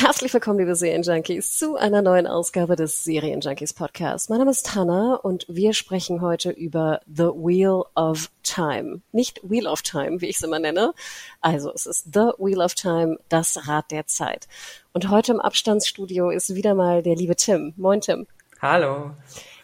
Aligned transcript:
Herzlich 0.00 0.32
willkommen, 0.32 0.60
liebe 0.60 0.76
Serienjunkies, 0.76 1.58
zu 1.58 1.74
einer 1.74 2.02
neuen 2.02 2.28
Ausgabe 2.28 2.76
des 2.76 3.02
Serienjunkies 3.02 3.74
Podcast. 3.74 4.30
Mein 4.30 4.38
Name 4.38 4.52
ist 4.52 4.64
Tanna 4.64 5.16
und 5.16 5.44
wir 5.48 5.74
sprechen 5.74 6.20
heute 6.20 6.50
über 6.50 7.00
The 7.12 7.24
Wheel 7.24 7.82
of 7.96 8.30
Time. 8.44 9.00
Nicht 9.10 9.40
Wheel 9.42 9.66
of 9.66 9.82
Time, 9.82 10.20
wie 10.20 10.26
ich 10.26 10.36
es 10.36 10.42
immer 10.42 10.60
nenne. 10.60 10.94
Also 11.40 11.72
es 11.74 11.84
ist 11.84 12.14
The 12.14 12.30
Wheel 12.38 12.60
of 12.60 12.74
Time, 12.74 13.18
das 13.28 13.66
Rad 13.66 13.90
der 13.90 14.06
Zeit. 14.06 14.46
Und 14.92 15.10
heute 15.10 15.32
im 15.32 15.40
Abstandsstudio 15.40 16.30
ist 16.30 16.54
wieder 16.54 16.76
mal 16.76 17.02
der 17.02 17.16
liebe 17.16 17.34
Tim. 17.34 17.74
Moin, 17.76 18.00
Tim. 18.00 18.28
Hallo. 18.62 19.10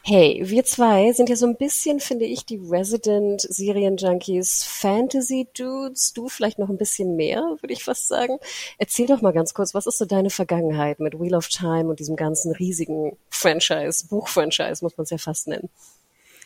Hey, 0.06 0.42
wir 0.44 0.66
zwei 0.66 1.14
sind 1.14 1.30
ja 1.30 1.36
so 1.36 1.46
ein 1.46 1.56
bisschen, 1.56 1.98
finde 1.98 2.26
ich, 2.26 2.45
die 2.45 2.60
Resident 2.62 3.40
Serien-Junkies 3.40 4.62
Fantasy-Dudes. 4.62 6.12
Du 6.12 6.29
vielleicht 6.29 6.59
noch 6.59 6.68
ein 6.68 6.76
bisschen 6.76 7.16
mehr, 7.16 7.40
würde 7.62 7.73
ich 7.73 7.84
fast 7.84 8.09
sagen. 8.09 8.37
Erzähl 8.76 9.06
doch 9.06 9.23
mal 9.23 9.32
ganz 9.32 9.54
kurz, 9.54 9.73
was 9.73 9.87
ist 9.87 9.96
so 9.96 10.04
deine 10.04 10.29
Vergangenheit 10.29 11.01
mit 11.01 11.18
Wheel 11.18 11.34
of 11.34 11.48
Time 11.48 11.88
und 11.88 12.01
diesem 12.01 12.16
ganzen 12.16 12.52
riesigen 12.52 13.16
Franchise, 13.30 14.06
Buch-Franchise, 14.06 14.84
muss 14.84 14.95
man 14.98 15.04
es 15.04 15.10
ja 15.10 15.16
fast 15.16 15.48
nennen. 15.48 15.70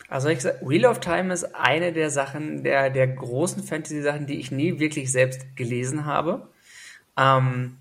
Also 0.07 0.29
ich 0.29 0.39
sag, 0.39 0.65
Wheel 0.65 0.85
of 0.85 1.01
Time 1.01 1.33
ist 1.33 1.53
eine 1.53 1.91
der 1.91 2.11
Sachen, 2.11 2.63
der, 2.63 2.89
der 2.89 3.07
großen 3.07 3.61
Fantasy-Sachen, 3.61 4.25
die 4.25 4.39
ich 4.39 4.51
nie 4.51 4.79
wirklich 4.79 5.11
selbst 5.11 5.57
gelesen 5.57 6.05
habe. 6.05 6.47
Ähm, 7.17 7.75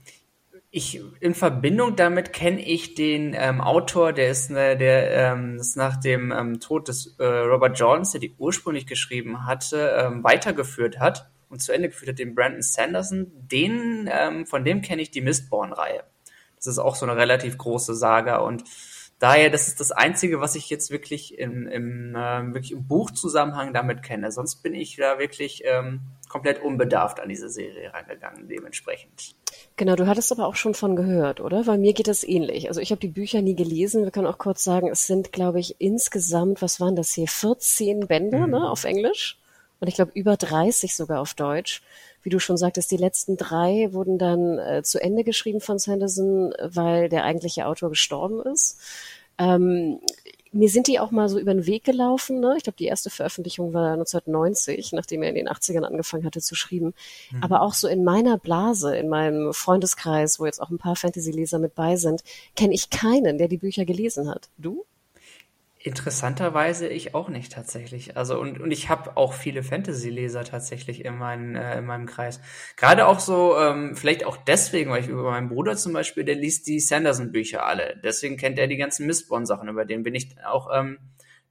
ich 0.70 1.00
in 1.20 1.34
Verbindung 1.34 1.96
damit 1.96 2.32
kenne 2.32 2.60
ich 2.60 2.94
den 2.94 3.34
ähm, 3.34 3.60
Autor, 3.60 4.12
der 4.12 4.30
ist, 4.30 4.50
ne, 4.50 4.76
der 4.76 5.32
ähm, 5.32 5.56
ist 5.56 5.76
nach 5.76 5.96
dem 5.96 6.30
ähm, 6.30 6.60
Tod 6.60 6.88
des 6.88 7.16
äh, 7.18 7.24
Robert 7.24 7.78
Jones, 7.78 8.12
der 8.12 8.20
die 8.20 8.34
ursprünglich 8.36 8.86
geschrieben 8.86 9.46
hatte, 9.46 9.96
ähm, 9.98 10.22
weitergeführt 10.22 10.98
hat 10.98 11.30
und 11.48 11.62
zu 11.62 11.72
Ende 11.72 11.88
geführt 11.88 12.10
hat, 12.10 12.18
den 12.18 12.34
Brandon 12.34 12.62
Sanderson. 12.62 13.32
Den, 13.34 14.10
ähm, 14.12 14.46
von 14.46 14.64
dem 14.64 14.82
kenne 14.82 15.00
ich 15.00 15.10
die 15.10 15.22
Mistborn-Reihe. 15.22 16.04
Das 16.56 16.66
ist 16.66 16.78
auch 16.78 16.96
so 16.96 17.06
eine 17.06 17.16
relativ 17.16 17.56
große 17.56 17.94
Saga 17.94 18.38
und 18.38 18.64
daher, 19.18 19.48
das 19.48 19.68
ist 19.68 19.80
das 19.80 19.90
Einzige, 19.90 20.40
was 20.40 20.54
ich 20.54 20.68
jetzt 20.68 20.90
wirklich 20.90 21.38
im, 21.38 21.66
im, 21.66 22.14
äh, 22.14 22.52
wirklich 22.52 22.72
im 22.72 22.86
Buchzusammenhang 22.86 23.72
damit 23.72 24.02
kenne. 24.02 24.30
Sonst 24.32 24.56
bin 24.62 24.74
ich 24.74 24.96
da 24.96 25.18
wirklich 25.18 25.62
ähm, 25.64 26.00
komplett 26.28 26.62
unbedarft 26.62 27.20
an 27.20 27.28
diese 27.28 27.48
Serie 27.48 27.92
rangegangen, 27.92 28.48
dementsprechend. 28.48 29.34
Genau, 29.76 29.96
du 29.96 30.06
hattest 30.06 30.32
aber 30.32 30.46
auch 30.46 30.56
schon 30.56 30.74
von 30.74 30.96
gehört, 30.96 31.40
oder? 31.40 31.66
Weil 31.66 31.78
mir 31.78 31.94
geht 31.94 32.08
das 32.08 32.24
ähnlich. 32.24 32.68
Also 32.68 32.80
ich 32.80 32.90
habe 32.90 33.00
die 33.00 33.08
Bücher 33.08 33.42
nie 33.42 33.54
gelesen. 33.54 34.04
Wir 34.04 34.10
können 34.10 34.26
auch 34.26 34.38
kurz 34.38 34.64
sagen, 34.64 34.88
es 34.88 35.06
sind, 35.06 35.32
glaube 35.32 35.60
ich, 35.60 35.80
insgesamt, 35.80 36.62
was 36.62 36.80
waren 36.80 36.96
das 36.96 37.12
hier, 37.12 37.28
14 37.28 38.06
Bände 38.06 38.38
mhm. 38.38 38.50
ne, 38.50 38.70
auf 38.70 38.84
Englisch 38.84 39.38
und 39.80 39.88
ich 39.88 39.94
glaube 39.94 40.12
über 40.14 40.36
30 40.36 40.94
sogar 40.94 41.20
auf 41.20 41.34
Deutsch. 41.34 41.82
Wie 42.22 42.30
du 42.30 42.40
schon 42.40 42.56
sagtest, 42.56 42.90
die 42.90 42.96
letzten 42.96 43.36
drei 43.36 43.92
wurden 43.92 44.18
dann 44.18 44.58
äh, 44.58 44.82
zu 44.82 45.00
Ende 45.00 45.22
geschrieben 45.24 45.60
von 45.60 45.78
Sanderson, 45.78 46.52
weil 46.60 47.08
der 47.08 47.24
eigentliche 47.24 47.66
Autor 47.66 47.90
gestorben 47.90 48.42
ist. 48.42 48.80
Ähm, 49.38 50.00
mir 50.52 50.68
sind 50.68 50.86
die 50.86 50.98
auch 51.00 51.10
mal 51.10 51.28
so 51.28 51.38
über 51.38 51.52
den 51.52 51.66
Weg 51.66 51.84
gelaufen. 51.84 52.40
Ne? 52.40 52.54
Ich 52.56 52.64
glaube, 52.64 52.76
die 52.76 52.86
erste 52.86 53.10
Veröffentlichung 53.10 53.72
war 53.74 53.92
1990, 53.92 54.92
nachdem 54.92 55.22
er 55.22 55.30
in 55.30 55.34
den 55.34 55.48
80ern 55.48 55.82
angefangen 55.82 56.24
hatte 56.24 56.40
zu 56.40 56.54
schreiben. 56.54 56.94
Mhm. 57.30 57.42
Aber 57.42 57.62
auch 57.62 57.74
so 57.74 57.88
in 57.88 58.04
meiner 58.04 58.38
Blase, 58.38 58.96
in 58.96 59.08
meinem 59.08 59.52
Freundeskreis, 59.52 60.40
wo 60.40 60.46
jetzt 60.46 60.60
auch 60.60 60.70
ein 60.70 60.78
paar 60.78 60.96
Fantasy-Leser 60.96 61.58
mit 61.58 61.74
bei 61.74 61.96
sind, 61.96 62.22
kenne 62.56 62.74
ich 62.74 62.90
keinen, 62.90 63.38
der 63.38 63.48
die 63.48 63.58
Bücher 63.58 63.84
gelesen 63.84 64.28
hat. 64.28 64.48
Du? 64.58 64.84
Interessanterweise 65.80 66.88
ich 66.88 67.14
auch 67.14 67.28
nicht 67.28 67.52
tatsächlich. 67.52 68.16
Also 68.16 68.40
und, 68.40 68.60
und 68.60 68.72
ich 68.72 68.88
habe 68.88 69.16
auch 69.16 69.32
viele 69.32 69.62
Fantasy-Leser 69.62 70.42
tatsächlich 70.42 71.04
in, 71.04 71.16
mein, 71.16 71.54
äh, 71.54 71.78
in 71.78 71.86
meinem 71.86 72.06
Kreis. 72.06 72.40
Gerade 72.76 73.06
auch 73.06 73.20
so, 73.20 73.56
ähm, 73.56 73.94
vielleicht 73.94 74.24
auch 74.24 74.36
deswegen, 74.36 74.90
weil 74.90 75.02
ich 75.02 75.08
über 75.08 75.30
meinen 75.30 75.48
Bruder 75.48 75.76
zum 75.76 75.92
Beispiel, 75.92 76.24
der 76.24 76.34
liest 76.34 76.66
die 76.66 76.80
Sanderson-Bücher 76.80 77.64
alle. 77.64 77.96
Deswegen 78.02 78.36
kennt 78.36 78.58
er 78.58 78.66
die 78.66 78.76
ganzen 78.76 79.06
Mistborn-Sachen, 79.06 79.68
über 79.68 79.84
den 79.84 80.02
bin 80.02 80.16
ich 80.16 80.34
auch, 80.44 80.68
ähm, 80.74 80.98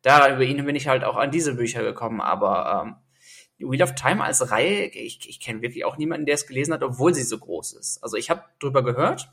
da, 0.01 0.33
über 0.33 0.43
ihn 0.43 0.65
bin 0.65 0.75
ich 0.75 0.89
halt 0.89 1.05
auch 1.05 1.15
an 1.15 1.31
diese 1.31 1.55
Bücher 1.55 1.81
gekommen. 1.83 2.19
Aber 2.19 2.83
ähm, 2.85 3.69
Wheel 3.69 3.81
of 3.81 3.95
Time 3.95 4.23
als 4.23 4.51
Reihe, 4.51 4.87
ich, 4.87 5.27
ich 5.29 5.39
kenne 5.39 5.61
wirklich 5.61 5.85
auch 5.85 5.97
niemanden, 5.97 6.25
der 6.25 6.35
es 6.35 6.47
gelesen 6.47 6.73
hat, 6.73 6.83
obwohl 6.83 7.13
sie 7.13 7.23
so 7.23 7.37
groß 7.37 7.73
ist. 7.73 8.03
Also 8.03 8.17
ich 8.17 8.29
habe 8.29 8.43
drüber 8.59 8.83
gehört, 8.83 9.31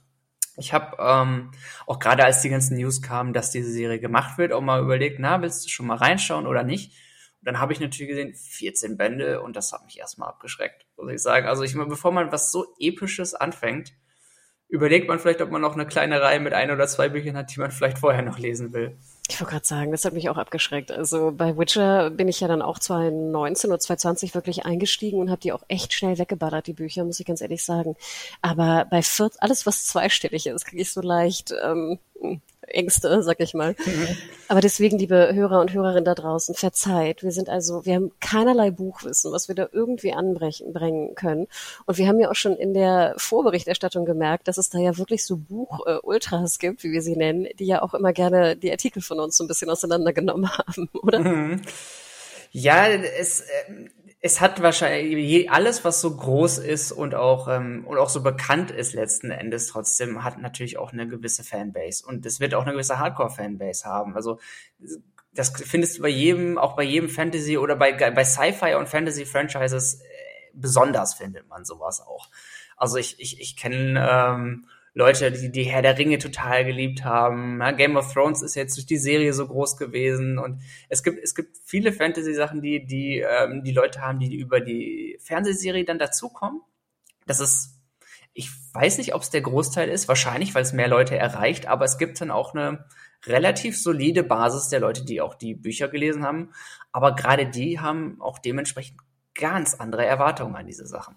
ich 0.57 0.73
habe 0.73 0.97
ähm, 0.99 1.51
auch 1.87 1.99
gerade 1.99 2.25
als 2.25 2.43
die 2.43 2.49
ganzen 2.49 2.77
News 2.77 3.03
kamen, 3.03 3.33
dass 3.33 3.51
diese 3.51 3.71
Serie 3.71 3.99
gemacht 3.99 4.39
wird, 4.39 4.53
auch 4.53 4.61
mal 4.61 4.83
überlegt, 4.83 5.19
na, 5.19 5.43
willst 5.43 5.65
du 5.65 5.69
schon 5.69 5.87
mal 5.87 5.97
reinschauen 5.97 6.47
oder 6.47 6.63
nicht? 6.63 6.93
Und 7.41 7.47
dann 7.47 7.61
habe 7.61 7.73
ich 7.73 7.81
natürlich 7.81 8.09
gesehen, 8.09 8.35
14 8.35 8.97
Bände 8.97 9.43
und 9.43 9.57
das 9.57 9.73
hat 9.73 9.85
mich 9.85 9.99
erstmal 9.99 10.29
abgeschreckt, 10.29 10.87
muss 10.97 11.13
ich 11.13 11.23
sagen. 11.23 11.47
Also 11.47 11.63
ich 11.63 11.75
meine, 11.75 11.89
bevor 11.89 12.13
man 12.13 12.33
was 12.33 12.53
so 12.53 12.75
Episches 12.79 13.35
anfängt, 13.35 13.93
überlegt 14.69 15.09
man 15.09 15.19
vielleicht, 15.19 15.43
ob 15.43 15.51
man 15.51 15.61
noch 15.61 15.75
eine 15.75 15.87
kleine 15.87 16.21
Reihe 16.21 16.41
mit 16.41 16.53
ein 16.53 16.71
oder 16.71 16.87
zwei 16.87 17.09
Büchern 17.09 17.37
hat, 17.37 17.55
die 17.55 17.61
man 17.61 17.71
vielleicht 17.71 17.99
vorher 17.99 18.23
noch 18.23 18.39
lesen 18.39 18.73
will. 18.73 18.99
Ich 19.29 19.41
wollte 19.41 19.53
gerade 19.53 19.67
sagen, 19.67 19.91
das 19.91 20.05
hat 20.05 20.13
mich 20.13 20.29
auch 20.29 20.37
abgeschreckt. 20.37 20.93
Also 20.93 21.33
bei 21.33 21.57
Witcher 21.57 22.11
bin 22.11 22.29
ich 22.29 22.41
ja 22.41 22.49
dann 22.49 22.61
auch 22.61 22.79
2019 22.79 23.71
oder 23.71 23.81
2020 23.81 24.35
wirklich 24.35 24.67
eingestiegen 24.67 25.19
und 25.19 25.31
habe 25.31 25.41
die 25.41 25.53
auch 25.53 25.63
echt 25.69 25.95
schnell 25.95 26.19
weggeballert, 26.19 26.67
die 26.67 26.75
Bücher, 26.75 27.05
muss 27.05 27.21
ich 27.21 27.27
ganz 27.27 27.41
ehrlich 27.41 27.65
sagen. 27.65 27.97
Aber 28.43 28.85
bei 28.91 29.03
vier, 29.03 29.31
alles, 29.39 29.65
was 29.65 29.87
zweistellig 29.87 30.47
ist, 30.47 30.67
kriege 30.67 30.83
ich 30.83 30.93
so 30.93 31.01
leicht 31.01 31.55
ähm, 31.65 31.99
Ängste, 32.69 33.23
sag 33.23 33.41
ich 33.41 33.55
mal. 33.55 33.75
Mhm. 33.85 34.09
Aber 34.49 34.61
deswegen, 34.61 34.99
liebe 34.99 35.35
Hörer 35.35 35.61
und 35.61 35.73
Hörerinnen 35.73 36.05
da 36.05 36.15
draußen, 36.15 36.55
verzeiht. 36.55 37.23
Wir 37.23 37.33
sind 37.33 37.49
also, 37.49 37.85
wir 37.85 37.95
haben 37.95 38.13
keinerlei 38.21 38.71
Buchwissen, 38.71 39.33
was 39.33 39.49
wir 39.49 39.55
da 39.55 39.69
irgendwie 39.73 40.13
anbringen 40.13 41.15
können. 41.15 41.47
Und 41.87 41.99
wir 41.99 42.07
haben 42.09 42.21
ja 42.21 42.31
auch 42.31 42.35
schon 42.35 42.57
in 42.57 42.75
der 42.75 43.15
Vorberichterstattung 43.17 44.05
gemerkt, 44.05 44.49
dass 44.49 44.59
es 44.59 44.71
da 44.71 44.79
ja 44.79 44.97
wirklich 44.99 45.25
so 45.25 45.37
Buch-Ultras 45.37 46.59
gibt, 46.59 46.85
wie 46.85 46.93
wir 46.93 47.03
sie 47.03 47.17
nennen, 47.17 47.49
die 47.59 47.67
ja 47.67 47.83
auch 47.83 47.95
immer 47.95 48.13
gerne 48.13 48.57
die 48.57 48.71
Artikel 48.71 49.03
von 49.03 49.21
uns 49.21 49.37
so 49.37 49.45
ein 49.45 49.49
bisschen 49.49 49.71
auseinandergenommen 49.71 50.51
haben, 50.59 50.89
oder? 50.93 51.21
Mhm. 51.21 51.63
Ja, 52.53 52.87
es, 52.87 53.41
äh, 53.41 53.45
es 54.27 54.41
hat 54.41 54.63
wahrscheinlich 54.63 55.51
alles, 55.51 55.85
was 55.85 56.01
so 56.01 56.17
groß 56.17 56.57
ist 56.57 56.93
und 56.93 57.15
auch 57.15 57.47
ähm, 57.47 57.85
und 57.87 57.99
auch 57.99 58.09
so 58.09 58.23
bekannt 58.23 58.71
ist 58.71 58.95
letzten 58.95 59.31
Endes 59.31 59.67
trotzdem, 59.67 60.25
hat 60.25 60.39
natürlich 60.39 60.79
auch 60.79 60.95
eine 60.95 61.07
gewisse 61.07 61.45
Fanbase 61.45 62.07
und 62.07 62.25
es 62.25 62.41
wird 62.41 62.55
auch 62.55 62.63
eine 62.63 62.73
gewisse 62.73 62.99
Hardcore-Fanbase 62.99 63.85
haben. 63.85 64.17
Also 64.17 64.41
das 65.35 65.51
findest 65.51 65.99
du 65.99 66.03
bei 66.03 66.09
jedem, 66.09 66.57
auch 66.57 66.75
bei 66.75 66.85
jedem 66.85 67.11
Fantasy 67.11 67.59
oder 67.59 67.77
bei 67.77 67.93
bei 67.93 68.25
Sci-Fi 68.25 68.77
und 68.77 68.89
Fantasy-Franchises 68.89 70.01
äh, 70.01 70.05
besonders 70.55 71.13
findet 71.13 71.47
man 71.51 71.67
sowas 71.67 72.01
auch. 72.01 72.31
Also 72.79 72.97
ich 72.97 73.21
ich 73.21 73.43
ich 73.43 73.59
kenne 73.59 74.09
ähm, 74.11 74.69
Leute, 74.95 75.33
die 75.33 75.51
die 75.51 75.65
Herr 75.65 75.83
der 75.83 75.99
Ringe 75.99 76.19
total 76.19 76.65
geliebt 76.65 77.05
haben. 77.05 77.61
Ja, 77.61 77.73
Game 77.73 77.97
of 77.97 78.13
Thrones 78.13 78.43
ist 78.43 78.55
jetzt 78.55 78.77
durch 78.77 78.87
die 78.87 78.97
Serie 78.97 79.33
so 79.33 79.47
groß 79.47 79.77
gewesen 79.77 80.39
und 80.39 80.63
es 80.89 81.03
gibt 81.03 81.23
es 81.23 81.35
gibt 81.35 81.57
viele 81.65 81.93
Fantasy-Sachen, 81.93 82.63
die 82.63 82.87
die 82.87 83.19
ähm, 83.19 83.65
die 83.65 83.73
Leute 83.73 84.01
haben, 84.01 84.21
die 84.21 84.37
über 84.37 84.61
die 84.61 85.19
Fernsehserie 85.21 85.85
dann 85.85 85.99
dazukommen. 85.99 86.61
Das 87.27 87.41
ist 87.41 87.81
ich 88.35 88.51
weiß 88.73 88.99
nicht, 88.99 89.15
ob 89.15 89.23
es 89.23 89.31
der 89.31 89.43
Großteil 89.43 89.89
ist, 89.89 90.09
wahrscheinlich, 90.09 90.55
weil 90.55 90.63
es 90.63 90.73
mehr 90.73 90.89
Leute 90.89 91.17
erreicht, 91.17 91.67
aber 91.67 91.85
es 91.85 91.99
gibt 91.99 92.21
dann 92.21 92.33
auch 92.33 92.55
eine 92.55 92.85
relativ 93.27 93.81
solide 93.81 94.25
Basis 94.25 94.69
der 94.69 94.81
Leute, 94.81 95.05
die 95.05 95.21
auch 95.21 95.35
die 95.35 95.55
Bücher 95.55 95.89
gelesen 95.89 96.25
haben. 96.25 96.51
Aber 96.93 97.15
gerade 97.15 97.47
die 97.47 97.81
haben 97.81 98.21
auch 98.21 98.39
dementsprechend 98.39 98.99
ganz 99.35 99.75
andere 99.75 100.05
Erwartungen 100.05 100.57
an 100.57 100.67
diese 100.67 100.87
Sachen. 100.87 101.17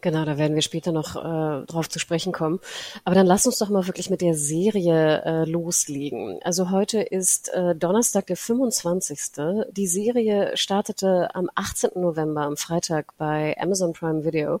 Genau, 0.00 0.24
da 0.24 0.38
werden 0.38 0.54
wir 0.54 0.62
später 0.62 0.92
noch 0.92 1.16
äh, 1.16 1.66
drauf 1.66 1.88
zu 1.88 1.98
sprechen 1.98 2.32
kommen. 2.32 2.60
Aber 3.04 3.14
dann 3.14 3.26
lass 3.26 3.46
uns 3.46 3.58
doch 3.58 3.68
mal 3.68 3.86
wirklich 3.86 4.10
mit 4.10 4.20
der 4.20 4.34
Serie 4.34 5.22
äh, 5.24 5.44
loslegen. 5.44 6.40
Also 6.42 6.70
heute 6.70 7.00
ist 7.00 7.48
äh, 7.52 7.74
Donnerstag, 7.74 8.26
der 8.26 8.36
25. 8.36 9.20
Die 9.70 9.86
Serie 9.86 10.56
startete 10.56 11.34
am 11.34 11.50
18. 11.54 11.90
November, 11.96 12.42
am 12.42 12.56
Freitag 12.56 13.16
bei 13.18 13.56
Amazon 13.60 13.92
Prime 13.92 14.24
Video 14.24 14.60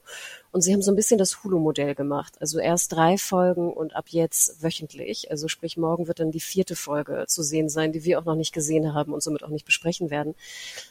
Und 0.52 0.62
sie 0.62 0.72
haben 0.72 0.82
so 0.82 0.90
ein 0.90 0.96
bisschen 0.96 1.18
das 1.18 1.44
Hulu-Modell 1.44 1.94
gemacht. 1.94 2.34
Also 2.40 2.58
erst 2.58 2.92
drei 2.92 3.18
Folgen 3.18 3.72
und 3.72 3.94
ab 3.94 4.06
jetzt 4.08 4.62
wöchentlich. 4.62 5.30
Also 5.30 5.46
sprich, 5.46 5.76
morgen 5.76 6.08
wird 6.08 6.18
dann 6.18 6.32
die 6.32 6.40
vierte 6.40 6.74
Folge 6.74 7.24
zu 7.28 7.42
sehen 7.42 7.68
sein, 7.68 7.92
die 7.92 8.04
wir 8.04 8.18
auch 8.18 8.24
noch 8.24 8.34
nicht 8.34 8.52
gesehen 8.52 8.92
haben 8.92 9.12
und 9.12 9.22
somit 9.22 9.44
auch 9.44 9.48
nicht 9.48 9.64
besprechen 9.64 10.10
werden. 10.10 10.34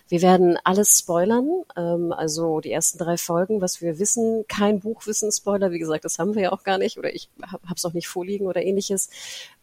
Wir 0.07 0.21
werden 0.21 0.57
alles 0.63 0.97
spoilern, 0.97 1.63
ähm, 1.75 2.13
also 2.13 2.61
die 2.61 2.71
ersten 2.71 2.97
drei 2.99 3.17
Folgen, 3.17 3.61
was 3.61 3.81
wir 3.81 3.99
wissen, 3.99 4.45
kein 4.47 4.79
Buchwissen-Spoiler, 4.79 5.71
wie 5.71 5.79
gesagt, 5.79 6.05
das 6.05 6.19
haben 6.19 6.35
wir 6.35 6.43
ja 6.43 6.51
auch 6.53 6.63
gar 6.63 6.77
nicht 6.77 6.97
oder 6.97 7.13
ich 7.13 7.29
habe 7.41 7.75
es 7.75 7.83
auch 7.83 7.93
nicht 7.93 8.07
vorliegen 8.07 8.47
oder 8.47 8.61
ähnliches. 8.61 9.09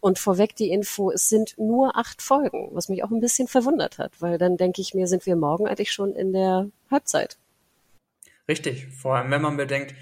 Und 0.01 0.19
vorweg 0.19 0.55
die 0.57 0.71
Info, 0.71 1.11
es 1.11 1.29
sind 1.29 1.55
nur 1.59 1.97
acht 1.97 2.21
Folgen, 2.21 2.69
was 2.73 2.89
mich 2.89 3.03
auch 3.03 3.11
ein 3.11 3.21
bisschen 3.21 3.49
verwundert 3.49 3.99
hat, 3.99 4.13
weil 4.21 4.37
dann 4.37 4.57
denke 4.57 4.83
ich 4.83 4.95
mir, 4.95 5.07
sind 5.07 5.25
wir 5.25 5.37
morgen 5.37 5.67
eigentlich 5.67 5.93
schon 5.93 6.15
in 6.15 6.33
der 6.33 6.71
Halbzeit. 6.91 7.39
Richtig, 8.49 8.87
vor 8.89 9.17
allem 9.17 9.31
wenn 9.31 9.43
man 9.43 9.57
bedenkt, 9.57 9.95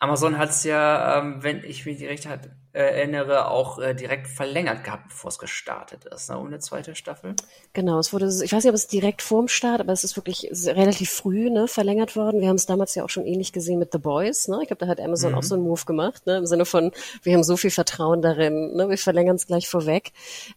Amazon 0.00 0.38
hat 0.38 0.50
es 0.50 0.64
ja, 0.64 1.18
ähm, 1.18 1.42
wenn 1.42 1.62
ich 1.62 1.84
mich 1.84 2.02
recht 2.02 2.26
hat, 2.26 2.48
äh, 2.72 2.80
erinnere, 2.82 3.50
auch 3.50 3.78
äh, 3.78 3.94
direkt 3.94 4.28
verlängert 4.28 4.82
gehabt, 4.82 5.08
bevor 5.08 5.28
es 5.28 5.38
gestartet 5.38 6.06
ist, 6.06 6.30
ne, 6.30 6.38
ohne 6.38 6.58
zweite 6.58 6.94
Staffel. 6.94 7.34
Genau, 7.74 7.98
es 7.98 8.12
wurde, 8.12 8.26
ich 8.26 8.52
weiß 8.52 8.64
nicht, 8.64 8.70
ob 8.70 8.74
es 8.74 8.86
direkt 8.86 9.20
vorm 9.20 9.48
Start, 9.48 9.80
aber 9.80 9.92
es 9.92 10.02
ist 10.02 10.16
wirklich 10.16 10.48
relativ 10.66 11.10
früh 11.10 11.50
ne, 11.50 11.68
verlängert 11.68 12.16
worden. 12.16 12.40
Wir 12.40 12.48
haben 12.48 12.56
es 12.56 12.64
damals 12.64 12.94
ja 12.94 13.04
auch 13.04 13.10
schon 13.10 13.26
ähnlich 13.26 13.52
gesehen 13.52 13.78
mit 13.78 13.92
The 13.92 13.98
Boys. 13.98 14.48
Ne? 14.48 14.60
Ich 14.62 14.68
glaube, 14.68 14.84
da 14.84 14.90
hat 14.90 15.00
Amazon 15.00 15.32
mhm. 15.32 15.38
auch 15.38 15.42
so 15.42 15.54
einen 15.54 15.64
Move 15.64 15.84
gemacht, 15.84 16.24
ne? 16.26 16.38
im 16.38 16.46
Sinne 16.46 16.64
von, 16.64 16.92
wir 17.22 17.34
haben 17.34 17.44
so 17.44 17.58
viel 17.58 17.70
Vertrauen 17.70 18.22
darin, 18.22 18.74
ne? 18.76 18.88
wir 18.88 18.98
verlängern 18.98 19.36
es 19.36 19.46
gleich 19.46 19.68
vorweg. 19.68 20.12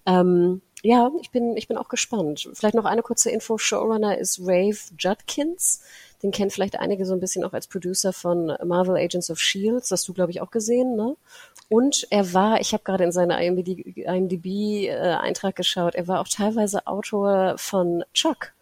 Ähm, 0.06 0.62
ja, 0.84 1.12
ich 1.22 1.32
bin, 1.32 1.58
ich 1.58 1.68
bin 1.68 1.78
auch 1.78 1.90
gespannt. 1.90 2.50
Vielleicht 2.54 2.76
noch 2.76 2.86
eine 2.86 3.02
kurze 3.02 3.30
Info. 3.30 3.58
Showrunner 3.58 4.18
ist 4.18 4.40
Rave 4.42 4.78
Judkins. 5.00 5.82
Den 6.24 6.32
kennen 6.32 6.50
vielleicht 6.50 6.80
einige 6.80 7.06
so 7.06 7.14
ein 7.14 7.20
bisschen 7.20 7.44
auch 7.44 7.54
als 7.54 7.68
Producer 7.68 8.14
von 8.14 8.56
Marvel 8.64 8.96
Agents 8.96 9.30
of 9.30 9.40
S.H.I.E.L.D. 9.40 9.80
Das 9.80 9.92
hast 9.92 10.08
du, 10.08 10.14
glaube 10.14 10.32
ich, 10.32 10.42
auch 10.42 10.52
gesehen, 10.52 10.96
ne? 10.96 11.16
Und 11.70 12.08
er 12.10 12.34
war, 12.34 12.62
ich 12.62 12.74
habe 12.74 12.84
gerade 12.84 13.04
in 13.04 13.12
seiner 13.12 13.40
IMDb-Eintrag 13.42 15.52
äh, 15.52 15.56
geschaut, 15.56 15.96
er 15.96 16.08
war 16.08 16.22
auch 16.22 16.28
teilweise 16.28 16.88
Autor 16.88 17.56
von 17.58 18.04
Chuck. 18.14 18.54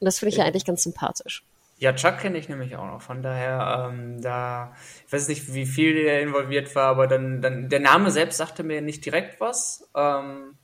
Und 0.00 0.06
das 0.06 0.18
finde 0.18 0.30
ich 0.30 0.36
ja. 0.36 0.44
ja 0.44 0.48
eigentlich 0.48 0.64
ganz 0.64 0.82
sympathisch. 0.82 1.44
Ja, 1.78 1.92
Chuck 1.92 2.18
kenne 2.18 2.38
ich 2.38 2.48
nämlich 2.48 2.76
auch 2.76 2.86
noch. 2.86 3.02
Von 3.02 3.22
daher, 3.22 3.90
ähm, 3.90 4.22
da, 4.22 4.72
ich 5.04 5.12
weiß 5.12 5.28
nicht, 5.28 5.52
wie 5.52 5.66
viel 5.66 5.96
er 5.96 6.22
involviert 6.22 6.74
war, 6.76 6.86
aber 6.86 7.08
dann, 7.08 7.42
dann, 7.42 7.68
der 7.68 7.80
Name 7.80 8.12
selbst 8.12 8.36
sagte 8.36 8.62
mir 8.62 8.80
nicht 8.80 9.04
direkt 9.04 9.40
was. 9.40 9.88
Ähm, 9.96 10.56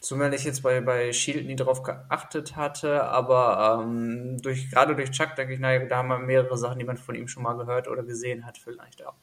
Zumal 0.00 0.32
ich 0.32 0.44
jetzt 0.44 0.62
bei, 0.62 0.80
bei 0.80 1.12
Shield 1.12 1.46
nie 1.46 1.56
darauf 1.56 1.82
geachtet 1.82 2.54
hatte, 2.54 3.04
aber 3.04 3.80
ähm, 3.82 4.40
durch, 4.40 4.70
gerade 4.70 4.94
durch 4.94 5.10
Chuck 5.10 5.34
denke 5.36 5.54
ich, 5.54 5.60
naja, 5.60 5.84
da 5.86 5.98
haben 5.98 6.08
wir 6.08 6.18
mehrere 6.18 6.56
Sachen, 6.56 6.78
die 6.78 6.84
man 6.84 6.96
von 6.96 7.16
ihm 7.16 7.26
schon 7.26 7.42
mal 7.42 7.54
gehört 7.54 7.88
oder 7.88 8.04
gesehen 8.04 8.46
hat, 8.46 8.58
vielleicht 8.58 9.04
auch. 9.04 9.14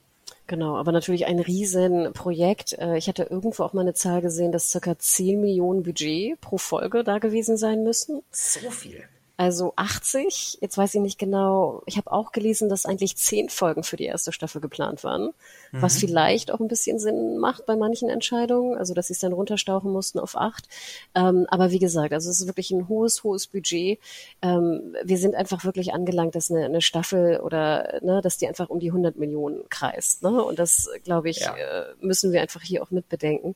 Genau, 0.48 0.76
aber 0.78 0.92
natürlich 0.92 1.26
ein 1.26 1.40
Riesenprojekt. 1.40 2.74
Äh, 2.74 2.98
ich 2.98 3.08
hatte 3.08 3.24
irgendwo 3.24 3.64
auch 3.64 3.74
mal 3.74 3.82
eine 3.82 3.94
Zahl 3.94 4.22
gesehen, 4.22 4.52
dass 4.52 4.70
circa 4.70 4.98
10 4.98 5.42
Millionen 5.42 5.84
Budget 5.84 6.40
pro 6.42 6.58
Folge 6.58 7.04
da 7.04 7.18
gewesen 7.20 7.58
sein 7.58 7.84
müssen. 7.84 8.22
So 8.32 8.70
viel. 8.70 9.04
Also 9.38 9.74
80, 9.76 10.60
jetzt 10.62 10.78
weiß 10.78 10.96
ich 10.96 11.02
nicht 11.02 11.20
genau, 11.20 11.84
ich 11.86 11.98
habe 11.98 12.12
auch 12.12 12.32
gelesen, 12.32 12.70
dass 12.70 12.86
eigentlich 12.86 13.18
zehn 13.18 13.50
Folgen 13.50 13.84
für 13.84 13.98
die 13.98 14.06
erste 14.06 14.32
Staffel 14.32 14.62
geplant 14.62 15.04
waren, 15.04 15.34
mhm. 15.72 15.82
was 15.82 15.98
vielleicht 15.98 16.52
auch 16.52 16.62
ein 16.62 16.70
bisschen 16.70 17.00
Sinn 17.00 17.38
macht 17.38 17.66
bei 17.66 17.76
manchen 17.76 18.08
Entscheidungen, 18.08 18.78
also 18.78 18.94
dass 18.94 19.08
sie 19.08 19.14
es 19.14 19.20
dann 19.20 19.34
runterstauchen 19.34 19.92
mussten 19.92 20.20
auf 20.20 20.38
acht. 20.38 20.70
Ähm, 21.16 21.46
aber 21.50 21.72
wie 21.72 21.80
gesagt, 21.80 22.14
also 22.14 22.30
es 22.30 22.40
ist 22.40 22.48
wirklich 22.48 22.72
ein 22.72 22.88
hohes, 22.88 23.26
hohes 23.26 23.48
Budget. 23.48 24.00
Ähm, 24.42 24.96
wir 25.04 25.18
sind 25.18 25.36
einfach 25.36 25.66
wirklich 25.66 25.94
angelangt, 25.94 26.36
dass 26.36 26.50
eine, 26.50 26.64
eine 26.64 26.82
Staffel 26.82 27.42
oder 27.42 28.00
ne, 28.02 28.22
dass 28.22 28.38
die 28.38 28.48
einfach 28.48 28.70
um 28.70 28.80
die 28.80 28.90
100 28.90 29.18
Millionen 29.18 29.68
kreist. 29.68 30.24
Ne? 30.24 30.42
Und 30.42 30.60
das, 30.60 30.90
glaube 31.04 31.30
ich, 31.30 31.42
ja. 31.42 31.56
äh, 31.58 31.94
müssen 32.00 32.32
wir 32.32 32.42
einfach 32.42 32.62
hier 32.62 32.82
auch 32.82 32.92
mitbedenken. 32.92 33.56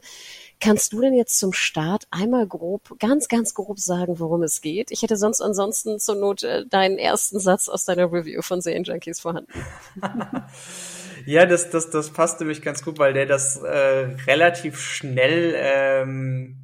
Kannst 0.61 0.91
du 0.91 0.99
denn 0.99 1.13
jetzt 1.13 1.39
zum 1.39 1.53
Start 1.53 2.07
einmal 2.11 2.45
grob, 2.45 2.99
ganz, 2.99 3.29
ganz 3.29 3.53
grob 3.53 3.79
sagen, 3.79 4.19
worum 4.19 4.43
es 4.43 4.59
geht? 4.59 4.91
Ich 4.91 5.01
hätte 5.01 5.15
sonst 5.15 5.39
ansonsten 5.39 5.99
zur 5.99 6.15
Not 6.15 6.43
äh, 6.43 6.65
deinen 6.65 6.97
ersten 6.97 7.39
Satz 7.39 7.69
aus 7.69 7.85
deiner 7.85 8.11
Review 8.11 8.41
von 8.41 8.59
Serien 8.59 8.83
Junkies 8.83 9.21
vorhanden. 9.21 9.53
ja, 11.25 11.45
das, 11.45 11.69
das, 11.69 11.89
das 11.91 12.11
passt 12.11 12.41
nämlich 12.41 12.61
ganz 12.61 12.83
gut, 12.83 12.99
weil 12.99 13.13
der 13.13 13.25
das 13.25 13.55
äh, 13.55 14.17
relativ 14.27 14.81
schnell 14.81 15.53
ähm, 15.55 16.57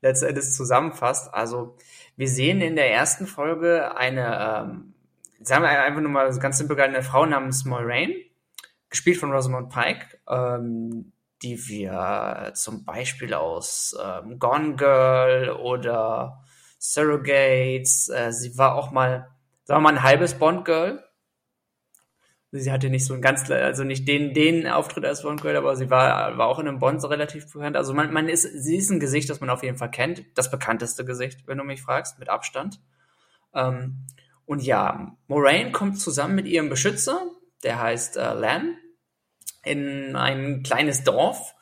letztendlich 0.00 0.50
zusammenfasst. 0.50 1.32
Also 1.34 1.76
wir 2.16 2.28
sehen 2.28 2.62
in 2.62 2.74
der 2.74 2.90
ersten 2.90 3.26
Folge 3.26 3.94
eine, 3.96 4.70
ähm, 4.72 4.94
sagen 5.40 5.62
wir 5.62 5.68
einfach 5.68 6.00
nur 6.00 6.10
mal 6.10 6.38
ganz 6.38 6.56
simpel 6.56 6.80
eine 6.80 7.02
Frau 7.02 7.26
namens 7.26 7.66
Moiraine, 7.66 8.14
gespielt 8.88 9.18
von 9.18 9.30
Rosamund 9.30 9.68
Pike. 9.68 10.06
Ähm, 10.26 11.12
die 11.42 11.68
wir 11.68 12.52
zum 12.54 12.84
Beispiel 12.84 13.34
aus 13.34 13.96
ähm, 14.02 14.38
Gone 14.38 14.76
Girl 14.76 15.50
oder 15.50 16.42
Surrogates, 16.78 18.08
äh, 18.08 18.32
sie 18.32 18.56
war 18.58 18.74
auch 18.74 18.90
mal, 18.90 19.28
sagen 19.64 19.82
wir 19.82 19.92
mal, 19.92 19.96
ein 19.96 20.02
halbes 20.02 20.34
Bond 20.34 20.64
Girl. 20.64 21.02
Sie 22.50 22.70
hatte 22.70 22.90
nicht 22.90 23.06
so 23.06 23.14
ein 23.14 23.22
ganz, 23.22 23.50
also 23.50 23.82
nicht 23.82 24.06
den, 24.06 24.34
den 24.34 24.66
Auftritt 24.66 25.06
als 25.06 25.22
Bond 25.22 25.40
Girl, 25.40 25.56
aber 25.56 25.74
sie 25.74 25.90
war, 25.90 26.36
war 26.36 26.48
auch 26.48 26.58
in 26.58 26.68
einem 26.68 26.80
Bond 26.80 27.00
so 27.00 27.08
relativ 27.08 27.50
bekannt. 27.50 27.76
Also 27.76 27.94
man, 27.94 28.12
man 28.12 28.28
ist, 28.28 28.42
sie 28.42 28.76
ist 28.76 28.90
ein 28.90 29.00
Gesicht, 29.00 29.30
das 29.30 29.40
man 29.40 29.48
auf 29.48 29.62
jeden 29.62 29.78
Fall 29.78 29.90
kennt. 29.90 30.24
Das 30.34 30.50
bekannteste 30.50 31.04
Gesicht, 31.04 31.46
wenn 31.46 31.58
du 31.58 31.64
mich 31.64 31.82
fragst, 31.82 32.18
mit 32.18 32.28
Abstand. 32.28 32.80
Ähm, 33.54 34.06
und 34.44 34.62
ja, 34.62 35.16
Moraine 35.28 35.72
kommt 35.72 35.98
zusammen 35.98 36.34
mit 36.34 36.46
ihrem 36.46 36.68
Beschützer, 36.68 37.22
der 37.62 37.80
heißt 37.80 38.16
äh, 38.16 38.34
Lan 38.34 38.76
in 39.64 40.16
ein 40.16 40.62
kleines 40.62 41.04
Dorf. 41.04 41.54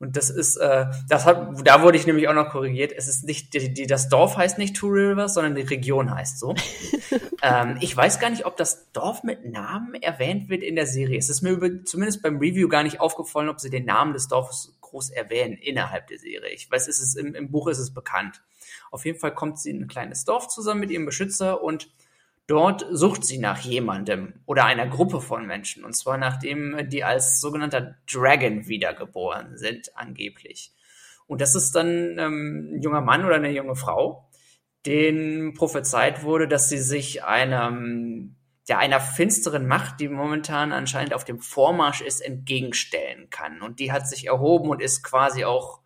Und 0.00 0.16
das 0.16 0.28
ist, 0.28 0.56
äh, 0.56 0.86
das 1.08 1.24
hat, 1.24 1.66
da 1.66 1.82
wurde 1.82 1.96
ich 1.96 2.06
nämlich 2.06 2.28
auch 2.28 2.34
noch 2.34 2.50
korrigiert. 2.50 2.92
Es 2.92 3.08
ist 3.08 3.24
nicht, 3.24 3.54
die, 3.54 3.72
die, 3.72 3.86
das 3.86 4.08
Dorf 4.08 4.36
heißt 4.36 4.58
nicht 4.58 4.76
Two 4.76 4.88
Rivers, 4.88 5.34
sondern 5.34 5.54
die 5.54 5.62
Region 5.62 6.12
heißt 6.12 6.38
so. 6.38 6.54
ähm, 7.42 7.78
ich 7.80 7.96
weiß 7.96 8.18
gar 8.18 8.28
nicht, 8.28 8.44
ob 8.44 8.56
das 8.56 8.90
Dorf 8.92 9.22
mit 9.22 9.44
Namen 9.44 9.94
erwähnt 9.94 10.48
wird 10.48 10.62
in 10.62 10.74
der 10.74 10.86
Serie. 10.86 11.16
Es 11.16 11.30
ist 11.30 11.42
mir 11.42 11.50
über, 11.50 11.84
zumindest 11.84 12.22
beim 12.22 12.38
Review 12.38 12.68
gar 12.68 12.82
nicht 12.82 13.00
aufgefallen, 13.00 13.48
ob 13.48 13.60
sie 13.60 13.70
den 13.70 13.84
Namen 13.84 14.12
des 14.12 14.26
Dorfes 14.26 14.76
groß 14.80 15.10
erwähnen 15.10 15.56
innerhalb 15.56 16.08
der 16.08 16.18
Serie. 16.18 16.52
Ich 16.52 16.70
weiß, 16.70 16.88
es 16.88 17.00
ist 17.00 17.16
im, 17.16 17.34
im 17.34 17.50
Buch 17.50 17.68
ist 17.68 17.78
es 17.78 17.94
bekannt. 17.94 18.42
Auf 18.90 19.04
jeden 19.04 19.18
Fall 19.18 19.34
kommt 19.34 19.58
sie 19.58 19.70
in 19.70 19.82
ein 19.82 19.88
kleines 19.88 20.24
Dorf 20.24 20.48
zusammen 20.48 20.80
mit 20.80 20.90
ihrem 20.90 21.06
Beschützer 21.06 21.62
und 21.62 21.88
Dort 22.46 22.84
sucht 22.90 23.24
sie 23.24 23.38
nach 23.38 23.60
jemandem 23.60 24.34
oder 24.44 24.66
einer 24.66 24.86
Gruppe 24.86 25.22
von 25.22 25.46
Menschen, 25.46 25.82
und 25.84 25.94
zwar 25.94 26.18
nachdem 26.18 26.88
die 26.90 27.02
als 27.02 27.40
sogenannter 27.40 27.96
Dragon 28.10 28.68
wiedergeboren 28.68 29.56
sind, 29.56 29.96
angeblich. 29.96 30.72
Und 31.26 31.40
das 31.40 31.54
ist 31.54 31.74
dann 31.74 32.18
ähm, 32.18 32.74
ein 32.74 32.82
junger 32.82 33.00
Mann 33.00 33.24
oder 33.24 33.36
eine 33.36 33.50
junge 33.50 33.76
Frau, 33.76 34.28
denen 34.84 35.54
prophezeit 35.54 36.22
wurde, 36.22 36.46
dass 36.46 36.68
sie 36.68 36.78
sich 36.78 37.24
einem, 37.24 38.36
ja, 38.68 38.76
einer 38.76 39.00
finsteren 39.00 39.66
Macht, 39.66 40.00
die 40.00 40.08
momentan 40.08 40.72
anscheinend 40.72 41.14
auf 41.14 41.24
dem 41.24 41.40
Vormarsch 41.40 42.02
ist, 42.02 42.20
entgegenstellen 42.20 43.30
kann. 43.30 43.62
Und 43.62 43.80
die 43.80 43.90
hat 43.90 44.06
sich 44.06 44.26
erhoben 44.26 44.68
und 44.68 44.82
ist 44.82 45.02
quasi 45.02 45.46
auch 45.46 45.80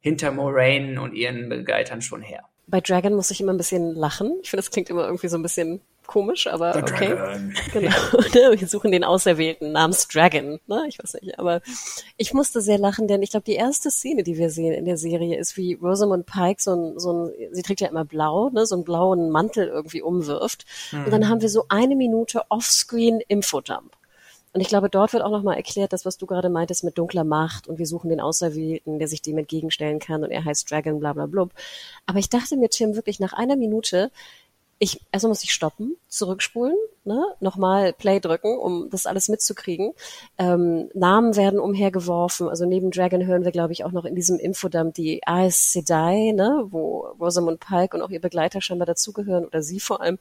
hinter 0.00 0.30
Moraine 0.30 1.00
und 1.00 1.14
ihren 1.14 1.48
Begleitern 1.48 2.02
schon 2.02 2.20
her. 2.20 2.44
Bei 2.66 2.82
Dragon 2.82 3.14
muss 3.14 3.30
ich 3.30 3.40
immer 3.40 3.52
ein 3.52 3.58
bisschen 3.58 3.94
lachen. 3.94 4.38
Ich 4.42 4.50
finde, 4.50 4.62
das 4.62 4.70
klingt 4.70 4.90
immer 4.90 5.04
irgendwie 5.04 5.28
so 5.28 5.38
ein 5.38 5.42
bisschen 5.42 5.80
komisch, 6.12 6.46
aber 6.46 6.74
The 6.74 6.78
okay. 6.80 7.08
Dragon. 7.08 7.54
Genau. 7.72 7.90
Ne, 8.34 8.60
wir 8.60 8.68
suchen 8.68 8.92
den 8.92 9.04
Auserwählten 9.04 9.72
namens 9.72 10.08
Dragon. 10.08 10.60
Ne? 10.66 10.84
Ich 10.88 10.98
weiß 10.98 11.14
nicht, 11.22 11.38
aber 11.38 11.62
ich 12.16 12.34
musste 12.34 12.60
sehr 12.60 12.78
lachen, 12.78 13.08
denn 13.08 13.22
ich 13.22 13.30
glaube, 13.30 13.44
die 13.44 13.54
erste 13.54 13.90
Szene, 13.90 14.22
die 14.22 14.36
wir 14.36 14.50
sehen 14.50 14.74
in 14.74 14.84
der 14.84 14.96
Serie, 14.98 15.38
ist 15.38 15.56
wie 15.56 15.74
Rosamund 15.74 16.26
Pike 16.26 16.60
so 16.60 16.74
ein, 16.74 16.98
so 16.98 17.12
ein, 17.12 17.32
sie 17.52 17.62
trägt 17.62 17.80
ja 17.80 17.88
immer 17.88 18.04
blau, 18.04 18.50
ne, 18.50 18.66
so 18.66 18.74
einen 18.74 18.84
blauen 18.84 19.30
Mantel 19.30 19.68
irgendwie 19.68 20.02
umwirft. 20.02 20.66
Mhm. 20.92 21.04
Und 21.04 21.10
dann 21.10 21.28
haben 21.28 21.40
wir 21.40 21.48
so 21.48 21.64
eine 21.68 21.96
Minute 21.96 22.42
Offscreen 22.50 23.20
Infodump. 23.28 23.96
Und 24.54 24.60
ich 24.60 24.68
glaube, 24.68 24.90
dort 24.90 25.14
wird 25.14 25.22
auch 25.22 25.30
nochmal 25.30 25.56
erklärt, 25.56 25.94
das, 25.94 26.04
was 26.04 26.18
du 26.18 26.26
gerade 26.26 26.50
meintest 26.50 26.84
mit 26.84 26.98
dunkler 26.98 27.24
Macht 27.24 27.68
und 27.68 27.78
wir 27.78 27.86
suchen 27.86 28.10
den 28.10 28.20
Auserwählten, 28.20 28.98
der 28.98 29.08
sich 29.08 29.22
dem 29.22 29.38
entgegenstellen 29.38 29.98
kann 29.98 30.24
und 30.24 30.30
er 30.30 30.44
heißt 30.44 30.70
Dragon, 30.70 31.00
bla 31.00 31.14
bla 31.14 31.24
blub. 31.24 31.52
Aber 32.04 32.18
ich 32.18 32.28
dachte 32.28 32.58
mir, 32.58 32.68
Tim, 32.68 32.94
wirklich 32.94 33.18
nach 33.18 33.32
einer 33.32 33.56
Minute, 33.56 34.10
ich, 34.82 35.00
also 35.12 35.28
muss 35.28 35.44
ich 35.44 35.52
stoppen, 35.52 35.96
zurückspulen, 36.08 36.74
ne, 37.04 37.24
nochmal 37.38 37.92
Play 37.92 38.18
drücken, 38.18 38.58
um 38.58 38.90
das 38.90 39.06
alles 39.06 39.28
mitzukriegen. 39.28 39.92
Ähm, 40.38 40.90
Namen 40.92 41.36
werden 41.36 41.60
umhergeworfen, 41.60 42.48
also 42.48 42.66
neben 42.66 42.90
Dragon 42.90 43.24
hören 43.24 43.44
wir, 43.44 43.52
glaube 43.52 43.72
ich, 43.72 43.84
auch 43.84 43.92
noch 43.92 44.04
in 44.04 44.16
diesem 44.16 44.40
Infodump 44.40 44.94
die 44.94 45.20
Aes 45.24 45.72
Sedai, 45.72 46.32
ne, 46.34 46.66
wo 46.70 47.06
Rosamund 47.20 47.60
Pike 47.60 47.96
und 47.96 48.02
auch 48.02 48.10
ihr 48.10 48.20
Begleiter 48.20 48.60
scheinbar 48.60 48.86
dazugehören 48.86 49.44
oder 49.46 49.62
sie 49.62 49.78
vor 49.78 50.00
allem. 50.00 50.18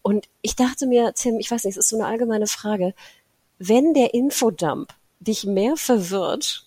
Und 0.00 0.30
ich 0.40 0.56
dachte 0.56 0.86
mir, 0.86 1.12
Tim, 1.12 1.38
ich 1.38 1.50
weiß 1.50 1.64
nicht, 1.64 1.76
es 1.76 1.84
ist 1.84 1.90
so 1.90 1.96
eine 1.96 2.06
allgemeine 2.06 2.46
Frage, 2.46 2.94
wenn 3.58 3.92
der 3.92 4.14
Infodump 4.14 4.94
dich 5.20 5.44
mehr 5.44 5.76
verwirrt 5.76 6.64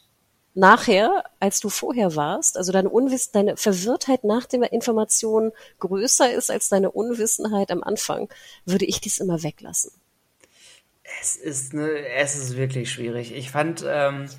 nachher, 0.53 1.23
als 1.39 1.59
du 1.59 1.69
vorher 1.69 2.15
warst, 2.15 2.57
also 2.57 2.71
deine 2.71 2.89
Unwiss 2.89 3.31
deine 3.31 3.57
Verwirrtheit 3.57 4.23
nach 4.23 4.45
der 4.45 4.71
Information 4.71 5.51
größer 5.79 6.31
ist 6.33 6.51
als 6.51 6.69
deine 6.69 6.91
Unwissenheit 6.91 7.71
am 7.71 7.83
Anfang, 7.83 8.29
würde 8.65 8.85
ich 8.85 9.01
dies 9.01 9.19
immer 9.19 9.43
weglassen. 9.43 9.91
Es 11.21 11.35
ist 11.35 11.73
ne, 11.73 11.89
es 12.15 12.35
ist 12.35 12.55
wirklich 12.55 12.91
schwierig. 12.91 13.33
Ich 13.33 13.51
fand, 13.51 13.83
ähm, 13.87 14.29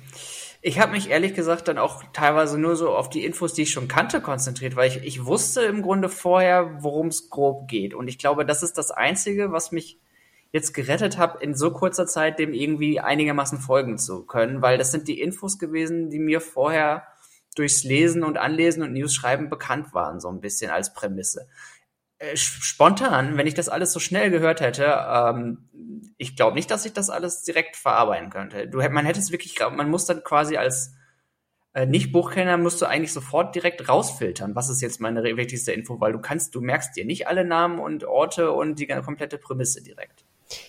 ich 0.61 0.79
habe 0.79 0.93
mich 0.93 1.09
ehrlich 1.09 1.33
gesagt 1.33 1.67
dann 1.67 1.77
auch 1.77 2.03
teilweise 2.13 2.57
nur 2.57 2.75
so 2.75 2.89
auf 2.95 3.09
die 3.09 3.25
Infos, 3.25 3.53
die 3.53 3.63
ich 3.63 3.71
schon 3.71 3.87
kannte, 3.87 4.21
konzentriert, 4.21 4.75
weil 4.75 4.89
ich, 4.89 5.03
ich 5.03 5.25
wusste 5.25 5.61
im 5.63 5.81
Grunde 5.81 6.09
vorher, 6.09 6.77
worum 6.81 7.07
es 7.07 7.29
grob 7.29 7.67
geht. 7.67 7.93
Und 7.93 8.07
ich 8.07 8.17
glaube, 8.17 8.45
das 8.45 8.63
ist 8.63 8.77
das 8.77 8.89
Einzige, 8.91 9.51
was 9.51 9.71
mich 9.71 9.99
jetzt 10.53 10.73
gerettet 10.73 11.17
habe, 11.17 11.43
in 11.43 11.55
so 11.55 11.71
kurzer 11.71 12.05
Zeit 12.05 12.37
dem 12.39 12.53
irgendwie 12.53 12.99
einigermaßen 12.99 13.57
folgen 13.57 13.97
zu 13.97 14.25
können, 14.25 14.61
weil 14.61 14.77
das 14.77 14.91
sind 14.91 15.07
die 15.07 15.19
Infos 15.19 15.57
gewesen, 15.57 16.11
die 16.11 16.19
mir 16.19 16.39
vorher 16.39 17.07
durchs 17.55 17.83
Lesen 17.83 18.23
und 18.23 18.37
Anlesen 18.37 18.83
und 18.83 18.93
News 18.93 19.13
schreiben 19.13 19.49
bekannt 19.49 19.93
waren, 19.93 20.19
so 20.19 20.29
ein 20.29 20.41
bisschen 20.41 20.69
als 20.69 20.93
Prämisse. 20.93 21.49
Äh, 22.19 22.37
spontan, 22.37 23.35
wenn 23.35 23.47
ich 23.47 23.55
das 23.55 23.67
alles 23.67 23.91
so 23.91 23.99
schnell 23.99 24.29
gehört 24.29 24.61
hätte, 24.61 24.85
ähm, 25.09 25.69
ich 26.17 26.35
glaube 26.35 26.55
nicht, 26.55 26.69
dass 26.69 26.85
ich 26.85 26.93
das 26.93 27.09
alles 27.09 27.41
direkt 27.41 27.75
verarbeiten 27.75 28.29
könnte. 28.29 28.67
Du, 28.67 28.77
man 28.77 29.05
hätte 29.05 29.19
es 29.19 29.31
wirklich, 29.31 29.57
man 29.59 29.89
muss 29.89 30.05
dann 30.05 30.23
quasi 30.23 30.57
als 30.57 30.93
äh, 31.73 31.87
Nicht-Buchkenner 31.87 32.57
musst 32.57 32.79
du 32.79 32.85
eigentlich 32.85 33.11
sofort 33.11 33.55
direkt 33.55 33.89
rausfiltern, 33.89 34.55
was 34.55 34.69
ist 34.69 34.81
jetzt 34.81 35.01
meine 35.01 35.23
wichtigste 35.23 35.71
Info, 35.71 35.99
weil 35.99 36.13
du 36.13 36.19
kannst, 36.19 36.53
du 36.53 36.61
merkst 36.61 36.95
dir 36.95 37.05
nicht 37.05 37.27
alle 37.27 37.43
Namen 37.43 37.79
und 37.79 38.03
Orte 38.03 38.51
und 38.51 38.77
die 38.77 38.85
komplette 38.85 39.39
Prämisse 39.39 39.81
direkt. 39.81 40.22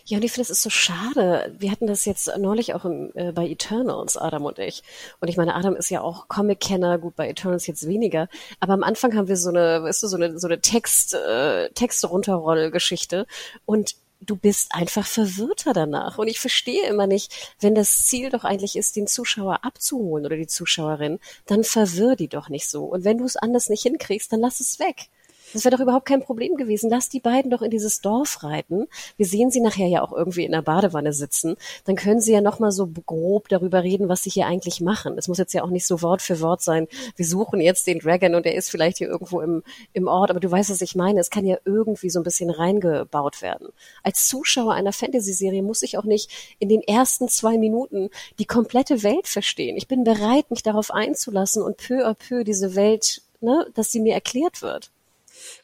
Ja, 0.04 0.18
und 0.18 0.24
ich 0.24 0.32
finde, 0.32 0.42
es 0.42 0.50
ist 0.50 0.62
so 0.62 0.70
schade. 0.70 1.54
Wir 1.58 1.70
hatten 1.70 1.86
das 1.86 2.04
jetzt 2.04 2.30
neulich 2.38 2.74
auch 2.74 2.84
im, 2.84 3.10
äh, 3.14 3.32
bei 3.32 3.48
Eternals, 3.48 4.16
Adam 4.16 4.44
und 4.44 4.58
ich. 4.58 4.82
Und 5.20 5.28
ich 5.28 5.36
meine, 5.36 5.54
Adam 5.54 5.76
ist 5.76 5.90
ja 5.90 6.00
auch 6.00 6.28
Comic-Kenner, 6.28 6.98
gut, 6.98 7.16
bei 7.16 7.28
Eternals 7.28 7.66
jetzt 7.66 7.86
weniger. 7.86 8.28
Aber 8.60 8.74
am 8.74 8.82
Anfang 8.82 9.14
haben 9.16 9.28
wir 9.28 9.36
so 9.36 9.50
eine, 9.50 9.82
weißt 9.82 10.02
du, 10.02 10.08
so 10.08 10.16
eine, 10.16 10.38
so 10.38 10.46
eine 10.46 10.60
Text, 10.60 11.14
äh, 11.14 11.70
Texte-Runterroll-Geschichte. 11.70 13.26
Und 13.64 13.96
du 14.20 14.36
bist 14.36 14.74
einfach 14.74 15.06
verwirrter 15.06 15.72
danach. 15.72 16.18
Und 16.18 16.28
ich 16.28 16.40
verstehe 16.40 16.88
immer 16.88 17.06
nicht, 17.06 17.54
wenn 17.60 17.74
das 17.74 18.04
Ziel 18.04 18.30
doch 18.30 18.44
eigentlich 18.44 18.76
ist, 18.76 18.96
den 18.96 19.06
Zuschauer 19.06 19.64
abzuholen 19.64 20.26
oder 20.26 20.36
die 20.36 20.46
Zuschauerin, 20.46 21.18
dann 21.46 21.64
verwirr 21.64 22.16
die 22.16 22.28
doch 22.28 22.48
nicht 22.48 22.68
so. 22.68 22.84
Und 22.84 23.04
wenn 23.04 23.18
du 23.18 23.24
es 23.24 23.36
anders 23.36 23.68
nicht 23.68 23.82
hinkriegst, 23.82 24.32
dann 24.32 24.40
lass 24.40 24.60
es 24.60 24.78
weg. 24.78 25.08
Das 25.54 25.64
wäre 25.64 25.76
doch 25.76 25.82
überhaupt 25.82 26.06
kein 26.06 26.20
Problem 26.20 26.56
gewesen. 26.56 26.90
Lass 26.90 27.08
die 27.08 27.20
beiden 27.20 27.48
doch 27.48 27.62
in 27.62 27.70
dieses 27.70 28.00
Dorf 28.00 28.42
reiten. 28.42 28.88
Wir 29.16 29.24
sehen 29.24 29.52
sie 29.52 29.60
nachher 29.60 29.86
ja 29.86 30.02
auch 30.02 30.12
irgendwie 30.12 30.44
in 30.44 30.50
der 30.50 30.62
Badewanne 30.62 31.12
sitzen. 31.12 31.54
Dann 31.84 31.94
können 31.94 32.20
sie 32.20 32.32
ja 32.32 32.40
noch 32.40 32.58
mal 32.58 32.72
so 32.72 32.88
grob 32.88 33.48
darüber 33.48 33.84
reden, 33.84 34.08
was 34.08 34.24
sie 34.24 34.30
hier 34.30 34.46
eigentlich 34.46 34.80
machen. 34.80 35.16
Es 35.16 35.28
muss 35.28 35.38
jetzt 35.38 35.54
ja 35.54 35.62
auch 35.62 35.70
nicht 35.70 35.86
so 35.86 36.02
Wort 36.02 36.22
für 36.22 36.40
Wort 36.40 36.60
sein. 36.60 36.88
Wir 37.14 37.24
suchen 37.24 37.60
jetzt 37.60 37.86
den 37.86 38.00
Dragon 38.00 38.34
und 38.34 38.46
er 38.46 38.56
ist 38.56 38.68
vielleicht 38.68 38.98
hier 38.98 39.06
irgendwo 39.06 39.40
im, 39.40 39.62
im 39.92 40.08
Ort. 40.08 40.30
Aber 40.30 40.40
du 40.40 40.50
weißt, 40.50 40.70
was 40.70 40.80
ich 40.80 40.96
meine. 40.96 41.20
Es 41.20 41.30
kann 41.30 41.46
ja 41.46 41.56
irgendwie 41.64 42.10
so 42.10 42.18
ein 42.18 42.24
bisschen 42.24 42.50
reingebaut 42.50 43.40
werden. 43.40 43.68
Als 44.02 44.26
Zuschauer 44.26 44.72
einer 44.72 44.92
Fantasy-Serie 44.92 45.62
muss 45.62 45.82
ich 45.82 45.98
auch 45.98 46.04
nicht 46.04 46.56
in 46.58 46.68
den 46.68 46.82
ersten 46.82 47.28
zwei 47.28 47.58
Minuten 47.58 48.10
die 48.40 48.44
komplette 48.44 49.04
Welt 49.04 49.28
verstehen. 49.28 49.76
Ich 49.76 49.86
bin 49.86 50.02
bereit, 50.02 50.50
mich 50.50 50.64
darauf 50.64 50.90
einzulassen 50.90 51.62
und 51.62 51.76
peu 51.76 52.04
à 52.04 52.14
peu 52.14 52.42
diese 52.42 52.74
Welt, 52.74 53.22
ne, 53.40 53.68
dass 53.74 53.92
sie 53.92 54.00
mir 54.00 54.14
erklärt 54.14 54.60
wird. 54.60 54.90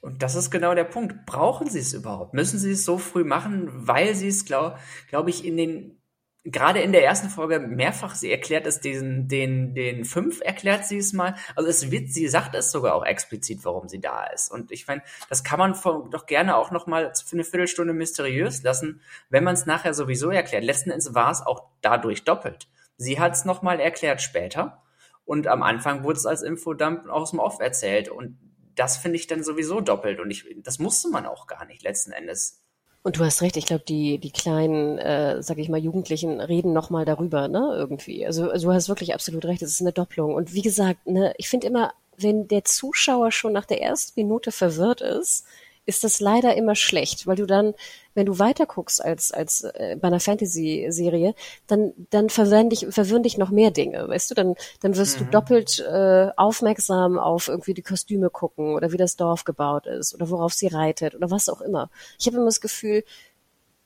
Und 0.00 0.22
das 0.22 0.34
ist 0.34 0.50
genau 0.50 0.74
der 0.74 0.84
Punkt. 0.84 1.26
Brauchen 1.26 1.68
Sie 1.68 1.80
es 1.80 1.92
überhaupt? 1.92 2.34
Müssen 2.34 2.58
Sie 2.58 2.72
es 2.72 2.84
so 2.84 2.98
früh 2.98 3.24
machen, 3.24 3.68
weil 3.72 4.14
Sie 4.14 4.28
es, 4.28 4.44
glaube 4.44 4.78
glaub 5.08 5.28
ich, 5.28 5.44
in 5.44 5.56
den 5.56 6.00
gerade 6.44 6.80
in 6.80 6.92
der 6.92 7.04
ersten 7.04 7.28
Folge 7.28 7.58
mehrfach, 7.60 8.14
sie 8.14 8.30
erklärt 8.30 8.66
es 8.66 8.80
diesen, 8.80 9.28
den, 9.28 9.74
den 9.74 10.04
fünf 10.04 10.40
erklärt 10.40 10.86
sie 10.86 10.96
es 10.96 11.12
mal. 11.12 11.34
Also 11.54 11.68
es 11.68 11.90
wird, 11.90 12.08
sie 12.08 12.28
sagt 12.28 12.54
es 12.54 12.72
sogar 12.72 12.94
auch 12.94 13.04
explizit, 13.04 13.64
warum 13.64 13.88
sie 13.88 14.00
da 14.00 14.24
ist. 14.26 14.50
Und 14.50 14.72
ich 14.72 14.86
meine, 14.86 15.02
das 15.28 15.44
kann 15.44 15.58
man 15.58 15.74
doch 16.10 16.26
gerne 16.26 16.56
auch 16.56 16.70
noch 16.70 16.86
mal 16.86 17.12
für 17.14 17.36
eine 17.36 17.44
Viertelstunde 17.44 17.92
mysteriös 17.92 18.62
lassen, 18.62 19.02
wenn 19.28 19.44
man 19.44 19.54
es 19.54 19.66
nachher 19.66 19.92
sowieso 19.92 20.30
erklärt. 20.30 20.64
Letzten 20.64 20.90
Endes 20.90 21.14
war 21.14 21.30
es 21.30 21.42
auch 21.42 21.64
dadurch 21.82 22.24
doppelt. 22.24 22.68
Sie 22.96 23.20
hat 23.20 23.32
es 23.32 23.44
noch 23.44 23.62
mal 23.62 23.78
erklärt 23.78 24.22
später. 24.22 24.82
Und 25.26 25.46
am 25.46 25.62
Anfang 25.62 26.02
wurde 26.04 26.18
es 26.18 26.26
als 26.26 26.42
Infodump 26.42 27.08
aus 27.08 27.30
dem 27.30 27.38
Off 27.38 27.60
erzählt. 27.60 28.08
Und 28.08 28.38
das 28.74 28.96
finde 28.96 29.16
ich 29.16 29.26
dann 29.26 29.42
sowieso 29.42 29.80
doppelt 29.80 30.20
und 30.20 30.30
ich, 30.30 30.46
das 30.62 30.78
musste 30.78 31.08
man 31.08 31.26
auch 31.26 31.46
gar 31.46 31.64
nicht 31.66 31.82
letzten 31.82 32.12
Endes. 32.12 32.62
Und 33.02 33.18
du 33.18 33.24
hast 33.24 33.40
recht, 33.40 33.56
ich 33.56 33.64
glaube, 33.64 33.84
die, 33.88 34.18
die 34.18 34.30
kleinen, 34.30 34.98
äh, 34.98 35.42
sag 35.42 35.56
ich 35.56 35.70
mal, 35.70 35.80
Jugendlichen 35.80 36.40
reden 36.40 36.74
nochmal 36.74 37.06
darüber, 37.06 37.48
ne, 37.48 37.72
irgendwie. 37.74 38.26
Also, 38.26 38.50
also 38.50 38.68
du 38.68 38.74
hast 38.74 38.88
wirklich 38.90 39.14
absolut 39.14 39.46
recht, 39.46 39.62
es 39.62 39.72
ist 39.72 39.80
eine 39.80 39.92
Doppelung. 39.92 40.34
Und 40.34 40.52
wie 40.52 40.60
gesagt, 40.60 41.06
ne, 41.06 41.32
ich 41.38 41.48
finde 41.48 41.66
immer, 41.66 41.94
wenn 42.18 42.46
der 42.46 42.64
Zuschauer 42.64 43.32
schon 43.32 43.54
nach 43.54 43.64
der 43.64 43.80
ersten 43.80 44.20
Minute 44.20 44.52
verwirrt 44.52 45.00
ist, 45.00 45.46
ist 45.90 46.04
das 46.04 46.20
leider 46.20 46.56
immer 46.56 46.76
schlecht, 46.76 47.26
weil 47.26 47.34
du 47.34 47.46
dann, 47.46 47.74
wenn 48.14 48.26
du 48.26 48.38
weiter 48.38 48.64
guckst 48.64 49.04
als, 49.04 49.32
als 49.32 49.64
äh, 49.64 49.96
bei 50.00 50.06
einer 50.06 50.20
Fantasy-Serie, 50.20 51.34
dann, 51.66 51.92
dann 52.10 52.30
verwirren 52.30 52.70
dich, 52.70 52.86
verwirren 52.90 53.24
dich 53.24 53.38
noch 53.38 53.50
mehr 53.50 53.72
Dinge, 53.72 54.08
weißt 54.08 54.30
du? 54.30 54.34
Dann, 54.36 54.54
dann 54.80 54.96
wirst 54.96 55.20
mhm. 55.20 55.24
du 55.24 55.30
doppelt 55.32 55.80
äh, 55.80 56.28
aufmerksam 56.36 57.18
auf 57.18 57.48
irgendwie 57.48 57.74
die 57.74 57.82
Kostüme 57.82 58.30
gucken 58.30 58.74
oder 58.74 58.92
wie 58.92 58.96
das 58.96 59.16
Dorf 59.16 59.44
gebaut 59.44 59.86
ist 59.86 60.14
oder 60.14 60.30
worauf 60.30 60.54
sie 60.54 60.68
reitet 60.68 61.16
oder 61.16 61.30
was 61.30 61.48
auch 61.48 61.60
immer. 61.60 61.90
Ich 62.18 62.26
habe 62.26 62.36
immer 62.36 62.46
das 62.46 62.60
Gefühl, 62.60 63.02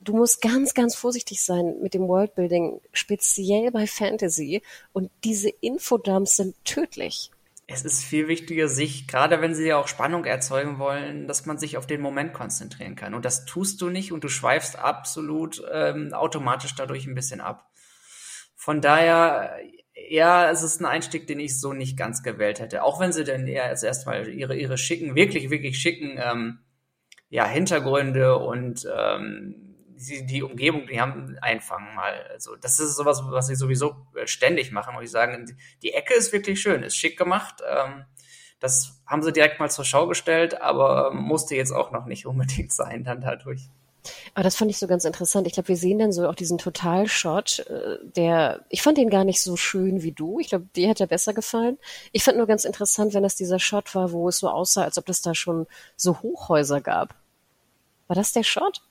du 0.00 0.14
musst 0.14 0.42
ganz, 0.42 0.74
ganz 0.74 0.94
vorsichtig 0.94 1.42
sein 1.42 1.76
mit 1.80 1.94
dem 1.94 2.06
Worldbuilding, 2.06 2.82
speziell 2.92 3.70
bei 3.70 3.86
Fantasy. 3.86 4.60
Und 4.92 5.10
diese 5.24 5.48
Infodumps 5.48 6.36
sind 6.36 6.54
tödlich 6.66 7.30
es 7.66 7.84
ist 7.84 8.04
viel 8.04 8.28
wichtiger, 8.28 8.68
sich, 8.68 9.08
gerade 9.08 9.40
wenn 9.40 9.54
sie 9.54 9.66
ja 9.66 9.78
auch 9.78 9.88
Spannung 9.88 10.24
erzeugen 10.24 10.78
wollen, 10.78 11.26
dass 11.26 11.46
man 11.46 11.58
sich 11.58 11.76
auf 11.76 11.86
den 11.86 12.00
Moment 12.00 12.34
konzentrieren 12.34 12.94
kann. 12.94 13.14
Und 13.14 13.24
das 13.24 13.46
tust 13.46 13.80
du 13.80 13.88
nicht 13.88 14.12
und 14.12 14.22
du 14.22 14.28
schweifst 14.28 14.78
absolut 14.78 15.62
ähm, 15.72 16.12
automatisch 16.12 16.74
dadurch 16.74 17.06
ein 17.06 17.14
bisschen 17.14 17.40
ab. 17.40 17.70
Von 18.54 18.80
daher, 18.80 19.56
ja, 20.08 20.50
es 20.50 20.62
ist 20.62 20.80
ein 20.80 20.86
Einstieg, 20.86 21.26
den 21.26 21.40
ich 21.40 21.58
so 21.58 21.72
nicht 21.72 21.96
ganz 21.96 22.22
gewählt 22.22 22.60
hätte. 22.60 22.82
Auch 22.82 23.00
wenn 23.00 23.12
sie 23.12 23.24
dann 23.24 23.46
eher 23.46 23.64
als 23.64 23.82
erstmal 23.82 24.28
ihre, 24.28 24.56
ihre 24.56 24.76
schicken, 24.76 25.14
wirklich, 25.14 25.50
wirklich 25.50 25.78
schicken 25.78 26.18
ähm, 26.18 26.58
ja, 27.30 27.46
Hintergründe 27.46 28.36
und 28.36 28.86
ähm, 28.94 29.63
die, 30.06 30.26
die 30.26 30.42
Umgebung, 30.42 30.86
die 30.86 31.00
haben 31.00 31.36
einfangen 31.40 31.94
mal. 31.94 32.26
Also 32.30 32.56
das 32.56 32.80
ist 32.80 32.96
sowas, 32.96 33.22
was 33.24 33.46
sie 33.46 33.54
sowieso 33.54 33.96
äh, 34.14 34.26
ständig 34.26 34.72
machen, 34.72 34.94
muss 34.94 35.04
ich 35.04 35.10
sagen. 35.10 35.56
Die 35.82 35.92
Ecke 35.92 36.14
ist 36.14 36.32
wirklich 36.32 36.60
schön, 36.60 36.82
ist 36.82 36.96
schick 36.96 37.18
gemacht. 37.18 37.62
Ähm, 37.68 38.04
das 38.60 39.02
haben 39.06 39.22
sie 39.22 39.32
direkt 39.32 39.60
mal 39.60 39.70
zur 39.70 39.84
Schau 39.84 40.06
gestellt, 40.06 40.60
aber 40.62 41.12
musste 41.12 41.54
jetzt 41.54 41.72
auch 41.72 41.90
noch 41.90 42.06
nicht 42.06 42.26
unbedingt 42.26 42.72
sein 42.72 43.04
dann 43.04 43.20
dadurch. 43.20 43.68
Aber 44.34 44.42
das 44.42 44.56
fand 44.56 44.70
ich 44.70 44.78
so 44.78 44.86
ganz 44.86 45.04
interessant. 45.04 45.46
Ich 45.46 45.54
glaube, 45.54 45.68
wir 45.68 45.76
sehen 45.76 45.98
dann 45.98 46.12
so 46.12 46.28
auch 46.28 46.34
diesen 46.34 46.58
Totalshot, 46.58 47.60
äh, 47.60 47.98
der, 48.02 48.64
ich 48.68 48.82
fand 48.82 48.98
den 48.98 49.08
gar 49.08 49.24
nicht 49.24 49.40
so 49.40 49.56
schön 49.56 50.02
wie 50.02 50.12
du. 50.12 50.40
Ich 50.40 50.48
glaube, 50.48 50.66
dir 50.76 50.88
hätte 50.88 51.04
er 51.04 51.08
besser 51.08 51.32
gefallen. 51.32 51.78
Ich 52.12 52.24
fand 52.24 52.36
nur 52.36 52.46
ganz 52.46 52.64
interessant, 52.64 53.14
wenn 53.14 53.22
das 53.22 53.36
dieser 53.36 53.58
Shot 53.58 53.94
war, 53.94 54.12
wo 54.12 54.28
es 54.28 54.38
so 54.38 54.48
aussah, 54.48 54.84
als 54.84 54.98
ob 54.98 55.08
es 55.08 55.22
da 55.22 55.34
schon 55.34 55.66
so 55.96 56.20
Hochhäuser 56.20 56.80
gab. 56.80 57.14
War 58.06 58.16
das 58.16 58.32
der 58.32 58.42
Shot? 58.42 58.82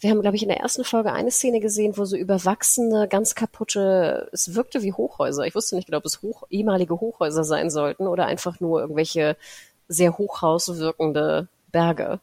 Wir 0.00 0.10
haben, 0.10 0.20
glaube 0.20 0.36
ich, 0.36 0.42
in 0.42 0.48
der 0.48 0.60
ersten 0.60 0.84
Folge 0.84 1.12
eine 1.12 1.30
Szene 1.30 1.60
gesehen, 1.60 1.96
wo 1.96 2.04
so 2.04 2.16
überwachsene, 2.16 3.08
ganz 3.08 3.34
kaputte, 3.34 4.28
es 4.32 4.54
wirkte 4.54 4.82
wie 4.82 4.92
Hochhäuser. 4.92 5.44
Ich 5.44 5.54
wusste 5.54 5.74
nicht 5.74 5.86
genau, 5.86 5.98
ob 5.98 6.04
es 6.04 6.22
hoch, 6.22 6.44
ehemalige 6.50 7.00
Hochhäuser 7.00 7.42
sein 7.42 7.68
sollten 7.68 8.06
oder 8.06 8.26
einfach 8.26 8.60
nur 8.60 8.80
irgendwelche 8.80 9.36
sehr 9.88 10.16
hochhauswirkende 10.16 11.48
Berge. 11.72 12.20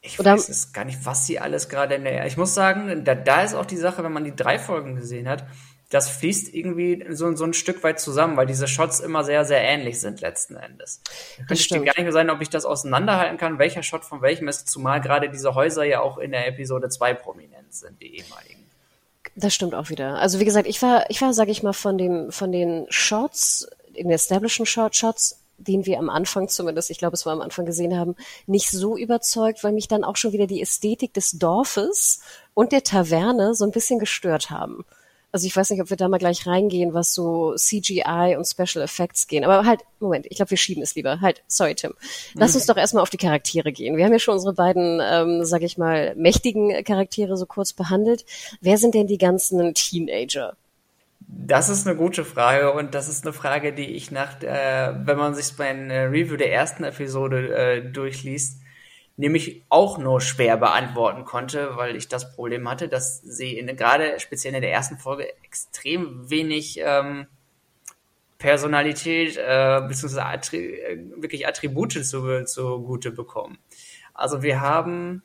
Ich 0.00 0.18
oder, 0.20 0.34
weiß 0.34 0.48
es 0.48 0.72
gar 0.72 0.84
nicht, 0.84 1.04
was 1.04 1.26
sie 1.26 1.38
alles 1.38 1.68
gerade 1.68 1.96
in 1.96 2.04
der. 2.04 2.26
Ich 2.26 2.36
muss 2.36 2.54
sagen, 2.54 3.04
da, 3.04 3.14
da 3.14 3.42
ist 3.42 3.54
auch 3.54 3.66
die 3.66 3.76
Sache, 3.76 4.02
wenn 4.02 4.12
man 4.12 4.24
die 4.24 4.36
drei 4.36 4.58
Folgen 4.58 4.96
gesehen 4.96 5.28
hat, 5.28 5.44
das 5.96 6.10
fließt 6.10 6.52
irgendwie 6.52 7.04
so, 7.10 7.34
so 7.34 7.44
ein 7.44 7.54
Stück 7.54 7.82
weit 7.82 7.98
zusammen, 7.98 8.36
weil 8.36 8.46
diese 8.46 8.68
Shots 8.68 9.00
immer 9.00 9.24
sehr, 9.24 9.46
sehr 9.46 9.62
ähnlich 9.62 9.98
sind 9.98 10.20
letzten 10.20 10.56
Endes. 10.56 11.00
Ich 11.50 11.68
dir 11.68 11.78
gar 11.78 11.94
nicht 11.96 12.02
mehr 12.04 12.12
sein, 12.12 12.28
ob 12.28 12.42
ich 12.42 12.50
das 12.50 12.66
auseinanderhalten 12.66 13.38
kann, 13.38 13.58
welcher 13.58 13.82
Shot 13.82 14.04
von 14.04 14.20
welchem 14.20 14.46
ist, 14.46 14.68
zumal 14.68 15.00
gerade 15.00 15.30
diese 15.30 15.54
Häuser 15.54 15.84
ja 15.84 16.00
auch 16.00 16.18
in 16.18 16.32
der 16.32 16.46
Episode 16.48 16.90
2 16.90 17.14
prominent 17.14 17.72
sind, 17.72 17.98
die 18.02 18.18
ehemaligen. 18.18 18.66
Das 19.34 19.54
stimmt 19.54 19.74
auch 19.74 19.88
wieder. 19.88 20.18
Also 20.18 20.38
wie 20.38 20.44
gesagt, 20.44 20.68
ich 20.68 20.82
war, 20.82 21.08
ich 21.08 21.22
war, 21.22 21.32
sag 21.32 21.48
ich 21.48 21.62
mal, 21.62 21.72
von 21.72 21.96
dem, 21.96 22.30
von 22.30 22.52
den 22.52 22.86
Shots, 22.90 23.66
in 23.94 24.08
den 24.08 24.14
Establishing 24.14 24.66
Shot 24.66 24.94
Shots, 24.94 25.40
den 25.56 25.86
wir 25.86 25.98
am 25.98 26.10
Anfang 26.10 26.48
zumindest, 26.48 26.90
ich 26.90 26.98
glaube, 26.98 27.14
es 27.14 27.24
war 27.24 27.32
am 27.32 27.40
Anfang 27.40 27.64
gesehen 27.64 27.96
haben, 27.96 28.16
nicht 28.46 28.70
so 28.70 28.98
überzeugt, 28.98 29.64
weil 29.64 29.72
mich 29.72 29.88
dann 29.88 30.04
auch 30.04 30.16
schon 30.16 30.32
wieder 30.32 30.46
die 30.46 30.60
Ästhetik 30.60 31.14
des 31.14 31.32
Dorfes 31.32 32.20
und 32.52 32.72
der 32.72 32.82
Taverne 32.82 33.54
so 33.54 33.64
ein 33.64 33.70
bisschen 33.70 33.98
gestört 33.98 34.50
haben. 34.50 34.84
Also 35.36 35.48
ich 35.48 35.54
weiß 35.54 35.68
nicht, 35.68 35.82
ob 35.82 35.90
wir 35.90 35.98
da 35.98 36.08
mal 36.08 36.16
gleich 36.16 36.46
reingehen, 36.46 36.94
was 36.94 37.12
so 37.12 37.54
CGI 37.56 38.36
und 38.38 38.46
Special 38.46 38.82
Effects 38.82 39.26
gehen. 39.26 39.44
Aber 39.44 39.66
halt, 39.66 39.82
Moment, 40.00 40.24
ich 40.30 40.36
glaube, 40.36 40.48
wir 40.48 40.56
schieben 40.56 40.82
es 40.82 40.94
lieber. 40.94 41.20
Halt, 41.20 41.42
sorry, 41.46 41.74
Tim. 41.74 41.92
Lass 42.32 42.54
uns 42.54 42.64
doch 42.64 42.78
erstmal 42.78 43.02
auf 43.02 43.10
die 43.10 43.18
Charaktere 43.18 43.70
gehen. 43.70 43.98
Wir 43.98 44.06
haben 44.06 44.12
ja 44.12 44.18
schon 44.18 44.32
unsere 44.32 44.54
beiden, 44.54 44.98
ähm, 45.04 45.44
sag 45.44 45.60
ich 45.60 45.76
mal, 45.76 46.14
mächtigen 46.16 46.82
Charaktere 46.84 47.36
so 47.36 47.44
kurz 47.44 47.74
behandelt. 47.74 48.24
Wer 48.62 48.78
sind 48.78 48.94
denn 48.94 49.08
die 49.08 49.18
ganzen 49.18 49.74
Teenager? 49.74 50.56
Das 51.20 51.68
ist 51.68 51.86
eine 51.86 51.98
gute 51.98 52.24
Frage 52.24 52.72
und 52.72 52.94
das 52.94 53.10
ist 53.10 53.26
eine 53.26 53.34
Frage, 53.34 53.74
die 53.74 53.92
ich 53.92 54.10
nach, 54.10 54.42
äh, 54.42 54.94
wenn 55.04 55.18
man 55.18 55.34
sich 55.34 55.54
beim 55.54 55.90
Review 55.90 56.38
der 56.38 56.50
ersten 56.50 56.82
Episode 56.82 57.54
äh, 57.54 57.82
durchliest, 57.82 58.62
nämlich 59.16 59.64
auch 59.68 59.98
nur 59.98 60.20
schwer 60.20 60.56
beantworten 60.56 61.24
konnte, 61.24 61.76
weil 61.76 61.96
ich 61.96 62.08
das 62.08 62.34
Problem 62.34 62.68
hatte, 62.68 62.88
dass 62.88 63.20
sie 63.20 63.58
in, 63.58 63.74
gerade 63.76 64.20
speziell 64.20 64.54
in 64.54 64.60
der 64.60 64.72
ersten 64.72 64.98
Folge 64.98 65.26
extrem 65.42 66.28
wenig 66.28 66.80
ähm, 66.82 67.26
Personalität 68.38 69.36
äh, 69.38 69.80
bzw. 69.88 70.20
Attri 70.20 70.80
äh, 70.80 70.98
wirklich 71.16 71.46
Attribute 71.46 72.04
zu, 72.04 72.44
zugute 72.44 73.10
bekommen. 73.10 73.58
Also 74.12 74.42
wir 74.42 74.60
haben 74.60 75.22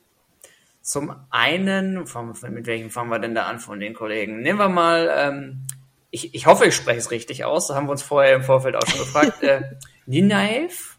zum 0.80 1.14
einen, 1.30 2.04
mit 2.50 2.66
welchem 2.66 2.90
fangen 2.90 3.10
wir 3.10 3.18
denn 3.18 3.34
da 3.34 3.44
an 3.44 3.60
von 3.60 3.78
den 3.78 3.94
Kollegen? 3.94 4.40
Nehmen 4.40 4.58
wir 4.58 4.68
mal, 4.68 5.10
ähm, 5.14 5.66
ich, 6.10 6.34
ich 6.34 6.46
hoffe, 6.46 6.66
ich 6.66 6.74
spreche 6.74 6.98
es 6.98 7.10
richtig 7.10 7.44
aus, 7.44 7.68
da 7.68 7.74
haben 7.74 7.86
wir 7.86 7.92
uns 7.92 8.02
vorher 8.02 8.34
im 8.34 8.42
Vorfeld 8.42 8.74
auch 8.76 8.86
schon 8.86 9.00
gefragt. 9.00 9.42
äh, 9.42 9.62
Ninaev? 10.06 10.91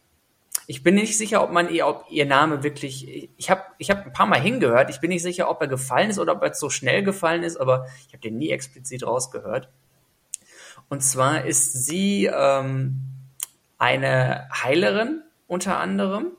Ich 0.65 0.81
bin 0.81 0.95
nicht 0.95 1.17
sicher, 1.17 1.43
ob 1.43 1.51
man 1.51 1.69
ihr, 1.69 1.87
ob 1.87 2.05
ihr 2.09 2.25
Name 2.25 2.63
wirklich. 2.63 3.29
Ich 3.37 3.49
habe 3.49 3.63
ich 3.77 3.89
hab 3.89 4.05
ein 4.05 4.13
paar 4.13 4.27
Mal 4.27 4.39
hingehört. 4.39 4.89
Ich 4.89 4.99
bin 4.99 5.09
nicht 5.09 5.23
sicher, 5.23 5.49
ob 5.49 5.61
er 5.61 5.67
gefallen 5.67 6.09
ist 6.09 6.19
oder 6.19 6.33
ob 6.33 6.41
er 6.41 6.53
so 6.53 6.69
schnell 6.69 7.03
gefallen 7.03 7.43
ist, 7.43 7.57
aber 7.57 7.87
ich 8.07 8.13
habe 8.13 8.21
den 8.21 8.37
nie 8.37 8.49
explizit 8.49 9.05
rausgehört. 9.05 9.69
Und 10.89 11.01
zwar 11.01 11.45
ist 11.45 11.85
sie 11.85 12.25
ähm, 12.25 13.01
eine 13.77 14.47
Heilerin 14.63 15.21
unter 15.47 15.79
anderem 15.79 16.31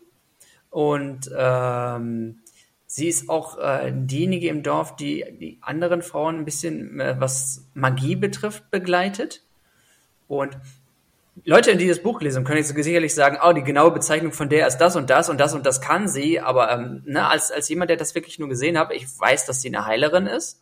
und 0.70 1.30
ähm, 1.36 2.40
sie 2.86 3.08
ist 3.08 3.28
auch 3.28 3.58
äh, 3.58 3.92
diejenige 3.94 4.48
im 4.48 4.62
Dorf, 4.62 4.96
die 4.96 5.24
die 5.38 5.58
anderen 5.60 6.02
Frauen 6.02 6.38
ein 6.38 6.44
bisschen, 6.44 6.98
äh, 6.98 7.16
was 7.18 7.66
Magie 7.74 8.16
betrifft, 8.16 8.70
begleitet. 8.70 9.42
Und 10.26 10.56
Leute, 11.42 11.76
die 11.76 11.88
das 11.88 12.02
Buch 12.02 12.20
lesen, 12.20 12.44
können 12.44 12.58
jetzt 12.58 12.74
sicherlich 12.74 13.14
sagen, 13.14 13.38
oh, 13.42 13.52
die 13.52 13.64
genaue 13.64 13.90
Bezeichnung 13.90 14.32
von 14.32 14.48
der 14.48 14.68
ist 14.68 14.78
das 14.78 14.94
und 14.94 15.10
das 15.10 15.28
und 15.28 15.38
das 15.38 15.52
und 15.52 15.66
das 15.66 15.80
kann 15.80 16.06
sie, 16.06 16.40
aber 16.40 16.70
ähm, 16.70 17.02
ne, 17.06 17.28
als, 17.28 17.50
als 17.50 17.68
jemand, 17.68 17.90
der 17.90 17.96
das 17.96 18.14
wirklich 18.14 18.38
nur 18.38 18.48
gesehen 18.48 18.78
hat, 18.78 18.92
ich 18.92 19.06
weiß, 19.18 19.44
dass 19.46 19.60
sie 19.60 19.68
eine 19.68 19.86
Heilerin 19.86 20.26
ist. 20.26 20.60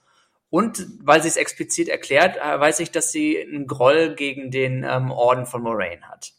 Und 0.49 0.87
weil 1.01 1.23
sie 1.23 1.29
es 1.29 1.37
explizit 1.37 1.89
erklärt, 1.89 2.37
äh, 2.37 2.61
weiß 2.61 2.81
ich, 2.81 2.91
dass 2.91 3.11
sie 3.11 3.41
einen 3.41 3.67
Groll 3.67 4.15
gegen 4.15 4.51
den 4.51 4.85
ähm, 4.85 5.11
Orden 5.11 5.47
von 5.47 5.63
Moraine 5.63 6.03
hat. 6.03 6.33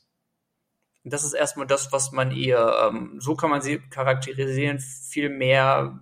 Das 1.03 1.23
ist 1.23 1.33
erstmal 1.33 1.67
das, 1.67 1.91
was 1.91 2.11
man 2.11 2.31
ihr, 2.31 2.75
ähm, 2.87 3.15
so 3.19 3.35
kann 3.35 3.49
man 3.49 3.61
sie 3.61 3.79
charakterisieren. 3.89 4.79
Viel 4.79 5.29
mehr 5.29 5.99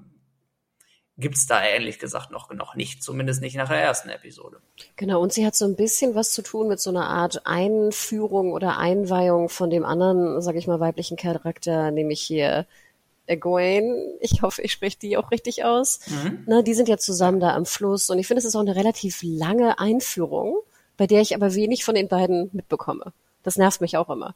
gibt's 1.21 1.47
da 1.47 1.63
ehrlich 1.63 1.99
gesagt 1.99 2.31
noch, 2.31 2.51
noch 2.51 2.75
nicht, 2.75 3.03
zumindest 3.03 3.41
nicht 3.41 3.55
nach 3.55 3.69
der 3.69 3.81
ersten 3.81 4.09
Episode. 4.09 4.57
Genau, 4.97 5.21
und 5.21 5.31
sie 5.31 5.45
hat 5.45 5.55
so 5.55 5.65
ein 5.65 5.75
bisschen 5.75 6.15
was 6.15 6.33
zu 6.33 6.41
tun 6.41 6.67
mit 6.67 6.81
so 6.81 6.89
einer 6.89 7.07
Art 7.07 7.45
Einführung 7.45 8.51
oder 8.51 8.77
Einweihung 8.77 9.47
von 9.47 9.69
dem 9.69 9.85
anderen, 9.85 10.41
sag 10.41 10.55
ich 10.55 10.67
mal, 10.67 10.79
weiblichen 10.79 11.15
Charakter, 11.15 11.91
nämlich 11.91 12.21
hier 12.21 12.65
Egwene. 13.27 14.15
Ich 14.19 14.41
hoffe, 14.41 14.61
ich 14.61 14.73
spreche 14.73 14.99
die 14.99 15.15
auch 15.15 15.31
richtig 15.31 15.63
aus. 15.63 16.01
Mhm. 16.07 16.43
Na, 16.47 16.61
die 16.61 16.73
sind 16.73 16.89
ja 16.89 16.97
zusammen 16.97 17.39
da 17.39 17.55
am 17.55 17.65
Fluss 17.65 18.09
und 18.09 18.19
ich 18.19 18.27
finde, 18.27 18.39
es 18.39 18.45
ist 18.45 18.55
auch 18.55 18.61
eine 18.61 18.75
relativ 18.75 19.21
lange 19.23 19.79
Einführung, 19.79 20.57
bei 20.97 21.07
der 21.07 21.21
ich 21.21 21.35
aber 21.35 21.55
wenig 21.55 21.85
von 21.85 21.95
den 21.95 22.09
beiden 22.09 22.49
mitbekomme. 22.51 23.13
Das 23.43 23.55
nervt 23.55 23.79
mich 23.79 23.95
auch 23.95 24.09
immer 24.09 24.35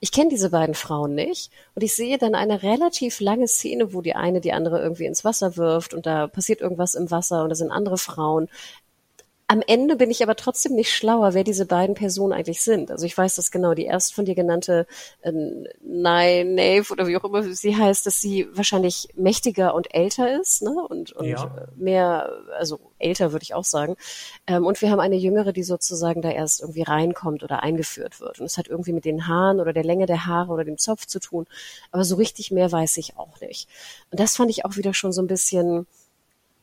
ich 0.00 0.12
kenne 0.12 0.28
diese 0.28 0.50
beiden 0.50 0.74
Frauen 0.74 1.14
nicht 1.14 1.50
und 1.74 1.82
ich 1.82 1.94
sehe 1.94 2.18
dann 2.18 2.34
eine 2.34 2.62
relativ 2.62 3.20
lange 3.20 3.48
Szene, 3.48 3.94
wo 3.94 4.02
die 4.02 4.14
eine 4.14 4.40
die 4.40 4.52
andere 4.52 4.80
irgendwie 4.80 5.06
ins 5.06 5.24
Wasser 5.24 5.56
wirft 5.56 5.94
und 5.94 6.06
da 6.06 6.26
passiert 6.26 6.60
irgendwas 6.60 6.94
im 6.94 7.10
Wasser 7.10 7.42
und 7.42 7.48
da 7.48 7.54
sind 7.54 7.70
andere 7.70 7.98
Frauen. 7.98 8.48
Am 9.48 9.62
Ende 9.64 9.94
bin 9.94 10.10
ich 10.10 10.24
aber 10.24 10.34
trotzdem 10.34 10.74
nicht 10.74 10.92
schlauer, 10.92 11.32
wer 11.32 11.44
diese 11.44 11.66
beiden 11.66 11.94
Personen 11.94 12.32
eigentlich 12.32 12.62
sind. 12.62 12.90
Also 12.90 13.06
ich 13.06 13.16
weiß, 13.16 13.36
dass 13.36 13.52
genau 13.52 13.74
die 13.74 13.84
erst 13.84 14.12
von 14.12 14.24
dir 14.24 14.34
genannte 14.34 14.88
äh, 15.22 15.30
Nave 15.30 16.92
oder 16.92 17.06
wie 17.06 17.16
auch 17.16 17.22
immer 17.22 17.44
sie 17.44 17.76
heißt, 17.76 18.06
dass 18.06 18.20
sie 18.20 18.48
wahrscheinlich 18.52 19.08
mächtiger 19.14 19.74
und 19.76 19.94
älter 19.94 20.40
ist, 20.40 20.62
ne? 20.62 20.74
Und, 20.88 21.12
und 21.12 21.26
ja. 21.26 21.68
mehr, 21.76 22.32
also 22.58 22.80
älter 22.98 23.30
würde 23.30 23.44
ich 23.44 23.54
auch 23.54 23.62
sagen. 23.62 23.96
Ähm, 24.48 24.66
und 24.66 24.82
wir 24.82 24.90
haben 24.90 24.98
eine 24.98 25.16
jüngere, 25.16 25.52
die 25.52 25.62
sozusagen 25.62 26.22
da 26.22 26.30
erst 26.30 26.60
irgendwie 26.60 26.82
reinkommt 26.82 27.44
oder 27.44 27.62
eingeführt 27.62 28.20
wird. 28.20 28.40
Und 28.40 28.46
es 28.46 28.58
hat 28.58 28.66
irgendwie 28.66 28.92
mit 28.92 29.04
den 29.04 29.28
Haaren 29.28 29.60
oder 29.60 29.72
der 29.72 29.84
Länge 29.84 30.06
der 30.06 30.26
Haare 30.26 30.52
oder 30.52 30.64
dem 30.64 30.78
Zopf 30.78 31.06
zu 31.06 31.20
tun. 31.20 31.46
Aber 31.92 32.02
so 32.02 32.16
richtig 32.16 32.50
mehr 32.50 32.72
weiß 32.72 32.96
ich 32.96 33.16
auch 33.16 33.40
nicht. 33.40 33.68
Und 34.10 34.18
das 34.18 34.34
fand 34.34 34.50
ich 34.50 34.64
auch 34.64 34.76
wieder 34.76 34.92
schon 34.92 35.12
so 35.12 35.22
ein 35.22 35.28
bisschen, 35.28 35.86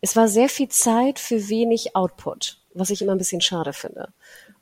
es 0.01 0.17
war 0.17 0.27
sehr 0.27 0.49
viel 0.49 0.67
Zeit 0.67 1.17
für 1.17 1.47
wenig 1.47 1.95
Output 1.95 2.58
was 2.73 2.89
ich 2.89 3.01
immer 3.01 3.13
ein 3.13 3.17
bisschen 3.17 3.41
schade 3.41 3.73
finde. 3.73 4.09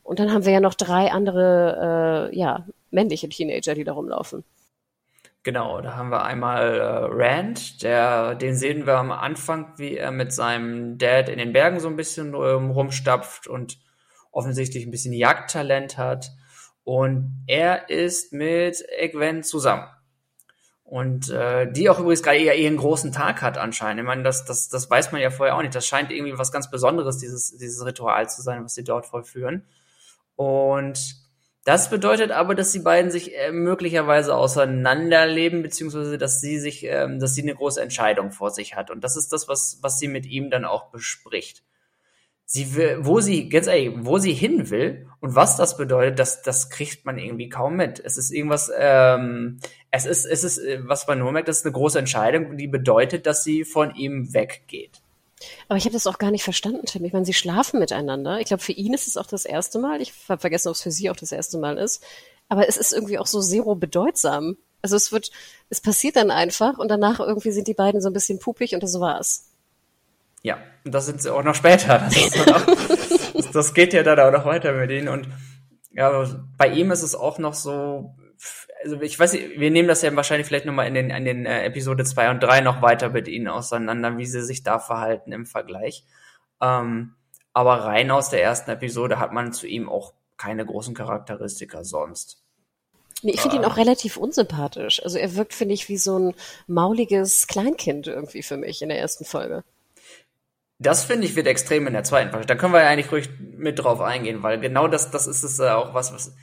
Und 0.04 0.20
dann 0.20 0.32
haben 0.32 0.46
wir 0.46 0.54
ja 0.54 0.60
noch 0.60 0.74
drei 0.74 1.12
andere, 1.12 2.30
äh, 2.32 2.38
ja, 2.38 2.66
männliche 2.90 3.30
Teenager, 3.30 3.76
die 3.76 3.84
da 3.84 3.94
rumlaufen. 3.94 4.44
Genau, 5.44 5.82
da 5.82 5.96
haben 5.96 6.10
wir 6.12 6.24
einmal 6.24 6.80
äh, 6.80 6.84
Rand, 7.10 7.82
der, 7.82 8.36
den 8.36 8.56
sehen 8.56 8.86
wir 8.86 8.98
am 8.98 9.12
Anfang, 9.12 9.74
wie 9.78 9.98
er 9.98 10.12
mit 10.12 10.34
seinem 10.34 11.00
Dad 11.00 11.30
in 11.30 11.40
den 11.40 11.52
Bergen 11.52 11.80
so 11.80 11.88
ein 11.88 11.96
bisschen 11.96 12.36
ähm, 12.36 12.70
rumstapft 12.70 13.48
und 13.48 13.80
offensichtlich 14.32 14.86
ein 14.86 14.92
bisschen 14.92 15.14
Jagdtalent 15.14 15.98
hat. 15.98 16.32
Und 16.84 17.44
er 17.48 17.90
ist 17.90 18.34
mit 18.34 18.84
Egwen 18.98 19.44
zusammen. 19.44 19.88
Und 20.92 21.30
äh, 21.30 21.72
die 21.72 21.90
auch 21.90 22.00
übrigens 22.00 22.22
gerade 22.22 22.40
eher, 22.40 22.68
einen 22.68 22.76
großen 22.76 23.14
Tag 23.14 23.42
hat 23.42 23.58
anscheinend. 23.58 24.02
Ich 24.02 24.06
meine, 24.06 24.24
das, 24.24 24.44
das, 24.44 24.68
das 24.68 24.90
weiß 24.90 25.14
man 25.14 25.22
ja 25.22 25.30
vorher 25.30 25.56
auch 25.56 25.62
nicht. 25.62 25.74
Das 25.74 25.88
scheint 25.88 26.12
irgendwie 26.12 26.38
was 26.38 26.52
ganz 26.52 26.70
Besonderes, 26.70 27.18
dieses, 27.18 27.58
dieses 27.58 27.86
Ritual 27.86 28.30
zu 28.30 28.42
sein, 28.42 28.66
was 28.66 28.76
sie 28.76 28.84
dort 28.84 29.06
vollführen. 29.06 29.64
Und 30.36 31.16
das 31.64 31.90
bedeutet 31.90 32.32
aber, 32.32 32.56
dass 32.56 32.74
die 32.74 32.80
beiden 32.80 33.10
sich 33.10 33.34
äh, 33.38 33.54
möglicherweise 33.54 34.36
auseinanderleben, 34.36 35.62
beziehungsweise 35.62 36.18
dass 36.18 36.42
sie 36.42 36.60
sich, 36.60 36.84
ähm, 36.84 37.22
dass 37.22 37.36
sie 37.36 37.44
eine 37.44 37.56
große 37.56 37.82
Entscheidung 37.82 38.32
vor 38.32 38.52
sich 38.52 38.76
hat. 38.76 38.92
Und 38.92 39.02
das 39.02 39.16
ist 39.16 39.32
das, 39.32 39.48
was, 39.48 39.80
was 39.82 39.98
sie 39.98 40.10
mit 40.10 40.26
ihm 40.26 40.50
dann 40.50 40.66
auch 40.66 40.92
bespricht 40.92 41.64
sie 42.52 42.76
will, 42.76 42.98
wo 43.00 43.22
sie, 43.22 43.48
ganz 43.48 43.68
ehrlich, 43.68 43.94
wo 44.00 44.18
sie 44.18 44.34
hin 44.34 44.70
will 44.70 45.08
und 45.22 45.36
was 45.36 45.56
das 45.56 45.78
bedeutet, 45.78 46.20
das, 46.20 46.42
das 46.42 46.70
kriegt 46.70 47.06
man 47.06 47.18
irgendwie 47.18 47.48
kaum 47.48 47.78
mit. 47.78 48.02
Es 48.02 48.18
ist 48.18 48.30
irgendwas, 48.30 48.70
ähm, 48.78 49.62
es 49.92 50.06
ist, 50.06 50.26
es 50.26 50.44
ist, 50.44 50.62
was 50.88 51.06
man 51.06 51.20
nur 51.20 51.32
merkt, 51.32 51.50
das 51.50 51.60
ist 51.60 51.66
eine 51.66 51.74
große 51.74 52.00
Entscheidung, 52.00 52.58
die 52.58 52.68
bedeutet, 52.68 53.26
dass 53.26 53.44
sie 53.44 53.66
von 53.66 53.94
ihm 53.94 54.34
weggeht. 54.34 55.02
Aber 55.68 55.78
ich 55.78 55.86
habe 55.86 55.94
das 55.94 56.08
auch 56.08 56.18
gar 56.18 56.32
nicht 56.32 56.44
verstanden, 56.44 56.86
Tim. 56.86 57.04
Ich 57.04 57.14
meine, 57.14 57.26
sie 57.26 57.34
schlafen 57.34 57.80
miteinander. 57.80 58.40
Ich 58.40 58.48
glaube, 58.48 58.64
für 58.64 58.72
ihn 58.72 58.94
ist 58.94 59.08
es 59.08 59.18
auch 59.18 59.26
das 59.26 59.44
erste 59.46 59.80
Mal. 59.80 60.02
Ich 60.02 60.14
habe 60.30 60.40
vergessen, 60.40 60.70
ob 60.70 60.76
es 60.76 60.82
für 60.82 60.92
sie 60.92 61.10
auch 61.10 61.16
das 61.16 61.32
erste 61.32 61.58
Mal 61.58 61.78
ist. 61.78 62.04
Aber 62.48 62.68
es 62.68 62.78
ist 62.78 62.94
irgendwie 62.94 63.18
auch 63.18 63.28
so 63.28 63.42
zero 63.42 63.76
bedeutsam. 63.76 64.58
Also 64.82 64.96
es 64.96 65.12
wird, 65.12 65.32
es 65.70 65.82
passiert 65.82 66.16
dann 66.16 66.32
einfach 66.32 66.78
und 66.78 66.90
danach 66.90 67.20
irgendwie 67.20 67.52
sind 67.52 67.68
die 67.68 67.74
beiden 67.74 68.02
so 68.02 68.10
ein 68.10 68.14
bisschen 68.14 68.40
pupig 68.40 68.74
und 68.74 68.84
das 68.84 69.00
war's. 69.00 69.50
Ja, 70.44 70.58
und 70.86 70.94
das 70.94 71.06
sind 71.06 71.22
sie 71.22 71.34
auch 71.34 71.44
noch 71.44 71.56
später. 71.56 72.10
Das, 72.10 72.48
auch, 72.48 73.52
das, 73.54 73.74
geht 73.74 73.94
ja 73.94 74.04
dann 74.04 74.20
auch 74.20 74.32
noch 74.32 74.46
weiter 74.46 74.74
mit 74.74 74.90
ihnen. 74.90 75.08
Und 75.08 75.28
ja, 75.92 76.26
bei 76.58 76.68
ihm 76.68 76.92
ist 76.92 77.04
es 77.04 77.14
auch 77.14 77.38
noch 77.38 77.54
so, 77.54 78.16
also 78.84 79.02
ich 79.02 79.20
weiß 79.20 79.34
nicht, 79.34 79.60
wir 79.60 79.72
nehmen 79.72 79.88
das 79.88 80.02
ja 80.02 80.16
wahrscheinlich 80.16 80.48
vielleicht 80.48 80.66
nochmal 80.66 80.88
in 80.88 80.94
den, 80.94 81.10
in 81.10 81.26
den 81.26 81.46
äh, 81.46 81.64
Episode 81.66 82.04
2 82.04 82.32
und 82.32 82.40
3 82.42 82.62
noch 82.62 82.82
weiter 82.82 83.10
mit 83.10 83.28
ihnen 83.28 83.48
auseinander, 83.48 84.18
wie 84.18 84.26
sie 84.26 84.44
sich 84.44 84.64
da 84.64 84.80
verhalten 84.80 85.32
im 85.32 85.46
Vergleich. 85.46 86.06
Ähm, 86.62 87.16
aber 87.54 87.84
rein 87.84 88.12
aus 88.12 88.30
der 88.30 88.44
ersten 88.44 88.72
Episode 88.72 89.20
hat 89.20 89.34
man 89.34 89.54
zu 89.54 89.68
ihm 89.68 89.90
auch 89.90 90.14
keine 90.38 90.66
großen 90.66 90.96
Charakteristika 90.96 91.84
sonst. 91.84 92.42
Nee, 93.24 93.34
ich 93.34 93.42
finde 93.42 93.58
ihn 93.58 93.66
auch 93.66 93.78
relativ 93.78 94.18
unsympathisch. 94.18 95.04
Also 95.04 95.18
er 95.18 95.36
wirkt, 95.36 95.54
finde 95.54 95.76
ich, 95.76 95.90
wie 95.90 95.98
so 95.98 96.18
ein 96.18 96.34
mauliges 96.66 97.46
Kleinkind 97.48 98.08
irgendwie 98.08 98.42
für 98.42 98.58
mich 98.58 98.82
in 98.82 98.90
der 98.90 99.00
ersten 99.00 99.26
Folge. 99.26 99.64
Das 100.80 101.06
finde 101.06 101.28
ich 101.28 101.36
wird 101.36 101.46
extrem 101.46 101.86
in 101.86 101.94
der 101.94 102.04
zweiten 102.04 102.32
Folge. 102.32 102.48
Da 102.48 102.56
können 102.56 102.74
wir 102.74 102.82
ja 102.82 102.88
eigentlich 102.88 103.12
ruhig 103.12 103.30
mit 103.40 103.78
drauf 103.78 104.02
eingehen, 104.02 104.42
weil 104.42 104.60
genau 104.60 104.88
das, 104.88 105.12
das 105.12 105.28
ist 105.28 105.44
es 105.44 105.60
äh, 105.60 105.70
auch 105.70 105.94
was, 105.94 106.12
was, 106.12 106.36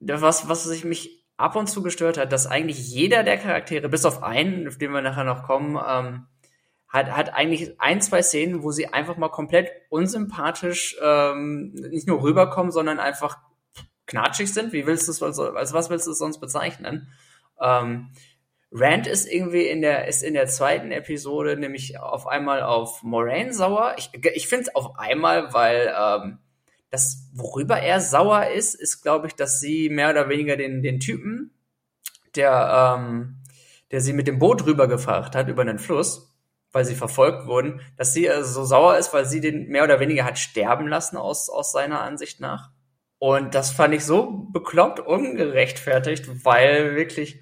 was, 0.00 0.48
was 0.48 0.64
sich 0.64 0.84
mich 0.84 1.19
ab 1.40 1.56
und 1.56 1.68
zu 1.68 1.82
gestört 1.82 2.18
hat, 2.18 2.32
dass 2.32 2.46
eigentlich 2.46 2.88
jeder 2.88 3.22
der 3.22 3.38
Charaktere, 3.38 3.88
bis 3.88 4.04
auf 4.04 4.22
einen, 4.22 4.68
auf 4.68 4.78
den 4.78 4.92
wir 4.92 5.00
nachher 5.00 5.24
noch 5.24 5.42
kommen, 5.42 5.76
ähm, 5.76 6.26
hat, 6.88 7.16
hat 7.16 7.34
eigentlich 7.34 7.80
ein, 7.80 8.00
zwei 8.00 8.22
Szenen, 8.22 8.62
wo 8.62 8.72
sie 8.72 8.88
einfach 8.88 9.16
mal 9.16 9.28
komplett 9.28 9.70
unsympathisch 9.90 10.96
ähm, 11.02 11.72
nicht 11.72 12.08
nur 12.08 12.22
rüberkommen, 12.22 12.72
sondern 12.72 12.98
einfach 12.98 13.38
knatschig 14.06 14.52
sind. 14.52 14.72
Wie 14.72 14.86
willst 14.86 15.06
du 15.06 15.12
es, 15.12 15.22
also, 15.22 15.52
als 15.52 15.72
was 15.72 15.88
willst 15.88 16.06
du 16.06 16.10
es 16.10 16.18
sonst 16.18 16.40
bezeichnen? 16.40 17.12
Ähm, 17.60 18.10
Rand 18.72 19.06
ist 19.06 19.26
irgendwie 19.26 19.66
in 19.66 19.80
der, 19.80 20.06
ist 20.06 20.22
in 20.22 20.34
der 20.34 20.46
zweiten 20.46 20.92
Episode 20.92 21.56
nämlich 21.56 21.98
auf 21.98 22.26
einmal 22.26 22.62
auf 22.62 23.02
Moraine 23.02 23.52
sauer. 23.52 23.94
Ich, 23.98 24.10
ich 24.34 24.48
finde 24.48 24.64
es 24.64 24.74
auf 24.74 24.98
einmal, 24.98 25.52
weil 25.54 25.92
ähm, 25.96 26.38
das, 26.90 27.30
worüber 27.32 27.78
er 27.78 28.00
sauer 28.00 28.48
ist, 28.48 28.74
ist, 28.74 29.02
glaube 29.02 29.28
ich, 29.28 29.34
dass 29.34 29.60
sie 29.60 29.88
mehr 29.88 30.10
oder 30.10 30.28
weniger 30.28 30.56
den, 30.56 30.82
den 30.82 31.00
Typen, 31.00 31.52
der, 32.34 32.96
ähm, 32.98 33.38
der 33.90 34.00
sie 34.00 34.12
mit 34.12 34.26
dem 34.26 34.38
Boot 34.38 34.66
rübergefahren 34.66 35.32
hat 35.32 35.48
über 35.48 35.64
den 35.64 35.78
Fluss, 35.78 36.36
weil 36.72 36.84
sie 36.84 36.94
verfolgt 36.94 37.46
wurden, 37.46 37.80
dass 37.96 38.12
sie 38.12 38.28
also 38.28 38.52
so 38.52 38.64
sauer 38.64 38.98
ist, 38.98 39.12
weil 39.14 39.26
sie 39.26 39.40
den 39.40 39.68
mehr 39.68 39.84
oder 39.84 40.00
weniger 40.00 40.24
hat 40.24 40.38
sterben 40.38 40.88
lassen 40.88 41.16
aus, 41.16 41.48
aus 41.48 41.72
seiner 41.72 42.00
Ansicht 42.02 42.40
nach. 42.40 42.70
Und 43.18 43.54
das 43.54 43.70
fand 43.70 43.94
ich 43.94 44.04
so 44.04 44.48
bekloppt 44.52 45.00
ungerechtfertigt, 45.00 46.44
weil 46.44 46.96
wirklich 46.96 47.40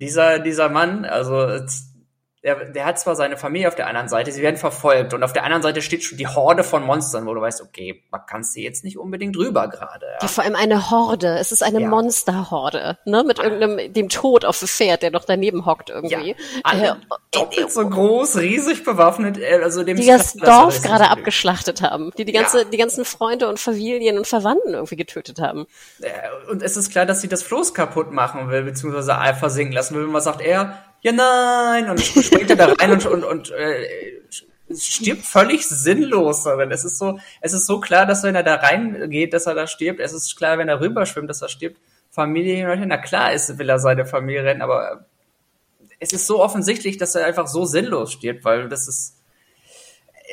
dieser, 0.00 0.38
dieser 0.38 0.68
Mann, 0.68 1.04
also 1.04 1.46
der, 2.44 2.66
der 2.66 2.84
hat 2.84 3.00
zwar 3.00 3.16
seine 3.16 3.38
Familie 3.38 3.68
auf 3.68 3.74
der 3.74 3.86
anderen 3.86 4.08
Seite, 4.08 4.30
sie 4.30 4.42
werden 4.42 4.58
verfolgt 4.58 5.14
und 5.14 5.22
auf 5.22 5.32
der 5.32 5.44
anderen 5.44 5.62
Seite 5.62 5.80
steht 5.80 6.04
schon 6.04 6.18
die 6.18 6.26
Horde 6.26 6.62
von 6.62 6.84
Monstern, 6.84 7.26
wo 7.26 7.32
du 7.32 7.40
weißt, 7.40 7.62
okay, 7.62 8.02
man 8.10 8.20
kannst 8.26 8.54
du 8.54 8.60
jetzt 8.60 8.84
nicht 8.84 8.98
unbedingt 8.98 9.34
drüber 9.34 9.68
gerade. 9.68 10.04
Ja. 10.04 10.18
ja. 10.20 10.28
vor 10.28 10.44
allem 10.44 10.54
eine 10.54 10.90
Horde. 10.90 11.38
Es 11.38 11.52
ist 11.52 11.62
eine 11.62 11.80
ja. 11.80 11.88
Monsterhorde, 11.88 12.98
ne, 13.06 13.24
mit 13.24 13.38
irgendeinem 13.38 13.92
dem 13.94 14.10
Tod 14.10 14.44
auf 14.44 14.58
dem 14.58 14.68
Pferd, 14.68 15.02
der 15.02 15.10
noch 15.10 15.24
daneben 15.24 15.64
hockt 15.64 15.88
irgendwie. 15.88 16.36
Ja. 16.66 16.92
Äh, 16.92 16.94
doppelt 17.30 17.72
so 17.72 17.88
groß, 17.88 18.36
riesig 18.36 18.84
bewaffnet, 18.84 19.38
äh, 19.38 19.60
also 19.62 19.82
dem 19.82 19.96
die 19.96 20.06
das 20.06 20.34
Dorf 20.34 20.82
gerade 20.82 21.08
abgeschlachtet 21.08 21.80
haben, 21.80 22.10
die 22.18 22.26
die 22.26 22.32
ganze 22.32 22.58
ja. 22.58 22.64
die 22.64 22.76
ganzen 22.76 23.06
Freunde 23.06 23.48
und 23.48 23.58
Familien 23.58 24.18
und 24.18 24.26
Verwandten 24.26 24.74
irgendwie 24.74 24.96
getötet 24.96 25.40
haben. 25.40 25.66
Und 26.50 26.62
es 26.62 26.76
ist 26.76 26.90
klar, 26.90 27.06
dass 27.06 27.22
sie 27.22 27.28
das 27.28 27.42
Floß 27.42 27.72
kaputt 27.72 28.12
machen 28.12 28.50
will, 28.50 28.64
beziehungsweise 28.64 29.16
Alpha 29.16 29.48
sinken 29.48 29.72
lassen 29.72 29.94
will. 29.94 30.04
Und 30.04 30.12
was 30.12 30.24
sagt 30.24 30.42
er? 30.42 30.78
Ja 31.04 31.12
nein, 31.12 31.90
und 31.90 32.00
springt 32.00 32.50
er 32.50 32.56
da 32.56 32.72
rein 32.72 32.90
und, 32.92 33.06
und, 33.06 33.24
und 33.24 33.50
äh, 33.50 34.20
stirbt 34.74 35.22
völlig 35.22 35.66
sinnlos 35.66 36.44
darin. 36.44 36.70
Es 36.70 36.84
ist 36.84 36.98
so, 36.98 37.18
es 37.42 37.52
ist 37.52 37.66
so 37.66 37.78
klar, 37.78 38.06
dass 38.06 38.22
wenn 38.22 38.34
er 38.34 38.42
da 38.42 38.56
reingeht, 38.56 39.34
dass 39.34 39.46
er 39.46 39.54
da 39.54 39.66
stirbt. 39.66 40.00
Es 40.00 40.14
ist 40.14 40.34
klar, 40.34 40.56
wenn 40.56 40.68
er 40.68 40.80
rüberschwimmt, 40.80 41.28
dass 41.28 41.42
er 41.42 41.48
stirbt. 41.48 41.78
Familie, 42.10 42.76
na 42.86 42.96
klar 42.96 43.32
ist, 43.32 43.58
will 43.58 43.68
er 43.68 43.78
seine 43.80 44.06
Familie 44.06 44.44
retten, 44.44 44.62
aber 44.62 45.04
es 45.98 46.12
ist 46.12 46.26
so 46.26 46.40
offensichtlich, 46.42 46.96
dass 46.96 47.14
er 47.14 47.26
einfach 47.26 47.48
so 47.48 47.64
sinnlos 47.64 48.12
stirbt, 48.12 48.44
weil 48.44 48.68
das 48.68 48.88
ist, 48.88 49.20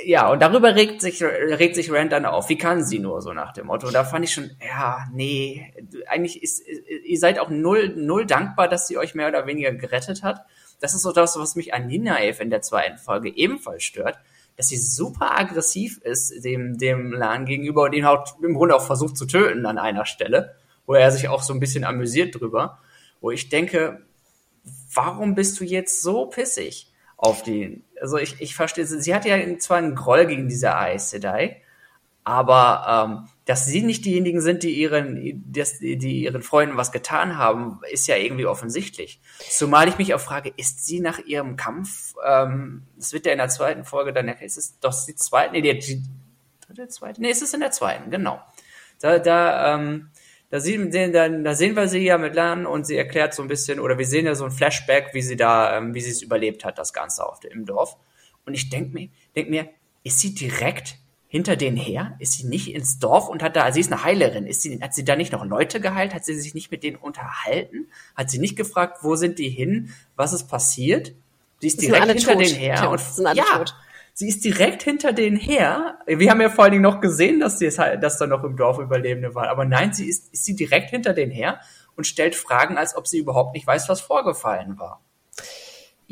ja, 0.06 0.30
und 0.30 0.42
darüber 0.42 0.76
regt 0.76 1.02
sich, 1.02 1.22
regt 1.24 1.76
sich 1.76 1.92
Rand 1.92 2.12
dann 2.14 2.26
auf. 2.26 2.50
Wie 2.50 2.58
kann 2.58 2.84
sie 2.84 3.00
nur 3.00 3.22
so 3.22 3.34
nach 3.34 3.52
dem 3.52 3.68
Motto? 3.68 3.88
Und 3.88 3.94
da 3.94 4.04
fand 4.04 4.24
ich 4.24 4.32
schon, 4.32 4.52
ja, 4.66 5.06
nee, 5.12 5.74
eigentlich 6.08 6.42
ist, 6.42 6.64
ihr 6.68 7.20
seid 7.20 7.40
auch 7.40 7.50
null, 7.50 7.94
null 7.98 8.26
dankbar, 8.26 8.68
dass 8.70 8.88
sie 8.88 8.98
euch 8.98 9.16
mehr 9.16 9.28
oder 9.28 9.48
weniger 9.48 9.74
gerettet 9.74 10.24
hat 10.24 10.46
das 10.82 10.94
ist 10.94 11.04
so 11.04 11.12
das, 11.12 11.38
was 11.38 11.56
mich 11.56 11.74
an 11.74 11.88
Ninaev 11.88 12.42
in 12.42 12.50
der 12.50 12.62
zweiten 12.62 12.98
Folge 12.98 13.30
ebenfalls 13.30 13.84
stört, 13.84 14.18
dass 14.58 14.68
sie 14.68 14.78
super 14.78 15.40
aggressiv 15.40 16.00
ist 16.00 16.44
dem, 16.44 16.78
dem 16.78 17.14
Lan 17.14 17.46
gegenüber 17.46 17.84
und 17.84 17.94
ihn 17.94 18.06
auch 18.06 18.40
im 18.42 18.54
Grunde 18.54 18.76
auch 18.76 18.86
versucht 18.86 19.16
zu 19.16 19.26
töten 19.26 19.66
an 19.66 19.78
einer 19.78 20.06
Stelle, 20.06 20.56
wo 20.86 20.96
er 20.96 21.12
sich 21.12 21.30
auch 21.30 21.44
so 21.44 21.54
ein 21.54 21.60
bisschen 21.60 21.84
amüsiert 21.84 22.40
drüber, 22.40 22.80
wo 23.22 23.32
ich 23.32 23.50
denke, 23.50 24.06
warum 24.94 25.36
bist 25.36 25.60
du 25.60 25.64
jetzt 25.64 26.02
so 26.02 26.26
pissig 26.26 26.92
auf 27.16 27.44
den? 27.44 27.84
Also 28.02 28.18
ich, 28.18 28.42
ich 28.42 28.56
verstehe, 28.56 28.86
sie 28.86 29.16
hat 29.16 29.26
ja 29.26 29.38
zwar 29.60 29.78
einen 29.78 29.96
Groll 29.96 30.26
gegen 30.26 30.50
diese 30.50 30.76
Aes 30.76 31.12
Sedai, 31.12 31.62
aber 32.24 33.08
ähm, 33.08 33.30
dass 33.46 33.66
sie 33.66 33.82
nicht 33.82 34.06
diejenigen 34.06 34.40
sind, 34.40 34.64
die 34.64 34.74
ihren, 34.74 35.44
dass, 35.52 35.80
die 35.80 36.24
ihren 36.24 36.44
Freunden 36.44 36.78
was 36.78 36.92
getan 36.92 37.38
haben, 37.38 37.80
ist 37.92 38.08
ja 38.08 38.16
irgendwie 38.16 38.46
offensichtlich. 38.46 39.20
Zumal 39.50 39.88
ich 39.88 39.98
mich 39.98 40.14
auch 40.14 40.20
frage, 40.20 40.54
ist 40.58 40.86
sie 40.86 41.00
nach 41.00 41.20
ihrem 41.20 41.56
Kampf, 41.56 42.14
ähm, 42.26 42.84
das 42.98 43.14
wird 43.14 43.26
ja 43.26 43.32
in 43.32 43.40
der 43.40 43.50
zweiten 43.50 43.84
Folge 43.84 44.14
dann, 44.14 44.28
ist 44.28 44.58
es 44.58 44.80
doch 44.80 44.94
die 45.06 45.16
zweite, 45.16 45.54
nee, 45.54 45.62
die, 45.62 45.80
die 45.80 46.04
dritte, 46.68 46.88
zweite, 46.88 47.22
nee, 47.22 47.32
es 47.32 47.42
ist 47.42 47.54
in 47.54 47.62
der 47.62 47.72
zweiten, 47.72 48.12
genau. 48.12 48.40
Da, 49.00 49.18
da, 49.18 49.76
ähm, 49.76 50.12
da 50.52 50.60
sehen, 50.60 50.92
da, 50.92 51.30
da 51.30 51.56
sehen 51.56 51.76
wir 51.76 51.88
sie 51.88 52.00
ja 52.00 52.20
mit 52.20 52.36
Lan 52.36 52.68
und 52.68 52.86
sie 52.86 52.98
erklärt 52.98 53.34
so 53.34 53.42
ein 53.42 53.48
bisschen, 53.48 53.80
oder 53.80 53.98
wir 53.98 54.06
sehen 54.06 54.28
ja 54.28 54.36
so 54.36 54.46
ein 54.46 54.52
Flashback, 54.52 55.14
wie 55.14 55.22
sie 55.24 55.36
da, 55.36 55.78
ähm, 55.78 55.96
wie 55.96 56.02
sie 56.02 56.12
es 56.12 56.22
überlebt 56.22 56.64
hat, 56.64 56.78
das 56.78 56.94
Ganze 56.94 57.26
auf 57.26 57.44
im 57.44 57.66
Dorf. 57.66 57.98
Und 58.46 58.54
ich 58.54 58.70
denk 58.70 58.94
mir, 58.94 59.10
denk 59.36 59.50
mir, 59.50 59.70
ist 60.04 60.20
sie 60.20 60.36
direkt 60.36 60.98
hinter 61.32 61.56
denen 61.56 61.78
her? 61.78 62.18
Ist 62.20 62.34
sie 62.34 62.46
nicht 62.46 62.76
ins 62.76 63.00
Dorf 63.00 63.30
und 63.30 63.42
hat 63.42 63.56
da, 63.56 63.72
sie 63.72 63.80
ist 63.80 63.90
eine 63.90 64.04
Heilerin, 64.04 64.46
ist 64.46 64.64
sie, 64.64 64.82
hat 64.82 64.94
sie 64.94 65.06
da 65.06 65.16
nicht 65.16 65.32
noch 65.32 65.46
Leute 65.46 65.80
geheilt? 65.80 66.14
Hat 66.14 66.26
sie 66.26 66.38
sich 66.38 66.54
nicht 66.54 66.72
mit 66.72 66.84
denen 66.84 66.98
unterhalten? 66.98 67.88
Hat 68.18 68.30
sie 68.30 68.38
nicht 68.38 68.58
gefragt, 68.58 68.98
wo 69.02 69.16
sind 69.16 69.40
die 69.40 69.48
hin? 69.48 69.94
Was 70.18 70.34
ist 70.34 70.50
passiert? 70.50 71.14
Sie 71.62 71.68
ist 71.68 71.82
direkt 71.82 72.06
hinter 72.06 72.34
tot. 72.34 72.46
denen 72.46 72.56
her 72.56 72.90
und 72.90 73.00
sind 73.00 73.28
alle 73.28 73.38
ja, 73.38 73.60
tot. 73.60 73.74
sie 74.14 74.28
ist 74.28 74.44
direkt 74.44 74.84
hinter 74.84 75.14
denen 75.14 75.38
her. 75.38 76.00
Wir 76.06 76.32
haben 76.32 76.42
ja 76.42 76.50
vor 76.50 76.66
allen 76.66 76.74
Dingen 76.74 76.84
noch 76.84 77.00
gesehen, 77.00 77.40
dass 77.40 77.60
sie 77.60 77.66
es 77.66 77.80
halt, 77.80 78.04
dass 78.04 78.18
da 78.18 78.28
noch 78.28 78.44
im 78.44 78.58
Dorf 78.58 78.80
Überlebende 78.80 79.34
waren. 79.34 79.48
Aber 79.48 79.64
nein, 79.64 79.94
sie 79.94 80.10
ist, 80.10 80.34
ist 80.34 80.44
sie 80.44 80.58
direkt 80.58 80.90
hinter 80.90 81.14
denen 81.14 81.32
her 81.32 81.62
und 81.96 82.08
stellt 82.08 82.36
Fragen, 82.36 82.78
als 82.78 82.94
ob 82.98 83.08
sie 83.08 83.20
überhaupt 83.20 83.54
nicht 83.54 83.66
weiß, 83.66 83.88
was 83.88 84.02
vorgefallen 84.02 84.78
war. 84.78 85.00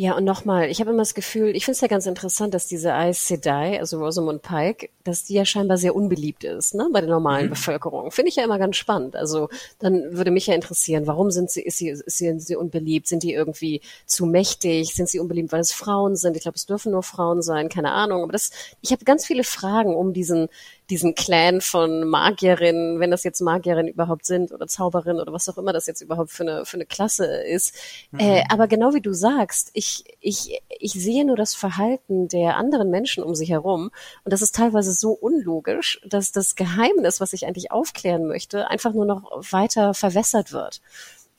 Ja, 0.02 0.16
und 0.16 0.24
nochmal, 0.24 0.70
ich 0.70 0.80
habe 0.80 0.92
immer 0.92 1.02
das 1.02 1.14
Gefühl, 1.14 1.54
ich 1.58 1.66
finde 1.66 1.76
es 1.76 1.82
ja 1.82 1.90
ganz 1.90 2.06
interessant, 2.06 2.54
dass 2.54 2.68
diese 2.68 2.94
Aes 2.94 3.28
Sedai, 3.28 3.82
also 3.82 4.00
Rosamund 4.00 4.42
Pike, 4.42 4.92
dass 5.04 5.26
die 5.26 5.34
ja 5.34 5.44
scheinbar 5.44 5.78
sehr 5.78 5.94
unbeliebt 5.94 6.46
ist, 6.46 6.74
ne, 6.74 6.88
bei 6.94 7.02
der 7.02 7.10
normalen 7.10 7.48
mhm. 7.48 7.50
Bevölkerung. 7.50 8.10
Finde 8.10 8.30
ich 8.30 8.38
ja 8.38 8.46
immer 8.46 8.60
ganz 8.60 8.78
spannend. 8.78 9.18
Also 9.18 9.50
dann 9.78 10.16
würde 10.16 10.32
mich 10.32 10.48
ja 10.48 10.56
interessieren, 10.56 11.06
warum 11.06 11.32
sind 11.32 11.52
sie, 11.52 11.62
ist 11.62 11.80
sie, 11.80 11.90
ist 11.90 12.18
sie, 12.18 12.28
ist 12.28 12.48
sie 12.48 12.56
unbeliebt? 12.56 13.10
Sind 13.10 13.24
die 13.24 13.34
irgendwie 13.34 13.82
zu 14.06 14.26
mächtig? 14.26 14.96
Sind 14.96 15.10
sie 15.10 15.20
unbeliebt, 15.20 15.52
weil 15.52 15.60
es 15.60 15.74
Frauen 15.74 16.16
sind? 16.16 16.38
Ich 16.38 16.44
glaube, 16.44 16.56
es 16.56 16.66
dürfen 16.66 16.94
nur 16.94 17.04
Frauen 17.04 17.42
sein, 17.42 17.68
keine 17.68 17.92
Ahnung. 17.92 18.24
Aber 18.24 18.32
das, 18.32 18.52
ich 18.80 18.94
habe 18.94 19.04
ganz 19.04 19.26
viele 19.26 19.44
Fragen 19.44 19.94
um 19.94 20.14
diesen 20.14 20.48
diesen 20.90 21.16
Clan 21.16 21.62
von 21.62 22.08
Magierinnen, 22.08 23.00
wenn 23.00 23.12
das 23.12 23.24
jetzt 23.24 23.42
Magierinnen 23.42 23.92
überhaupt 23.92 24.26
sind 24.26 24.52
oder 24.52 24.68
Zauberinnen 24.68 25.22
oder 25.22 25.32
was 25.32 25.48
auch 25.50 25.58
immer 25.58 25.74
das 25.74 25.88
jetzt 25.88 26.02
überhaupt 26.02 26.32
für 26.32 26.44
eine, 26.44 26.66
für 26.66 26.78
eine 26.78 26.86
Klasse 26.86 27.26
ist. 27.26 27.76
Mhm. 28.12 28.20
Äh, 28.20 28.44
aber 28.50 28.68
genau 28.68 28.94
wie 28.94 29.02
du 29.02 29.14
sagst, 29.14 29.70
ich, 29.74 30.04
ich, 30.20 30.62
ich 30.80 30.94
sehe 30.94 31.26
nur 31.26 31.36
das 31.36 31.54
Verhalten 31.54 32.28
der 32.28 32.58
anderen 32.58 32.90
Menschen 32.90 33.24
um 33.24 33.36
sich 33.36 33.50
herum 33.50 33.92
und 34.24 34.34
das 34.34 34.42
ist 34.42 34.56
teilweise 34.56 34.92
so 34.94 35.12
unlogisch, 35.12 36.02
dass 36.08 36.32
das 36.32 36.56
Geheimnis, 36.56 37.22
was 37.22 37.34
ich 37.34 37.46
eigentlich 37.46 37.72
aufklären 37.72 38.28
möchte, 38.28 38.70
einfach 38.70 38.94
nur 38.94 39.06
noch 39.06 39.24
weiter 39.52 39.94
verwässert 39.94 40.52
wird. 40.52 40.82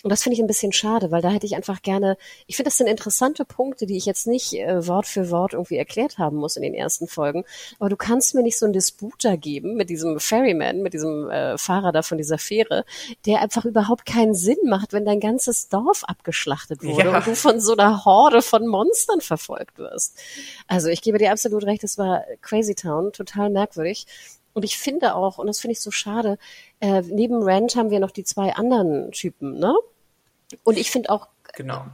Und 0.02 0.10
das 0.10 0.22
finde 0.22 0.34
ich 0.34 0.40
ein 0.40 0.46
bisschen 0.46 0.72
schade, 0.72 1.10
weil 1.10 1.20
da 1.20 1.28
hätte 1.28 1.44
ich 1.44 1.56
einfach 1.56 1.82
gerne, 1.82 2.16
ich 2.46 2.56
finde, 2.56 2.68
das 2.68 2.78
sind 2.78 2.86
interessante 2.86 3.44
Punkte, 3.44 3.84
die 3.84 3.98
ich 3.98 4.06
jetzt 4.06 4.26
nicht 4.26 4.54
äh, 4.54 4.86
Wort 4.86 5.06
für 5.06 5.30
Wort 5.30 5.52
irgendwie 5.52 5.76
erklärt 5.76 6.16
haben 6.16 6.38
muss 6.38 6.56
in 6.56 6.62
den 6.62 6.72
ersten 6.72 7.06
Folgen. 7.06 7.44
Aber 7.78 7.90
du 7.90 7.96
kannst 7.96 8.34
mir 8.34 8.42
nicht 8.42 8.58
so 8.58 8.64
einen 8.64 8.72
Disputer 8.72 9.36
geben 9.36 9.74
mit 9.74 9.90
diesem 9.90 10.18
Ferryman, 10.18 10.80
mit 10.80 10.94
diesem 10.94 11.28
äh, 11.28 11.58
Fahrer 11.58 11.92
da 11.92 12.02
von 12.02 12.16
dieser 12.16 12.38
Fähre, 12.38 12.84
der 13.26 13.42
einfach 13.42 13.66
überhaupt 13.66 14.06
keinen 14.06 14.34
Sinn 14.34 14.58
macht, 14.64 14.94
wenn 14.94 15.04
dein 15.04 15.20
ganzes 15.20 15.68
Dorf 15.68 16.04
abgeschlachtet 16.04 16.82
wurde 16.82 17.10
ja. 17.10 17.16
und 17.16 17.26
du 17.26 17.34
von 17.34 17.60
so 17.60 17.72
einer 17.72 18.04
Horde 18.06 18.40
von 18.40 18.66
Monstern 18.66 19.20
verfolgt 19.20 19.78
wirst. 19.78 20.18
Also 20.66 20.88
ich 20.88 21.02
gebe 21.02 21.18
dir 21.18 21.30
absolut 21.30 21.64
recht, 21.64 21.84
es 21.84 21.98
war 21.98 22.24
Crazy 22.40 22.74
Town, 22.74 23.12
total 23.12 23.50
merkwürdig. 23.50 24.06
Und 24.52 24.64
ich 24.64 24.78
finde 24.78 25.14
auch, 25.14 25.38
und 25.38 25.46
das 25.46 25.60
finde 25.60 25.72
ich 25.72 25.80
so 25.80 25.90
schade, 25.90 26.38
äh, 26.80 27.02
neben 27.02 27.42
Rand 27.42 27.76
haben 27.76 27.90
wir 27.90 28.00
noch 28.00 28.10
die 28.10 28.24
zwei 28.24 28.54
anderen 28.54 29.12
Typen, 29.12 29.58
ne? 29.58 29.74
Und 30.64 30.78
ich 30.78 30.90
finde 30.90 31.10
auch, 31.10 31.28
genau. 31.54 31.86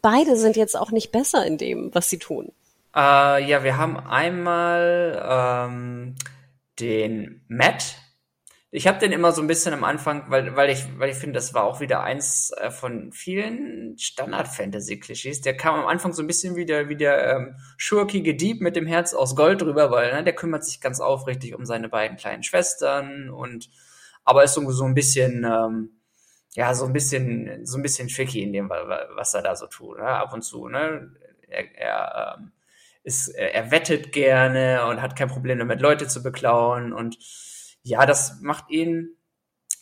beide 0.00 0.36
sind 0.36 0.56
jetzt 0.56 0.76
auch 0.76 0.90
nicht 0.90 1.12
besser 1.12 1.46
in 1.46 1.58
dem, 1.58 1.94
was 1.94 2.10
sie 2.10 2.18
tun. 2.18 2.52
Äh, 2.94 3.48
ja, 3.48 3.64
wir 3.64 3.78
haben 3.78 3.98
einmal 3.98 5.22
ähm, 5.26 6.14
den 6.78 7.42
Matt, 7.48 7.96
ich 8.74 8.86
habe 8.86 8.98
den 8.98 9.12
immer 9.12 9.32
so 9.32 9.42
ein 9.42 9.46
bisschen 9.46 9.74
am 9.74 9.84
Anfang, 9.84 10.30
weil, 10.30 10.56
weil 10.56 10.70
ich, 10.70 10.82
weil 10.98 11.10
ich 11.10 11.18
finde, 11.18 11.34
das 11.34 11.52
war 11.52 11.64
auch 11.64 11.80
wieder 11.80 12.02
eins 12.02 12.52
äh, 12.56 12.70
von 12.70 13.12
vielen 13.12 13.98
Standard-Fantasy-Klischees. 13.98 15.42
Der 15.42 15.54
kam 15.54 15.74
am 15.74 15.86
Anfang 15.86 16.14
so 16.14 16.22
ein 16.22 16.26
bisschen 16.26 16.56
wie 16.56 16.64
der, 16.64 16.88
wie 16.88 16.96
der 16.96 17.36
ähm, 17.36 17.56
schurkige 17.76 18.34
Dieb 18.34 18.62
mit 18.62 18.74
dem 18.74 18.86
Herz 18.86 19.12
aus 19.12 19.36
Gold 19.36 19.60
drüber, 19.60 19.90
weil 19.90 20.14
ne, 20.14 20.24
der 20.24 20.34
kümmert 20.34 20.64
sich 20.64 20.80
ganz 20.80 21.00
aufrichtig 21.00 21.54
um 21.54 21.66
seine 21.66 21.90
beiden 21.90 22.16
kleinen 22.16 22.42
Schwestern 22.42 23.28
und 23.28 23.68
aber 24.24 24.44
ist 24.44 24.54
so, 24.54 24.70
so 24.70 24.84
ein 24.84 24.94
bisschen, 24.94 25.44
ähm, 25.44 26.00
ja, 26.54 26.74
so 26.74 26.84
ein 26.84 26.92
bisschen, 26.92 27.64
so 27.64 27.78
ein 27.78 27.82
bisschen 27.82 28.08
tricky 28.08 28.42
in 28.42 28.52
dem, 28.52 28.68
was 28.68 29.34
er 29.34 29.42
da 29.42 29.56
so 29.56 29.66
tut, 29.66 29.98
ne? 29.98 30.04
ab 30.04 30.32
und 30.32 30.42
zu. 30.42 30.68
Ne? 30.68 31.14
Er, 31.48 31.74
er 31.76 32.36
ähm, 32.38 32.52
ist, 33.04 33.28
er 33.28 33.70
wettet 33.70 34.12
gerne 34.12 34.86
und 34.86 35.02
hat 35.02 35.16
kein 35.16 35.28
Problem 35.28 35.58
damit, 35.58 35.80
Leute 35.80 36.06
zu 36.06 36.22
beklauen 36.22 36.92
und 36.92 37.18
ja, 37.82 38.06
das 38.06 38.40
macht 38.40 38.70
ihn, 38.70 39.16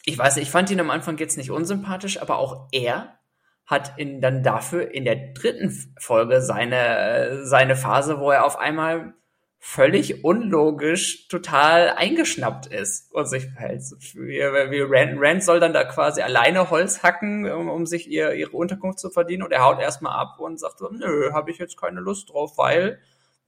ich 0.05 0.17
weiß, 0.17 0.39
ich 0.39 0.51
fand 0.51 0.71
ihn 0.71 0.81
am 0.81 0.91
Anfang 0.91 1.19
jetzt 1.19 1.37
nicht 1.37 1.51
unsympathisch, 1.51 2.21
aber 2.23 2.39
auch 2.39 2.69
er 2.73 3.19
hat 3.67 3.99
in, 3.99 4.21
dann 4.21 4.43
dafür 4.43 4.91
in 4.91 5.05
der 5.05 5.33
dritten 5.33 5.95
Folge 5.99 6.41
seine, 6.41 7.45
seine 7.45 7.77
Phase, 7.77 8.19
wo 8.19 8.31
er 8.31 8.45
auf 8.45 8.59
einmal 8.59 9.15
völlig 9.63 10.25
unlogisch 10.25 11.29
total 11.29 11.91
eingeschnappt 11.91 12.67
ist 12.67 13.13
und 13.13 13.27
sich 13.27 13.45
verhält. 13.45 13.83
Wie, 14.15 14.41
Rand, 14.41 15.21
Rand 15.21 15.45
soll 15.45 15.61
dann 15.61 15.75
da 15.75 15.85
quasi 15.85 16.23
alleine 16.23 16.71
Holz 16.71 17.03
hacken, 17.03 17.49
um, 17.51 17.69
um 17.69 17.85
sich 17.85 18.11
ihr, 18.11 18.33
ihre 18.33 18.53
Unterkunft 18.53 18.99
zu 18.99 19.11
verdienen 19.11 19.43
und 19.43 19.53
er 19.53 19.63
haut 19.63 19.79
erstmal 19.79 20.19
ab 20.19 20.41
und 20.41 20.59
sagt 20.59 20.79
so, 20.79 20.89
nö, 20.89 21.33
habe 21.33 21.51
ich 21.51 21.59
jetzt 21.59 21.79
keine 21.79 22.01
Lust 22.01 22.31
drauf, 22.31 22.57
weil 22.57 23.01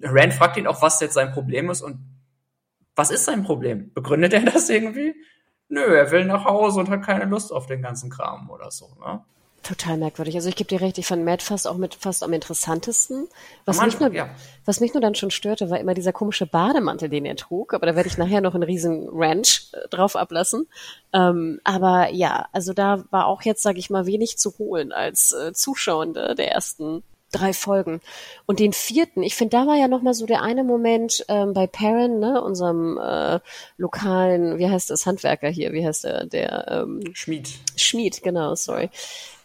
Rand 0.03 0.35
fragt 0.35 0.59
ihn 0.59 0.67
auch, 0.67 0.83
was 0.83 1.01
jetzt 1.01 1.15
sein 1.15 1.33
Problem 1.33 1.71
ist 1.71 1.81
und 1.81 1.99
was 2.95 3.11
ist 3.11 3.25
sein 3.25 3.43
Problem? 3.43 3.91
Begründet 3.95 4.35
er 4.35 4.43
das 4.43 4.69
irgendwie? 4.69 5.15
Nö, 5.69 5.81
er 5.81 6.11
will 6.11 6.27
nach 6.27 6.45
Hause 6.45 6.81
und 6.81 6.91
hat 6.91 7.03
keine 7.03 7.25
Lust 7.25 7.51
auf 7.51 7.67
den 7.67 7.81
ganzen 7.81 8.11
Kram 8.11 8.51
oder 8.51 8.71
so, 8.71 8.95
ne? 9.01 9.25
Total 9.63 9.97
merkwürdig. 9.97 10.35
Also 10.35 10.49
ich 10.49 10.57
gebe 10.57 10.67
dir 10.67 10.81
recht, 10.81 10.99
ich 10.99 11.07
fand 11.07 11.25
Matt 11.25 11.41
fast 11.41 11.69
auch 11.69 11.77
mit 11.77 11.95
fast 11.95 12.25
am 12.25 12.33
interessantesten. 12.33 13.29
Was, 13.65 13.79
am 13.79 13.87
mich 13.87 14.01
nur, 14.01 14.13
ja. 14.13 14.29
was 14.65 14.81
mich 14.81 14.93
nur 14.93 15.01
dann 15.01 15.15
schon 15.15 15.31
störte, 15.31 15.71
war 15.71 15.79
immer 15.79 15.95
dieser 15.95 16.13
komische 16.13 16.47
Bademantel, 16.47 17.09
den 17.09 17.25
er 17.25 17.37
trug. 17.37 17.73
Aber 17.73 17.87
da 17.87 17.95
werde 17.95 18.09
ich 18.09 18.19
nachher 18.19 18.41
noch 18.41 18.55
einen 18.55 18.65
riesen 18.65 19.09
Ranch 19.13 19.69
äh, 19.73 19.89
drauf 19.89 20.17
ablassen. 20.17 20.67
Ähm, 21.13 21.61
aber 21.63 22.11
ja, 22.11 22.49
also 22.51 22.73
da 22.73 23.05
war 23.11 23.27
auch 23.27 23.43
jetzt, 23.43 23.63
sage 23.63 23.79
ich 23.79 23.89
mal, 23.89 24.07
wenig 24.07 24.37
zu 24.37 24.59
holen 24.59 24.91
als 24.91 25.31
äh, 25.31 25.53
Zuschauende 25.53 26.35
der 26.35 26.51
ersten 26.51 27.05
drei 27.33 27.53
Folgen. 27.53 28.01
Und 28.47 28.61
den 28.61 28.73
vierten, 28.73 29.23
ich 29.23 29.35
finde, 29.35 29.57
da 29.57 29.67
war 29.67 29.77
ja 29.77 29.89
noch 29.89 30.03
mal 30.03 30.15
so 30.15 30.27
der 30.27 30.43
eine 30.43 30.65
Moment 30.65 31.25
ähm, 31.29 31.53
bei 31.53 31.67
Perrin, 31.67 32.21
ne, 32.21 32.43
unserem 32.43 32.99
äh, 32.99 33.41
lokalen, 33.77 34.59
wie 34.59 34.69
heißt 34.69 34.91
das, 34.91 35.07
Handwerker 35.07 35.49
hier, 35.49 35.73
wie 35.73 35.85
heißt 35.85 36.05
der, 36.05 36.27
der 36.27 36.67
ähm, 36.69 37.03
Schmied. 37.15 37.49
Schmied, 37.77 38.23
genau, 38.23 38.55
sorry. 38.55 38.91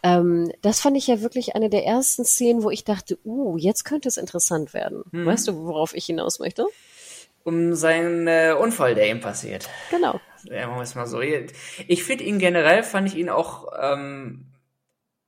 Ähm, 0.02 0.52
das 0.62 0.80
fand 0.80 0.96
ich 0.96 1.06
ja 1.06 1.20
wirklich 1.22 1.56
eine 1.56 1.70
der 1.70 1.84
ersten 1.84 2.24
Szenen, 2.24 2.62
wo 2.62 2.70
ich 2.70 2.84
dachte, 2.84 3.18
uh, 3.24 3.56
jetzt 3.56 3.84
könnte 3.84 4.08
es 4.08 4.16
interessant 4.16 4.74
werden. 4.74 5.02
Mhm. 5.10 5.26
Weißt 5.26 5.48
du, 5.48 5.66
worauf 5.66 5.94
ich 5.94 6.06
hinaus 6.06 6.38
möchte? 6.38 6.66
Um 7.44 7.74
seinen 7.74 8.26
äh, 8.26 8.54
Unfall, 8.58 8.94
der 8.94 9.08
ihm 9.08 9.20
passiert. 9.20 9.68
Genau. 9.90 10.20
Ja, 10.44 10.68
mal 10.68 11.06
so. 11.06 11.20
Ich 11.20 12.04
finde 12.04 12.24
ihn 12.24 12.38
generell, 12.38 12.82
fand 12.82 13.08
ich 13.08 13.16
ihn 13.16 13.28
auch 13.28 13.68
ähm, 13.80 14.47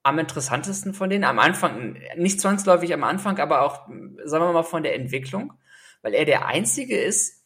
am 0.03 0.19
interessantesten 0.19 0.95
von 0.95 1.11
denen. 1.11 1.25
Am 1.25 1.39
Anfang, 1.39 1.97
nicht 2.17 2.41
zwangsläufig 2.41 2.93
am 2.95 3.05
Anfang, 3.05 3.39
aber 3.39 3.63
auch, 3.63 3.89
sagen 4.25 4.45
wir 4.45 4.53
mal, 4.53 4.63
von 4.63 4.83
der 4.83 4.95
Entwicklung, 4.95 5.53
weil 6.03 6.15
er 6.15 6.25
der 6.25 6.47
Einzige 6.47 6.99
ist, 6.99 7.41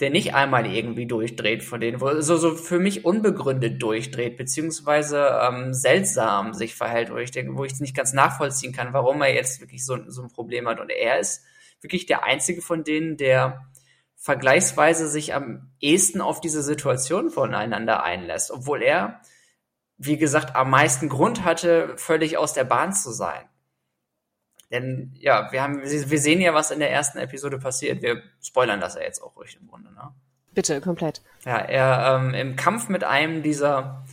der 0.00 0.10
nicht 0.10 0.34
einmal 0.34 0.66
irgendwie 0.66 1.06
durchdreht 1.06 1.64
von 1.64 1.80
denen, 1.80 2.00
wo 2.00 2.20
so, 2.20 2.36
so 2.36 2.54
für 2.54 2.78
mich 2.78 3.04
unbegründet 3.04 3.82
durchdreht, 3.82 4.36
beziehungsweise 4.36 5.40
ähm, 5.42 5.74
seltsam 5.74 6.54
sich 6.54 6.76
verhält, 6.76 7.10
wo 7.10 7.16
ich 7.16 7.32
denke, 7.32 7.56
wo 7.56 7.64
ich 7.64 7.72
es 7.72 7.80
nicht 7.80 7.96
ganz 7.96 8.12
nachvollziehen 8.12 8.72
kann, 8.72 8.92
warum 8.92 9.20
er 9.22 9.34
jetzt 9.34 9.60
wirklich 9.60 9.84
so, 9.84 9.98
so 10.06 10.22
ein 10.22 10.28
Problem 10.28 10.68
hat. 10.68 10.78
Und 10.78 10.90
er 10.90 11.18
ist 11.18 11.44
wirklich 11.80 12.06
der 12.06 12.22
Einzige 12.22 12.62
von 12.62 12.84
denen, 12.84 13.16
der 13.16 13.66
vergleichsweise 14.14 15.08
sich 15.08 15.34
am 15.34 15.72
ehesten 15.80 16.20
auf 16.20 16.40
diese 16.40 16.62
Situation 16.62 17.30
voneinander 17.30 18.02
einlässt, 18.02 18.52
obwohl 18.52 18.82
er 18.82 19.20
wie 19.98 20.16
gesagt, 20.16 20.56
am 20.56 20.70
meisten 20.70 21.08
Grund 21.08 21.44
hatte, 21.44 21.92
völlig 21.96 22.38
aus 22.38 22.52
der 22.52 22.64
Bahn 22.64 22.92
zu 22.92 23.10
sein. 23.10 23.48
Denn 24.70 25.14
ja, 25.18 25.50
wir 25.50 25.62
haben, 25.62 25.82
wir 25.82 26.18
sehen 26.18 26.40
ja, 26.40 26.54
was 26.54 26.70
in 26.70 26.78
der 26.78 26.90
ersten 26.90 27.18
Episode 27.18 27.58
passiert. 27.58 28.02
Wir 28.02 28.22
spoilern 28.42 28.80
das 28.80 28.94
ja 28.94 29.02
jetzt 29.02 29.20
auch 29.20 29.36
ruhig 29.36 29.56
im 29.60 29.66
Grunde, 29.66 29.92
ne? 29.92 30.12
Bitte, 30.52 30.80
komplett. 30.80 31.22
Ja, 31.44 31.56
er 31.58 32.16
ähm, 32.16 32.34
im 32.34 32.56
Kampf 32.56 32.88
mit 32.88 33.04
einem 33.04 33.42
dieser 33.42 34.04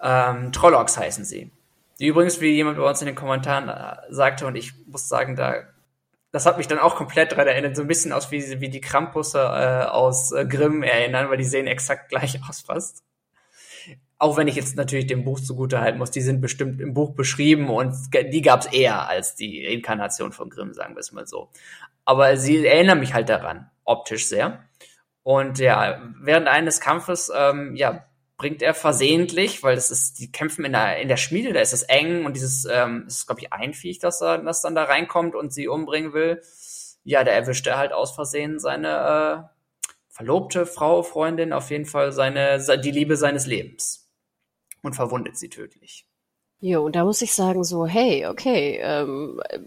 ähm, 0.00 0.52
Trollocks 0.52 0.98
heißen 0.98 1.24
sie. 1.24 1.50
Die 1.98 2.06
übrigens, 2.06 2.40
wie 2.40 2.50
jemand 2.50 2.76
bei 2.76 2.88
uns 2.88 3.00
in 3.00 3.06
den 3.06 3.14
Kommentaren 3.14 3.68
äh, 3.68 4.12
sagte, 4.12 4.46
und 4.46 4.56
ich 4.56 4.74
muss 4.86 5.08
sagen, 5.08 5.36
da 5.36 5.62
das 6.32 6.44
hat 6.44 6.58
mich 6.58 6.68
dann 6.68 6.78
auch 6.78 6.96
komplett 6.96 7.32
daran 7.32 7.46
erinnert, 7.46 7.76
so 7.76 7.82
ein 7.82 7.88
bisschen 7.88 8.12
aus 8.12 8.30
wie, 8.30 8.60
wie 8.60 8.68
die 8.68 8.82
Krampusse 8.82 9.38
äh, 9.38 9.86
aus 9.86 10.32
äh, 10.32 10.44
Grimm 10.44 10.82
erinnern, 10.82 11.30
weil 11.30 11.38
die 11.38 11.44
sehen 11.44 11.66
exakt 11.66 12.10
gleich 12.10 12.38
aus 12.48 12.60
fast 12.60 13.02
auch 14.18 14.36
wenn 14.36 14.48
ich 14.48 14.56
jetzt 14.56 14.76
natürlich 14.76 15.06
dem 15.06 15.24
Buch 15.24 15.40
zugute 15.40 15.80
halten 15.80 15.98
muss, 15.98 16.10
die 16.10 16.22
sind 16.22 16.40
bestimmt 16.40 16.80
im 16.80 16.94
Buch 16.94 17.14
beschrieben 17.14 17.68
und 17.68 17.94
die 18.32 18.42
gab 18.42 18.60
es 18.60 18.72
eher 18.72 19.08
als 19.08 19.34
die 19.34 19.64
Inkarnation 19.64 20.32
von 20.32 20.48
Grimm, 20.48 20.72
sagen 20.72 20.94
wir 20.94 21.00
es 21.00 21.12
mal 21.12 21.26
so. 21.26 21.50
Aber 22.04 22.36
sie 22.36 22.66
erinnern 22.66 23.00
mich 23.00 23.12
halt 23.12 23.28
daran, 23.28 23.70
optisch 23.84 24.28
sehr. 24.28 24.64
Und 25.22 25.58
ja, 25.58 26.00
während 26.20 26.48
eines 26.48 26.80
Kampfes, 26.80 27.30
ähm, 27.34 27.76
ja, 27.76 28.06
bringt 28.38 28.62
er 28.62 28.74
versehentlich, 28.74 29.62
weil 29.62 29.74
das 29.74 29.90
ist, 29.90 30.18
die 30.18 30.30
kämpfen 30.30 30.64
in 30.64 30.72
der, 30.72 30.98
in 30.98 31.08
der 31.08 31.16
Schmiede, 31.16 31.52
da 31.52 31.60
ist 31.60 31.72
es 31.72 31.82
eng 31.82 32.24
und 32.26 32.36
dieses, 32.36 32.66
ähm, 32.70 33.04
ist, 33.06 33.26
glaube 33.26 33.40
ich, 33.40 33.52
ein 33.52 33.74
Viech, 33.74 33.98
das, 33.98 34.20
das 34.20 34.62
dann 34.62 34.74
da 34.74 34.84
reinkommt 34.84 35.34
und 35.34 35.52
sie 35.52 35.68
umbringen 35.68 36.12
will. 36.12 36.42
Ja, 37.02 37.24
da 37.24 37.32
erwischt 37.32 37.66
er 37.66 37.78
halt 37.78 37.92
aus 37.92 38.14
Versehen 38.14 38.58
seine 38.58 39.48
äh, 39.48 39.82
verlobte 40.08 40.64
Frau, 40.64 41.02
Freundin, 41.02 41.52
auf 41.52 41.70
jeden 41.70 41.86
Fall 41.86 42.12
seine, 42.12 42.60
die 42.78 42.90
Liebe 42.90 43.16
seines 43.16 43.46
Lebens 43.46 44.05
und 44.86 44.94
verwundet 44.94 45.36
sie 45.36 45.48
tödlich. 45.48 46.06
Jo, 46.58 46.82
und 46.86 46.96
da 46.96 47.04
muss 47.04 47.20
ich 47.20 47.34
sagen 47.34 47.64
so, 47.64 47.86
hey, 47.86 48.26
okay, 48.26 48.78
ähm, 48.80 49.42
äh, 49.50 49.58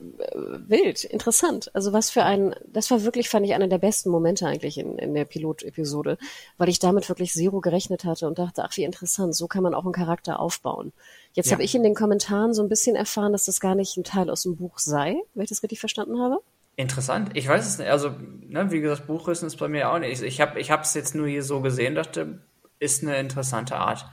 wild, 0.68 1.04
interessant. 1.04 1.70
Also 1.76 1.94
was 1.94 2.10
für 2.10 2.24
ein, 2.24 2.56
das 2.66 2.90
war 2.90 3.04
wirklich, 3.04 3.30
fand 3.30 3.46
ich, 3.46 3.54
einer 3.54 3.68
der 3.68 3.78
besten 3.78 4.10
Momente 4.10 4.48
eigentlich 4.48 4.80
in, 4.80 4.98
in 4.98 5.14
der 5.14 5.26
Pilot-Episode, 5.26 6.18
weil 6.58 6.68
ich 6.68 6.80
damit 6.80 7.08
wirklich 7.08 7.32
zero 7.32 7.62
gerechnet 7.62 8.06
hatte 8.06 8.26
und 8.26 8.40
dachte, 8.40 8.64
ach, 8.64 8.76
wie 8.76 8.86
interessant, 8.86 9.36
so 9.36 9.48
kann 9.48 9.62
man 9.62 9.76
auch 9.76 9.84
einen 9.84 9.94
Charakter 9.94 10.40
aufbauen. 10.40 10.92
Jetzt 11.34 11.48
ja. 11.48 11.54
habe 11.54 11.64
ich 11.64 11.76
in 11.76 11.84
den 11.84 11.94
Kommentaren 11.94 12.56
so 12.56 12.64
ein 12.64 12.70
bisschen 12.70 12.96
erfahren, 12.96 13.34
dass 13.34 13.46
das 13.46 13.60
gar 13.60 13.76
nicht 13.76 13.96
ein 13.96 14.04
Teil 14.04 14.32
aus 14.32 14.42
dem 14.42 14.56
Buch 14.56 14.80
sei, 14.80 15.22
wenn 15.36 15.44
ich 15.44 15.50
das 15.50 15.62
richtig 15.62 15.80
verstanden 15.80 16.20
habe. 16.20 16.42
Interessant. 16.76 17.32
Ich 17.36 17.48
weiß 17.48 17.68
es 17.68 17.78
nicht. 17.78 17.90
Also, 17.90 18.16
ne, 18.48 18.72
wie 18.72 18.82
gesagt, 18.82 19.06
Buchrissen 19.06 19.46
ist 19.46 19.58
bei 19.58 19.68
mir 19.68 19.92
auch 19.92 20.00
nicht. 20.00 20.24
Ich 20.24 20.42
habe 20.42 20.60
ich 20.60 20.72
es 20.72 20.94
jetzt 20.96 21.14
nur 21.14 21.28
hier 21.28 21.44
so 21.44 21.62
gesehen, 21.62 21.94
dachte, 21.94 22.40
ist 22.80 23.04
eine 23.04 23.20
interessante 23.20 23.76
Art 23.76 24.08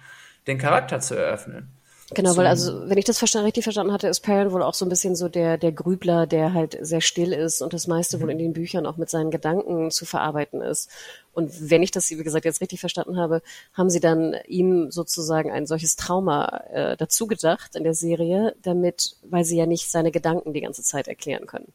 den 0.47 0.59
Charakter 0.59 1.01
zu 1.01 1.15
eröffnen. 1.15 1.77
Genau, 2.15 2.37
weil 2.37 2.47
also, 2.47 2.89
wenn 2.89 2.99
ich 2.99 3.05
das 3.05 3.19
verstand, 3.19 3.45
richtig 3.47 3.65
verstanden 3.65 3.93
hatte, 3.93 4.07
ist 4.07 4.21
Perrin 4.21 4.53
wohl 4.53 4.63
auch 4.63 4.75
so 4.75 4.85
ein 4.85 4.89
bisschen 4.89 5.17
so 5.17 5.29
der, 5.29 5.59
der 5.59 5.73
Grübler, 5.73 6.29
der 6.29 6.55
halt 6.55 6.79
sehr 6.81 7.01
still 7.01 7.33
ist 7.33 7.63
und 7.63 7.73
das 7.73 7.89
meiste 7.89 8.17
mhm. 8.17 8.23
wohl 8.23 8.31
in 8.31 8.39
den 8.39 8.53
Büchern 8.53 8.87
auch 8.87 8.97
mit 8.97 9.11
seinen 9.11 9.33
Gedanken 9.33 9.91
zu 9.91 10.07
verarbeiten 10.07 10.61
ist. 10.61 10.89
Und 11.35 11.69
wenn 11.69 11.83
ich 11.83 11.91
das, 11.91 12.09
wie 12.09 12.23
gesagt, 12.23 12.45
jetzt 12.45 12.61
richtig 12.61 12.79
verstanden 12.79 13.17
habe, 13.17 13.43
haben 13.73 13.91
sie 13.91 13.99
dann 13.99 14.37
ihm 14.47 14.93
sozusagen 14.93 15.51
ein 15.51 15.67
solches 15.67 15.97
Trauma 15.97 16.63
äh, 16.73 16.97
dazu 16.97 17.27
gedacht 17.27 17.75
in 17.75 17.83
der 17.83 17.95
Serie, 17.95 18.55
damit, 18.63 19.17
weil 19.23 19.45
sie 19.45 19.57
ja 19.57 19.67
nicht 19.67 19.91
seine 19.91 20.13
Gedanken 20.13 20.53
die 20.53 20.61
ganze 20.61 20.85
Zeit 20.85 21.09
erklären 21.09 21.47
können. 21.47 21.73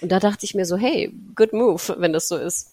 Und 0.00 0.10
da 0.12 0.18
dachte 0.18 0.46
ich 0.46 0.54
mir 0.54 0.64
so, 0.64 0.78
hey, 0.78 1.12
good 1.34 1.52
move, 1.52 1.94
wenn 1.98 2.14
das 2.14 2.26
so 2.26 2.38
ist. 2.38 2.70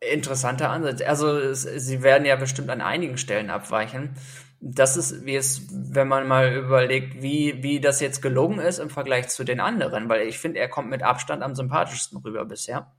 Interessanter 0.00 0.70
Ansatz. 0.70 1.02
Also 1.02 1.36
es, 1.36 1.62
sie 1.62 2.02
werden 2.02 2.24
ja 2.24 2.36
bestimmt 2.36 2.70
an 2.70 2.80
einigen 2.80 3.18
Stellen 3.18 3.50
abweichen. 3.50 4.14
Das 4.60 4.96
ist, 4.96 5.24
wie 5.24 5.36
es, 5.36 5.68
wenn 5.70 6.08
man 6.08 6.26
mal 6.26 6.54
überlegt, 6.54 7.22
wie, 7.22 7.62
wie 7.62 7.80
das 7.80 8.00
jetzt 8.00 8.20
gelungen 8.20 8.60
ist 8.60 8.78
im 8.78 8.90
Vergleich 8.90 9.28
zu 9.28 9.44
den 9.44 9.60
anderen, 9.60 10.08
weil 10.08 10.26
ich 10.26 10.38
finde, 10.38 10.60
er 10.60 10.68
kommt 10.68 10.90
mit 10.90 11.02
Abstand 11.02 11.42
am 11.42 11.54
sympathischsten 11.54 12.18
rüber 12.18 12.44
bisher. 12.44 12.92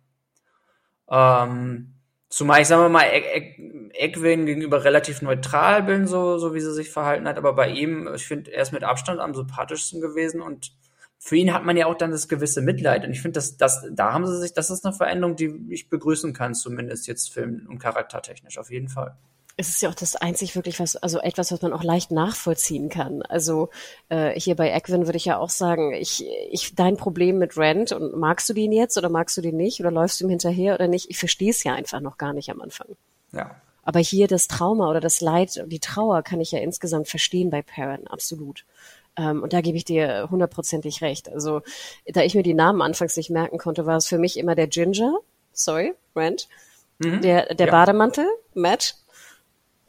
Ähm, 1.09 1.93
zumal 2.29 2.61
ich, 2.61 2.67
sagen 2.67 2.81
wir 2.81 2.89
mal, 2.89 3.05
Eckwin 3.93 4.45
gegenüber 4.45 4.83
relativ 4.83 5.21
neutral 5.21 5.83
bin, 5.83 6.07
so, 6.07 6.37
so 6.37 6.53
wie 6.53 6.61
sie 6.61 6.73
sich 6.73 6.89
verhalten 6.89 7.27
hat, 7.27 7.37
aber 7.37 7.53
bei 7.53 7.69
ihm, 7.69 8.09
ich 8.15 8.25
finde, 8.25 8.51
er 8.51 8.63
ist 8.63 8.71
mit 8.71 8.83
Abstand 8.83 9.19
am 9.19 9.35
sympathischsten 9.35 10.01
gewesen 10.01 10.41
und 10.41 10.71
für 11.23 11.35
ihn 11.35 11.53
hat 11.53 11.63
man 11.63 11.77
ja 11.77 11.85
auch 11.85 11.93
dann 11.93 12.09
das 12.09 12.27
gewisse 12.27 12.63
Mitleid. 12.63 13.05
Und 13.05 13.11
ich 13.11 13.21
finde, 13.21 13.35
dass 13.35 13.55
das, 13.55 13.85
da 13.91 14.11
haben 14.11 14.25
sie 14.25 14.39
sich, 14.39 14.53
das 14.53 14.71
ist 14.71 14.83
eine 14.83 14.95
Veränderung, 14.95 15.35
die 15.35 15.53
ich 15.69 15.87
begrüßen 15.87 16.33
kann, 16.33 16.55
zumindest 16.55 17.05
jetzt 17.05 17.31
film- 17.31 17.67
und 17.69 17.77
charaktertechnisch, 17.77 18.57
auf 18.57 18.71
jeden 18.71 18.89
Fall. 18.89 19.15
Es 19.55 19.69
ist 19.69 19.83
ja 19.83 19.89
auch 19.89 19.95
das 19.95 20.15
einzig 20.15 20.55
wirklich 20.55 20.79
was, 20.79 20.95
also 20.95 21.19
etwas, 21.19 21.51
was 21.51 21.61
man 21.61 21.73
auch 21.73 21.83
leicht 21.83 22.09
nachvollziehen 22.09 22.89
kann. 22.89 23.21
Also 23.21 23.69
äh, 24.09 24.31
hier 24.39 24.55
bei 24.55 24.71
Equin 24.71 25.05
würde 25.05 25.17
ich 25.17 25.25
ja 25.25 25.37
auch 25.37 25.51
sagen, 25.51 25.93
ich, 25.93 26.25
ich, 26.49 26.73
dein 26.73 26.97
Problem 26.97 27.37
mit 27.37 27.55
Rand 27.55 27.91
und 27.91 28.17
magst 28.17 28.49
du 28.49 28.53
den 28.53 28.71
jetzt 28.71 28.97
oder 28.97 29.09
magst 29.09 29.37
du 29.37 29.41
den 29.41 29.57
nicht 29.57 29.79
oder 29.79 29.91
läufst 29.91 30.19
du 30.19 30.25
ihm 30.25 30.31
hinterher 30.31 30.73
oder 30.73 30.87
nicht? 30.87 31.11
Ich 31.11 31.19
verstehe 31.19 31.51
es 31.51 31.63
ja 31.63 31.75
einfach 31.75 31.99
noch 31.99 32.17
gar 32.17 32.33
nicht 32.33 32.49
am 32.49 32.61
Anfang. 32.61 32.87
Ja. 33.31 33.61
Aber 33.83 33.99
hier 33.99 34.27
das 34.27 34.47
Trauma 34.47 34.89
oder 34.89 34.99
das 34.99 35.21
Leid, 35.21 35.63
die 35.67 35.79
Trauer 35.79 36.21
kann 36.21 36.41
ich 36.41 36.51
ja 36.51 36.59
insgesamt 36.59 37.07
verstehen 37.07 37.49
bei 37.49 37.61
Perrin, 37.61 38.07
absolut. 38.07 38.65
Ähm, 39.17 39.43
und 39.43 39.53
da 39.53 39.61
gebe 39.61 39.77
ich 39.77 39.85
dir 39.85 40.27
hundertprozentig 40.29 41.01
recht. 41.01 41.29
Also, 41.29 41.61
da 42.05 42.21
ich 42.21 42.35
mir 42.35 42.43
die 42.43 42.53
Namen 42.53 42.81
anfangs 42.81 43.17
nicht 43.17 43.29
merken 43.29 43.57
konnte, 43.57 43.85
war 43.85 43.97
es 43.97 44.07
für 44.07 44.17
mich 44.17 44.37
immer 44.37 44.55
der 44.55 44.67
Ginger, 44.67 45.17
sorry, 45.51 45.93
Rand, 46.15 46.47
mhm. 46.99 47.21
der, 47.21 47.53
der 47.53 47.67
ja. 47.67 47.71
Bademantel, 47.71 48.25
Matt, 48.53 48.95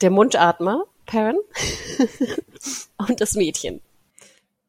der 0.01 0.11
Mundatmer, 0.11 0.85
Perrin, 1.07 1.39
und 3.09 3.21
das 3.21 3.35
Mädchen. 3.35 3.81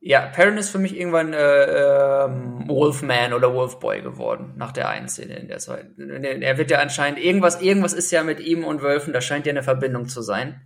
Ja, 0.06 0.26
Perrin 0.26 0.58
ist 0.58 0.70
für 0.70 0.80
mich 0.80 0.98
irgendwann 0.98 1.34
äh, 1.34 2.26
ähm, 2.26 2.68
Wolfman 2.68 3.32
oder 3.32 3.54
Wolfboy 3.54 4.02
geworden, 4.02 4.54
nach 4.58 4.74
der 4.74 4.90
einen 4.90 5.08
in 5.08 5.48
der 5.48 5.60
Zeit. 5.60 5.86
Er 5.98 6.58
wird 6.58 6.72
ja 6.72 6.80
anscheinend, 6.80 7.20
irgendwas, 7.24 7.62
irgendwas 7.62 7.94
ist 7.94 8.12
ja 8.12 8.22
mit 8.24 8.42
ihm 8.42 8.66
und 8.66 8.82
Wölfen, 8.82 9.14
da 9.14 9.22
scheint 9.22 9.46
ja 9.46 9.52
eine 9.52 9.64
Verbindung 9.64 10.10
zu 10.10 10.22
sein 10.22 10.62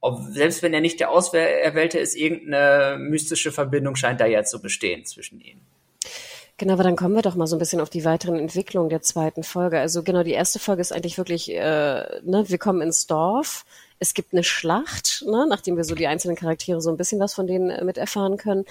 ob, 0.00 0.20
selbst 0.30 0.62
wenn 0.62 0.74
er 0.74 0.80
nicht 0.80 1.00
der 1.00 1.10
Auserwählte 1.10 1.98
ist, 1.98 2.16
irgendeine 2.16 2.98
mystische 2.98 3.52
Verbindung 3.52 3.96
scheint 3.96 4.20
da 4.20 4.26
ja 4.26 4.44
zu 4.44 4.60
bestehen 4.60 5.04
zwischen 5.04 5.40
ihnen. 5.40 5.60
Genau, 6.58 6.74
aber 6.74 6.84
dann 6.84 6.96
kommen 6.96 7.14
wir 7.14 7.22
doch 7.22 7.34
mal 7.34 7.46
so 7.46 7.56
ein 7.56 7.58
bisschen 7.58 7.80
auf 7.80 7.90
die 7.90 8.04
weiteren 8.04 8.38
Entwicklungen 8.38 8.88
der 8.88 9.02
zweiten 9.02 9.42
Folge. 9.42 9.78
Also 9.78 10.02
genau, 10.02 10.22
die 10.22 10.32
erste 10.32 10.58
Folge 10.58 10.80
ist 10.80 10.92
eigentlich 10.92 11.18
wirklich, 11.18 11.50
äh, 11.50 12.20
ne, 12.22 12.44
wir 12.46 12.58
kommen 12.58 12.80
ins 12.80 13.06
Dorf, 13.06 13.66
es 13.98 14.14
gibt 14.14 14.32
eine 14.32 14.44
Schlacht, 14.44 15.24
ne, 15.26 15.46
nachdem 15.48 15.76
wir 15.76 15.84
so 15.84 15.94
die 15.94 16.06
einzelnen 16.06 16.36
Charaktere 16.36 16.80
so 16.80 16.90
ein 16.90 16.96
bisschen 16.96 17.18
was 17.20 17.34
von 17.34 17.46
denen 17.46 17.70
äh, 17.70 17.84
miterfahren 17.84 18.36
können. 18.36 18.64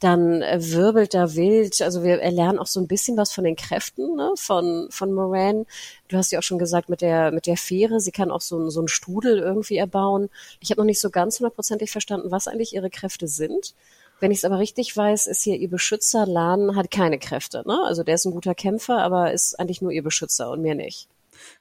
Dann 0.00 0.42
äh, 0.42 0.58
wirbelt 0.60 1.14
da 1.14 1.34
wild, 1.34 1.80
also 1.82 2.02
wir 2.02 2.20
erlernen 2.20 2.58
auch 2.58 2.66
so 2.66 2.80
ein 2.80 2.88
bisschen 2.88 3.16
was 3.16 3.32
von 3.32 3.44
den 3.44 3.56
Kräften 3.56 4.16
ne, 4.16 4.32
von, 4.36 4.88
von 4.90 5.12
Moran. 5.12 5.66
Du 6.08 6.16
hast 6.16 6.32
ja 6.32 6.40
auch 6.40 6.42
schon 6.42 6.58
gesagt, 6.58 6.88
mit 6.88 7.00
der, 7.00 7.30
mit 7.30 7.46
der 7.46 7.56
Fähre, 7.56 8.00
sie 8.00 8.12
kann 8.12 8.30
auch 8.30 8.40
so, 8.40 8.70
so 8.70 8.80
einen 8.80 8.88
Strudel 8.88 9.38
irgendwie 9.38 9.76
erbauen. 9.76 10.30
Ich 10.60 10.70
habe 10.70 10.80
noch 10.80 10.86
nicht 10.86 11.00
so 11.00 11.10
ganz 11.10 11.38
hundertprozentig 11.38 11.90
verstanden, 11.90 12.30
was 12.30 12.48
eigentlich 12.48 12.74
ihre 12.74 12.90
Kräfte 12.90 13.28
sind. 13.28 13.74
Wenn 14.18 14.30
ich 14.30 14.38
es 14.38 14.44
aber 14.44 14.58
richtig 14.58 14.96
weiß, 14.96 15.26
ist 15.26 15.42
hier 15.42 15.56
ihr 15.56 15.70
Beschützer 15.70 16.26
Lan 16.26 16.76
hat 16.76 16.90
keine 16.90 17.18
Kräfte. 17.18 17.64
Ne? 17.66 17.82
Also 17.84 18.04
der 18.04 18.14
ist 18.16 18.24
ein 18.24 18.32
guter 18.32 18.54
Kämpfer, 18.54 18.98
aber 18.98 19.32
ist 19.32 19.58
eigentlich 19.58 19.82
nur 19.82 19.90
ihr 19.90 20.02
Beschützer 20.02 20.50
und 20.50 20.62
mehr 20.62 20.76
nicht. 20.76 21.08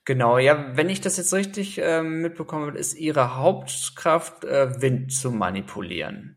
Genau, 0.06 0.40
ja, 0.40 0.76
wenn 0.76 0.90
ich 0.90 1.02
das 1.02 1.18
jetzt 1.18 1.34
richtig 1.34 1.80
äh, 1.80 2.02
mitbekomme, 2.02 2.76
ist 2.78 2.96
ihre 2.96 3.36
Hauptkraft, 3.38 4.44
äh, 4.46 4.82
Wind 4.82 5.14
zu 5.14 5.32
manipulieren. 5.32 6.36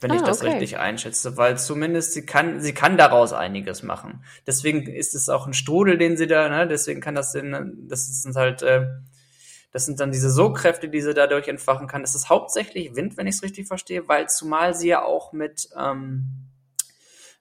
wenn 0.00 0.10
ah, 0.10 0.16
ich 0.16 0.22
das 0.22 0.42
okay. 0.42 0.50
richtig 0.50 0.78
einschätze, 0.78 1.36
weil 1.38 1.56
zumindest 1.58 2.12
sie 2.12 2.26
kann, 2.26 2.60
sie 2.60 2.74
kann 2.74 2.98
daraus 2.98 3.32
einiges 3.32 3.82
machen. 3.82 4.24
Deswegen 4.46 4.86
ist 4.86 5.14
es 5.14 5.28
auch 5.28 5.46
ein 5.46 5.54
Strudel, 5.54 5.96
den 5.98 6.16
sie 6.16 6.26
da, 6.26 6.48
ne, 6.48 6.66
deswegen 6.66 7.00
kann 7.00 7.14
das, 7.14 7.34
in, 7.34 7.86
das 7.88 8.22
sind 8.22 8.36
halt, 8.36 8.62
äh, 8.62 8.86
das 9.72 9.86
sind 9.86 10.00
dann 10.00 10.12
diese 10.12 10.30
Sogkräfte, 10.30 10.88
die 10.88 11.00
sie 11.00 11.14
dadurch 11.14 11.48
entfachen 11.48 11.86
kann. 11.86 12.02
Das 12.02 12.14
ist 12.14 12.28
hauptsächlich 12.28 12.94
Wind, 12.96 13.16
wenn 13.16 13.26
ich 13.26 13.36
es 13.36 13.42
richtig 13.42 13.68
verstehe, 13.68 14.06
weil 14.08 14.28
zumal 14.28 14.74
sie 14.74 14.88
ja 14.88 15.02
auch 15.02 15.32
mit, 15.32 15.68
ähm, 15.78 16.24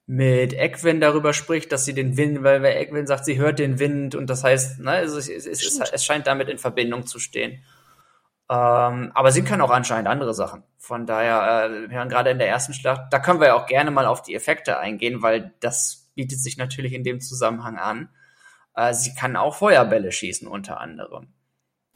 mit 0.07 0.53
Equin 0.53 1.01
darüber 1.01 1.33
spricht, 1.33 1.71
dass 1.71 1.85
sie 1.85 1.93
den 1.93 2.15
Wind, 2.17 2.43
weil, 2.43 2.61
weil 2.61 3.07
sagt, 3.07 3.25
sie 3.25 3.39
hört 3.39 3.59
den 3.59 3.79
Wind 3.79 4.13
und 4.13 4.29
das 4.29 4.43
heißt, 4.43 4.79
ne, 4.79 4.99
es, 4.99 5.13
es, 5.13 5.47
es, 5.47 5.79
es 5.79 6.05
scheint 6.05 6.27
damit 6.27 6.47
in 6.49 6.59
Verbindung 6.59 7.07
zu 7.07 7.19
stehen. 7.19 7.63
Ähm, 8.47 9.11
aber 9.15 9.31
sie 9.31 9.43
können 9.43 9.61
auch 9.61 9.71
anscheinend 9.71 10.07
andere 10.07 10.35
Sachen. 10.35 10.63
Von 10.77 11.07
daher, 11.07 11.65
äh, 11.65 11.89
wir 11.89 11.99
haben 11.99 12.09
gerade 12.09 12.29
in 12.29 12.37
der 12.37 12.47
ersten 12.47 12.73
Schlacht, 12.73 13.11
da 13.11 13.17
können 13.17 13.39
wir 13.39 13.47
ja 13.47 13.53
auch 13.55 13.65
gerne 13.65 13.89
mal 13.89 14.05
auf 14.05 14.21
die 14.21 14.35
Effekte 14.35 14.77
eingehen, 14.77 15.23
weil 15.23 15.55
das 15.59 16.11
bietet 16.13 16.39
sich 16.39 16.57
natürlich 16.57 16.93
in 16.93 17.03
dem 17.03 17.19
Zusammenhang 17.19 17.77
an. 17.77 18.09
Äh, 18.75 18.93
sie 18.93 19.15
kann 19.15 19.35
auch 19.35 19.55
Feuerbälle 19.55 20.11
schießen 20.11 20.47
unter 20.47 20.79
anderem. 20.79 21.33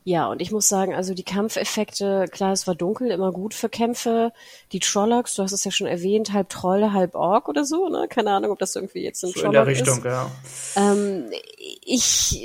Ja, 0.06 0.28
und 0.28 0.42
ich 0.42 0.52
muss 0.52 0.68
sagen, 0.68 0.96
also 0.96 1.14
die 1.14 1.24
Kampfeffekte, 1.24 2.26
klar, 2.32 2.54
es 2.54 2.66
war 2.68 2.76
dunkel, 2.76 3.12
immer 3.12 3.32
gut 3.32 3.54
für 3.54 3.70
Kämpfe. 3.70 4.32
Die 4.72 4.80
Trollocs, 4.80 5.36
du 5.36 5.44
hast 5.44 5.52
es 5.52 5.64
ja 5.64 5.72
schon 5.72 5.88
erwähnt, 5.88 6.34
halb 6.34 6.50
Troll, 6.50 6.94
halb 6.94 7.16
Ork 7.16 7.50
oder 7.50 7.66
so, 7.66 7.90
ne? 7.90 8.08
Keine 8.10 8.32
Ahnung, 8.32 8.52
ob 8.52 8.60
das 8.60 8.76
irgendwie 8.76 9.04
jetzt 9.04 9.24
ein 9.24 9.28
so 9.28 9.34
Trolloc 9.34 9.46
in 9.48 9.52
der 9.52 9.68
Richtung, 9.68 9.98
ist. 9.98 10.06
ja. 10.06 10.32
Ähm, 10.76 11.30
ich 11.86 12.42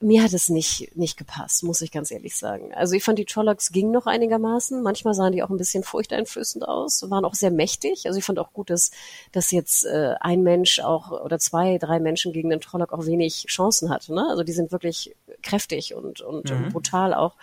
mir 0.00 0.22
hat 0.22 0.34
es 0.34 0.50
nicht, 0.50 0.94
nicht 0.94 1.16
gepasst, 1.16 1.62
muss 1.62 1.80
ich 1.80 1.90
ganz 1.90 2.10
ehrlich 2.10 2.36
sagen. 2.36 2.74
Also 2.74 2.94
ich 2.94 3.02
fand 3.02 3.18
die 3.18 3.24
Trollocs 3.24 3.72
gingen 3.72 3.92
noch 3.92 4.06
einigermaßen. 4.06 4.82
Manchmal 4.82 5.14
sahen 5.14 5.32
die 5.32 5.42
auch 5.42 5.48
ein 5.48 5.56
bisschen 5.56 5.82
furchteinflößend 5.84 6.68
aus, 6.68 7.08
waren 7.08 7.24
auch 7.24 7.34
sehr 7.34 7.50
mächtig. 7.50 8.06
Also 8.06 8.18
ich 8.18 8.24
fand 8.24 8.38
auch 8.38 8.52
gut, 8.52 8.68
dass, 8.68 8.90
dass 9.32 9.50
jetzt 9.52 9.86
äh, 9.86 10.14
ein 10.20 10.42
Mensch 10.42 10.80
auch 10.80 11.12
oder 11.12 11.38
zwei, 11.38 11.78
drei 11.78 11.98
Menschen 11.98 12.32
gegen 12.32 12.50
den 12.50 12.60
Trolloc 12.60 12.92
auch 12.92 13.06
wenig 13.06 13.46
Chancen 13.48 13.88
hat. 13.88 14.10
Ne? 14.10 14.26
Also 14.28 14.42
die 14.42 14.52
sind 14.52 14.70
wirklich 14.70 15.16
kräftig 15.46 15.94
und, 15.94 16.20
und, 16.20 16.50
mhm. 16.50 16.56
und 16.56 16.72
brutal 16.72 17.14
auch. 17.14 17.36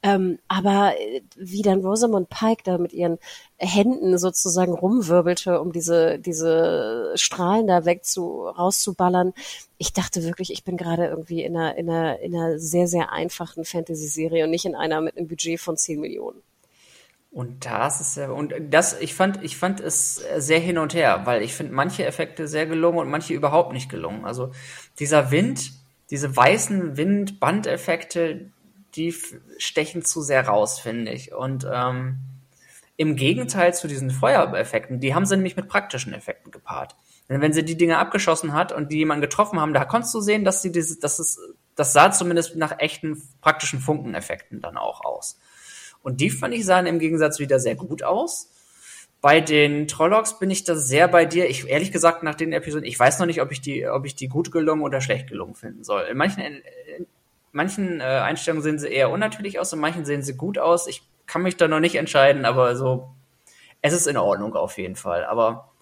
Ähm, 0.00 0.38
aber 0.46 0.94
äh, 0.98 1.22
wie 1.36 1.62
dann 1.62 1.80
Rosamund 1.80 2.28
Pike 2.28 2.62
da 2.62 2.78
mit 2.78 2.92
ihren 2.92 3.18
Händen 3.56 4.16
sozusagen 4.16 4.72
rumwirbelte, 4.72 5.60
um 5.60 5.72
diese, 5.72 6.20
diese 6.20 7.12
Strahlen 7.16 7.66
da 7.66 7.84
weg 7.84 8.04
zu, 8.04 8.42
rauszuballern, 8.42 9.32
ich 9.76 9.92
dachte 9.92 10.22
wirklich, 10.22 10.52
ich 10.52 10.62
bin 10.62 10.76
gerade 10.76 11.06
irgendwie 11.06 11.42
in 11.42 11.56
einer, 11.56 11.76
in 11.76 11.90
einer, 11.90 12.20
in 12.20 12.36
einer 12.36 12.58
sehr, 12.60 12.86
sehr 12.86 13.10
einfachen 13.10 13.64
Fantasy-Serie 13.64 14.44
und 14.44 14.50
nicht 14.50 14.66
in 14.66 14.76
einer 14.76 15.00
mit 15.00 15.16
einem 15.16 15.26
Budget 15.26 15.58
von 15.58 15.76
10 15.76 16.00
Millionen. 16.00 16.42
Und 17.30 17.66
das 17.66 18.00
ist 18.00 18.16
ja, 18.16 18.30
und 18.30 18.54
das, 18.70 18.98
ich 19.00 19.14
fand, 19.14 19.44
ich 19.44 19.56
fand 19.56 19.80
es 19.80 20.22
sehr 20.38 20.60
hin 20.60 20.78
und 20.78 20.94
her, 20.94 21.22
weil 21.24 21.42
ich 21.42 21.54
finde 21.54 21.74
manche 21.74 22.06
Effekte 22.06 22.48
sehr 22.48 22.66
gelungen 22.66 22.98
und 22.98 23.10
manche 23.10 23.34
überhaupt 23.34 23.72
nicht 23.72 23.90
gelungen. 23.90 24.24
Also 24.24 24.52
dieser 24.98 25.30
Wind, 25.30 25.72
diese 26.10 26.34
weißen 26.34 26.96
Wind-Bandeffekte, 26.96 28.50
die 28.94 29.14
stechen 29.58 30.04
zu 30.04 30.22
sehr 30.22 30.46
raus, 30.46 30.80
finde 30.80 31.12
ich. 31.12 31.32
Und 31.34 31.66
ähm, 31.70 32.18
im 32.96 33.14
Gegenteil 33.16 33.74
zu 33.74 33.86
diesen 33.86 34.10
Feuereffekten, 34.10 35.00
die 35.00 35.14
haben 35.14 35.26
sie 35.26 35.36
nämlich 35.36 35.56
mit 35.56 35.68
praktischen 35.68 36.12
Effekten 36.12 36.50
gepaart. 36.50 36.96
Denn 37.28 37.40
wenn 37.40 37.52
sie 37.52 37.64
die 37.64 37.76
Dinge 37.76 37.98
abgeschossen 37.98 38.54
hat 38.54 38.72
und 38.72 38.90
die 38.90 38.98
jemanden 38.98 39.20
getroffen 39.20 39.60
haben, 39.60 39.74
da 39.74 39.84
konntest 39.84 40.14
du 40.14 40.20
sehen, 40.20 40.44
dass 40.44 40.62
sie 40.62 40.72
diese, 40.72 40.98
dass 40.98 41.18
es, 41.18 41.38
das 41.76 41.92
sah 41.92 42.10
zumindest 42.10 42.56
nach 42.56 42.78
echten 42.78 43.22
praktischen 43.40 43.80
Funkeneffekten 43.80 44.60
dann 44.60 44.76
auch 44.76 45.04
aus. 45.04 45.38
Und 46.02 46.20
die 46.20 46.30
fand 46.30 46.54
ich 46.54 46.64
sahen 46.64 46.86
im 46.86 46.98
Gegensatz 46.98 47.38
wieder 47.38 47.60
sehr 47.60 47.74
gut 47.74 48.02
aus. 48.02 48.50
Bei 49.20 49.40
den 49.40 49.88
Trollocs 49.88 50.38
bin 50.38 50.50
ich 50.50 50.64
da 50.64 50.76
sehr 50.76 51.08
bei 51.08 51.24
dir. 51.24 51.50
Ich 51.50 51.68
ehrlich 51.68 51.90
gesagt 51.90 52.22
nach 52.22 52.36
den 52.36 52.52
Episoden, 52.52 52.86
ich 52.86 52.98
weiß 52.98 53.18
noch 53.18 53.26
nicht, 53.26 53.42
ob 53.42 53.50
ich 53.50 53.60
die, 53.60 53.86
ob 53.88 54.06
ich 54.06 54.14
die 54.14 54.28
gut 54.28 54.52
gelungen 54.52 54.82
oder 54.82 55.00
schlecht 55.00 55.28
gelungen 55.28 55.54
finden 55.54 55.82
soll. 55.82 56.02
In 56.02 56.16
manchen 56.16 56.62
manchen 57.52 58.00
äh, 58.00 58.04
Einstellungen 58.04 58.62
sehen 58.62 58.78
sie 58.78 58.88
eher 58.88 59.10
unnatürlich 59.10 59.58
aus, 59.58 59.72
in 59.72 59.80
manchen 59.80 60.04
sehen 60.04 60.22
sie 60.22 60.34
gut 60.34 60.58
aus. 60.58 60.86
Ich 60.86 61.02
kann 61.26 61.42
mich 61.42 61.56
da 61.56 61.68
noch 61.68 61.80
nicht 61.80 61.96
entscheiden, 61.96 62.44
aber 62.44 62.76
so, 62.76 63.10
es 63.82 63.92
ist 63.92 64.06
in 64.06 64.16
Ordnung 64.16 64.54
auf 64.54 64.78
jeden 64.78 64.96
Fall. 64.96 65.24
Aber 65.24 65.72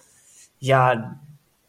ja, 0.58 1.20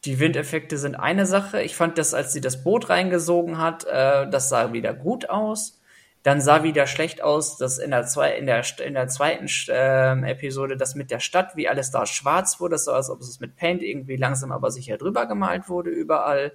die 0.06 0.20
Windeffekte 0.20 0.78
sind 0.78 0.96
eine 0.96 1.26
Sache. 1.26 1.62
Ich 1.62 1.76
fand 1.76 1.98
das, 1.98 2.14
als 2.14 2.34
sie 2.34 2.42
das 2.42 2.64
Boot 2.64 2.90
reingesogen 2.90 3.58
hat, 3.58 3.86
äh, 3.86 4.30
das 4.30 4.50
sah 4.50 4.74
wieder 4.74 4.94
gut 4.94 5.30
aus. 5.30 5.80
Dann 6.28 6.42
sah 6.42 6.62
wieder 6.62 6.88
schlecht 6.88 7.24
aus, 7.24 7.56
dass 7.56 7.78
in 7.78 7.92
der, 7.92 8.06
zwei, 8.06 8.34
in 8.34 8.48
der, 8.48 8.62
in 8.86 8.96
der 8.96 9.08
zweiten 9.08 9.48
äh, 9.70 10.30
Episode 10.30 10.76
das 10.76 10.94
mit 10.94 11.10
der 11.10 11.22
Stadt, 11.22 11.56
wie 11.56 11.70
alles 11.70 11.90
da 11.90 12.06
schwarz 12.06 12.60
wurde, 12.60 12.78
so 12.78 12.92
als 12.92 13.10
ob 13.10 13.22
es 13.22 13.40
mit 13.40 13.56
Paint 13.56 13.82
irgendwie 13.82 14.18
langsam 14.18 14.52
aber 14.52 14.70
sicher 14.70 14.98
drüber 14.98 15.26
gemalt 15.26 15.70
wurde 15.70 15.90
überall. 15.90 16.52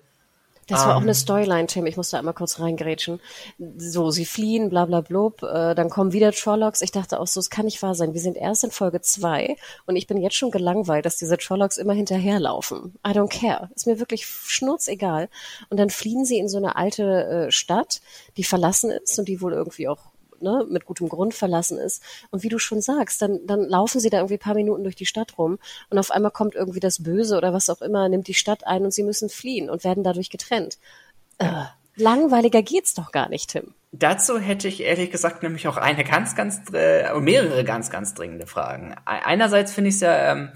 Das 0.68 0.81
war 0.81 0.90
um, 0.90 0.92
auch 0.94 1.01
eine 1.01 1.11
ähm. 1.11 1.14
Storyline, 1.14 1.66
Tim. 1.66 1.87
Ich 1.87 1.96
muss 1.96 2.11
da 2.11 2.18
einmal 2.18 2.35
kurz 2.35 2.61
reingrätschen. 2.61 3.20
So, 3.77 4.11
sie 4.11 4.25
fliehen, 4.25 4.70
bla 4.70 4.85
bla 4.85 5.01
blub, 5.01 5.42
äh, 5.42 5.75
dann 5.75 5.90
kommen 5.90 6.12
wieder 6.12 6.33
Trollocs. 6.33 6.83
Ich 6.83 6.92
dachte 6.92 7.18
auch 7.18 7.27
so, 7.27 7.40
es 7.40 7.51
kann 7.51 7.64
nicht 7.64 7.83
wahr 7.83 7.94
sein. 7.94 8.14
Wir 8.14 8.20
sind 8.20 8.37
erst 8.37 8.64
in 8.64 8.70
Folge 8.70 9.01
zwei 9.01 9.57
und 9.87 9.96
ich 9.96 10.07
bin 10.07 10.18
jetzt 10.18 10.37
schon 10.37 10.51
gelangweilt, 10.51 11.05
dass 11.05 11.16
diese 11.16 11.37
Trollocs 11.37 11.79
immer 11.79 11.94
hinterherlaufen. 11.94 12.94
I 13.07 13.11
don't 13.11 13.29
care. 13.29 13.70
Ist 13.75 13.87
mir 13.87 13.98
wirklich 13.98 14.27
schnurzegal. 14.27 15.29
Und 15.68 15.79
dann 15.79 15.90
fliehen 15.90 16.25
sie 16.25 16.38
in 16.38 16.48
so 16.48 16.59
eine 16.59 16.77
alte 16.77 17.46
äh, 17.48 17.51
Stadt, 17.51 18.01
die 18.37 18.44
verlassen 18.44 18.90
ist 18.90 19.18
und 19.18 19.27
die 19.27 19.40
wohl 19.40 19.53
irgendwie 19.53 19.88
auch 19.88 20.12
ne, 20.42 20.66
mit 20.68 20.85
gutem 20.85 21.09
Grund 21.09 21.35
verlassen 21.35 21.78
ist. 21.78 22.02
Und 22.31 22.42
wie 22.42 22.48
du 22.48 22.59
schon 22.59 22.81
sagst, 22.81 23.22
dann, 23.22 23.40
dann 23.46 23.62
laufen 23.68 24.00
sie 24.00 24.11
da 24.11 24.18
irgendwie 24.18 24.38
paar 24.38 24.55
Minuten 24.55 24.83
durch 24.83 24.96
die 24.96 25.07
Stadt 25.07 25.38
rum 25.38 25.59
und 25.90 25.98
auf 25.98 26.11
einmal 26.11 26.31
kommt 26.31 26.55
irgendwie 26.55 26.81
das 26.81 27.02
Böse 27.02 27.37
oder 27.37 27.52
was 27.52 27.70
auch 27.70 27.83
immer, 27.83 28.09
nimmt 28.09 28.28
die 28.28 28.35
Stadt 28.35 28.66
ein 28.66 28.85
und 28.85 28.92
sie 28.92 29.02
müssen 29.02 29.28
fliehen 29.28 29.70
und 29.70 29.85
werden 29.85 30.05
dadurch 30.05 30.31
getrennt. 30.31 30.78
Äh, 31.38 31.64
langweiliger 31.96 32.62
geht's 32.62 32.94
doch 32.94 33.12
gar 33.12 33.28
nicht, 33.28 33.50
Tim. 33.50 33.74
Dazu 33.92 34.38
hätte 34.38 34.68
ich 34.68 34.81
ehrlich 34.83 35.11
gesagt 35.11 35.42
nämlich 35.42 35.68
auch 35.68 35.76
eine 35.76 36.05
ganz, 36.05 36.35
ganz, 36.35 36.62
äh, 36.72 37.12
mehrere 37.20 37.62
ganz, 37.62 37.90
ganz 37.90 38.14
dringende 38.14 38.46
Fragen. 38.46 38.94
Einerseits 39.05 39.72
finde 39.72 39.88
ich 39.90 39.96
es 39.96 40.00
ja 40.00 40.33
ähm, 40.33 40.52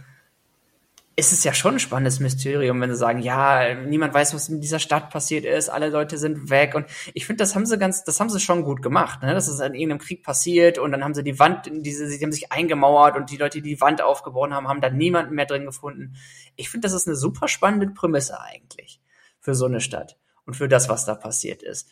ist 1.19 1.33
es 1.33 1.45
ja 1.45 1.55
schon 1.55 1.77
ein 1.77 1.79
spannendes 1.81 2.21
Mysterium, 2.21 2.79
wenn 2.79 2.91
sie 2.91 2.97
sagen, 2.97 3.21
ja, 3.21 3.75
niemand 3.75 4.13
weiß, 4.13 4.35
was 4.35 4.51
in 4.51 4.61
dieser 4.61 4.79
Stadt 4.79 5.09
passiert 5.09 5.47
ist, 5.47 5.71
alle 5.71 5.89
Leute 5.89 6.19
sind 6.19 6.51
weg. 6.51 6.75
Und 6.75 6.85
ich 7.15 7.25
finde, 7.25 7.43
das 7.43 7.55
haben 7.55 7.65
sie 7.65 7.79
ganz, 7.79 8.05
das 8.05 8.21
haben 8.21 8.29
sie 8.29 8.39
schon 8.39 8.63
gut 8.65 8.83
gemacht, 8.83 9.23
ne? 9.23 9.33
Das 9.33 9.49
ist 9.49 9.61
in 9.61 9.75
irgendeinem 9.75 10.01
Krieg 10.01 10.23
passiert 10.23 10.79
und 10.79 10.93
dann 10.93 11.03
haben 11.03 11.15
sie 11.15 11.25
die 11.25 11.39
Wand, 11.39 11.71
diese, 11.73 12.07
sie 12.07 12.23
haben 12.23 12.33
sich 12.33 12.53
eingemauert 12.53 13.17
und 13.17 13.31
die 13.31 13.39
Leute, 13.39 13.63
die 13.63 13.71
die 13.71 13.81
Wand 13.81 14.03
aufgebaut 14.03 14.51
haben, 14.51 14.69
haben 14.69 14.83
da 14.83 14.91
niemanden 14.91 15.35
mehr 15.35 15.47
drin 15.47 15.65
gefunden. 15.65 16.17
Ich 16.55 16.69
finde, 16.69 16.87
das 16.87 16.93
ist 16.93 17.07
eine 17.07 17.17
super 17.17 17.49
spannende 17.49 17.89
Prämisse 17.89 18.39
eigentlich 18.39 19.01
für 19.41 19.55
so 19.55 19.65
eine 19.65 19.81
Stadt 19.81 20.19
und 20.45 20.55
für 20.55 20.69
das, 20.69 20.91
was 20.91 21.07
da 21.07 21.15
passiert 21.15 21.63
ist. 21.63 21.89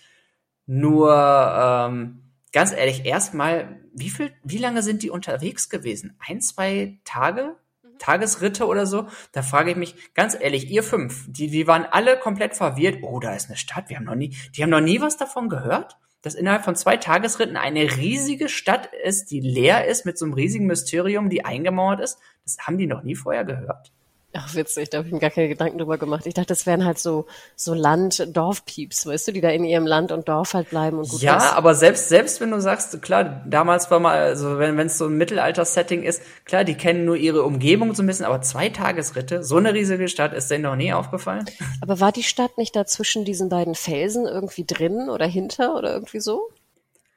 Nur, 0.66 1.10
ähm, 1.10 2.24
ganz 2.52 2.72
ehrlich, 2.72 3.06
erstmal, 3.06 3.80
wie 3.94 4.10
viel, 4.10 4.32
wie 4.42 4.58
lange 4.58 4.82
sind 4.82 5.02
die 5.02 5.10
unterwegs 5.10 5.70
gewesen? 5.70 6.18
Ein, 6.26 6.42
zwei 6.42 7.00
Tage? 7.04 7.56
Tagesritte 7.98 8.66
oder 8.66 8.86
so, 8.86 9.08
da 9.32 9.42
frage 9.42 9.70
ich 9.70 9.76
mich 9.76 10.14
ganz 10.14 10.36
ehrlich, 10.38 10.70
ihr 10.70 10.82
fünf, 10.82 11.26
die, 11.30 11.48
die 11.48 11.66
waren 11.66 11.86
alle 11.90 12.18
komplett 12.18 12.54
verwirrt. 12.54 12.98
Oh, 13.02 13.20
da 13.20 13.34
ist 13.34 13.48
eine 13.48 13.56
Stadt, 13.56 13.88
wir 13.88 13.96
haben 13.96 14.04
noch 14.04 14.14
nie, 14.14 14.36
die 14.56 14.62
haben 14.62 14.70
noch 14.70 14.80
nie 14.80 15.00
was 15.00 15.16
davon 15.16 15.48
gehört, 15.48 15.96
dass 16.22 16.34
innerhalb 16.34 16.64
von 16.64 16.74
zwei 16.74 16.96
Tagesritten 16.96 17.56
eine 17.56 17.96
riesige 17.96 18.48
Stadt 18.48 18.88
ist, 19.04 19.30
die 19.30 19.40
leer 19.40 19.86
ist 19.86 20.06
mit 20.06 20.18
so 20.18 20.24
einem 20.24 20.34
riesigen 20.34 20.66
Mysterium, 20.66 21.28
die 21.28 21.44
eingemauert 21.44 22.00
ist. 22.00 22.18
Das 22.44 22.58
haben 22.66 22.78
die 22.78 22.86
noch 22.86 23.02
nie 23.02 23.14
vorher 23.14 23.44
gehört. 23.44 23.92
Ach, 24.36 24.52
witzig, 24.56 24.90
da 24.90 24.98
habe 24.98 25.06
ich 25.06 25.12
mir 25.14 25.20
gar 25.20 25.30
keine 25.30 25.46
Gedanken 25.48 25.78
drüber 25.78 25.96
gemacht. 25.96 26.26
Ich 26.26 26.34
dachte, 26.34 26.48
das 26.48 26.66
wären 26.66 26.84
halt 26.84 26.98
so, 26.98 27.26
so 27.54 27.72
Land-Dorf-Pieps, 27.72 29.06
weißt 29.06 29.28
du, 29.28 29.32
die 29.32 29.40
da 29.40 29.48
in 29.50 29.64
ihrem 29.64 29.86
Land 29.86 30.10
und 30.10 30.28
Dorf 30.28 30.54
halt 30.54 30.70
bleiben 30.70 30.98
und 30.98 31.08
gut 31.08 31.20
Ja, 31.22 31.36
ist. 31.36 31.52
aber 31.52 31.74
selbst, 31.76 32.08
selbst 32.08 32.40
wenn 32.40 32.50
du 32.50 32.60
sagst, 32.60 33.00
klar, 33.00 33.44
damals 33.46 33.90
war 33.92 34.00
mal, 34.00 34.18
also 34.18 34.58
wenn 34.58 34.76
es 34.80 34.98
so 34.98 35.06
ein 35.06 35.16
Mittelalter-Setting 35.16 36.02
ist, 36.02 36.22
klar, 36.44 36.64
die 36.64 36.74
kennen 36.74 37.04
nur 37.04 37.16
ihre 37.16 37.44
Umgebung 37.44 37.94
so 37.94 38.02
ein 38.02 38.06
bisschen, 38.06 38.26
aber 38.26 38.42
zwei 38.42 38.70
Tagesritte, 38.70 39.44
so 39.44 39.56
eine 39.56 39.72
riesige 39.72 40.08
Stadt, 40.08 40.32
ist 40.32 40.50
denen 40.50 40.64
noch 40.64 40.76
nie 40.76 40.92
aufgefallen? 40.92 41.44
Aber 41.80 42.00
war 42.00 42.10
die 42.10 42.24
Stadt 42.24 42.58
nicht 42.58 42.74
da 42.74 42.86
zwischen 42.86 43.24
diesen 43.24 43.48
beiden 43.48 43.76
Felsen 43.76 44.26
irgendwie 44.26 44.64
drin 44.66 45.08
oder 45.10 45.26
hinter 45.26 45.76
oder 45.76 45.92
irgendwie 45.92 46.20
so? 46.20 46.48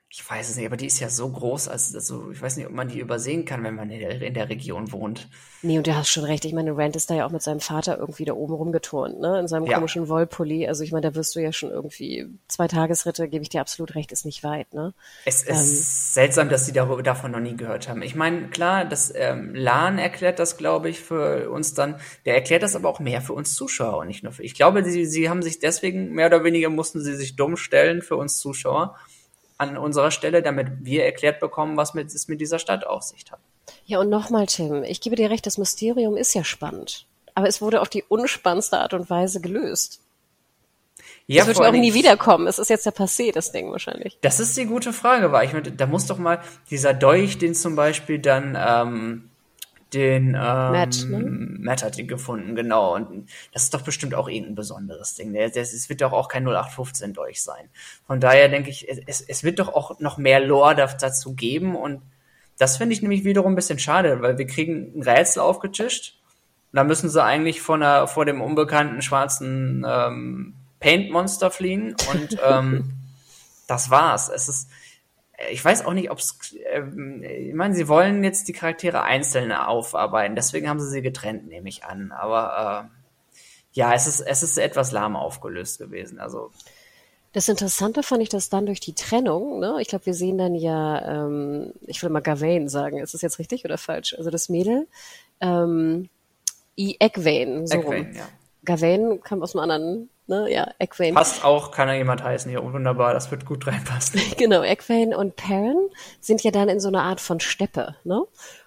Ich 0.09 0.27
weiß 0.29 0.49
es 0.49 0.55
nicht, 0.55 0.65
aber 0.65 0.77
die 0.77 0.85
ist 0.85 1.01
ja 1.01 1.09
so 1.09 1.29
groß, 1.29 1.67
also, 1.67 1.97
also 1.97 2.31
ich 2.31 2.41
weiß 2.41 2.55
nicht, 2.55 2.65
ob 2.65 2.71
man 2.71 2.87
die 2.87 2.99
übersehen 2.99 3.43
kann, 3.43 3.61
wenn 3.65 3.75
man 3.75 3.89
in 3.89 3.99
der, 3.99 4.21
in 4.21 4.33
der 4.33 4.47
Region 4.47 4.93
wohnt. 4.93 5.27
Nee, 5.63 5.77
und 5.77 5.85
du 5.85 5.93
hast 5.93 6.07
schon 6.07 6.23
recht. 6.23 6.45
Ich 6.45 6.53
meine, 6.53 6.77
Rand 6.77 6.95
ist 6.95 7.09
da 7.09 7.15
ja 7.15 7.25
auch 7.25 7.31
mit 7.31 7.41
seinem 7.41 7.59
Vater 7.59 7.97
irgendwie 7.97 8.23
da 8.23 8.31
oben 8.31 8.53
rumgeturnt, 8.53 9.19
ne? 9.19 9.37
In 9.37 9.49
seinem 9.49 9.65
ja. 9.65 9.75
komischen 9.75 10.07
Wollpulli. 10.07 10.65
Also 10.65 10.85
ich 10.85 10.93
meine, 10.93 11.09
da 11.09 11.15
wirst 11.15 11.35
du 11.35 11.41
ja 11.41 11.51
schon 11.51 11.71
irgendwie 11.71 12.25
zwei 12.47 12.69
Tagesritte, 12.69 13.27
gebe 13.27 13.43
ich 13.43 13.49
dir 13.49 13.59
absolut 13.59 13.95
recht, 13.95 14.13
ist 14.13 14.23
nicht 14.23 14.45
weit, 14.45 14.73
ne? 14.73 14.93
Es 15.25 15.43
ist 15.43 15.49
ähm, 15.49 15.55
seltsam, 15.57 16.47
dass 16.47 16.65
sie 16.65 16.71
darüber, 16.71 17.03
davon 17.03 17.31
noch 17.31 17.41
nie 17.41 17.57
gehört 17.57 17.89
haben. 17.89 18.01
Ich 18.01 18.15
meine, 18.15 18.47
klar, 18.47 18.85
das 18.85 19.11
ähm, 19.13 19.53
Lahn 19.55 19.99
erklärt 19.99 20.39
das, 20.39 20.55
glaube 20.55 20.87
ich, 20.87 21.01
für 21.01 21.49
uns 21.49 21.73
dann. 21.73 21.99
Der 22.25 22.35
erklärt 22.35 22.63
das 22.63 22.77
aber 22.77 22.87
auch 22.87 23.01
mehr 23.01 23.21
für 23.21 23.33
uns 23.33 23.55
Zuschauer 23.55 23.97
und 23.97 24.07
nicht 24.07 24.23
nur 24.23 24.31
für. 24.31 24.43
Ich 24.43 24.55
glaube, 24.55 24.85
sie, 24.85 25.05
sie 25.05 25.29
haben 25.29 25.41
sich 25.41 25.59
deswegen 25.59 26.13
mehr 26.13 26.27
oder 26.27 26.45
weniger 26.45 26.69
mussten 26.69 27.03
sie 27.03 27.15
sich 27.15 27.35
dumm 27.35 27.57
stellen 27.57 28.01
für 28.01 28.15
uns 28.15 28.37
Zuschauer 28.37 28.95
an 29.57 29.77
unserer 29.77 30.11
Stelle, 30.11 30.41
damit 30.41 30.67
wir 30.81 31.05
erklärt 31.05 31.39
bekommen, 31.39 31.77
was 31.77 31.93
mit, 31.93 32.13
es 32.13 32.27
mit 32.27 32.41
dieser 32.41 32.59
Stadt 32.59 32.85
auf 32.85 33.03
sich 33.03 33.25
hat. 33.31 33.39
Ja, 33.85 33.99
und 33.99 34.09
nochmal, 34.09 34.45
Tim, 34.45 34.83
ich 34.83 35.01
gebe 35.01 35.15
dir 35.15 35.29
recht, 35.29 35.45
das 35.45 35.57
Mysterium 35.57 36.15
ist 36.17 36.33
ja 36.33 36.43
spannend. 36.43 37.05
Aber 37.33 37.47
es 37.47 37.61
wurde 37.61 37.81
auf 37.81 37.89
die 37.89 38.03
unspannendste 38.03 38.79
Art 38.79 38.93
und 38.93 39.09
Weise 39.09 39.41
gelöst. 39.41 40.01
Ja, 41.27 41.41
das 41.41 41.47
wird 41.47 41.59
ja 41.59 41.69
auch 41.69 41.73
nie 41.73 41.93
wiederkommen. 41.93 42.47
Es 42.47 42.57
ist 42.57 42.69
jetzt 42.69 42.85
ja 42.85 42.91
passé, 42.91 43.33
das 43.33 43.51
Ding 43.51 43.69
wahrscheinlich. 43.71 44.17
Das 44.21 44.39
ist 44.39 44.55
die 44.55 44.65
gute 44.65 44.93
Frage, 44.93 45.31
weil 45.31 45.45
ich 45.45 45.53
meine, 45.53 45.71
da 45.71 45.85
muss 45.85 46.05
doch 46.05 46.17
mal 46.17 46.41
dieser 46.69 46.93
Dolch, 46.93 47.37
den 47.37 47.53
zum 47.53 47.75
Beispiel 47.75 48.19
dann 48.19 48.57
ähm, 48.57 49.29
den 49.93 50.29
ähm, 50.29 50.33
Matt, 50.35 51.05
ne? 51.07 51.19
Matt 51.59 51.83
hat 51.83 51.97
ihn 51.97 52.07
gefunden, 52.07 52.55
genau. 52.55 52.95
Und 52.95 53.29
das 53.53 53.63
ist 53.63 53.73
doch 53.73 53.81
bestimmt 53.81 54.15
auch 54.15 54.27
irgendein 54.27 54.55
besonderes 54.55 55.15
Ding. 55.15 55.33
Es 55.35 55.89
wird 55.89 56.01
doch 56.01 56.13
auch 56.13 56.27
kein 56.27 56.43
0815 56.43 57.13
Dolch 57.13 57.41
sein. 57.41 57.69
Von 58.05 58.19
daher 58.19 58.49
denke 58.49 58.69
ich, 58.69 58.87
es, 59.07 59.21
es 59.21 59.43
wird 59.43 59.59
doch 59.59 59.69
auch 59.69 59.99
noch 59.99 60.17
mehr 60.17 60.39
Lore 60.39 60.75
dazu 60.75 61.33
geben 61.33 61.75
und 61.75 62.01
das 62.57 62.77
finde 62.77 62.93
ich 62.93 63.01
nämlich 63.01 63.23
wiederum 63.23 63.53
ein 63.53 63.55
bisschen 63.55 63.79
schade, 63.79 64.21
weil 64.21 64.37
wir 64.37 64.47
kriegen 64.47 64.91
ein 64.95 65.03
Rätsel 65.03 65.41
aufgetischt. 65.41 66.19
Da 66.73 66.83
müssen 66.83 67.09
sie 67.09 67.23
eigentlich 67.23 67.61
vor, 67.61 67.75
einer, 67.75 68.07
vor 68.07 68.25
dem 68.25 68.41
unbekannten 68.41 69.01
schwarzen 69.01 69.85
ähm, 69.87 70.53
Paint-Monster 70.79 71.49
fliehen 71.49 71.95
und 72.11 72.37
ähm, 72.45 72.93
das 73.67 73.89
war's. 73.89 74.29
Es 74.29 74.49
ist, 74.49 74.69
ich 75.51 75.63
weiß 75.63 75.85
auch 75.85 75.93
nicht, 75.93 76.09
ob 76.09 76.19
es, 76.19 76.55
ähm, 76.71 77.23
ich 77.23 77.53
meine, 77.53 77.75
sie 77.75 77.87
wollen 77.87 78.23
jetzt 78.23 78.47
die 78.47 78.53
Charaktere 78.53 79.03
einzeln 79.03 79.51
aufarbeiten, 79.51 80.35
deswegen 80.35 80.67
haben 80.67 80.79
sie 80.79 80.89
sie 80.89 81.01
getrennt, 81.01 81.47
nehme 81.47 81.69
ich 81.69 81.83
an. 81.85 82.11
Aber 82.11 82.89
äh, 82.89 82.97
ja, 83.73 83.93
es 83.93 84.07
ist, 84.07 84.21
es 84.21 84.43
ist 84.43 84.57
etwas 84.57 84.91
lahm 84.91 85.15
aufgelöst 85.15 85.77
gewesen. 85.77 86.19
Also 86.19 86.51
das 87.33 87.49
Interessante 87.49 88.01
fand 88.01 88.23
ich 88.23 88.29
das 88.29 88.49
dann 88.49 88.65
durch 88.65 88.79
die 88.79 88.95
Trennung. 88.95 89.59
Ne? 89.59 89.77
Ich 89.79 89.89
glaube, 89.89 90.07
wir 90.07 90.15
sehen 90.15 90.39
dann 90.39 90.55
ja, 90.55 91.25
ähm, 91.25 91.73
ich 91.85 92.01
will 92.01 92.09
mal 92.09 92.21
Gawain 92.21 92.67
sagen. 92.67 92.97
Ist 92.97 93.13
das 93.13 93.21
jetzt 93.21 93.37
richtig 93.37 93.63
oder 93.63 93.77
falsch? 93.77 94.15
Also 94.17 94.31
das 94.31 94.49
Mädel, 94.49 94.87
ähm, 95.39 96.09
I 96.79 96.97
Egwene, 96.99 97.67
so 97.67 97.77
Egwene, 97.77 98.15
ja. 98.15 98.27
Gawain 98.65 99.21
kam 99.21 99.43
aus 99.43 99.55
einem 99.55 99.69
anderen 99.69 100.09
Ne? 100.27 100.51
Ja, 100.51 100.73
Egwene. 100.77 101.13
Passt 101.13 101.45
auch, 101.45 101.71
kann 101.71 101.87
ja 101.87 101.95
jemand 101.95 102.21
heißen 102.21 102.51
hier. 102.51 102.61
Wunderbar, 102.61 103.13
das 103.13 103.31
wird 103.31 103.45
gut 103.45 103.65
reinpassen. 103.65 104.19
genau, 104.37 104.61
Egwene 104.61 105.17
und 105.17 105.37
Perrin 105.37 105.89
sind 106.19 106.43
ja 106.43 106.51
dann 106.51 106.67
in 106.67 106.81
so 106.81 106.89
einer 106.89 107.03
Art 107.03 107.21
von 107.21 107.39
Steppe. 107.39 107.95
Ne? 108.03 108.23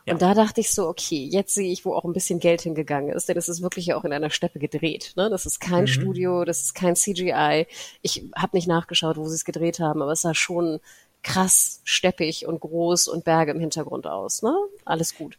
Ja. 0.06 0.14
Und 0.14 0.22
da 0.22 0.32
dachte 0.32 0.62
ich 0.62 0.70
so, 0.70 0.88
okay, 0.88 1.22
jetzt 1.30 1.52
sehe 1.52 1.70
ich, 1.70 1.84
wo 1.84 1.94
auch 1.94 2.04
ein 2.04 2.14
bisschen 2.14 2.40
Geld 2.40 2.62
hingegangen 2.62 3.14
ist, 3.14 3.28
denn 3.28 3.36
es 3.36 3.50
ist 3.50 3.61
wirklich 3.61 3.86
ja 3.86 3.98
auch 3.98 4.04
in 4.04 4.12
einer 4.14 4.30
Steppe 4.30 4.58
gedreht. 4.58 5.12
Ne? 5.16 5.28
Das 5.28 5.44
ist 5.44 5.61
kein 5.61 5.82
mhm. 5.82 5.88
Studio, 5.88 6.44
das 6.46 6.62
ist 6.62 6.74
kein 6.74 6.96
CGI. 6.96 7.66
Ich 8.00 8.24
habe 8.34 8.56
nicht 8.56 8.66
nachgeschaut, 8.66 9.18
wo 9.18 9.28
sie 9.28 9.34
es 9.34 9.44
gedreht 9.44 9.80
haben, 9.80 10.00
aber 10.00 10.12
es 10.12 10.22
sah 10.22 10.34
schon 10.34 10.80
krass 11.22 11.82
steppig 11.84 12.46
und 12.46 12.61
groß 12.61 13.08
und 13.08 13.24
Berge 13.24 13.52
im 13.52 13.61
Hintergrund 13.61 14.06
aus. 14.06 14.42
Ne? 14.42 14.56
Alles 14.86 15.14
gut 15.14 15.36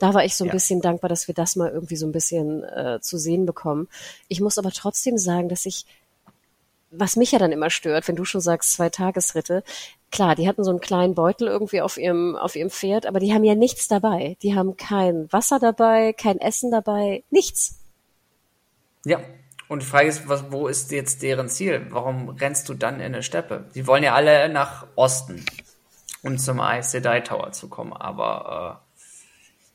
da 0.00 0.14
war 0.14 0.24
ich 0.24 0.34
so 0.34 0.44
ein 0.44 0.48
ja. 0.48 0.54
bisschen 0.54 0.80
dankbar, 0.80 1.08
dass 1.08 1.28
wir 1.28 1.34
das 1.34 1.56
mal 1.56 1.70
irgendwie 1.70 1.96
so 1.96 2.06
ein 2.06 2.12
bisschen 2.12 2.64
äh, 2.64 2.98
zu 3.02 3.18
sehen 3.18 3.46
bekommen. 3.46 3.86
Ich 4.28 4.40
muss 4.40 4.58
aber 4.58 4.70
trotzdem 4.72 5.18
sagen, 5.18 5.48
dass 5.50 5.66
ich, 5.66 5.84
was 6.90 7.16
mich 7.16 7.32
ja 7.32 7.38
dann 7.38 7.52
immer 7.52 7.68
stört, 7.68 8.08
wenn 8.08 8.16
du 8.16 8.24
schon 8.24 8.40
sagst, 8.40 8.72
zwei 8.72 8.88
Tagesritte, 8.88 9.62
klar, 10.10 10.34
die 10.34 10.48
hatten 10.48 10.64
so 10.64 10.70
einen 10.70 10.80
kleinen 10.80 11.14
Beutel 11.14 11.48
irgendwie 11.48 11.82
auf 11.82 11.98
ihrem, 11.98 12.34
auf 12.34 12.56
ihrem 12.56 12.70
Pferd, 12.70 13.04
aber 13.04 13.20
die 13.20 13.34
haben 13.34 13.44
ja 13.44 13.54
nichts 13.54 13.88
dabei. 13.88 14.38
Die 14.42 14.54
haben 14.54 14.78
kein 14.78 15.30
Wasser 15.32 15.58
dabei, 15.58 16.14
kein 16.14 16.40
Essen 16.40 16.70
dabei, 16.70 17.22
nichts. 17.30 17.78
Ja. 19.04 19.20
Und 19.68 19.82
die 19.82 19.86
Frage 19.86 20.08
ist, 20.08 20.28
was, 20.28 20.50
wo 20.50 20.66
ist 20.66 20.90
jetzt 20.90 21.22
deren 21.22 21.48
Ziel? 21.48 21.86
Warum 21.90 22.30
rennst 22.30 22.68
du 22.68 22.74
dann 22.74 22.96
in 22.96 23.14
eine 23.14 23.22
Steppe? 23.22 23.66
Sie 23.70 23.86
wollen 23.86 24.02
ja 24.02 24.14
alle 24.14 24.48
nach 24.48 24.86
Osten, 24.96 25.44
um 26.22 26.38
zum 26.38 26.58
Ice 26.58 26.90
Sedai 26.90 27.20
Tower 27.20 27.52
zu 27.52 27.68
kommen, 27.68 27.92
aber 27.92 28.80
äh, 28.82 28.89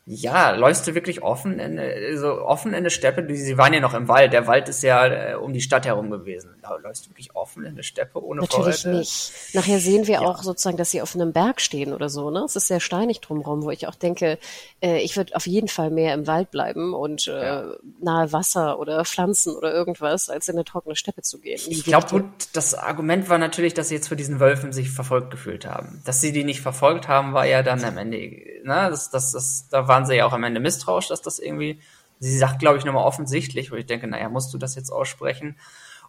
ja, 0.07 0.51
läufst 0.51 0.85
du 0.85 0.93
wirklich 0.93 1.23
offen 1.23 1.59
in, 1.59 1.79
so 2.15 2.39
offen 2.41 2.69
in 2.69 2.75
eine 2.75 2.91
Steppe? 2.91 3.25
Sie 3.35 3.57
waren 3.57 3.73
ja 3.73 3.79
noch 3.79 3.95
im 3.95 4.07
Wald. 4.07 4.33
Der 4.33 4.45
Wald 4.45 4.69
ist 4.69 4.83
ja 4.83 5.07
äh, 5.07 5.33
um 5.33 5.51
die 5.51 5.61
Stadt 5.61 5.87
herum 5.87 6.11
gewesen. 6.11 6.51
Läufst 6.83 7.05
du 7.05 7.09
wirklich 7.09 7.35
offen 7.35 7.63
in 7.63 7.71
eine 7.71 7.81
Steppe 7.81 8.23
ohne 8.23 8.41
Natürlich 8.41 8.83
Vorräte? 8.83 8.99
nicht. 8.99 9.31
Nachher 9.53 9.79
sehen 9.79 10.05
wir 10.05 10.15
ja. 10.15 10.21
auch 10.21 10.43
sozusagen, 10.43 10.77
dass 10.77 10.91
sie 10.91 11.01
auf 11.01 11.15
einem 11.15 11.33
Berg 11.33 11.59
stehen 11.59 11.91
oder 11.91 12.09
so. 12.09 12.29
Ne, 12.29 12.43
es 12.45 12.55
ist 12.55 12.67
sehr 12.67 12.81
steinig 12.81 13.19
drumherum, 13.21 13.63
wo 13.63 13.71
ich 13.71 13.87
auch 13.87 13.95
denke, 13.95 14.37
äh, 14.79 14.99
ich 14.99 15.17
würde 15.17 15.35
auf 15.35 15.47
jeden 15.47 15.69
Fall 15.69 15.89
mehr 15.89 16.13
im 16.13 16.27
Wald 16.27 16.51
bleiben 16.51 16.93
und 16.93 17.27
äh, 17.27 17.43
ja. 17.43 17.65
nahe 17.99 18.31
Wasser 18.31 18.77
oder 18.77 19.05
Pflanzen 19.05 19.55
oder 19.55 19.73
irgendwas, 19.73 20.29
als 20.29 20.47
in 20.49 20.55
eine 20.55 20.65
trockene 20.65 20.95
Steppe 20.95 21.23
zu 21.23 21.39
gehen. 21.39 21.59
Ich 21.67 21.83
glaube, 21.83 22.05
gut, 22.07 22.25
das 22.53 22.75
Argument 22.75 23.27
war 23.27 23.39
natürlich, 23.39 23.73
dass 23.73 23.89
sie 23.89 23.95
jetzt 23.95 24.09
für 24.09 24.15
diesen 24.15 24.39
Wölfen 24.39 24.71
sich 24.71 24.91
verfolgt 24.91 25.31
gefühlt 25.31 25.65
haben. 25.65 26.03
Dass 26.05 26.21
sie 26.21 26.31
die 26.31 26.43
nicht 26.43 26.61
verfolgt 26.61 27.07
haben, 27.07 27.33
war 27.33 27.47
ja 27.47 27.63
dann 27.63 27.83
am 27.83 27.97
Ende, 27.97 28.17
ne, 28.17 28.87
das, 28.91 29.09
das, 29.09 29.31
das, 29.31 29.67
da 29.71 29.87
war 29.87 29.94
waren 29.95 30.05
sie 30.05 30.15
ja 30.15 30.25
auch 30.25 30.33
am 30.33 30.43
Ende 30.43 30.59
misstrauisch, 30.59 31.07
dass 31.07 31.21
das 31.21 31.39
irgendwie, 31.39 31.79
sie 32.19 32.37
sagt, 32.37 32.59
glaube 32.59 32.77
ich, 32.77 32.83
nochmal 32.83 33.05
offensichtlich, 33.05 33.71
wo 33.71 33.75
ich 33.75 33.85
denke, 33.85 34.07
naja, 34.07 34.27
musst 34.27 34.53
du 34.53 34.57
das 34.57 34.75
jetzt 34.75 34.91
aussprechen? 34.91 35.57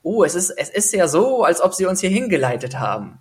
Oh, 0.02 0.24
es 0.24 0.34
ist, 0.34 0.50
es 0.50 0.70
ist 0.70 0.92
ja 0.92 1.06
so, 1.06 1.44
als 1.44 1.60
ob 1.60 1.72
sie 1.72 1.86
uns 1.86 2.00
hier 2.00 2.10
hingeleitet 2.10 2.80
haben. 2.80 3.18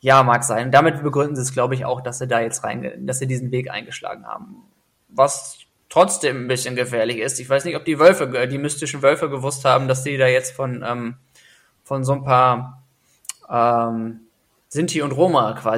Ja, 0.00 0.22
mag 0.22 0.44
sein. 0.44 0.66
Und 0.66 0.72
damit 0.72 1.02
begründen 1.02 1.34
sie 1.34 1.42
es, 1.42 1.52
glaube 1.52 1.74
ich, 1.74 1.84
auch, 1.84 2.00
dass 2.00 2.18
sie 2.18 2.28
da 2.28 2.40
jetzt 2.40 2.62
rein, 2.62 3.04
dass 3.04 3.18
sie 3.18 3.26
diesen 3.26 3.50
Weg 3.50 3.68
eingeschlagen 3.68 4.26
haben. 4.26 4.62
Was 5.08 5.58
trotzdem 5.88 6.44
ein 6.44 6.48
bisschen 6.48 6.76
gefährlich 6.76 7.18
ist. 7.18 7.40
Ich 7.40 7.50
weiß 7.50 7.64
nicht, 7.64 7.74
ob 7.74 7.84
die 7.84 7.98
Wölfe, 7.98 8.46
die 8.46 8.58
mystischen 8.58 9.02
Wölfe 9.02 9.28
gewusst 9.28 9.64
haben, 9.64 9.88
dass 9.88 10.04
die 10.04 10.16
da 10.18 10.28
jetzt 10.28 10.52
von, 10.52 10.84
ähm, 10.86 11.16
von 11.82 12.04
so 12.04 12.12
ein 12.12 12.22
paar 12.22 12.84
ähm, 13.50 14.20
Sinti 14.68 15.02
und 15.02 15.12
Roma 15.12 15.54
quasi 15.54 15.77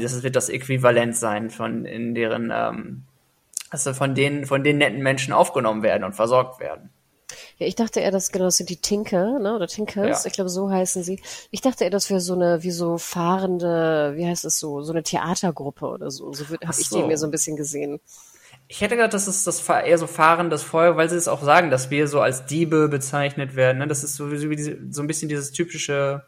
Das 0.00 0.22
wird 0.22 0.36
das 0.36 0.48
Äquivalent 0.48 1.16
sein 1.16 1.50
von 1.50 1.84
in 1.84 2.14
deren, 2.14 2.52
ähm, 2.52 3.04
also 3.70 3.94
von 3.94 4.14
denen, 4.14 4.46
von 4.46 4.64
den 4.64 4.78
netten 4.78 5.02
Menschen 5.02 5.32
aufgenommen 5.32 5.82
werden 5.82 6.04
und 6.04 6.14
versorgt 6.14 6.60
werden. 6.60 6.90
Ja, 7.58 7.66
ich 7.66 7.74
dachte 7.74 8.00
eher, 8.00 8.10
dass 8.10 8.32
genau 8.32 8.46
das 8.46 8.56
sind 8.56 8.70
die 8.70 8.76
Tinker, 8.76 9.38
ne? 9.38 9.54
Oder 9.54 9.66
Tinkers, 9.66 10.24
ja. 10.24 10.28
ich 10.28 10.32
glaube, 10.32 10.50
so 10.50 10.70
heißen 10.70 11.02
sie. 11.02 11.20
Ich 11.50 11.60
dachte 11.60 11.84
eher, 11.84 11.90
das 11.90 12.10
wäre 12.10 12.20
so 12.20 12.34
eine, 12.34 12.62
wie 12.62 12.70
so 12.70 12.98
fahrende, 12.98 14.14
wie 14.16 14.26
heißt 14.26 14.44
es 14.44 14.58
so, 14.58 14.82
so 14.82 14.92
eine 14.92 15.02
Theatergruppe 15.02 15.86
oder 15.86 16.10
so. 16.10 16.32
So 16.32 16.44
habe 16.46 16.72
so. 16.72 16.80
ich 16.80 16.88
die 16.88 17.02
mir 17.02 17.16
so 17.16 17.26
ein 17.26 17.30
bisschen 17.30 17.56
gesehen. 17.56 18.00
Ich 18.66 18.80
hätte 18.80 18.96
gedacht, 18.96 19.14
das 19.14 19.28
ist 19.28 19.46
das 19.46 19.68
eher 19.68 19.98
so 19.98 20.06
fahrendes 20.06 20.62
Feuer, 20.62 20.96
weil 20.96 21.08
sie 21.08 21.16
es 21.16 21.28
auch 21.28 21.42
sagen, 21.42 21.70
dass 21.70 21.90
wir 21.90 22.08
so 22.08 22.20
als 22.20 22.46
Diebe 22.46 22.88
bezeichnet 22.88 23.56
werden. 23.56 23.78
Ne? 23.78 23.86
Das 23.86 24.02
ist 24.02 24.16
so, 24.16 24.30
wie 24.30 24.56
diese, 24.56 24.78
so 24.90 25.02
ein 25.02 25.06
bisschen 25.06 25.28
dieses 25.28 25.52
typische 25.52 26.24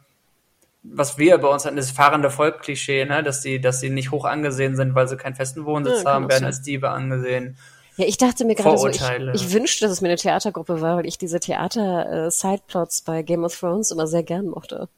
was 0.93 1.18
wir 1.18 1.39
bei 1.39 1.49
uns 1.49 1.64
hatten, 1.64 1.76
das 1.76 1.91
fahrende 1.91 2.30
Volk-Klischee, 2.30 3.05
ne? 3.05 3.22
dass 3.22 3.43
sie, 3.43 3.61
dass 3.61 3.80
sie 3.80 3.91
nicht 3.91 4.11
hoch 4.11 4.24
angesehen 4.24 4.76
sind, 4.76 4.95
weil 4.95 5.09
sie 5.09 5.16
keinen 5.16 5.34
festen 5.34 5.64
Wohnsitz 5.64 6.03
ja, 6.05 6.12
haben, 6.12 6.28
werden 6.28 6.45
als 6.45 6.62
Diebe 6.62 6.91
angesehen. 6.91 7.57
Ja, 7.97 8.07
ich 8.07 8.18
dachte 8.18 8.45
mir 8.45 8.55
gerade 8.55 8.76
so, 8.76 8.89
ich, 8.89 9.01
ich, 9.01 9.53
wünschte, 9.53 9.84
dass 9.84 9.93
es 9.93 10.01
mir 10.03 10.09
eine 10.09 10.18
Theatergruppe 10.18 10.80
war, 10.82 10.99
weil 10.99 11.07
ich 11.07 11.16
diese 11.16 11.41
Theater-Sideplots 11.41 13.03
bei 13.03 13.22
Game 13.22 13.45
of 13.45 13.59
Thrones 13.59 13.91
immer 13.91 14.07
sehr 14.07 14.22
gern 14.22 14.49
mochte. 14.49 14.89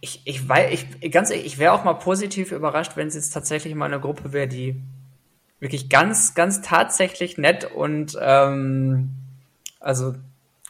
Ich, 0.00 0.20
ich 0.24 0.46
weiß, 0.48 0.84
ich, 1.00 1.10
ganz 1.10 1.30
ehrlich, 1.30 1.46
ich 1.46 1.58
wäre 1.58 1.72
auch 1.72 1.84
mal 1.84 1.94
positiv 1.94 2.52
überrascht, 2.52 2.92
wenn 2.96 3.08
es 3.08 3.14
jetzt 3.14 3.30
tatsächlich 3.30 3.74
mal 3.74 3.86
eine 3.86 4.00
Gruppe 4.00 4.32
wäre, 4.32 4.48
die 4.48 4.82
wirklich 5.60 5.88
ganz, 5.88 6.34
ganz 6.34 6.60
tatsächlich 6.60 7.38
nett 7.38 7.64
und 7.64 8.16
ähm, 8.20 9.10
also 9.80 10.14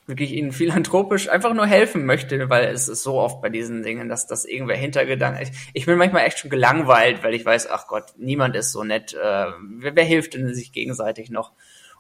wirklich 0.09 0.33
ihnen 0.33 0.53
philanthropisch 0.53 1.29
einfach 1.29 1.53
nur 1.53 1.67
helfen 1.67 2.07
möchte, 2.07 2.49
weil 2.49 2.65
es 2.65 2.89
ist 2.89 3.03
so 3.03 3.21
oft 3.21 3.43
bei 3.43 3.51
diesen 3.51 3.83
Dingen, 3.83 4.09
dass 4.09 4.27
das 4.27 4.47
irgendwer 4.47 4.77
Hintergedanken 4.77 5.43
ist. 5.43 5.53
Ich 5.75 5.87
bin 5.87 5.99
manchmal 5.99 6.25
echt 6.25 6.39
schon 6.39 6.51
gelangweilt, 6.51 7.23
weil 7.23 7.35
ich 7.35 7.45
weiß, 7.45 7.69
ach 7.71 7.87
Gott, 7.87 8.15
niemand 8.17 8.57
ist 8.57 8.73
so 8.73 8.83
nett. 8.85 9.13
Äh, 9.13 9.47
wer, 9.79 9.95
wer 9.95 10.05
hilft 10.05 10.35
denn 10.35 10.55
sich 10.55 10.73
gegenseitig 10.73 11.31
noch? 11.31 11.53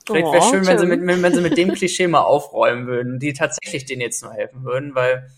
Vielleicht 0.06 0.32
wäre 0.32 0.42
oh, 0.42 0.50
schön, 0.50 0.66
wenn 0.66 0.78
sie, 0.78 0.86
mit, 0.86 1.22
wenn 1.22 1.34
sie 1.34 1.42
mit 1.42 1.58
dem 1.58 1.74
Klischee 1.74 2.06
mal 2.06 2.22
aufräumen 2.22 2.86
würden, 2.86 3.18
die 3.18 3.34
tatsächlich 3.34 3.84
denen 3.84 4.00
jetzt 4.00 4.22
nur 4.22 4.32
helfen 4.32 4.64
würden, 4.64 4.94
weil 4.94 5.30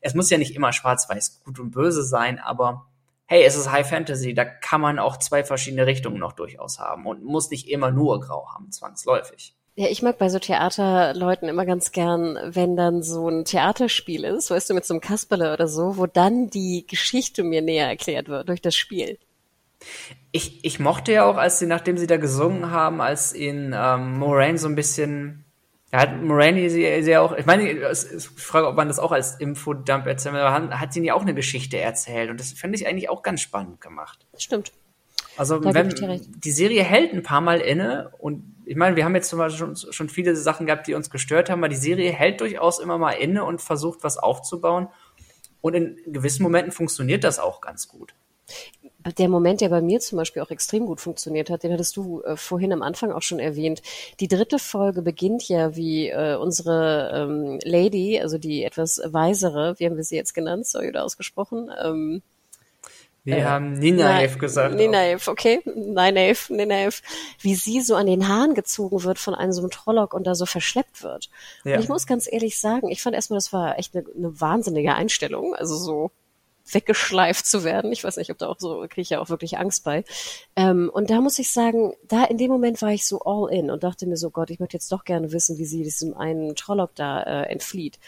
es 0.00 0.14
muss 0.14 0.30
ja 0.30 0.38
nicht 0.38 0.56
immer 0.56 0.72
schwarz-weiß 0.72 1.42
gut 1.44 1.60
und 1.60 1.70
böse 1.70 2.02
sein, 2.02 2.40
aber 2.40 2.86
hey, 3.26 3.44
es 3.44 3.56
ist 3.56 3.70
High 3.70 3.88
Fantasy, 3.88 4.34
da 4.34 4.44
kann 4.44 4.80
man 4.80 4.98
auch 4.98 5.16
zwei 5.16 5.44
verschiedene 5.44 5.86
Richtungen 5.86 6.18
noch 6.18 6.32
durchaus 6.32 6.78
haben 6.78 7.06
und 7.06 7.24
muss 7.24 7.50
nicht 7.50 7.68
immer 7.68 7.90
nur 7.90 8.20
grau 8.20 8.48
haben, 8.52 8.72
zwangsläufig. 8.72 9.55
Ja, 9.78 9.88
ich 9.88 10.00
mag 10.00 10.16
bei 10.16 10.30
so 10.30 10.38
Theaterleuten 10.38 11.50
immer 11.50 11.66
ganz 11.66 11.92
gern, 11.92 12.38
wenn 12.46 12.76
dann 12.76 13.02
so 13.02 13.28
ein 13.28 13.44
Theaterspiel 13.44 14.24
ist, 14.24 14.50
weißt 14.50 14.70
du, 14.70 14.74
mit 14.74 14.86
so 14.86 14.94
einem 14.94 15.02
Kasperle 15.02 15.52
oder 15.52 15.68
so, 15.68 15.98
wo 15.98 16.06
dann 16.06 16.48
die 16.48 16.86
Geschichte 16.88 17.42
mir 17.42 17.60
näher 17.60 17.86
erklärt 17.86 18.28
wird 18.28 18.48
durch 18.48 18.62
das 18.62 18.74
Spiel. 18.74 19.18
Ich, 20.32 20.64
ich 20.64 20.80
mochte 20.80 21.12
ja 21.12 21.26
auch, 21.26 21.36
als 21.36 21.58
sie, 21.58 21.66
nachdem 21.66 21.98
sie 21.98 22.06
da 22.06 22.16
gesungen 22.16 22.70
haben, 22.70 23.02
als 23.02 23.34
ihn 23.34 23.74
ähm, 23.76 24.18
Moraine 24.18 24.56
so 24.56 24.66
ein 24.66 24.76
bisschen 24.76 25.44
da 25.90 26.00
hat 26.00 26.20
Moraine 26.20 26.68
sie, 26.68 27.02
sie 27.02 27.16
auch, 27.16 27.32
ich 27.32 27.46
meine, 27.46 27.70
ich 27.70 28.28
frage, 28.36 28.66
ob 28.66 28.76
man 28.76 28.88
das 28.88 28.98
auch 28.98 29.12
als 29.12 29.38
Infodump 29.38 30.06
erzählt, 30.06 30.34
aber 30.34 30.80
hat 30.80 30.92
sie 30.92 31.04
ja 31.04 31.14
auch 31.14 31.22
eine 31.22 31.34
Geschichte 31.34 31.78
erzählt 31.78 32.28
und 32.28 32.40
das 32.40 32.52
finde 32.52 32.76
ich 32.76 32.88
eigentlich 32.88 33.08
auch 33.08 33.22
ganz 33.22 33.40
spannend 33.40 33.80
gemacht. 33.80 34.26
Stimmt. 34.36 34.72
Also 35.36 35.62
wenn 35.62 35.94
die 36.38 36.50
Serie 36.50 36.82
hält 36.82 37.12
ein 37.12 37.22
paar 37.22 37.40
Mal 37.40 37.60
inne 37.60 38.12
und 38.18 38.54
ich 38.64 38.76
meine, 38.76 38.96
wir 38.96 39.04
haben 39.04 39.14
jetzt 39.14 39.28
zum 39.28 39.38
Beispiel 39.38 39.58
schon, 39.58 39.92
schon 39.92 40.08
viele 40.08 40.34
Sachen 40.34 40.66
gehabt, 40.66 40.86
die 40.86 40.94
uns 40.94 41.10
gestört 41.10 41.50
haben, 41.50 41.60
aber 41.60 41.68
die 41.68 41.76
Serie 41.76 42.10
hält 42.10 42.40
durchaus 42.40 42.80
immer 42.80 42.98
mal 42.98 43.12
inne 43.12 43.44
und 43.44 43.60
versucht 43.62 44.02
was 44.02 44.18
aufzubauen 44.18 44.88
und 45.60 45.74
in 45.74 45.98
gewissen 46.06 46.42
Momenten 46.42 46.72
funktioniert 46.72 47.22
das 47.22 47.38
auch 47.38 47.60
ganz 47.60 47.88
gut 47.88 48.14
der 49.12 49.28
Moment, 49.28 49.60
der 49.60 49.68
bei 49.68 49.80
mir 49.80 50.00
zum 50.00 50.18
Beispiel 50.18 50.42
auch 50.42 50.50
extrem 50.50 50.86
gut 50.86 51.00
funktioniert 51.00 51.50
hat, 51.50 51.62
den 51.62 51.72
hattest 51.72 51.96
du 51.96 52.22
äh, 52.22 52.36
vorhin 52.36 52.72
am 52.72 52.82
Anfang 52.82 53.12
auch 53.12 53.22
schon 53.22 53.38
erwähnt. 53.38 53.82
Die 54.20 54.28
dritte 54.28 54.58
Folge 54.58 55.02
beginnt 55.02 55.48
ja 55.48 55.76
wie 55.76 56.08
äh, 56.08 56.36
unsere 56.36 57.10
ähm, 57.14 57.58
Lady, 57.62 58.20
also 58.20 58.38
die 58.38 58.64
etwas 58.64 59.00
weisere, 59.04 59.74
wie 59.78 59.86
haben 59.86 59.96
wir 59.96 60.04
sie 60.04 60.16
jetzt 60.16 60.34
genannt, 60.34 60.66
sorry 60.66 60.88
oder 60.88 61.04
ausgesprochen? 61.04 61.70
Ähm, 61.82 62.22
wir 63.26 63.38
äh, 63.38 63.44
haben 63.44 63.72
Ninaev 63.72 64.38
gesagt. 64.38 64.76
Ninaev, 64.76 65.28
okay. 65.28 65.60
Ninaev, 65.64 66.48
Ninaev. 66.48 67.02
Wie 67.40 67.56
sie 67.56 67.80
so 67.80 67.96
an 67.96 68.06
den 68.06 68.28
Haaren 68.28 68.54
gezogen 68.54 69.02
wird 69.02 69.18
von 69.18 69.34
einem 69.34 69.52
so 69.52 69.62
einem 69.62 69.70
Trollock 69.70 70.14
und 70.14 70.26
da 70.26 70.36
so 70.36 70.46
verschleppt 70.46 71.02
wird. 71.02 71.28
Ja. 71.64 71.74
Und 71.74 71.82
ich 71.82 71.88
muss 71.88 72.06
ganz 72.06 72.28
ehrlich 72.30 72.58
sagen, 72.58 72.88
ich 72.88 73.02
fand 73.02 73.16
erstmal, 73.16 73.38
das 73.38 73.52
war 73.52 73.78
echt 73.78 73.96
eine, 73.96 74.06
eine 74.16 74.40
wahnsinnige 74.40 74.94
Einstellung. 74.94 75.56
Also 75.56 75.76
so 75.76 76.12
weggeschleift 76.70 77.46
zu 77.46 77.64
werden. 77.64 77.92
Ich 77.92 78.04
weiß 78.04 78.16
nicht, 78.16 78.30
ob 78.30 78.38
da 78.38 78.48
auch 78.48 78.58
so, 78.58 78.80
kriege 78.82 79.00
ich 79.00 79.10
ja 79.10 79.20
auch 79.20 79.28
wirklich 79.28 79.58
Angst 79.58 79.82
bei. 79.82 80.04
Ähm, 80.54 80.88
und 80.92 81.10
da 81.10 81.20
muss 81.20 81.38
ich 81.40 81.50
sagen, 81.50 81.94
da 82.06 82.24
in 82.24 82.38
dem 82.38 82.50
Moment 82.50 82.80
war 82.80 82.90
ich 82.90 83.06
so 83.06 83.20
all 83.20 83.52
in 83.52 83.70
und 83.70 83.82
dachte 83.82 84.06
mir 84.06 84.16
so, 84.16 84.30
Gott, 84.30 84.50
ich 84.50 84.60
möchte 84.60 84.76
jetzt 84.76 84.90
doch 84.92 85.04
gerne 85.04 85.32
wissen, 85.32 85.58
wie 85.58 85.64
sie 85.64 85.82
diesem 85.82 86.16
einen 86.16 86.54
Trollock 86.54 86.94
da 86.94 87.22
äh, 87.22 87.42
entflieht. 87.50 87.98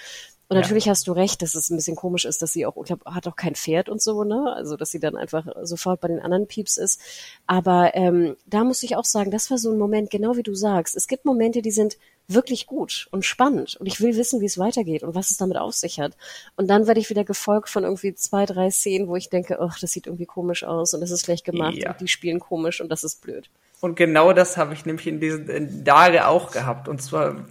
Und 0.48 0.56
ja. 0.56 0.62
natürlich 0.62 0.88
hast 0.88 1.06
du 1.06 1.12
recht, 1.12 1.42
dass 1.42 1.54
es 1.54 1.68
ein 1.68 1.76
bisschen 1.76 1.96
komisch 1.96 2.24
ist, 2.24 2.40
dass 2.40 2.54
sie 2.54 2.64
auch, 2.64 2.76
ich 2.78 2.86
glaube, 2.86 3.04
hat 3.14 3.28
auch 3.28 3.36
kein 3.36 3.54
Pferd 3.54 3.90
und 3.90 4.00
so, 4.00 4.24
ne? 4.24 4.54
Also, 4.56 4.76
dass 4.76 4.90
sie 4.90 4.98
dann 4.98 5.14
einfach 5.14 5.46
sofort 5.62 6.00
bei 6.00 6.08
den 6.08 6.20
anderen 6.20 6.46
Pieps 6.46 6.78
ist. 6.78 7.00
Aber 7.46 7.94
ähm, 7.94 8.34
da 8.46 8.64
muss 8.64 8.82
ich 8.82 8.96
auch 8.96 9.04
sagen, 9.04 9.30
das 9.30 9.50
war 9.50 9.58
so 9.58 9.70
ein 9.70 9.78
Moment, 9.78 10.10
genau 10.10 10.36
wie 10.36 10.42
du 10.42 10.54
sagst. 10.54 10.96
Es 10.96 11.06
gibt 11.06 11.26
Momente, 11.26 11.60
die 11.60 11.70
sind 11.70 11.98
wirklich 12.28 12.66
gut 12.66 13.08
und 13.10 13.24
spannend 13.24 13.76
und 13.76 13.86
ich 13.86 14.00
will 14.02 14.16
wissen, 14.16 14.40
wie 14.40 14.46
es 14.46 14.58
weitergeht 14.58 15.02
und 15.02 15.14
was 15.14 15.30
es 15.30 15.38
damit 15.38 15.56
auf 15.56 15.74
sich 15.74 15.98
hat. 15.98 16.14
Und 16.56 16.68
dann 16.68 16.86
werde 16.86 17.00
ich 17.00 17.08
wieder 17.08 17.24
gefolgt 17.24 17.70
von 17.70 17.84
irgendwie 17.84 18.14
zwei, 18.14 18.44
drei 18.44 18.70
Szenen, 18.70 19.08
wo 19.08 19.16
ich 19.16 19.30
denke, 19.30 19.58
ach, 19.60 19.78
das 19.78 19.92
sieht 19.92 20.06
irgendwie 20.06 20.26
komisch 20.26 20.62
aus 20.62 20.92
und 20.92 21.00
das 21.00 21.10
ist 21.10 21.24
schlecht 21.24 21.44
gemacht 21.44 21.76
ja. 21.76 21.90
und 21.90 22.00
die 22.00 22.08
spielen 22.08 22.38
komisch 22.38 22.82
und 22.82 22.90
das 22.90 23.02
ist 23.02 23.22
blöd. 23.22 23.48
Und 23.80 23.96
genau 23.96 24.32
das 24.32 24.56
habe 24.56 24.74
ich 24.74 24.84
nämlich 24.84 25.06
in 25.06 25.20
diesen 25.20 25.84
Tage 25.84 26.26
auch 26.26 26.50
gehabt. 26.50 26.88
Und 26.88 27.00
zwar 27.00 27.46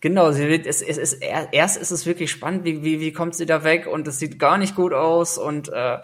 Genau, 0.00 0.32
sie 0.32 0.48
wird, 0.48 0.66
es, 0.66 0.80
es 0.80 0.96
ist, 0.96 1.22
erst 1.22 1.76
ist 1.76 1.90
es 1.90 2.06
wirklich 2.06 2.30
spannend, 2.30 2.64
wie, 2.64 2.82
wie, 2.82 3.00
wie 3.00 3.12
kommt 3.12 3.34
sie 3.34 3.44
da 3.44 3.64
weg 3.64 3.86
und 3.86 4.08
es 4.08 4.18
sieht 4.18 4.38
gar 4.38 4.56
nicht 4.56 4.74
gut 4.74 4.94
aus 4.94 5.36
und, 5.36 5.68
äh, 5.68 5.98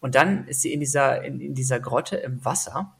und 0.00 0.16
dann 0.16 0.48
ist 0.48 0.62
sie 0.62 0.72
in 0.72 0.80
dieser, 0.80 1.22
in, 1.22 1.40
in 1.40 1.54
dieser 1.54 1.78
Grotte 1.78 2.16
im 2.16 2.44
Wasser 2.44 2.96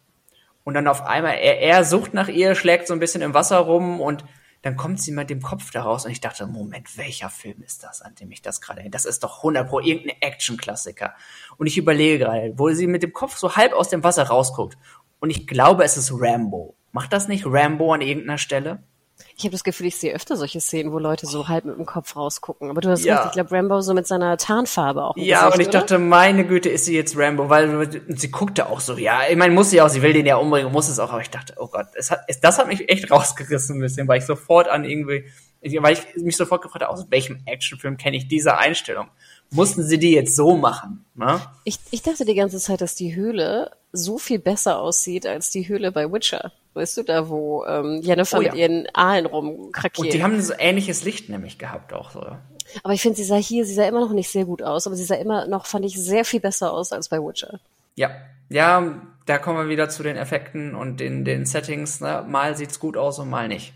und 0.62 0.74
dann 0.74 0.86
auf 0.86 1.02
einmal, 1.02 1.34
er, 1.34 1.60
er 1.60 1.84
sucht 1.84 2.14
nach 2.14 2.28
ihr, 2.28 2.54
schlägt 2.54 2.86
so 2.86 2.94
ein 2.94 3.00
bisschen 3.00 3.22
im 3.22 3.34
Wasser 3.34 3.58
rum 3.58 4.00
und 4.00 4.24
dann 4.62 4.76
kommt 4.76 5.00
sie 5.00 5.10
mit 5.10 5.30
dem 5.30 5.40
Kopf 5.40 5.70
da 5.72 5.82
raus 5.82 6.04
und 6.04 6.12
ich 6.12 6.20
dachte, 6.20 6.46
Moment, 6.46 6.96
welcher 6.96 7.30
Film 7.30 7.62
ist 7.62 7.82
das, 7.82 8.02
an 8.02 8.14
dem 8.14 8.30
ich 8.30 8.42
das 8.42 8.60
gerade, 8.60 8.88
das 8.90 9.06
ist 9.06 9.24
doch 9.24 9.38
100 9.38 9.66
pro 9.66 9.80
irgendein 9.80 10.20
Action-Klassiker. 10.20 11.14
Und 11.56 11.66
ich 11.66 11.78
überlege 11.78 12.18
gerade, 12.18 12.52
wo 12.56 12.70
sie 12.70 12.86
mit 12.86 13.02
dem 13.02 13.12
Kopf 13.12 13.36
so 13.36 13.56
halb 13.56 13.72
aus 13.72 13.88
dem 13.88 14.04
Wasser 14.04 14.24
rausguckt 14.24 14.76
und 15.18 15.30
ich 15.30 15.46
glaube, 15.46 15.82
es 15.82 15.96
ist 15.96 16.12
Rambo. 16.14 16.76
Macht 16.92 17.12
das 17.12 17.26
nicht 17.26 17.44
Rambo 17.46 17.92
an 17.92 18.02
irgendeiner 18.02 18.38
Stelle? 18.38 18.82
Ich 19.40 19.44
habe 19.44 19.52
das 19.52 19.64
Gefühl, 19.64 19.86
ich 19.86 19.96
sehe 19.96 20.12
öfter 20.14 20.36
solche 20.36 20.60
Szenen, 20.60 20.92
wo 20.92 20.98
Leute 20.98 21.26
so 21.26 21.48
halb 21.48 21.64
mit 21.64 21.74
dem 21.74 21.86
Kopf 21.86 22.14
rausgucken. 22.14 22.68
Aber 22.68 22.82
du 22.82 22.90
hast 22.90 23.06
ja. 23.06 23.16
recht, 23.16 23.26
ich 23.28 23.32
glaube, 23.32 23.52
Rambo 23.52 23.80
so 23.80 23.94
mit 23.94 24.06
seiner 24.06 24.36
Tarnfarbe 24.36 25.02
auch. 25.02 25.16
Ja, 25.16 25.46
Gesicht, 25.46 25.54
und 25.54 25.60
ich 25.60 25.68
oder? 25.68 25.78
dachte, 25.78 25.98
meine 25.98 26.46
Güte, 26.46 26.68
ist 26.68 26.84
sie 26.84 26.94
jetzt 26.94 27.16
Rambo, 27.16 27.48
weil 27.48 28.02
sie 28.08 28.30
guckte 28.30 28.68
auch 28.68 28.80
so, 28.80 28.98
ja, 28.98 29.20
ich 29.30 29.36
meine, 29.36 29.54
muss 29.54 29.70
sie 29.70 29.80
auch, 29.80 29.88
sie 29.88 30.02
will 30.02 30.12
den 30.12 30.26
ja 30.26 30.36
umbringen, 30.36 30.70
muss 30.70 30.90
es 30.90 30.98
auch, 30.98 31.10
aber 31.10 31.22
ich 31.22 31.30
dachte, 31.30 31.54
oh 31.56 31.68
Gott, 31.68 31.86
es 31.94 32.10
hat, 32.10 32.20
es, 32.28 32.40
das 32.40 32.58
hat 32.58 32.68
mich 32.68 32.90
echt 32.90 33.10
rausgerissen 33.10 33.78
ein 33.78 33.80
bisschen, 33.80 34.06
weil 34.08 34.18
ich 34.18 34.26
sofort 34.26 34.68
an 34.68 34.84
irgendwie, 34.84 35.24
weil 35.80 35.94
ich 35.94 36.22
mich 36.22 36.36
sofort 36.36 36.60
gefragt 36.60 36.84
habe, 36.84 36.92
aus 36.92 37.06
welchem 37.08 37.40
Actionfilm 37.46 37.96
kenne 37.96 38.18
ich 38.18 38.28
diese 38.28 38.58
Einstellung? 38.58 39.08
Mussten 39.52 39.82
sie 39.82 39.98
die 39.98 40.12
jetzt 40.12 40.36
so 40.36 40.56
machen? 40.56 41.04
Ne? 41.14 41.40
Ich, 41.64 41.78
ich 41.90 42.02
dachte 42.02 42.24
die 42.24 42.34
ganze 42.34 42.58
Zeit, 42.58 42.80
dass 42.80 42.94
die 42.94 43.14
Höhle 43.14 43.72
so 43.92 44.18
viel 44.18 44.38
besser 44.38 44.78
aussieht 44.78 45.26
als 45.26 45.50
die 45.50 45.66
Höhle 45.66 45.90
bei 45.90 46.10
Witcher. 46.12 46.52
Weißt 46.74 46.96
du, 46.96 47.02
da 47.02 47.28
wo 47.28 47.64
ähm, 47.64 48.00
Jennifer 48.02 48.38
oh, 48.38 48.42
ja. 48.42 48.52
mit 48.52 48.60
ihren 48.60 48.86
Aalen 48.94 49.26
rumkrakiert. 49.26 49.98
Und 49.98 50.12
die 50.12 50.22
haben 50.22 50.40
so 50.40 50.54
ähnliches 50.56 51.04
Licht 51.04 51.28
nämlich 51.28 51.58
gehabt 51.58 51.92
auch 51.92 52.12
so. 52.12 52.24
Aber 52.84 52.92
ich 52.94 53.02
finde, 53.02 53.16
sie 53.16 53.24
sah 53.24 53.36
hier, 53.36 53.64
sie 53.64 53.74
sah 53.74 53.84
immer 53.84 54.00
noch 54.00 54.12
nicht 54.12 54.30
sehr 54.30 54.44
gut 54.44 54.62
aus, 54.62 54.86
aber 54.86 54.94
sie 54.94 55.04
sah 55.04 55.16
immer 55.16 55.46
noch, 55.46 55.66
fand 55.66 55.84
ich, 55.84 56.00
sehr 56.00 56.24
viel 56.24 56.38
besser 56.38 56.72
aus 56.72 56.92
als 56.92 57.08
bei 57.08 57.18
Witcher. 57.18 57.58
Ja, 57.96 58.12
ja, 58.48 59.02
da 59.26 59.38
kommen 59.38 59.58
wir 59.58 59.68
wieder 59.68 59.88
zu 59.88 60.04
den 60.04 60.16
Effekten 60.16 60.76
und 60.76 61.00
den, 61.00 61.24
den 61.24 61.44
Settings. 61.46 62.00
Ne? 62.00 62.24
Mal 62.28 62.56
sieht's 62.56 62.78
gut 62.78 62.96
aus 62.96 63.18
und 63.18 63.28
mal 63.28 63.48
nicht. 63.48 63.72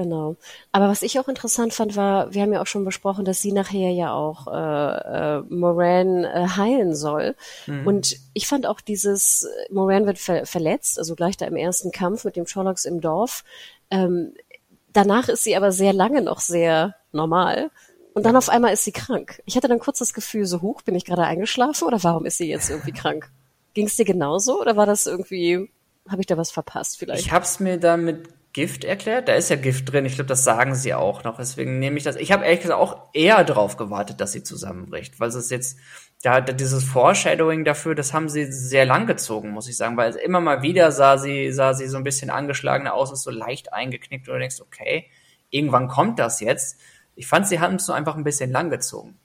Genau. 0.00 0.36
Aber 0.72 0.88
was 0.88 1.02
ich 1.02 1.20
auch 1.20 1.28
interessant 1.28 1.74
fand, 1.74 1.94
war, 1.94 2.32
wir 2.32 2.40
haben 2.40 2.54
ja 2.54 2.62
auch 2.62 2.66
schon 2.66 2.86
besprochen, 2.86 3.26
dass 3.26 3.42
sie 3.42 3.52
nachher 3.52 3.90
ja 3.90 4.14
auch 4.14 4.46
äh, 4.46 5.36
äh, 5.36 5.42
Moran 5.50 6.24
äh, 6.24 6.46
heilen 6.56 6.94
soll. 6.94 7.36
Mhm. 7.66 7.86
Und 7.86 8.16
ich 8.32 8.46
fand 8.46 8.66
auch 8.66 8.80
dieses, 8.80 9.46
Moran 9.70 10.06
wird 10.06 10.16
ver 10.16 10.46
verletzt, 10.46 10.98
also 10.98 11.14
gleich 11.14 11.36
da 11.36 11.44
im 11.44 11.56
ersten 11.56 11.92
Kampf 11.92 12.24
mit 12.24 12.36
dem 12.36 12.46
Sherlocks 12.46 12.86
im 12.86 13.02
Dorf. 13.02 13.44
Ähm, 13.90 14.32
danach 14.90 15.28
ist 15.28 15.44
sie 15.44 15.54
aber 15.54 15.70
sehr 15.70 15.92
lange 15.92 16.22
noch 16.22 16.40
sehr 16.40 16.94
normal. 17.12 17.70
Und 18.14 18.24
dann 18.24 18.36
auf 18.36 18.48
einmal 18.48 18.72
ist 18.72 18.84
sie 18.84 18.92
krank. 18.92 19.42
Ich 19.44 19.54
hatte 19.54 19.68
dann 19.68 19.80
kurz 19.80 19.98
das 19.98 20.14
Gefühl, 20.14 20.46
so 20.46 20.62
hoch, 20.62 20.80
bin 20.80 20.94
ich 20.94 21.04
gerade 21.04 21.24
eingeschlafen 21.24 21.86
oder 21.86 22.02
warum 22.02 22.24
ist 22.24 22.38
sie 22.38 22.48
jetzt 22.48 22.70
irgendwie 22.70 22.92
krank? 22.92 23.30
Ging 23.74 23.86
es 23.86 23.96
dir 23.96 24.06
genauso 24.06 24.62
oder 24.62 24.76
war 24.76 24.86
das 24.86 25.06
irgendwie, 25.06 25.68
habe 26.08 26.22
ich 26.22 26.26
da 26.26 26.38
was 26.38 26.50
verpasst 26.50 26.98
vielleicht? 26.98 27.26
Ich 27.26 27.32
habe 27.32 27.44
es 27.44 27.60
mir 27.60 27.78
damit 27.78 28.39
Gift 28.52 28.84
erklärt. 28.84 29.28
Da 29.28 29.34
ist 29.34 29.50
ja 29.50 29.56
Gift 29.56 29.92
drin. 29.92 30.04
Ich 30.04 30.16
glaube, 30.16 30.28
das 30.28 30.42
sagen 30.42 30.74
sie 30.74 30.94
auch 30.94 31.22
noch. 31.24 31.36
Deswegen 31.36 31.78
nehme 31.78 31.98
ich 31.98 32.04
das. 32.04 32.16
Ich 32.16 32.32
habe 32.32 32.44
ehrlich 32.44 32.62
gesagt 32.62 32.80
auch 32.80 33.08
eher 33.12 33.44
darauf 33.44 33.76
gewartet, 33.76 34.20
dass 34.20 34.32
sie 34.32 34.42
zusammenbricht, 34.42 35.20
weil 35.20 35.28
es 35.28 35.36
ist 35.36 35.50
jetzt 35.50 35.78
da 36.22 36.40
dieses 36.40 36.84
Foreshadowing 36.84 37.64
dafür, 37.64 37.94
das 37.94 38.12
haben 38.12 38.28
sie 38.28 38.52
sehr 38.52 38.84
lang 38.84 39.06
gezogen, 39.06 39.50
muss 39.50 39.68
ich 39.68 39.76
sagen, 39.76 39.96
weil 39.96 40.14
immer 40.16 40.40
mal 40.40 40.62
wieder 40.62 40.92
sah 40.92 41.16
sie 41.16 41.50
sah 41.50 41.72
sie 41.72 41.88
so 41.88 41.96
ein 41.96 42.04
bisschen 42.04 42.28
angeschlagener 42.28 42.92
aus, 42.92 43.10
ist 43.10 43.22
so 43.22 43.30
leicht 43.30 43.72
eingeknickt 43.72 44.28
und 44.28 44.34
du 44.34 44.38
denkst, 44.38 44.60
okay, 44.60 45.06
irgendwann 45.48 45.88
kommt 45.88 46.18
das 46.18 46.40
jetzt. 46.40 46.78
Ich 47.14 47.26
fand, 47.26 47.48
sie 47.48 47.60
haben 47.60 47.76
es 47.76 47.86
so 47.86 47.92
einfach 47.92 48.16
ein 48.16 48.24
bisschen 48.24 48.50
lang 48.50 48.68
gezogen. 48.70 49.18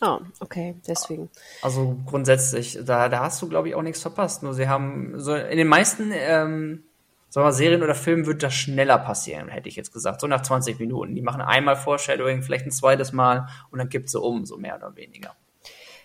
Ah, 0.00 0.16
oh, 0.16 0.26
okay, 0.40 0.76
deswegen. 0.86 1.28
Also 1.62 1.98
grundsätzlich, 2.06 2.78
da, 2.84 3.08
da 3.08 3.20
hast 3.20 3.42
du, 3.42 3.48
glaube 3.48 3.68
ich, 3.68 3.74
auch 3.74 3.82
nichts 3.82 4.00
verpasst. 4.00 4.42
Nur 4.42 4.54
sie 4.54 4.68
haben 4.68 5.18
so 5.18 5.34
in 5.34 5.56
den 5.56 5.66
meisten 5.66 6.12
ähm, 6.12 6.84
Sagen 7.30 7.46
wir, 7.46 7.52
Serien 7.52 7.82
oder 7.82 7.94
Filmen 7.94 8.26
wird 8.26 8.42
das 8.42 8.54
schneller 8.54 8.98
passieren, 8.98 9.48
hätte 9.48 9.68
ich 9.68 9.76
jetzt 9.76 9.92
gesagt. 9.92 10.20
So 10.20 10.26
nach 10.26 10.42
20 10.42 10.78
Minuten. 10.80 11.14
Die 11.14 11.22
machen 11.22 11.40
einmal 11.40 11.76
Foreshadowing, 11.76 12.42
vielleicht 12.42 12.66
ein 12.66 12.70
zweites 12.70 13.12
Mal 13.12 13.48
und 13.70 13.78
dann 13.78 13.88
kippt 13.90 14.08
sie 14.08 14.20
um, 14.20 14.46
so 14.46 14.56
mehr 14.56 14.76
oder 14.76 14.96
weniger. 14.96 15.34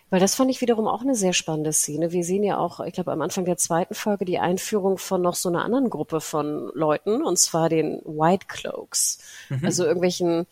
Weil 0.10 0.20
das 0.20 0.36
fand 0.36 0.52
ich 0.52 0.62
wiederum 0.62 0.88
auch 0.88 1.02
eine 1.02 1.16
sehr 1.16 1.34
spannende 1.34 1.74
Szene. 1.74 2.12
Wir 2.12 2.24
sehen 2.24 2.44
ja 2.44 2.60
auch, 2.60 2.82
ich 2.82 2.94
glaube, 2.94 3.12
am 3.12 3.22
Anfang 3.22 3.46
der 3.46 3.58
zweiten 3.58 3.96
Folge 3.96 4.26
die 4.26 4.38
Einführung 4.38 5.00
von 5.00 5.24
noch 5.24 5.34
so 5.34 5.50
einer 5.50 5.64
anderen 5.64 5.90
Gruppe 5.90 6.22
von 6.22 6.70
Leuten, 6.76 7.24
und 7.24 7.40
zwar 7.40 7.68
den 7.68 8.00
White 8.06 8.46
Cloaks. 8.48 9.18
Mhm. 9.50 9.62
Also 9.64 9.86
irgendwelchen, 9.86 10.46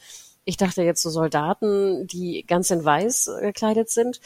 ich 0.46 0.58
dachte 0.58 0.82
jetzt 0.82 1.04
so 1.04 1.12
Soldaten, 1.12 2.08
die 2.08 2.44
ganz 2.48 2.72
in 2.72 2.84
weiß 2.84 3.30
gekleidet 3.42 3.92
sind 3.92 4.20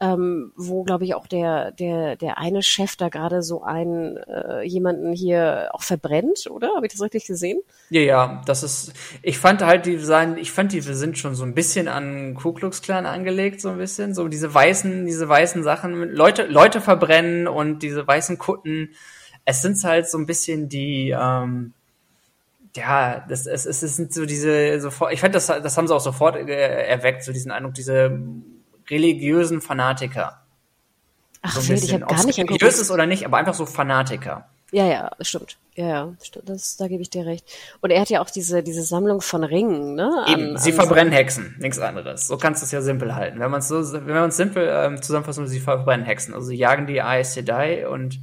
ähm, 0.00 0.52
wo 0.56 0.82
glaube 0.82 1.04
ich 1.04 1.14
auch 1.14 1.26
der 1.26 1.72
der 1.72 2.16
der 2.16 2.38
eine 2.38 2.62
Chef 2.62 2.96
da 2.96 3.10
gerade 3.10 3.42
so 3.42 3.62
einen 3.62 4.16
äh, 4.16 4.62
jemanden 4.62 5.12
hier 5.12 5.68
auch 5.72 5.82
verbrennt, 5.82 6.48
oder? 6.50 6.70
Habe 6.74 6.86
ich 6.86 6.92
das 6.92 7.02
richtig 7.02 7.26
gesehen? 7.26 7.60
Ja, 7.90 8.00
ja, 8.00 8.42
das 8.46 8.62
ist. 8.62 8.94
Ich 9.22 9.38
fand 9.38 9.62
halt 9.62 9.84
die 9.84 9.98
sein, 9.98 10.38
ich 10.38 10.52
fand 10.52 10.72
die 10.72 10.80
sind 10.80 11.18
schon 11.18 11.34
so 11.34 11.44
ein 11.44 11.54
bisschen 11.54 11.86
an 11.86 12.34
Ku 12.34 12.52
Klux 12.54 12.80
Klan 12.80 13.04
angelegt, 13.04 13.60
so 13.60 13.68
ein 13.68 13.78
bisschen, 13.78 14.14
so 14.14 14.28
diese 14.28 14.52
weißen 14.52 15.04
diese 15.04 15.28
weißen 15.28 15.62
Sachen, 15.62 16.10
Leute 16.10 16.46
Leute 16.46 16.80
verbrennen 16.80 17.46
und 17.46 17.82
diese 17.82 18.06
weißen 18.06 18.38
Kutten. 18.38 18.90
Es 19.44 19.60
sind 19.60 19.82
halt 19.84 20.08
so 20.08 20.16
ein 20.16 20.26
bisschen 20.26 20.70
die 20.70 21.10
ähm, 21.10 21.74
ja, 22.76 23.24
das, 23.28 23.46
es, 23.46 23.66
es 23.66 23.80
sind 23.96 24.14
so 24.14 24.26
diese, 24.26 24.80
sofort, 24.80 25.12
ich 25.12 25.20
fand 25.20 25.34
das, 25.34 25.48
das 25.48 25.76
haben 25.76 25.88
sie 25.88 25.94
auch 25.94 26.00
sofort 26.00 26.36
äh, 26.36 26.86
erweckt, 26.86 27.24
so 27.24 27.32
diesen 27.32 27.50
Eindruck, 27.50 27.74
diese 27.74 28.16
religiösen 28.90 29.60
Fanatiker. 29.60 30.42
Ach, 31.42 31.58
so 31.58 31.72
ich 31.72 31.92
habe 31.92 32.04
gar 32.04 32.24
nicht 32.24 32.38
religiös 32.38 32.78
ist 32.78 32.90
oder 32.90 33.06
nicht, 33.06 33.24
aber 33.24 33.38
einfach 33.38 33.54
so 33.54 33.66
Fanatiker. 33.66 34.48
Ja, 34.72 34.86
ja, 34.86 35.10
stimmt. 35.20 35.56
Ja, 35.74 35.88
ja, 35.88 36.14
stimmt. 36.22 36.48
Das, 36.48 36.76
da 36.76 36.86
gebe 36.86 37.02
ich 37.02 37.10
dir 37.10 37.26
recht. 37.26 37.44
Und 37.80 37.90
er 37.90 38.00
hat 38.00 38.10
ja 38.10 38.20
auch 38.20 38.30
diese, 38.30 38.62
diese 38.62 38.82
Sammlung 38.82 39.20
von 39.20 39.42
Ringen, 39.42 39.94
ne? 39.94 40.24
An, 40.26 40.32
Eben, 40.32 40.58
sie 40.58 40.72
verbrennen 40.72 41.12
Hexen, 41.12 41.56
nichts 41.58 41.78
anderes. 41.78 42.28
So 42.28 42.36
kannst 42.36 42.62
du 42.62 42.66
es 42.66 42.72
ja 42.72 42.80
simpel 42.80 43.14
halten. 43.14 43.40
Wenn 43.40 43.50
man 43.50 43.60
es 43.60 43.68
so, 43.68 43.92
wenn 43.92 44.14
man 44.14 44.28
es 44.28 44.36
simpel 44.36 44.68
ähm, 44.70 45.02
zusammenfassen, 45.02 45.48
sie 45.48 45.60
verbrennen 45.60 46.06
Hexen. 46.06 46.34
Also 46.34 46.48
sie 46.48 46.56
jagen 46.56 46.86
die 46.86 47.02
Aes 47.02 47.34
Sedai 47.34 47.88
und 47.88 48.20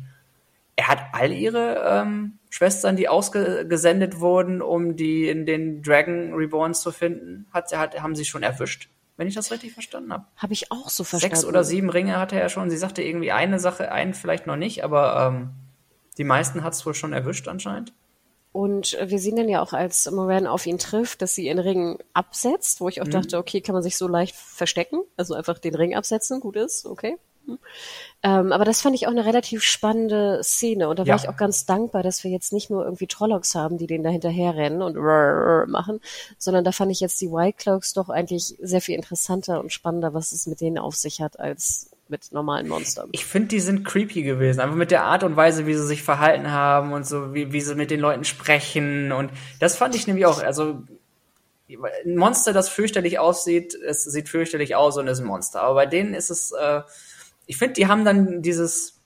er 0.77 0.87
hat 0.87 0.99
all 1.11 1.33
ihre 1.33 1.83
ähm, 1.85 2.37
Schwestern, 2.49 2.95
die 2.95 3.09
ausgesendet 3.09 4.19
wurden, 4.19 4.61
um 4.61 4.95
die 4.95 5.27
in 5.27 5.45
den 5.45 5.81
Dragon 5.81 6.33
Reborns 6.33 6.81
zu 6.81 6.91
finden, 6.91 7.47
hat, 7.51 7.75
hat, 7.75 8.01
haben 8.01 8.15
sie 8.15 8.25
schon 8.25 8.43
erwischt, 8.43 8.87
wenn 9.17 9.27
ich 9.27 9.35
das 9.35 9.51
richtig 9.51 9.73
verstanden 9.73 10.13
habe. 10.13 10.25
Habe 10.37 10.53
ich 10.53 10.71
auch 10.71 10.89
so 10.89 11.03
verstanden. 11.03 11.35
Sechs 11.35 11.45
oder 11.45 11.63
sieben 11.63 11.89
Ringe 11.89 12.17
hatte 12.19 12.39
er 12.39 12.49
schon. 12.49 12.69
Sie 12.69 12.77
sagte 12.77 13.01
irgendwie 13.01 13.31
eine 13.31 13.59
Sache, 13.59 13.91
einen 13.91 14.13
vielleicht 14.13 14.47
noch 14.47 14.55
nicht, 14.55 14.83
aber 14.83 15.27
ähm, 15.27 15.49
die 16.17 16.23
meisten 16.23 16.63
hat 16.63 16.73
es 16.73 16.85
wohl 16.85 16.93
schon 16.93 17.13
erwischt 17.13 17.47
anscheinend. 17.47 17.93
Und 18.51 18.97
wir 19.03 19.19
sehen 19.19 19.35
dann 19.35 19.49
ja 19.49 19.61
auch, 19.61 19.73
als 19.73 20.09
Moran 20.09 20.47
auf 20.47 20.65
ihn 20.65 20.79
trifft, 20.79 21.21
dass 21.21 21.35
sie 21.35 21.45
ihren 21.45 21.59
Ring 21.59 21.99
absetzt, 22.13 22.81
wo 22.81 22.89
ich 22.89 23.01
auch 23.01 23.05
mhm. 23.05 23.11
dachte, 23.11 23.37
okay, 23.37 23.61
kann 23.61 23.73
man 23.73 23.83
sich 23.83 23.97
so 23.97 24.07
leicht 24.07 24.35
verstecken? 24.35 25.01
Also 25.15 25.35
einfach 25.35 25.59
den 25.59 25.75
Ring 25.75 25.95
absetzen, 25.95 26.39
gut 26.39 26.55
ist, 26.55 26.85
okay. 26.85 27.17
Ähm, 28.23 28.51
aber 28.51 28.65
das 28.65 28.81
fand 28.81 28.95
ich 28.95 29.07
auch 29.07 29.11
eine 29.11 29.25
relativ 29.25 29.63
spannende 29.63 30.41
Szene 30.43 30.89
und 30.89 30.99
da 30.99 31.07
war 31.07 31.15
ich 31.15 31.29
auch 31.29 31.37
ganz 31.37 31.65
dankbar, 31.65 32.03
dass 32.03 32.23
wir 32.23 32.31
jetzt 32.31 32.51
nicht 32.51 32.69
nur 32.69 32.83
irgendwie 32.83 33.07
Trollocks 33.07 33.55
haben, 33.55 33.77
die 33.77 33.87
den 33.87 34.03
da 34.03 34.09
hinterher 34.09 34.55
rennen 34.55 34.81
und 34.81 34.95
machen, 35.69 36.01
sondern 36.37 36.63
da 36.63 36.71
fand 36.71 36.91
ich 36.91 36.99
jetzt 36.99 37.21
die 37.21 37.31
White 37.31 37.57
Cloaks 37.57 37.93
doch 37.93 38.09
eigentlich 38.09 38.55
sehr 38.59 38.81
viel 38.81 38.95
interessanter 38.95 39.59
und 39.59 39.71
spannender, 39.71 40.13
was 40.13 40.31
es 40.31 40.47
mit 40.47 40.61
denen 40.61 40.77
auf 40.77 40.95
sich 40.95 41.21
hat, 41.21 41.39
als 41.39 41.91
mit 42.09 42.31
normalen 42.31 42.67
Monstern. 42.67 43.09
Ich 43.11 43.25
finde, 43.25 43.49
die 43.49 43.59
sind 43.59 43.83
creepy 43.83 44.23
gewesen. 44.23 44.59
Einfach 44.59 44.75
mit 44.75 44.91
der 44.91 45.03
Art 45.03 45.23
und 45.23 45.35
Weise, 45.35 45.65
wie 45.67 45.73
sie 45.73 45.85
sich 45.85 46.03
verhalten 46.03 46.51
haben 46.51 46.93
und 46.93 47.05
so, 47.05 47.33
wie, 47.33 47.51
wie 47.51 47.61
sie 47.61 47.75
mit 47.75 47.91
den 47.91 47.99
Leuten 47.99 48.23
sprechen. 48.23 49.11
Und 49.11 49.31
das 49.59 49.75
fand 49.75 49.95
ich 49.95 50.07
nämlich 50.07 50.25
auch, 50.25 50.41
also 50.41 50.83
ein 51.69 52.15
Monster, 52.15 52.53
das 52.53 52.69
fürchterlich 52.69 53.19
aussieht, 53.19 53.75
es 53.75 54.03
sieht 54.03 54.29
fürchterlich 54.29 54.75
aus 54.75 54.97
und 54.97 55.07
ist 55.07 55.19
ein 55.19 55.25
Monster. 55.25 55.61
Aber 55.61 55.75
bei 55.75 55.85
denen 55.85 56.13
ist 56.13 56.29
es, 56.29 56.51
äh, 56.51 56.81
ich 57.47 57.57
finde, 57.57 57.73
die 57.73 57.87
haben 57.87 58.05
dann 58.05 58.41
dieses, 58.41 59.01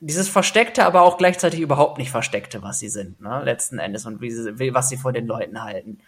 dieses 0.00 0.28
Versteckte, 0.28 0.86
aber 0.86 1.02
auch 1.02 1.18
gleichzeitig 1.18 1.60
überhaupt 1.60 1.98
nicht 1.98 2.10
Versteckte, 2.10 2.62
was 2.62 2.78
sie 2.78 2.88
sind, 2.88 3.20
ne, 3.20 3.42
letzten 3.44 3.78
Endes 3.78 4.06
und 4.06 4.20
wie 4.20 4.30
sie, 4.30 4.72
was 4.72 4.88
sie 4.88 4.96
vor 4.96 5.12
den 5.12 5.26
Leuten 5.26 5.62
halten. 5.62 5.98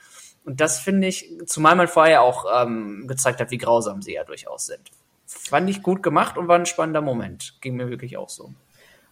Und 0.45 0.61
das 0.61 0.79
finde 0.79 1.09
ich, 1.09 1.31
zumal 1.47 1.77
man 1.77 1.89
vorher 1.89 2.23
auch 2.23 2.47
ähm, 2.63 3.07
gezeigt 3.07 3.41
hat, 3.41 3.51
wie 3.51 3.59
grausam 3.59 4.01
sie 4.01 4.15
ja 4.15 4.25
durchaus 4.25 4.67
sind. 4.67 4.81
Fand 5.27 5.69
ich 5.69 5.83
gut 5.83 6.03
gemacht 6.03 6.39
und 6.39 6.49
war 6.49 6.59
ein 6.59 6.67
spannender 6.67 7.03
Moment. 7.03 7.59
Ging 7.61 7.77
mir 7.77 7.91
wirklich 7.91 8.17
auch 8.17 8.31
so. 8.31 8.55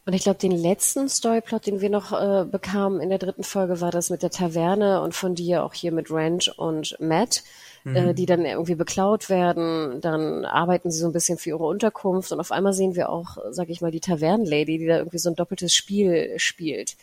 Und 0.07 0.15
ich 0.15 0.23
glaube, 0.23 0.39
den 0.39 0.53
letzten 0.53 1.09
Storyplot, 1.09 1.67
den 1.67 1.83
wir 1.83 1.91
noch 1.91 2.13
äh, 2.13 2.47
bekamen 2.47 3.01
in 3.01 3.11
der 3.11 3.19
dritten 3.19 3.45
Folge, 3.45 3.83
war 3.83 3.91
das 3.91 4.09
mit 4.09 4.23
der 4.23 4.31
Taverne 4.31 5.03
und 5.03 5.15
von 5.15 5.35
dir 5.35 5.63
auch 5.63 5.75
hier 5.75 5.93
mit 5.93 6.11
Ranch 6.11 6.51
und 6.57 6.97
Matt, 6.99 7.43
mhm. 7.91 7.97
äh, 7.97 8.15
die 8.15 8.27
dann 8.27 8.45
irgendwie 8.45 8.75
beklaut 8.75 9.29
werden. 9.29 10.01
Dann 10.01 10.45
arbeiten 10.45 10.91
sie 10.91 10.99
so 10.99 11.07
ein 11.07 11.13
bisschen 11.13 11.39
für 11.39 11.51
ihre 11.51 11.65
Unterkunft 11.65 12.33
und 12.33 12.41
auf 12.41 12.53
einmal 12.53 12.73
sehen 12.73 12.97
wir 12.97 13.11
auch, 13.11 13.39
sag 13.51 13.69
ich 13.71 13.81
mal, 13.81 13.91
die 13.91 14.01
Tavernenlady, 14.01 14.79
die 14.79 14.87
da 14.87 14.99
irgendwie 14.99 15.19
so 15.19 15.31
ein 15.31 15.37
doppeltes 15.37 15.75
Spiel 15.75 16.35
spielt. 16.39 16.97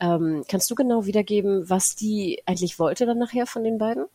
Ähm, 0.00 0.44
kannst 0.48 0.70
du 0.70 0.74
genau 0.74 1.06
wiedergeben, 1.06 1.68
was 1.68 1.94
die 1.94 2.42
eigentlich 2.46 2.78
wollte 2.78 3.06
dann 3.06 3.18
nachher 3.18 3.46
von 3.46 3.64
den 3.64 3.78
beiden? 3.78 4.06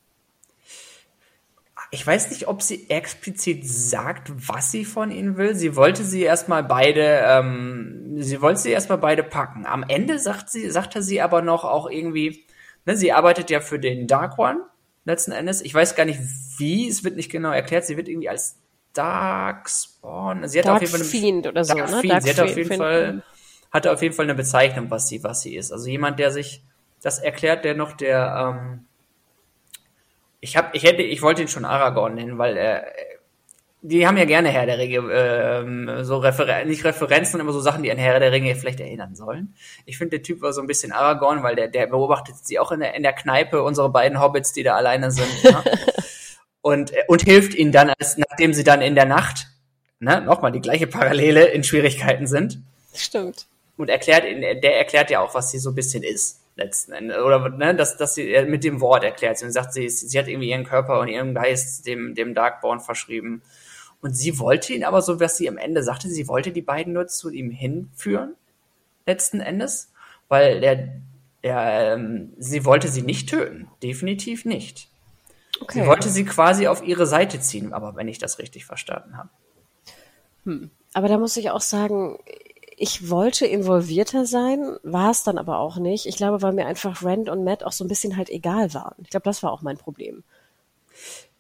ich 1.92 2.06
weiß 2.06 2.32
nicht, 2.32 2.48
ob 2.48 2.62
sie 2.62 2.90
explizit 2.90 3.68
sagt, 3.68 4.32
was 4.36 4.72
sie 4.72 4.86
von 4.86 5.12
ihnen 5.12 5.38
will. 5.38 5.56
Sie 5.56 5.76
wollte 5.76 6.04
sie 6.04 6.24
erstmal 6.24 6.64
beide, 6.64 7.22
ähm, 7.24 8.16
sie 8.18 8.42
wollte 8.42 8.60
sie 8.60 8.72
erstmal 8.72 8.98
beide 8.98 9.24
packen. 9.24 9.66
Am 9.66 9.84
Ende 9.88 10.20
sagt 10.20 10.50
sie, 10.50 10.70
sagte 10.70 11.02
sie 11.02 11.22
aber 11.22 11.42
noch 11.42 11.64
auch 11.64 11.90
irgendwie, 11.90 12.46
ne, 12.86 12.98
sie 12.98 13.14
arbeitet 13.14 13.50
ja 13.50 13.62
für 13.62 13.80
den 13.80 14.08
Dark 14.08 14.38
One, 14.38 14.60
letzten 15.08 15.32
Endes. 15.32 15.62
Ich 15.62 15.74
weiß 15.74 15.96
gar 15.96 16.06
nicht 16.06 16.20
wie, 16.58 16.88
es 16.88 17.04
wird 17.04 17.16
nicht 17.16 17.32
genau 17.32 17.52
erklärt. 17.52 17.86
Sie 17.86 17.98
wird 17.98 18.08
irgendwie 18.08 18.30
als 18.30 18.58
Darkspawn, 18.94 20.48
sie 20.48 20.60
hat 20.60 20.66
Dark 20.66 20.76
auf 20.76 20.82
jeden 20.82 20.92
Fall 20.92 21.02
eine, 21.02 21.10
Fiend 21.10 21.48
oder 21.48 21.64
so, 21.64 21.76
Dark 21.76 21.92
ne? 21.92 22.02
Fiend. 22.02 22.14
Dark 22.14 22.24
sie 22.24 22.30
hat 22.30 22.40
auf 22.40 22.58
jeden 22.58 22.68
Fiend. 22.68 22.78
Fall, 22.78 23.24
hatte 23.72 23.92
auf 23.92 24.02
jeden 24.02 24.16
Fall 24.16 24.26
eine 24.26 24.36
Bezeichnung, 24.36 24.90
was 24.90 25.08
sie, 25.08 25.24
was 25.24 25.42
sie 25.42 25.56
ist. 25.56 25.72
Also 25.72 25.88
jemand, 25.88 26.20
der 26.20 26.32
sich 26.32 26.64
das 27.02 27.20
erklärt, 27.20 27.64
der 27.64 27.76
noch 27.76 27.94
der, 27.94 28.56
ähm, 28.60 28.86
ich 30.40 30.58
hab, 30.58 30.74
ich 30.74 30.84
hätte, 30.84 31.04
ich 31.04 31.22
wollte 31.22 31.44
ihn 31.44 31.48
schon 31.48 31.66
Aragorn 31.66 32.16
nennen, 32.16 32.38
weil 32.38 32.58
er, 32.58 32.88
die 33.82 34.08
haben 34.08 34.18
ja 34.18 34.26
gerne 34.26 34.50
Herr 34.50 34.66
der 34.66 34.80
Ringe, 34.80 34.98
ähm, 35.12 36.04
so 36.04 36.18
Referen 36.18 36.68
nicht 36.68 36.84
Referenzen, 36.84 37.40
aber 37.40 37.54
so 37.54 37.60
Sachen, 37.60 37.84
die 37.84 37.92
an 37.92 37.98
Herr 37.98 38.20
der 38.20 38.32
Ringe 38.32 38.56
vielleicht 38.56 38.80
erinnern 38.80 39.16
sollen. 39.16 39.56
Ich 39.86 39.98
finde, 39.98 40.18
der 40.18 40.24
Typ 40.24 40.42
war 40.42 40.52
so 40.52 40.62
ein 40.62 40.68
bisschen 40.68 40.92
Aragorn, 40.92 41.44
weil 41.44 41.56
der, 41.56 41.68
der 41.68 41.88
beobachtet 41.88 42.36
sie 42.42 42.60
auch 42.60 42.72
in 42.72 42.80
der, 42.80 42.96
in 42.96 43.04
der 43.04 43.14
Kneipe, 43.14 43.62
unsere 43.62 43.90
beiden 43.90 44.20
Hobbits, 44.20 44.52
die 44.52 44.64
da 44.64 44.76
alleine 44.76 45.12
sind. 45.12 45.44
ne? 45.44 45.64
und, 46.62 46.92
äh, 46.92 47.04
und 47.08 47.22
hilft 47.22 47.54
ihnen 47.54 47.72
dann, 47.72 47.92
als, 47.92 48.18
nachdem 48.18 48.54
sie 48.54 48.64
dann 48.64 48.82
in 48.82 48.96
der 48.96 49.06
Nacht, 49.06 49.48
ne, 50.00 50.22
nochmal 50.22 50.52
die 50.52 50.62
gleiche 50.62 50.88
Parallele 50.88 51.46
in 51.46 51.64
Schwierigkeiten 51.64 52.26
sind. 52.26 52.60
Stimmt. 52.96 53.46
Und 53.78 53.90
erklärt, 53.90 54.24
der 54.24 54.78
erklärt 54.78 55.12
ja 55.12 55.20
auch, 55.20 55.36
was 55.36 55.52
sie 55.52 55.60
so 55.60 55.70
ein 55.70 55.76
bisschen 55.76 56.02
ist 56.02 56.40
letzten 56.58 56.92
Endes. 56.92 57.18
Oder 57.18 57.50
ne, 57.50 57.76
dass, 57.76 57.98
dass 57.98 58.16
sie 58.16 58.46
mit 58.48 58.64
dem 58.64 58.82
Wort 58.82 59.04
erklärt. 59.04 59.38
Sie 59.38 59.50
sagt, 59.52 59.74
sie, 59.74 59.88
sie 59.90 60.20
hat 60.20 60.28
irgendwie 60.28 60.50
ihren 60.50 60.66
Körper 60.66 61.00
und 61.00 61.08
ihren 61.08 61.34
Geist 61.34 61.86
dem, 61.88 62.16
dem 62.16 62.34
Darkborn 62.34 62.80
verschrieben. 62.80 63.42
Und 64.02 64.16
sie 64.16 64.38
wollte 64.40 64.74
ihn 64.74 64.84
aber 64.84 65.02
so, 65.02 65.20
was 65.20 65.38
sie 65.38 65.48
am 65.48 65.58
Ende 65.58 65.84
sagte, 65.84 66.10
sie 66.10 66.28
wollte 66.28 66.52
die 66.52 66.62
beiden 66.62 66.94
nur 66.94 67.08
zu 67.08 67.30
ihm 67.30 67.50
hinführen, 67.50 68.36
letzten 69.06 69.40
Endes, 69.40 69.92
weil 70.28 70.60
der, 70.60 71.02
der, 71.44 71.94
ähm, 71.94 72.34
sie 72.38 72.66
wollte 72.66 72.90
sie 72.90 73.02
nicht 73.02 73.30
töten. 73.30 73.68
Definitiv 73.82 74.46
nicht. 74.46 74.90
Okay. 75.60 75.82
Sie 75.82 75.88
wollte 75.88 76.10
sie 76.10 76.26
quasi 76.26 76.68
auf 76.68 76.84
ihre 76.84 77.08
Seite 77.08 77.40
ziehen, 77.40 77.74
aber 77.74 77.96
wenn 77.96 78.08
ich 78.08 78.20
das 78.20 78.38
richtig 78.38 78.66
verstanden 78.66 79.18
habe. 79.18 79.30
Hm. 80.44 80.70
Aber 80.94 81.08
da 81.08 81.18
muss 81.18 81.38
ich 81.38 81.50
auch 81.50 81.62
sagen, 81.62 82.20
ich 82.80 83.10
wollte 83.10 83.48
involvierter 83.48 84.28
sein, 84.28 84.78
war 84.84 85.10
es 85.10 85.24
dann 85.24 85.40
aber 85.40 85.58
auch 85.58 85.78
nicht. 85.78 86.06
Ich 86.06 86.16
glaube, 86.16 86.44
weil 86.44 86.54
mir 86.54 86.68
einfach 86.68 87.04
Rand 87.04 87.28
und 87.28 87.44
Matt 87.44 87.64
auch 87.64 87.72
so 87.72 87.84
ein 87.84 87.88
bisschen 87.88 88.18
halt 88.18 88.30
egal 88.30 88.72
waren. 88.76 88.94
Ich 89.04 89.10
glaube, 89.10 89.24
das 89.24 89.42
war 89.42 89.52
auch 89.52 89.64
mein 89.64 89.78
Problem. 89.78 90.24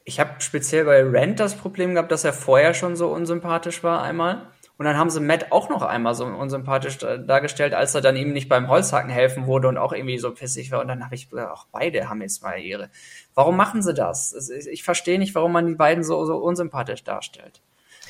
Ich 0.03 0.19
habe 0.19 0.31
speziell 0.39 0.85
bei 0.85 1.03
Rand 1.03 1.39
das 1.39 1.55
Problem 1.55 1.93
gehabt, 1.93 2.11
dass 2.11 2.23
er 2.23 2.33
vorher 2.33 2.73
schon 2.73 2.95
so 2.95 3.09
unsympathisch 3.09 3.83
war 3.83 4.01
einmal. 4.01 4.47
Und 4.79 4.85
dann 4.85 4.97
haben 4.97 5.11
sie 5.11 5.19
Matt 5.19 5.51
auch 5.51 5.69
noch 5.69 5.83
einmal 5.83 6.15
so 6.15 6.25
unsympathisch 6.25 6.97
dargestellt, 6.97 7.75
als 7.75 7.93
er 7.93 8.01
dann 8.01 8.15
ihm 8.15 8.33
nicht 8.33 8.49
beim 8.49 8.67
Holzhacken 8.67 9.09
helfen 9.11 9.45
wurde 9.45 9.67
und 9.67 9.77
auch 9.77 9.93
irgendwie 9.93 10.17
so 10.17 10.33
pissig 10.33 10.71
war. 10.71 10.81
Und 10.81 10.87
dann 10.87 11.03
habe 11.03 11.13
ich 11.13 11.29
gesagt, 11.29 11.51
auch 11.51 11.67
beide 11.71 12.09
haben 12.09 12.21
jetzt 12.21 12.41
mal 12.41 12.57
ihre. 12.57 12.89
Warum 13.35 13.57
machen 13.57 13.83
sie 13.83 13.93
das? 13.93 14.49
Ich 14.49 14.83
verstehe 14.83 15.19
nicht, 15.19 15.35
warum 15.35 15.51
man 15.51 15.67
die 15.67 15.75
beiden 15.75 16.03
so, 16.03 16.25
so 16.25 16.37
unsympathisch 16.37 17.03
darstellt. 17.03 17.61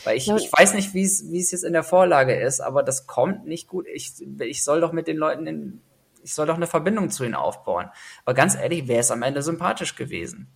Weil 0.07 0.15
ich, 0.15 0.29
ich 0.29 0.49
weiß 0.53 0.73
nicht, 0.73 0.93
wie 0.93 1.03
es 1.03 1.29
wie 1.29 1.41
es 1.41 1.51
jetzt 1.51 1.65
in 1.65 1.73
der 1.73 1.83
Vorlage 1.83 2.33
ist, 2.33 2.61
aber 2.61 2.81
das 2.81 3.07
kommt 3.07 3.45
nicht 3.45 3.67
gut. 3.67 3.85
Ich, 3.93 4.13
ich 4.39 4.63
soll 4.63 4.79
doch 4.79 4.93
mit 4.93 5.05
den 5.05 5.17
Leuten 5.17 5.45
in, 5.45 5.81
ich 6.23 6.33
soll 6.33 6.47
doch 6.47 6.55
eine 6.55 6.65
Verbindung 6.65 7.09
zu 7.09 7.25
ihnen 7.25 7.35
aufbauen. 7.35 7.89
Aber 8.23 8.33
ganz 8.33 8.55
ehrlich, 8.55 8.87
wäre 8.87 9.01
es 9.01 9.11
am 9.11 9.21
Ende 9.21 9.41
sympathisch 9.41 9.95
gewesen. 9.97 10.47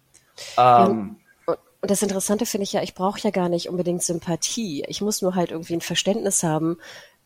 Ähm, 0.57 1.17
und 1.47 1.89
das 1.89 2.01
Interessante 2.01 2.45
finde 2.45 2.63
ich 2.63 2.71
ja, 2.71 2.81
ich 2.81 2.93
brauche 2.93 3.19
ja 3.19 3.31
gar 3.31 3.49
nicht 3.49 3.67
unbedingt 3.67 4.03
Sympathie. 4.03 4.85
Ich 4.87 5.01
muss 5.01 5.21
nur 5.21 5.35
halt 5.35 5.51
irgendwie 5.51 5.73
ein 5.73 5.81
Verständnis 5.81 6.43
haben, 6.43 6.77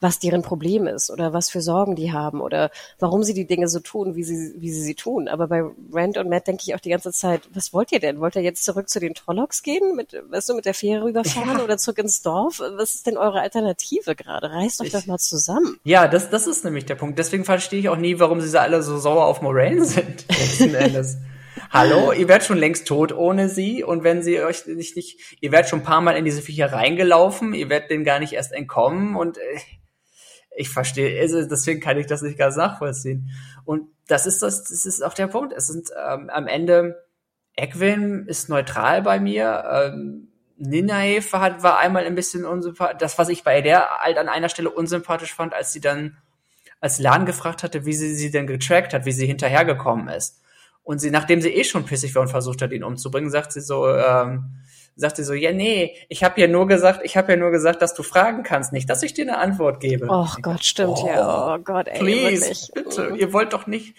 was 0.06 0.20
deren 0.20 0.44
Problem 0.44 0.86
ist 0.86 1.10
oder 1.10 1.34
was 1.34 1.50
für 1.50 1.62
Sorgen 1.62 1.96
die 1.96 2.14
haben 2.14 2.40
oder 2.40 2.70
warum 3.00 3.24
sie 3.24 3.34
die 3.34 3.48
Dinge 3.48 3.68
so 3.68 3.80
tun, 3.80 4.16
wie 4.16 4.24
sie, 4.24 4.54
wie 4.56 4.72
sie 4.72 4.82
sie 4.82 4.94
tun. 4.94 5.28
Aber 5.28 5.48
bei 5.48 5.64
Rand 5.92 6.20
und 6.20 6.30
Matt 6.30 6.46
denke 6.46 6.62
ich 6.64 6.76
auch 6.76 6.80
die 6.80 6.92
ganze 6.92 7.12
Zeit, 7.12 7.42
was 7.56 7.74
wollt 7.74 7.92
ihr 7.92 8.00
denn? 8.00 8.20
Wollt 8.20 8.36
ihr 8.36 8.44
jetzt 8.44 8.64
zurück 8.64 8.88
zu 8.88 9.00
den 9.00 9.16
Trollocks 9.16 9.64
gehen, 9.64 9.96
mit, 9.96 10.16
weißt 10.30 10.50
du, 10.50 10.54
mit 10.54 10.66
der 10.66 10.76
Fähre 10.76 11.06
rüberfahren 11.06 11.58
ja. 11.58 11.64
oder 11.64 11.80
zurück 11.80 11.98
ins 11.98 12.22
Dorf? 12.22 12.60
Was 12.60 12.94
ist 12.94 13.08
denn 13.08 13.18
eure 13.18 13.42
Alternative 13.42 14.16
gerade? 14.16 14.52
Reißt 14.52 14.80
euch 14.82 14.88
ich, 14.88 14.94
doch 14.94 15.08
mal 15.08 15.18
zusammen. 15.18 15.80
Ja, 15.84 16.08
das, 16.08 16.30
das 16.30 16.46
ist 16.46 16.64
nämlich 16.64 16.86
der 16.86 16.96
Punkt. 16.96 17.18
Deswegen 17.18 17.44
verstehe 17.44 17.80
ich 17.80 17.90
auch 17.90 17.98
nie, 17.98 18.20
warum 18.20 18.42
sie 18.42 18.62
alle 18.62 18.84
so 18.84 19.00
sauer 19.00 19.26
auf 19.26 19.42
Moraine 19.42 19.86
sind, 19.86 20.26
letzten 20.30 20.76
Endes. 20.76 21.18
Hallo, 21.72 22.12
ihr 22.12 22.28
werdet 22.28 22.46
schon 22.46 22.60
längst 22.60 22.88
tot 22.88 23.12
ohne 23.12 23.50
sie 23.50 23.84
und 23.84 24.04
wenn 24.04 24.22
sie 24.22 24.40
euch 24.40 24.68
nicht, 24.68 24.96
nicht, 24.96 25.38
ihr 25.42 25.52
werdet 25.52 25.68
schon 25.68 25.80
ein 25.80 25.86
paar 25.86 26.02
Mal 26.02 26.16
in 26.16 26.26
diese 26.26 26.44
Viecher 26.44 26.72
reingelaufen, 26.72 27.54
ihr 27.54 27.70
werdet 27.70 27.90
denen 27.90 28.04
gar 28.04 28.20
nicht 28.20 28.34
erst 28.34 28.52
entkommen 28.52 29.16
und 29.16 29.38
äh, 29.38 29.42
ich 30.56 30.70
verstehe, 30.70 31.20
also 31.22 31.46
deswegen 31.48 31.82
kann 31.82 31.98
ich 31.98 32.08
das 32.08 32.22
nicht 32.22 32.38
ganz 32.38 32.56
nachvollziehen. 32.56 33.30
Und 33.66 33.90
das 34.08 34.26
ist 34.26 34.42
das, 34.42 34.64
das 34.64 34.86
ist 34.86 35.04
auch 35.04 35.14
der 35.14 35.28
Punkt. 35.28 35.54
Es 35.54 35.68
sind 35.68 35.90
ähm, 35.92 36.30
am 36.30 36.48
Ende, 36.48 37.04
Egwin 37.56 38.26
ist 38.28 38.50
neutral 38.50 39.02
bei 39.02 39.20
mir. 39.20 39.64
Ähm, 39.72 40.28
Ninaiv 40.58 41.34
hat, 41.34 41.64
war 41.64 41.80
einmal 41.80 42.06
ein 42.06 42.16
bisschen 42.16 42.46
unsympathisch. 42.46 42.98
Das, 43.00 43.18
was 43.18 43.30
ich 43.30 43.44
bei 43.44 43.62
der 43.62 43.90
halt 44.00 44.18
an 44.18 44.30
einer 44.30 44.50
Stelle 44.50 44.70
unsympathisch 44.70 45.34
fand, 45.34 45.54
als 45.54 45.74
sie 45.74 45.82
dann, 45.82 46.18
als 46.80 47.00
Lan 47.00 47.26
gefragt 47.26 47.64
hatte, 47.64 47.86
wie 47.86 47.94
sie 47.94 48.16
sie 48.16 48.32
denn 48.32 48.48
getrackt 48.48 48.94
hat, 48.94 49.06
wie 49.06 49.12
sie 49.12 49.26
hinterhergekommen 49.26 50.08
ist. 50.08 50.42
Und 50.84 51.00
sie, 51.00 51.12
nachdem 51.12 51.42
sie 51.42 51.50
eh 51.50 51.64
schon 51.64 51.86
pissig 51.86 52.14
war 52.16 52.22
und 52.22 52.28
versucht 52.30 52.62
hat, 52.62 52.72
ihn 52.72 52.84
umzubringen, 52.84 53.32
sagt 53.32 53.52
sie 53.52 53.62
so, 53.62 53.88
ähm, 53.90 54.62
sagt 54.96 55.18
sie 55.18 55.24
so, 55.24 55.34
ja, 55.34 55.52
nee, 55.52 55.96
ich 56.10 56.24
habe 56.24 56.40
ja 56.40 56.48
nur 56.48 56.68
gesagt, 56.68 57.02
ich 57.04 57.18
habe 57.18 57.34
ja 57.34 57.38
nur 57.38 57.52
gesagt, 57.52 57.82
dass 57.82 57.94
du 57.94 58.04
fragen 58.04 58.44
kannst, 58.44 58.72
nicht, 58.72 58.90
dass 58.90 59.04
ich 59.04 59.14
dir 59.14 59.24
eine 59.24 59.38
Antwort 59.38 59.80
gebe. 59.80 60.08
Oh 60.10 60.28
Gott, 60.42 60.64
stimmt 60.64 61.00
Oh, 61.02 61.08
ja. 61.08 61.56
Oh 61.56 61.60
Gott, 61.60 61.88
ey, 61.88 62.00
Please, 62.00 62.42
wirklich. 62.42 62.72
bitte, 62.74 63.16
ihr 63.18 63.34
wollt 63.34 63.54
doch 63.54 63.68
nicht. 63.68 63.96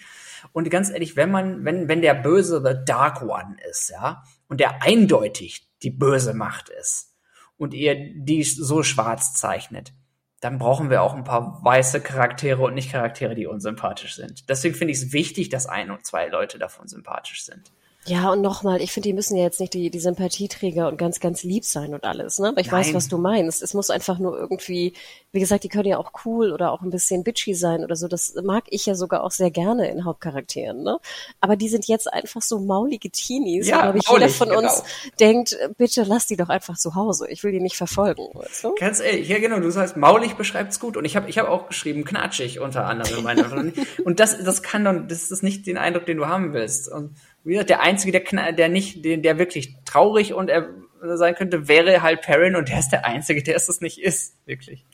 Und 0.53 0.69
ganz 0.69 0.89
ehrlich, 0.89 1.15
wenn 1.15 1.31
man, 1.31 1.65
wenn, 1.65 1.87
wenn 1.87 2.01
der 2.01 2.13
Böse 2.13 2.61
The 2.65 2.83
Dark 2.85 3.21
One 3.21 3.57
ist, 3.69 3.89
ja, 3.89 4.23
und 4.47 4.59
der 4.59 4.81
eindeutig 4.81 5.67
die 5.83 5.91
böse 5.91 6.33
Macht 6.33 6.69
ist 6.69 7.15
und 7.57 7.73
ihr 7.73 7.95
die 8.15 8.43
so 8.43 8.81
schwarz 8.83 9.33
zeichnet, 9.33 9.93
dann 10.39 10.59
brauchen 10.59 10.89
wir 10.89 11.01
auch 11.01 11.15
ein 11.15 11.23
paar 11.23 11.63
weiße 11.63 12.01
Charaktere 12.01 12.61
und 12.61 12.75
nicht 12.75 12.91
Charaktere, 12.91 13.33
die 13.33 13.47
unsympathisch 13.47 14.15
sind. 14.15 14.49
Deswegen 14.49 14.75
finde 14.75 14.93
ich 14.93 14.99
es 14.99 15.13
wichtig, 15.13 15.49
dass 15.49 15.65
ein 15.65 15.89
und 15.89 16.05
zwei 16.05 16.27
Leute 16.27 16.59
davon 16.59 16.87
sympathisch 16.87 17.43
sind. 17.43 17.71
Ja, 18.07 18.31
und 18.31 18.41
nochmal, 18.41 18.81
ich 18.81 18.93
finde, 18.93 19.09
die 19.09 19.13
müssen 19.13 19.35
ja 19.35 19.43
jetzt 19.43 19.59
nicht 19.59 19.73
die, 19.73 19.89
die 19.89 19.99
Sympathieträger 19.99 20.87
und 20.87 20.97
ganz, 20.97 21.19
ganz 21.19 21.43
lieb 21.43 21.65
sein 21.65 21.93
und 21.93 22.05
alles, 22.05 22.39
ne? 22.39 22.49
Aber 22.49 22.61
ich 22.61 22.71
weiß, 22.71 22.87
Nein. 22.87 22.95
was 22.95 23.09
du 23.09 23.17
meinst. 23.17 23.61
Es 23.61 23.73
muss 23.73 23.89
einfach 23.89 24.17
nur 24.17 24.37
irgendwie, 24.37 24.93
wie 25.33 25.39
gesagt, 25.41 25.65
die 25.65 25.69
können 25.69 25.89
ja 25.89 25.97
auch 25.97 26.11
cool 26.25 26.53
oder 26.53 26.71
auch 26.71 26.81
ein 26.81 26.89
bisschen 26.89 27.23
bitchy 27.25 27.53
sein 27.53 27.83
oder 27.83 27.97
so. 27.97 28.07
Das 28.07 28.33
mag 28.43 28.63
ich 28.69 28.85
ja 28.85 28.95
sogar 28.95 29.23
auch 29.23 29.31
sehr 29.31 29.51
gerne 29.51 29.89
in 29.89 30.05
Hauptcharakteren, 30.05 30.83
ne? 30.83 30.99
Aber 31.41 31.57
die 31.57 31.67
sind 31.67 31.85
jetzt 31.87 32.11
einfach 32.11 32.41
so 32.41 32.59
maulige 32.59 33.09
Teenies. 33.09 33.67
Ja, 33.67 33.81
glaube 33.81 33.99
ich, 33.99 34.07
maulig, 34.07 34.21
jeder 34.21 34.33
von 34.33 34.49
genau. 34.49 34.61
uns 34.61 34.83
denkt, 35.19 35.57
bitte 35.77 36.03
lass 36.03 36.27
die 36.27 36.37
doch 36.37 36.49
einfach 36.49 36.77
zu 36.77 36.95
Hause. 36.95 37.27
Ich 37.29 37.43
will 37.43 37.51
die 37.51 37.59
nicht 37.59 37.75
verfolgen, 37.75 38.23
weißt 38.33 38.63
du? 38.63 38.75
Ganz 38.75 39.01
ehrlich, 39.01 39.27
ja 39.27 39.39
genau, 39.39 39.59
du 39.59 39.69
sagst, 39.69 39.97
maulig 39.97 40.35
beschreibt's 40.35 40.79
gut. 40.79 40.95
Und 40.95 41.03
ich 41.03 41.17
habe 41.17 41.29
ich 41.29 41.37
hab 41.37 41.49
auch 41.49 41.67
geschrieben, 41.67 42.05
knatschig 42.05 42.61
unter 42.61 42.85
anderem. 42.85 43.73
Und 44.05 44.19
das, 44.21 44.41
das 44.43 44.63
kann 44.63 44.85
doch, 44.85 44.95
das 45.07 45.29
ist 45.29 45.43
nicht 45.43 45.67
den 45.67 45.77
Eindruck, 45.77 46.05
den 46.05 46.17
du 46.17 46.27
haben 46.27 46.53
willst. 46.53 46.89
Und 46.89 47.15
wie 47.47 47.53
gesagt, 47.53 47.69
der 47.69 47.81
Einzige, 47.81 48.19
der, 48.19 48.51
der 48.51 48.69
nicht, 48.69 49.03
der, 49.05 49.17
der 49.17 49.37
wirklich 49.39 49.75
traurig 49.85 50.33
und 50.33 50.49
er 50.49 50.69
sein 51.01 51.35
könnte, 51.35 51.67
wäre 51.67 52.01
halt 52.01 52.21
Perrin 52.21 52.55
und 52.55 52.69
der 52.69 52.79
ist 52.79 52.89
der 52.89 53.05
Einzige, 53.05 53.41
der 53.43 53.55
es 53.55 53.67
das 53.67 53.81
nicht 53.81 53.99
ist, 54.01 54.35
wirklich. 54.45 54.85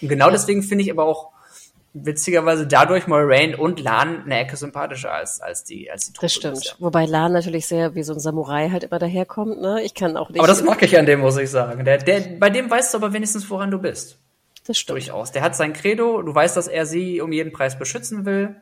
Und 0.00 0.08
genau 0.08 0.30
deswegen 0.30 0.62
finde 0.62 0.84
ich 0.84 0.90
aber 0.90 1.04
auch 1.04 1.30
witzigerweise 1.94 2.66
dadurch 2.66 3.06
Moraine 3.06 3.56
und 3.56 3.78
Lan 3.80 4.24
eine 4.24 4.40
Ecke 4.40 4.56
sympathischer 4.56 5.12
als, 5.12 5.40
als 5.40 5.62
die, 5.64 5.90
als 5.90 6.06
die 6.06 6.12
Truppe 6.14 6.24
Das 6.26 6.32
stimmt. 6.32 6.54
bisher. 6.54 6.74
Wobei 6.78 7.04
Lan 7.04 7.32
natürlich 7.32 7.66
sehr 7.66 7.94
wie 7.94 8.02
so 8.02 8.12
ein 8.14 8.18
Samurai 8.20 8.70
halt 8.70 8.84
immer 8.84 8.98
daherkommt, 8.98 9.60
ne? 9.60 9.82
Ich 9.82 9.94
kann 9.94 10.16
auch 10.16 10.30
nicht. 10.30 10.38
Aber 10.38 10.48
das 10.48 10.62
mag 10.62 10.82
ich 10.82 10.98
an 10.98 11.06
dem, 11.06 11.20
muss 11.20 11.36
ich 11.36 11.50
sagen. 11.50 11.84
Der, 11.84 11.98
der, 11.98 12.20
bei 12.38 12.50
dem 12.50 12.70
weißt 12.70 12.94
du 12.94 12.98
aber 12.98 13.12
wenigstens, 13.12 13.48
woran 13.50 13.70
du 13.70 13.78
bist. 13.78 14.18
das 14.66 14.78
stimmt. 14.78 14.96
Durchaus. 14.98 15.32
Der 15.32 15.42
hat 15.42 15.54
sein 15.54 15.74
Credo, 15.74 16.22
du 16.22 16.34
weißt, 16.34 16.56
dass 16.56 16.66
er 16.66 16.86
sie 16.86 17.20
um 17.20 17.30
jeden 17.30 17.52
Preis 17.52 17.78
beschützen 17.78 18.24
will. 18.24 18.56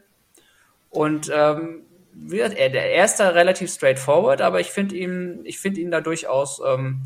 Und 0.91 1.31
ähm, 1.33 1.85
er, 2.31 2.49
der- 2.71 2.93
er 2.93 3.05
ist 3.05 3.17
da 3.17 3.29
relativ 3.31 3.71
straightforward, 3.73 4.41
aber 4.43 4.61
ich 4.61 4.69
finde 4.69 4.97
ihn, 4.97 5.41
ich 5.45 5.59
finde 5.59 5.81
ihn 5.81 5.91
da 5.91 6.01
durchaus, 6.01 6.61
ähm, 6.67 7.03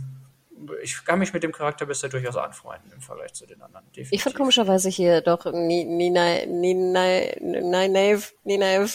ich 0.82 1.04
kann 1.04 1.18
mich 1.18 1.32
mit 1.34 1.42
dem 1.42 1.52
Charakter 1.52 1.84
bisher 1.84 2.08
durchaus 2.08 2.36
anfreunden 2.36 2.90
im 2.92 3.00
Vergleich 3.02 3.34
zu 3.34 3.44
den 3.46 3.60
anderen. 3.60 3.84
Ich 3.92 3.96
fand 4.08 4.12
Definitiv. 4.12 4.34
komischerweise 4.34 4.88
hier 4.88 5.20
doch 5.20 5.44
Ni- 5.52 5.84
Nina, 5.84 6.46
Nina, 6.46 7.04
Nina, 7.40 8.18
Nina, 8.44 8.86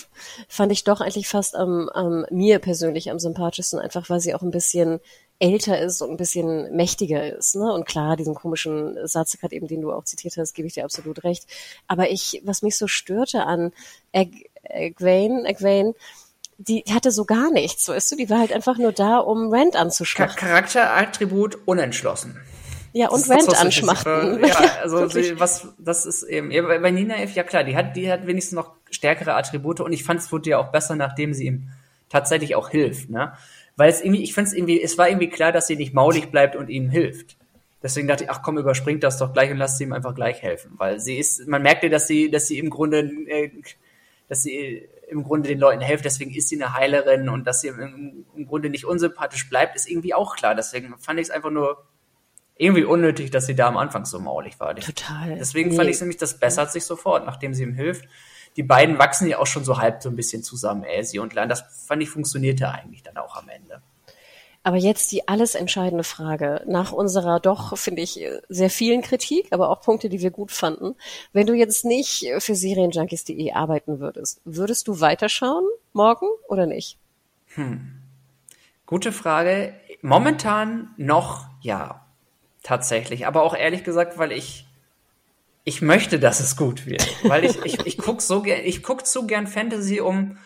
fand 0.47 0.71
ich 0.71 0.83
doch 0.83 1.01
eigentlich 1.01 1.27
fast 1.27 1.55
am, 1.55 1.89
am 1.89 2.25
mir 2.31 2.57
persönlich 2.59 3.11
am 3.11 3.19
sympathischsten, 3.19 3.79
einfach 3.79 4.09
weil 4.09 4.19
sie 4.19 4.33
auch 4.33 4.41
ein 4.41 4.49
bisschen 4.51 4.99
älter 5.41 5.79
ist 5.79 6.01
und 6.01 6.09
ein 6.11 6.17
bisschen 6.17 6.75
mächtiger 6.75 7.37
ist, 7.37 7.55
ne? 7.55 7.71
Und 7.73 7.85
klar, 7.85 8.17
diesen 8.17 8.35
komischen 8.35 8.97
Satz 9.07 9.37
gerade 9.39 9.55
eben, 9.55 9.67
den 9.67 9.79
du 9.81 9.91
auch 9.93 10.03
zitiert 10.03 10.35
hast, 10.37 10.53
gebe 10.53 10.67
ich 10.67 10.73
dir 10.73 10.83
absolut 10.83 11.23
recht. 11.23 11.45
Aber 11.87 12.09
ich, 12.09 12.41
was 12.43 12.61
mich 12.61 12.75
so 12.77 12.87
störte 12.87 13.43
an 13.45 13.71
Eg- 14.11 14.48
Egwene, 14.69 15.47
Egwene, 15.47 15.93
die 16.57 16.83
hatte 16.91 17.11
so 17.11 17.25
gar 17.25 17.51
nichts, 17.51 17.87
weißt 17.87 18.11
du? 18.11 18.15
Die 18.15 18.29
war 18.29 18.39
halt 18.39 18.53
einfach 18.53 18.77
nur 18.77 18.91
da, 18.91 19.17
um 19.17 19.53
Rand 19.53 19.75
anzuschmachten. 19.75 20.35
Charakterattribut 20.35 21.57
unentschlossen. 21.65 22.37
Ja, 22.91 23.09
und 23.09 23.21
ist 23.21 23.29
Rand 23.29 23.57
anschmachten. 23.57 24.43
Ja, 24.45 24.55
also 24.81 25.07
sie, 25.07 25.39
was, 25.39 25.67
das 25.77 26.05
ist 26.05 26.23
eben, 26.23 26.51
ja, 26.51 26.63
bei 26.63 26.79
bei 26.79 26.91
Nina 26.91 27.15
F, 27.17 27.33
ja 27.33 27.43
klar, 27.43 27.63
die 27.63 27.75
hat, 27.75 27.95
die 27.95 28.11
hat 28.11 28.27
wenigstens 28.27 28.55
noch 28.55 28.73
stärkere 28.89 29.35
Attribute 29.35 29.79
und 29.79 29.93
ich 29.93 30.03
fand 30.03 30.19
es 30.19 30.31
wurde 30.31 30.49
ja 30.49 30.57
auch 30.57 30.71
besser, 30.71 30.95
nachdem 30.95 31.33
sie 31.33 31.45
ihm 31.45 31.69
tatsächlich 32.09 32.55
auch 32.55 32.69
hilft, 32.69 33.09
ne? 33.09 33.33
Weil 33.75 33.89
es 33.89 34.01
irgendwie, 34.01 34.23
ich 34.23 34.33
fand 34.33 34.47
es 34.47 34.53
irgendwie, 34.53 34.81
es 34.81 34.97
war 34.97 35.07
irgendwie 35.07 35.29
klar, 35.29 35.51
dass 35.51 35.67
sie 35.67 35.77
nicht 35.77 35.93
maulig 35.93 36.31
bleibt 36.31 36.55
und 36.55 36.69
ihm 36.69 36.89
hilft. 36.89 37.37
Deswegen 37.81 38.09
dachte 38.09 38.25
ich, 38.25 38.29
ach 38.29 38.41
komm, 38.41 38.57
überspringt 38.57 39.03
das 39.03 39.17
doch 39.17 39.31
gleich 39.31 39.51
und 39.51 39.57
lasst 39.57 39.77
sie 39.77 39.85
ihm 39.85 39.93
einfach 39.93 40.13
gleich 40.13 40.41
helfen, 40.41 40.73
weil 40.77 40.99
sie 40.99 41.17
ist, 41.17 41.47
man 41.47 41.61
merkte, 41.61 41.89
dass 41.89 42.07
sie, 42.07 42.29
dass 42.29 42.47
sie 42.47 42.59
im 42.59 42.69
Grunde, 42.69 42.99
äh, 43.27 43.51
dass 44.29 44.43
sie 44.43 44.87
im 45.09 45.23
Grunde 45.23 45.49
den 45.49 45.59
Leuten 45.59 45.81
hilft, 45.81 46.05
deswegen 46.05 46.31
ist 46.33 46.49
sie 46.49 46.61
eine 46.61 46.75
Heilerin 46.75 47.27
und 47.29 47.45
dass 47.45 47.61
sie 47.61 47.69
im, 47.69 48.25
im 48.35 48.45
Grunde 48.45 48.69
nicht 48.69 48.85
unsympathisch 48.85 49.49
bleibt, 49.49 49.75
ist 49.75 49.89
irgendwie 49.89 50.13
auch 50.13 50.35
klar. 50.35 50.55
Deswegen 50.55 50.97
fand 50.99 51.19
ich 51.19 51.27
es 51.27 51.31
einfach 51.31 51.49
nur 51.49 51.83
irgendwie 52.55 52.83
unnötig, 52.83 53.31
dass 53.31 53.45
sie 53.47 53.55
da 53.55 53.67
am 53.67 53.77
Anfang 53.77 54.05
so 54.05 54.19
maulig 54.19 54.59
war. 54.59 54.75
Total. 54.75 55.35
Deswegen 55.35 55.71
Nee. 55.71 55.75
fand 55.77 55.89
ich 55.89 55.95
es 55.95 56.01
nämlich, 56.01 56.17
das 56.17 56.39
bessert 56.39 56.71
sich 56.71 56.83
sofort, 56.85 57.25
nachdem 57.25 57.53
sie 57.53 57.63
ihm 57.63 57.73
hilft. 57.73 58.05
Die 58.55 58.63
beiden 58.63 58.99
wachsen 58.99 59.27
ja 59.27 59.39
auch 59.39 59.47
schon 59.47 59.63
so 59.63 59.77
halb 59.79 60.03
so 60.03 60.09
ein 60.09 60.15
bisschen 60.15 60.43
zusammen, 60.43 60.83
Elsie 60.83 61.19
und 61.19 61.33
Lan. 61.33 61.49
Das 61.49 61.85
fand 61.87 62.03
ich 62.03 62.09
funktionierte 62.09 62.69
eigentlich 62.69 63.01
dann 63.03 63.17
auch 63.17 63.35
am 63.35 63.47
Ende. 63.49 63.81
Aber 64.61 64.77
jetzt 64.77 65.11
die 65.11 65.27
alles 65.27 65.55
entscheidende 65.55 66.03
Frage. 66.03 66.63
Nach 66.67 66.91
unserer 66.91 67.39
doch, 67.39 67.77
finde 67.77 68.01
ich, 68.01 68.19
sehr 68.49 68.69
vielen 68.69 69.01
Kritik, 69.01 69.47
aber 69.51 69.69
auch 69.69 69.81
Punkte, 69.81 70.09
die 70.09 70.21
wir 70.21 70.31
gut 70.31 70.51
fanden. 70.51 70.95
Wenn 71.31 71.47
du 71.47 71.53
jetzt 71.53 71.85
nicht 71.85 72.25
für 72.39 72.55
Serienjunkies.de 72.55 73.53
arbeiten 73.53 73.99
würdest, 73.99 74.41
würdest 74.43 74.87
du 74.87 74.99
weiterschauen 74.99 75.65
morgen 75.93 76.27
oder 76.47 76.65
nicht? 76.65 76.97
Gute 78.85 79.11
Frage. 79.11 79.73
Momentan 80.01 80.93
noch 80.97 81.47
ja, 81.61 82.05
tatsächlich. 82.63 83.27
Aber 83.27 83.43
auch 83.43 83.55
ehrlich 83.55 83.83
gesagt, 83.83 84.17
weil 84.17 84.31
ich 84.31 84.65
ich 85.65 85.81
möchte, 85.81 86.19
dass 86.19 86.39
es 86.39 86.55
gut 86.55 86.85
wird, 86.85 87.05
weil 87.23 87.45
ich 87.45 87.63
ich, 87.63 87.85
ich 87.85 87.97
guck 87.97 88.21
so 88.21 88.41
gern 88.41 88.61
ich 88.63 88.81
guck 88.81 89.05
zu 89.05 89.27
gern 89.27 89.45
Fantasy, 89.45 89.99
um 90.01 90.37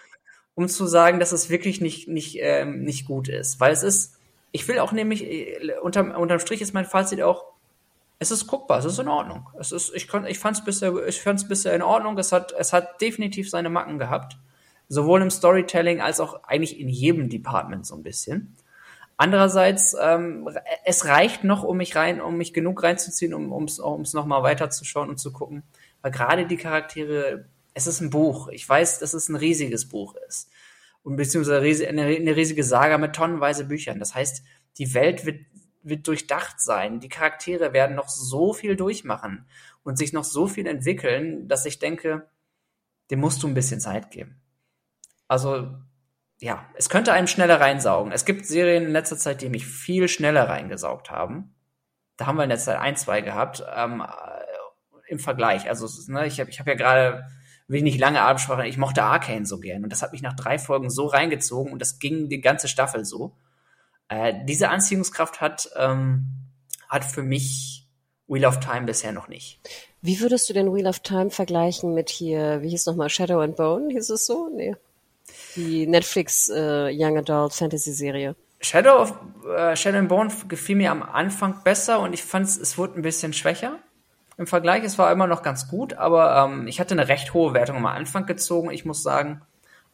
um 0.56 0.68
zu 0.68 0.86
sagen, 0.86 1.20
dass 1.20 1.32
es 1.32 1.50
wirklich 1.50 1.82
nicht 1.82 2.08
nicht 2.08 2.38
ähm, 2.40 2.84
nicht 2.84 3.06
gut 3.06 3.28
ist, 3.28 3.60
weil 3.60 3.72
es 3.74 3.84
ist. 3.84 4.18
Ich 4.52 4.68
will 4.68 4.80
auch 4.80 4.92
nämlich 4.92 5.24
äh, 5.24 5.78
unterm 5.82 6.12
unterm 6.12 6.40
Strich 6.40 6.62
ist 6.62 6.74
mein 6.74 6.86
Fazit 6.86 7.22
auch. 7.22 7.46
Es 8.20 8.32
ist 8.32 8.48
guckbar, 8.48 8.80
es 8.80 8.86
ist 8.86 9.00
in 9.00 9.08
Ordnung. 9.08 9.50
Es 9.60 9.72
ist, 9.72 9.94
ich 9.94 10.08
kann, 10.08 10.26
ich 10.26 10.40
fand's 10.40 10.64
bisher, 10.64 10.94
ich 11.08 11.22
fand's 11.22 11.48
bisher 11.48 11.76
in 11.76 11.82
Ordnung. 11.82 12.18
Es 12.18 12.32
hat, 12.32 12.54
es 12.58 12.72
hat 12.72 13.02
definitiv 13.02 13.50
seine 13.50 13.70
Macken 13.70 13.98
gehabt. 13.98 14.38
Sowohl 14.88 15.22
im 15.22 15.30
Storytelling 15.30 16.00
als 16.00 16.20
auch 16.20 16.44
eigentlich 16.44 16.80
in 16.80 16.88
jedem 16.88 17.30
Department 17.30 17.86
so 17.86 17.96
ein 17.96 18.04
bisschen. 18.04 18.56
Andererseits, 19.18 19.96
ähm, 20.02 20.50
es 20.86 21.06
reicht 21.06 21.44
noch, 21.44 21.64
um 21.64 21.78
mich 21.78 21.96
rein, 21.96 22.20
um 22.22 22.38
mich 22.38 22.54
genug 22.54 22.82
reinzuziehen, 22.84 23.34
um 23.34 23.52
ums, 23.52 23.80
ums 23.80 24.14
noch 24.14 24.26
mal 24.26 24.44
weiterzuschauen 24.44 25.10
und 25.10 25.18
zu 25.18 25.32
gucken. 25.32 25.64
Weil 26.02 26.12
gerade 26.12 26.46
die 26.48 26.58
Charaktere, 26.58 27.46
es 27.74 27.88
ist 27.88 28.02
ein 28.02 28.10
Buch. 28.10 28.48
Ich 28.50 28.68
weiß, 28.68 29.00
dass 29.00 29.14
es 29.14 29.30
ein 29.30 29.36
riesiges 29.36 29.88
Buch 29.88 30.16
ist. 30.28 30.50
Und 31.02 31.16
beziehungsweise 31.18 31.88
eine, 31.88 32.36
riesige 32.36 32.64
Saga 32.64 32.98
mit 32.98 33.14
tonnenweise 33.14 33.66
Büchern. 33.66 34.00
Das 34.00 34.16
heißt, 34.16 34.44
die 34.78 34.94
Welt 34.94 35.26
wird, 35.26 35.42
wird 35.82 36.08
durchdacht 36.08 36.62
sein. 36.62 37.00
Die 37.00 37.10
Charaktere 37.10 37.74
werden 37.74 37.96
noch 37.96 38.08
so 38.08 38.54
viel 38.54 38.76
durchmachen 38.76 39.46
und 39.84 39.98
sich 39.98 40.14
noch 40.14 40.24
so 40.24 40.48
viel 40.48 40.66
entwickeln, 40.66 41.48
dass 41.48 41.66
ich 41.66 41.80
denke, 41.80 42.28
dem 43.12 43.20
musst 43.20 43.44
du 43.44 43.48
ein 43.48 43.54
bisschen 43.54 43.82
Zeit 43.82 44.12
geben. 44.12 44.42
Also, 45.28 45.74
ja, 46.40 46.66
es 46.76 46.90
könnte 46.90 47.14
einem 47.14 47.28
schneller 47.28 47.60
reinsaugen. 47.60 48.12
Es 48.12 48.26
gibt 48.26 48.46
Serien 48.46 48.86
in 48.86 48.92
letzter 48.92 49.18
Zeit, 49.18 49.42
die 49.42 49.50
mich 49.50 49.66
viel 49.66 50.08
schneller 50.08 50.48
reingesaugt 50.48 51.12
haben. 51.12 51.54
Da 52.18 52.28
haben 52.28 52.38
wir 52.38 52.44
in 52.44 52.50
letzter 52.50 52.74
Zeit 52.74 52.82
ein, 52.82 52.96
zwei 52.96 53.22
gehabt, 53.22 53.64
ähm, 53.76 54.02
äh, 54.02 55.12
im 55.12 55.20
Vergleich. 55.20 55.68
Also, 55.68 55.88
ne, 56.12 56.28
ich 56.28 56.40
habe 56.40 56.50
ich 56.50 56.60
hab 56.60 56.68
ja 56.68 56.76
gerade, 56.76 57.26
will 57.68 57.78
ich 57.78 57.84
nicht 57.84 58.00
lange 58.00 58.22
Absprache, 58.22 58.68
ich 58.68 58.78
mochte 58.78 59.04
Arcane 59.04 59.46
so 59.46 59.60
gern 59.60 59.84
und 59.84 59.90
das 59.90 60.02
hat 60.02 60.12
mich 60.12 60.22
nach 60.22 60.36
drei 60.36 60.60
Folgen 60.60 60.90
so 60.90 61.06
reingezogen 61.06 61.72
und 61.72 61.80
das 61.80 62.00
ging 62.00 62.30
die 62.30 62.42
ganze 62.42 62.68
Staffel 62.68 63.06
so. 63.06 63.34
Äh, 64.10 64.34
diese 64.46 64.70
Anziehungskraft 64.70 65.42
hat, 65.42 65.70
ähm, 65.76 66.26
hat 66.90 67.06
für 67.06 67.24
mich 67.24 67.88
Wheel 68.28 68.46
of 68.46 68.60
Time 68.60 68.84
bisher 68.84 69.12
noch 69.12 69.28
nicht. 69.28 69.60
Wie 70.02 70.20
würdest 70.20 70.50
du 70.50 70.54
den 70.54 70.74
Wheel 70.74 70.88
of 70.88 71.00
Time 71.00 71.30
vergleichen 71.30 71.94
mit 71.94 72.10
hier, 72.10 72.62
wie 72.62 72.70
hieß 72.70 72.86
nochmal, 72.86 73.10
Shadow 73.10 73.40
and 73.40 73.56
Bone, 73.56 73.90
hieß 73.92 74.10
es 74.10 74.26
so? 74.26 74.50
Nee. 74.54 74.76
Die 75.56 75.88
Netflix 75.88 76.50
äh, 76.50 76.92
Young 76.92 77.18
Adult 77.18 77.54
Fantasy 77.54 77.94
Serie. 77.94 78.36
Shadow 78.60 79.02
of 79.02 79.14
äh, 79.56 79.76
Shadow 79.76 79.98
and 79.98 80.10
Bone 80.10 80.32
gefiel 80.48 80.76
mir 80.76 80.92
am 80.92 81.04
Anfang 81.04 81.64
besser 81.64 82.00
und 82.00 82.14
ich 82.14 82.24
fand 82.24 82.48
es 82.48 82.78
wurde 82.78 83.00
ein 83.00 83.02
bisschen 83.02 83.34
schwächer 83.34 83.80
im 84.38 84.48
Vergleich. 84.48 84.84
Es 84.84 84.98
war 84.98 85.12
immer 85.12 85.28
noch 85.28 85.44
ganz 85.44 85.68
gut, 85.68 85.94
aber 85.94 86.36
ähm, 86.46 86.68
ich 86.68 86.80
hatte 86.80 86.94
eine 86.94 87.08
recht 87.08 87.34
hohe 87.34 87.54
Wertung 87.54 87.78
am 87.78 87.86
Anfang 87.86 88.26
gezogen. 88.26 88.72
Ich 88.72 88.86
muss 88.86 89.04
sagen, 89.04 89.42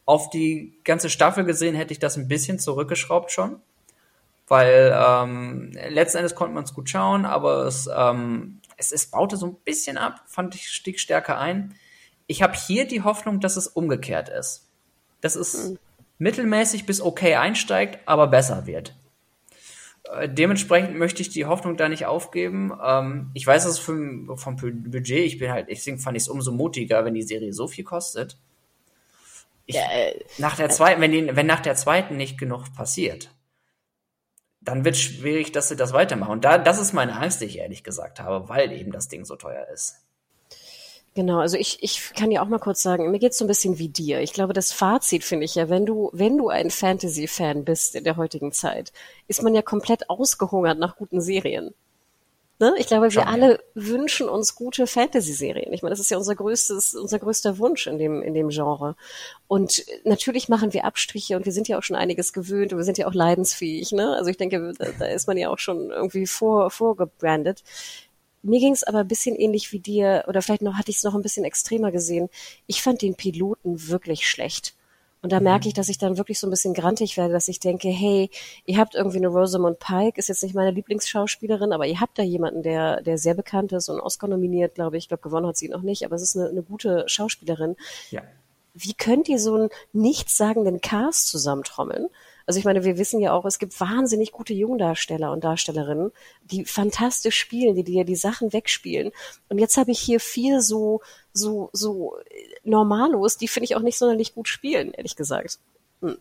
auf 0.04 0.30
die 0.30 0.78
ganze 0.84 1.10
Staffel 1.10 1.44
gesehen 1.44 1.74
hätte 1.74 1.92
ich 1.92 1.98
das 1.98 2.16
ein 2.16 2.28
bisschen 2.28 2.58
zurückgeschraubt 2.58 3.30
schon, 3.30 3.60
weil 4.48 4.92
ähm, 4.92 5.72
letzten 5.88 6.18
Endes 6.18 6.34
konnte 6.34 6.54
man 6.54 6.64
es 6.64 6.74
gut 6.74 6.88
schauen, 6.88 7.24
aber 7.24 7.66
es, 7.66 7.88
ähm, 7.94 8.60
es, 8.76 8.92
es 8.92 9.06
baute 9.06 9.36
so 9.36 9.46
ein 9.46 9.56
bisschen 9.64 9.98
ab, 9.98 10.22
fand 10.26 10.54
ich, 10.54 10.68
stieg 10.68 10.98
stärker 10.98 11.38
ein. 11.38 11.74
Ich 12.26 12.42
habe 12.42 12.56
hier 12.56 12.86
die 12.86 13.02
Hoffnung, 13.02 13.40
dass 13.40 13.56
es 13.56 13.68
umgekehrt 13.68 14.28
ist. 14.28 14.68
Dass 15.20 15.36
es 15.36 15.74
mittelmäßig 16.18 16.86
bis 16.86 17.00
okay 17.00 17.36
einsteigt, 17.36 17.98
aber 18.06 18.26
besser 18.26 18.66
wird. 18.66 18.94
Äh, 20.12 20.28
dementsprechend 20.28 20.96
möchte 20.96 21.22
ich 21.22 21.28
die 21.28 21.46
Hoffnung 21.46 21.76
da 21.76 21.88
nicht 21.88 22.06
aufgeben. 22.06 22.72
Ähm, 22.82 23.30
ich 23.34 23.46
weiß, 23.46 23.64
dass 23.64 23.72
es 23.72 23.78
vom, 23.78 24.36
vom 24.36 24.56
Budget, 24.56 25.24
ich 25.24 25.38
bin 25.38 25.50
halt, 25.50 25.68
deswegen 25.70 25.98
fand 25.98 26.16
ich 26.16 26.24
es 26.24 26.28
umso 26.28 26.52
mutiger, 26.52 27.04
wenn 27.04 27.14
die 27.14 27.22
Serie 27.22 27.52
so 27.52 27.68
viel 27.68 27.84
kostet. 27.84 28.36
Ich, 29.66 29.76
ja, 29.76 29.82
äh, 29.92 30.18
nach 30.38 30.56
der 30.56 30.68
zweiten, 30.70 31.00
wenn, 31.00 31.12
die, 31.12 31.36
wenn 31.36 31.46
nach 31.46 31.60
der 31.60 31.76
zweiten 31.76 32.16
nicht 32.16 32.38
genug 32.38 32.74
passiert, 32.74 33.30
dann 34.60 34.84
wird 34.84 34.96
es 34.96 35.02
schwierig, 35.02 35.52
dass 35.52 35.68
sie 35.68 35.76
das 35.76 35.92
weitermachen. 35.92 36.32
Und 36.32 36.44
da, 36.44 36.58
das 36.58 36.80
ist 36.80 36.92
meine 36.92 37.16
Angst, 37.16 37.40
die 37.40 37.46
ich 37.46 37.58
ehrlich 37.58 37.84
gesagt 37.84 38.20
habe, 38.20 38.48
weil 38.48 38.72
eben 38.72 38.92
das 38.92 39.08
Ding 39.08 39.24
so 39.24 39.36
teuer 39.36 39.66
ist. 39.72 40.02
Genau, 41.14 41.40
also 41.40 41.56
ich, 41.56 41.82
ich 41.82 42.12
kann 42.14 42.30
ja 42.30 42.40
auch 42.40 42.48
mal 42.48 42.60
kurz 42.60 42.82
sagen, 42.82 43.10
mir 43.10 43.18
geht's 43.18 43.38
so 43.38 43.44
ein 43.44 43.48
bisschen 43.48 43.78
wie 43.78 43.88
dir. 43.88 44.20
Ich 44.20 44.32
glaube, 44.32 44.52
das 44.52 44.70
Fazit 44.70 45.24
finde 45.24 45.44
ich 45.44 45.56
ja, 45.56 45.68
wenn 45.68 45.84
du, 45.84 46.10
wenn 46.12 46.38
du 46.38 46.48
ein 46.48 46.70
Fantasy-Fan 46.70 47.64
bist 47.64 47.96
in 47.96 48.04
der 48.04 48.16
heutigen 48.16 48.52
Zeit, 48.52 48.92
ist 49.26 49.42
man 49.42 49.54
ja 49.54 49.62
komplett 49.62 50.08
ausgehungert 50.08 50.78
nach 50.78 50.96
guten 50.96 51.20
Serien. 51.20 51.74
Ne? 52.60 52.74
Ich 52.76 52.86
glaube, 52.86 53.06
wir 53.06 53.10
Schon, 53.10 53.22
alle 53.24 53.52
ja. 53.52 53.58
wünschen 53.74 54.28
uns 54.28 54.54
gute 54.54 54.86
Fantasy-Serien. 54.86 55.72
Ich 55.72 55.82
meine, 55.82 55.94
das 55.94 55.98
ist 56.00 56.10
ja 56.10 56.18
unser 56.18 56.34
größtes, 56.34 56.94
unser 56.94 57.18
größter 57.18 57.58
Wunsch 57.58 57.86
in 57.86 57.98
dem, 57.98 58.22
in 58.22 58.34
dem 58.34 58.50
Genre. 58.50 58.96
Und 59.48 59.82
natürlich 60.04 60.50
machen 60.50 60.74
wir 60.74 60.84
Abstriche 60.84 61.36
und 61.36 61.46
wir 61.46 61.52
sind 61.52 61.68
ja 61.68 61.78
auch 61.78 61.82
schon 61.82 61.96
einiges 61.96 62.34
gewöhnt 62.34 62.72
und 62.72 62.78
wir 62.78 62.84
sind 62.84 62.98
ja 62.98 63.08
auch 63.08 63.14
leidensfähig. 63.14 63.92
Ne? 63.92 64.14
Also 64.14 64.28
ich 64.28 64.36
denke, 64.36 64.74
da, 64.78 64.88
da 64.98 65.06
ist 65.06 65.26
man 65.26 65.38
ja 65.38 65.48
auch 65.48 65.58
schon 65.58 65.90
irgendwie 65.90 66.26
vor, 66.26 66.70
vorgebrandet. 66.70 67.64
Mir 68.42 68.60
ging 68.60 68.72
es 68.72 68.84
aber 68.84 69.00
ein 69.00 69.08
bisschen 69.08 69.36
ähnlich 69.36 69.72
wie 69.72 69.80
dir, 69.80 70.24
oder 70.26 70.40
vielleicht 70.40 70.62
noch 70.62 70.74
hatte 70.74 70.90
ich 70.90 70.96
es 70.96 71.04
noch 71.04 71.14
ein 71.14 71.22
bisschen 71.22 71.44
extremer 71.44 71.92
gesehen. 71.92 72.28
Ich 72.66 72.82
fand 72.82 73.02
den 73.02 73.14
Piloten 73.14 73.88
wirklich 73.88 74.28
schlecht. 74.28 74.74
Und 75.22 75.32
da 75.32 75.38
mhm. 75.38 75.44
merke 75.44 75.68
ich, 75.68 75.74
dass 75.74 75.88
ich 75.88 75.98
dann 75.98 76.16
wirklich 76.16 76.40
so 76.40 76.46
ein 76.46 76.50
bisschen 76.50 76.72
grantig 76.72 77.16
werde, 77.16 77.32
dass 77.32 77.48
ich 77.48 77.60
denke, 77.60 77.88
hey, 77.88 78.30
ihr 78.64 78.78
habt 78.78 78.94
irgendwie 78.94 79.18
eine 79.18 79.28
Rosamund 79.28 79.78
Pike, 79.78 80.18
ist 80.18 80.28
jetzt 80.28 80.42
nicht 80.42 80.54
meine 80.54 80.70
Lieblingsschauspielerin, 80.70 81.72
aber 81.72 81.86
ihr 81.86 82.00
habt 82.00 82.18
da 82.18 82.22
jemanden, 82.22 82.62
der, 82.62 83.02
der 83.02 83.18
sehr 83.18 83.34
bekannt 83.34 83.72
ist 83.72 83.88
und 83.88 84.00
Oscar 84.00 84.28
nominiert, 84.28 84.74
glaube 84.74 84.96
ich. 84.96 85.04
Ich 85.04 85.08
glaube, 85.08 85.22
gewonnen 85.22 85.46
hat 85.46 85.56
sie 85.56 85.68
noch 85.68 85.82
nicht, 85.82 86.04
aber 86.04 86.16
es 86.16 86.22
ist 86.22 86.36
eine, 86.36 86.48
eine 86.48 86.62
gute 86.62 87.04
Schauspielerin. 87.06 87.76
Ja. 88.10 88.22
Wie 88.72 88.94
könnt 88.94 89.28
ihr 89.28 89.38
so 89.38 89.54
einen 89.54 89.70
nichtssagenden 89.92 90.80
Cast 90.80 91.28
zusammentrommeln? 91.28 92.08
Also 92.50 92.58
ich 92.58 92.64
meine, 92.64 92.82
wir 92.82 92.98
wissen 92.98 93.20
ja 93.20 93.32
auch, 93.32 93.44
es 93.44 93.60
gibt 93.60 93.78
wahnsinnig 93.78 94.32
gute 94.32 94.52
Jungdarsteller 94.54 95.30
und 95.30 95.44
Darstellerinnen, 95.44 96.10
die 96.42 96.64
fantastisch 96.64 97.38
spielen, 97.38 97.76
die 97.76 97.84
dir 97.84 98.02
die 98.02 98.16
Sachen 98.16 98.52
wegspielen. 98.52 99.12
Und 99.48 99.60
jetzt 99.60 99.76
habe 99.76 99.92
ich 99.92 100.00
hier 100.00 100.18
vier 100.18 100.60
so, 100.60 101.00
so, 101.32 101.70
so 101.72 102.16
Normalos, 102.64 103.36
die 103.36 103.46
finde 103.46 103.66
ich 103.66 103.76
auch 103.76 103.82
nicht 103.82 103.96
sonderlich 103.96 104.34
gut 104.34 104.48
spielen, 104.48 104.90
ehrlich 104.90 105.14
gesagt. 105.14 105.60
Hm. 106.00 106.16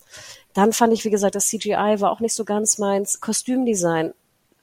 Dann 0.54 0.72
fand 0.72 0.94
ich, 0.94 1.04
wie 1.04 1.10
gesagt, 1.10 1.34
das 1.34 1.48
CGI 1.48 1.96
war 1.98 2.12
auch 2.12 2.20
nicht 2.20 2.36
so 2.36 2.46
ganz 2.46 2.78
meins. 2.78 3.22
Kostümdesign 3.22 4.14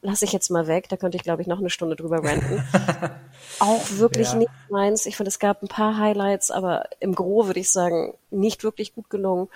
lasse 0.02 0.24
ich 0.24 0.32
jetzt 0.32 0.50
mal 0.50 0.68
weg, 0.68 0.88
da 0.88 0.96
könnte 0.96 1.16
ich, 1.16 1.24
glaube 1.24 1.42
ich, 1.42 1.48
noch 1.48 1.58
eine 1.58 1.68
Stunde 1.68 1.96
drüber 1.96 2.22
ranten. 2.22 2.62
auch 3.58 3.90
wirklich 3.90 4.28
ja. 4.28 4.36
nicht 4.36 4.50
meins. 4.70 5.04
Ich 5.04 5.16
finde, 5.16 5.30
es 5.30 5.40
gab 5.40 5.64
ein 5.64 5.68
paar 5.68 5.98
Highlights, 5.98 6.52
aber 6.52 6.84
im 7.00 7.16
Gro 7.16 7.48
würde 7.48 7.58
ich 7.58 7.72
sagen, 7.72 8.14
nicht 8.30 8.62
wirklich 8.62 8.94
gut 8.94 9.10
gelungen. 9.10 9.48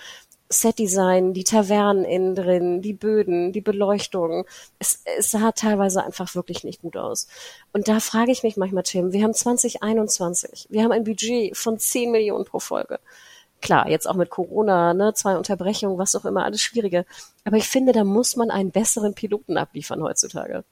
Setdesign, 0.51 1.33
die 1.33 1.43
Tavernen 1.43 2.05
innen 2.05 2.35
drin, 2.35 2.81
die 2.81 2.93
Böden, 2.93 3.53
die 3.53 3.61
Beleuchtung. 3.61 4.45
Es, 4.79 5.03
es 5.17 5.31
sah 5.31 5.51
teilweise 5.51 6.03
einfach 6.03 6.35
wirklich 6.35 6.63
nicht 6.63 6.81
gut 6.81 6.97
aus. 6.97 7.27
Und 7.73 7.87
da 7.87 7.99
frage 7.99 8.31
ich 8.31 8.43
mich 8.43 8.57
manchmal, 8.57 8.83
Tim, 8.83 9.13
wir 9.13 9.23
haben 9.23 9.33
2021. 9.33 10.67
Wir 10.69 10.83
haben 10.83 10.91
ein 10.91 11.03
Budget 11.03 11.55
von 11.55 11.79
10 11.79 12.11
Millionen 12.11 12.45
pro 12.45 12.59
Folge. 12.59 12.99
Klar, 13.61 13.87
jetzt 13.89 14.07
auch 14.07 14.15
mit 14.15 14.29
Corona, 14.29 14.93
ne, 14.93 15.13
zwei 15.13 15.37
Unterbrechungen, 15.37 15.97
was 15.97 16.15
auch 16.15 16.25
immer, 16.25 16.43
alles 16.43 16.61
schwierige. 16.61 17.05
Aber 17.45 17.57
ich 17.57 17.67
finde, 17.67 17.91
da 17.91 18.03
muss 18.03 18.35
man 18.35 18.49
einen 18.49 18.71
besseren 18.71 19.13
Piloten 19.13 19.57
abliefern 19.57 20.01
heutzutage. 20.01 20.63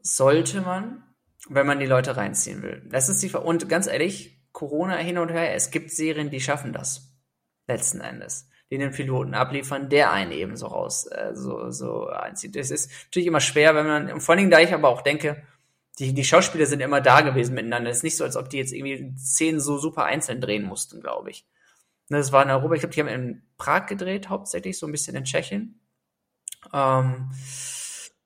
Sollte 0.00 0.62
man, 0.62 1.04
wenn 1.48 1.66
man 1.66 1.78
die 1.78 1.86
Leute 1.86 2.16
reinziehen 2.16 2.62
will. 2.62 2.82
Das 2.90 3.08
ist 3.08 3.22
die, 3.22 3.30
und 3.34 3.68
ganz 3.68 3.86
ehrlich, 3.86 4.38
Corona 4.52 4.96
hin 4.96 5.18
und 5.18 5.28
her, 5.28 5.54
es 5.54 5.70
gibt 5.70 5.90
Serien, 5.90 6.30
die 6.30 6.40
schaffen 6.40 6.72
das 6.72 7.11
letzten 7.72 8.00
Endes, 8.00 8.48
den 8.70 8.80
den 8.80 8.92
Piloten 8.92 9.34
abliefern, 9.34 9.88
der 9.88 10.12
einen 10.12 10.32
eben 10.32 10.56
so 10.56 10.66
raus, 10.66 11.06
äh, 11.06 11.34
so, 11.34 11.70
so 11.70 12.06
einzieht. 12.06 12.56
Das 12.56 12.70
ist 12.70 12.90
natürlich 13.06 13.26
immer 13.26 13.40
schwer, 13.40 13.74
wenn 13.74 13.86
man, 13.86 14.20
vor 14.20 14.32
allen 14.32 14.38
Dingen, 14.38 14.50
da 14.50 14.60
ich 14.60 14.72
aber 14.72 14.88
auch 14.88 15.02
denke, 15.02 15.42
die, 15.98 16.14
die 16.14 16.24
Schauspieler 16.24 16.66
sind 16.66 16.80
immer 16.80 17.00
da 17.00 17.20
gewesen 17.20 17.54
miteinander. 17.54 17.90
Es 17.90 17.98
ist 17.98 18.02
nicht 18.02 18.16
so, 18.16 18.24
als 18.24 18.36
ob 18.36 18.48
die 18.48 18.56
jetzt 18.58 18.72
irgendwie 18.72 19.14
Szenen 19.18 19.60
so 19.60 19.78
super 19.78 20.04
einzeln 20.04 20.40
drehen 20.40 20.64
mussten, 20.64 21.00
glaube 21.00 21.30
ich. 21.30 21.46
Ne, 22.08 22.18
das 22.18 22.32
war 22.32 22.42
in 22.42 22.50
Europa, 22.50 22.74
ich 22.74 22.80
glaube, 22.80 22.94
die 22.94 23.00
haben 23.00 23.08
in 23.08 23.42
Prag 23.58 23.86
gedreht, 23.86 24.28
hauptsächlich, 24.28 24.78
so 24.78 24.86
ein 24.86 24.92
bisschen 24.92 25.16
in 25.16 25.24
Tschechien. 25.24 25.80
Ähm, 26.72 27.30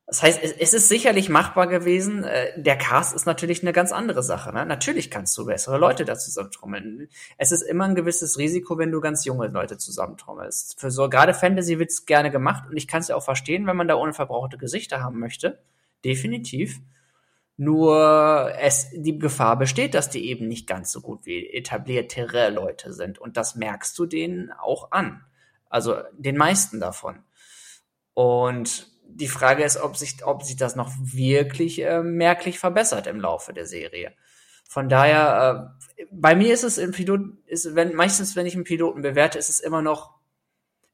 das 0.07 0.23
heißt, 0.23 0.41
es 0.41 0.73
ist 0.73 0.89
sicherlich 0.89 1.29
machbar 1.29 1.67
gewesen. 1.67 2.23
Äh, 2.23 2.63
der 2.63 2.77
Cast 2.77 3.13
ist 3.13 3.27
natürlich 3.27 3.63
eine 3.63 3.73
ganz 3.73 3.91
andere 3.91 4.23
Sache. 4.23 4.53
Ne? 4.53 4.65
Natürlich 4.65 5.11
kannst 5.11 5.37
du 5.37 5.47
bessere 5.47 5.79
Leute 5.79 6.05
da 6.05 6.17
zusammentrommeln. 6.17 7.09
Es 7.39 7.51
ist 7.51 7.63
immer 7.63 7.87
ein 7.87 7.97
gewisses 7.97 8.39
Risiko, 8.39 8.79
wenn 8.79 8.93
du 8.93 9.01
ganz 9.01 9.25
junge 9.25 9.49
Leute 9.49 9.79
zusammentrommelst. 9.79 10.79
Für 10.79 10.93
so 10.93 11.09
gerade 11.09 11.35
Fantasy 11.35 11.81
wird's 11.81 12.07
gerne 12.07 12.31
gemacht 12.31 12.71
und 12.71 12.77
ich 12.77 12.87
kann 12.87 13.01
es 13.01 13.09
ja 13.09 13.17
auch 13.17 13.25
verstehen, 13.25 13.67
wenn 13.67 13.77
man 13.77 13.89
da 13.89 13.97
ohne 13.97 14.13
verbrauchte 14.13 14.59
Gesichter 14.59 15.03
haben 15.03 15.19
möchte. 15.19 15.59
Definitiv. 16.05 16.79
Nur 17.57 18.53
es 18.61 18.91
die 18.93 19.19
Gefahr 19.19 19.59
besteht, 19.59 19.95
dass 19.95 20.09
die 20.09 20.29
eben 20.29 20.47
nicht 20.47 20.69
ganz 20.69 20.93
so 20.93 21.01
gut 21.01 21.27
wie 21.27 21.53
etabliertere 21.53 22.51
Leute 22.51 22.93
sind 22.93 23.19
und 23.19 23.37
das 23.37 23.57
merkst 23.57 23.99
du 23.99 24.07
denen 24.07 24.53
auch 24.53 24.93
an. 24.93 25.25
Also 25.69 25.97
den 26.13 26.37
meisten 26.37 26.79
davon. 26.79 27.25
Und 28.15 28.96
die 29.09 29.29
Frage 29.29 29.65
ist, 29.65 29.79
ob 29.79 29.97
sich, 29.97 30.25
ob 30.25 30.43
sich 30.43 30.57
das 30.57 30.77
noch 30.77 30.93
wirklich 31.01 31.83
äh, 31.83 32.03
merklich 32.03 32.59
verbessert 32.59 33.07
im 33.07 33.21
Laufe 33.21 33.53
der 33.53 33.67
Serie. 33.67 34.13
Von 34.69 34.89
daher, 34.89 35.75
äh, 35.97 36.05
bei 36.11 36.35
mir 36.35 36.53
ist 36.53 36.65
es 36.65 36.79
im 36.79 36.93
Pilot, 36.93 37.21
ist, 37.47 37.75
wenn, 37.75 37.95
meistens, 37.95 38.37
wenn 38.37 38.47
ich 38.47 38.55
einen 38.55 38.65
Piloten 38.65 39.03
bewerte, 39.03 39.39
ist 39.39 39.49
es 39.49 39.61
immer 39.61 39.83
noch, 39.83 40.15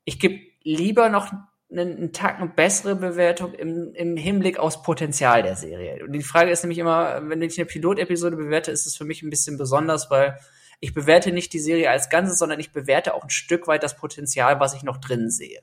ich 0.05 0.21
gebe 0.21 0.41
lieber 0.63 1.09
noch 1.09 1.33
einen, 1.71 1.97
einen 1.97 2.13
Tag 2.13 2.39
eine 2.39 2.49
bessere 2.49 2.95
Bewertung 2.97 3.55
im, 3.55 3.95
im 3.95 4.17
Hinblick 4.17 4.59
aufs 4.59 4.83
Potenzial 4.83 5.43
der 5.43 5.57
Serie. 5.57 6.05
Und 6.05 6.13
die 6.13 6.23
Frage 6.23 6.51
ist 6.51 6.63
nämlich 6.63 6.79
immer, 6.79 7.29
wenn 7.29 7.43
ich 7.43 7.59
eine 7.59 7.67
Pilotepisode 7.67 8.37
bewerte, 8.37 8.71
ist 8.71 8.87
es 8.87 8.97
für 8.97 9.05
mich 9.05 9.23
ein 9.23 9.31
bisschen 9.31 9.57
besonders, 9.57 10.11
weil 10.11 10.39
ich 10.81 10.95
bewerte 10.95 11.33
nicht 11.33 11.53
die 11.53 11.61
Serie 11.61 11.91
als 11.91 12.11
Ganzes, 12.11 12.39
sondern 12.39 12.61
ich 12.61 12.73
bewerte 12.73 13.15
auch 13.15 13.23
ein 13.23 13.31
Stück 13.31 13.69
weit 13.69 13.83
das 13.83 13.97
Potenzial, 13.97 14.61
was 14.61 14.75
ich 14.75 14.83
noch 14.83 14.99
drin 14.99 15.31
sehe. 15.31 15.61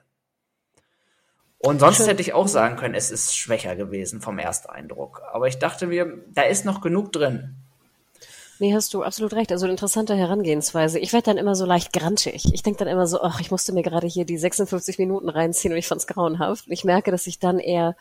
Und 1.60 1.80
sonst 1.80 1.98
Schön. 1.98 2.08
hätte 2.08 2.22
ich 2.22 2.34
auch 2.34 2.48
sagen 2.48 2.78
können, 2.78 2.96
es 2.96 3.12
ist 3.12 3.38
schwächer 3.38 3.76
gewesen 3.76 4.22
vom 4.22 4.40
Ersteindruck. 4.40 5.22
Aber 5.32 5.48
ich 5.48 5.60
dachte 5.60 5.88
mir, 5.88 6.24
da 6.30 6.44
ist 6.44 6.66
noch 6.66 6.80
genug 6.80 7.12
drin. 7.12 7.56
Nee, 8.62 8.74
hast 8.74 8.94
du 8.94 9.04
absolut 9.04 9.34
recht. 9.34 9.52
Also 9.54 9.66
eine 9.66 9.72
interessante 9.72 10.16
Herangehensweise. 10.16 11.00
Ich 11.00 11.14
werde 11.14 11.26
dann 11.26 11.38
immer 11.38 11.56
so 11.56 11.66
leicht 11.66 11.94
grantig. 11.94 12.44
Ich 12.54 12.62
denke 12.62 12.80
dann 12.80 12.90
immer 12.90 13.08
so, 13.08 13.22
ach, 13.22 13.40
ich 13.40 13.52
musste 13.52 13.74
mir 13.74 13.84
gerade 13.84 14.08
hier 14.08 14.26
die 14.26 14.38
56 14.38 15.00
Minuten 15.00 15.30
reinziehen 15.30 15.74
und 15.74 15.78
ich 15.78 15.88
fand's 15.88 16.08
grauenhaft. 16.08 16.68
Und 16.68 16.74
ich 16.74 16.84
merke, 16.84 17.12
dass 17.12 17.28
ich 17.28 17.40
dann 17.40 17.60
eher 17.60 17.96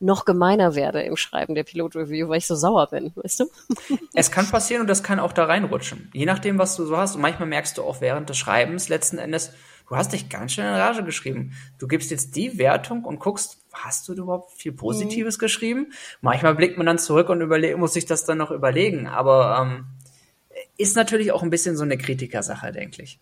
noch 0.00 0.24
gemeiner 0.24 0.74
werde 0.74 1.02
im 1.02 1.16
Schreiben 1.16 1.54
der 1.54 1.64
Pilot-Review, 1.64 2.28
weil 2.28 2.38
ich 2.38 2.46
so 2.46 2.54
sauer 2.54 2.88
bin, 2.88 3.12
weißt 3.14 3.40
du? 3.40 3.44
Es 4.14 4.30
kann 4.30 4.48
passieren 4.48 4.82
und 4.82 4.88
das 4.88 5.02
kann 5.02 5.18
auch 5.18 5.32
da 5.32 5.44
reinrutschen. 5.44 6.10
Je 6.12 6.26
nachdem, 6.26 6.58
was 6.58 6.76
du 6.76 6.84
so 6.84 6.96
hast. 6.96 7.16
Und 7.16 7.22
manchmal 7.22 7.48
merkst 7.48 7.78
du 7.78 7.82
auch 7.82 8.00
während 8.00 8.28
des 8.28 8.36
Schreibens 8.36 8.88
letzten 8.88 9.18
Endes, 9.18 9.52
du 9.88 9.96
hast 9.96 10.12
dich 10.12 10.28
ganz 10.28 10.52
schön 10.52 10.64
in 10.64 10.74
Rage 10.74 11.04
geschrieben. 11.04 11.52
Du 11.78 11.86
gibst 11.86 12.10
jetzt 12.10 12.36
die 12.36 12.58
Wertung 12.58 13.04
und 13.04 13.18
guckst, 13.18 13.64
hast 13.72 14.08
du 14.08 14.14
überhaupt 14.14 14.52
viel 14.52 14.72
Positives 14.72 15.38
mhm. 15.38 15.40
geschrieben? 15.40 15.92
Manchmal 16.20 16.54
blickt 16.54 16.76
man 16.76 16.86
dann 16.86 16.98
zurück 16.98 17.28
und 17.28 17.40
überle 17.40 17.76
muss 17.76 17.94
sich 17.94 18.06
das 18.06 18.24
dann 18.24 18.38
noch 18.38 18.50
überlegen. 18.50 19.06
Aber 19.06 19.58
ähm, 19.60 19.86
ist 20.76 20.96
natürlich 20.96 21.32
auch 21.32 21.42
ein 21.42 21.50
bisschen 21.50 21.76
so 21.76 21.84
eine 21.84 21.98
Kritikersache, 21.98 22.72
denke 22.72 23.02
ich. 23.02 23.20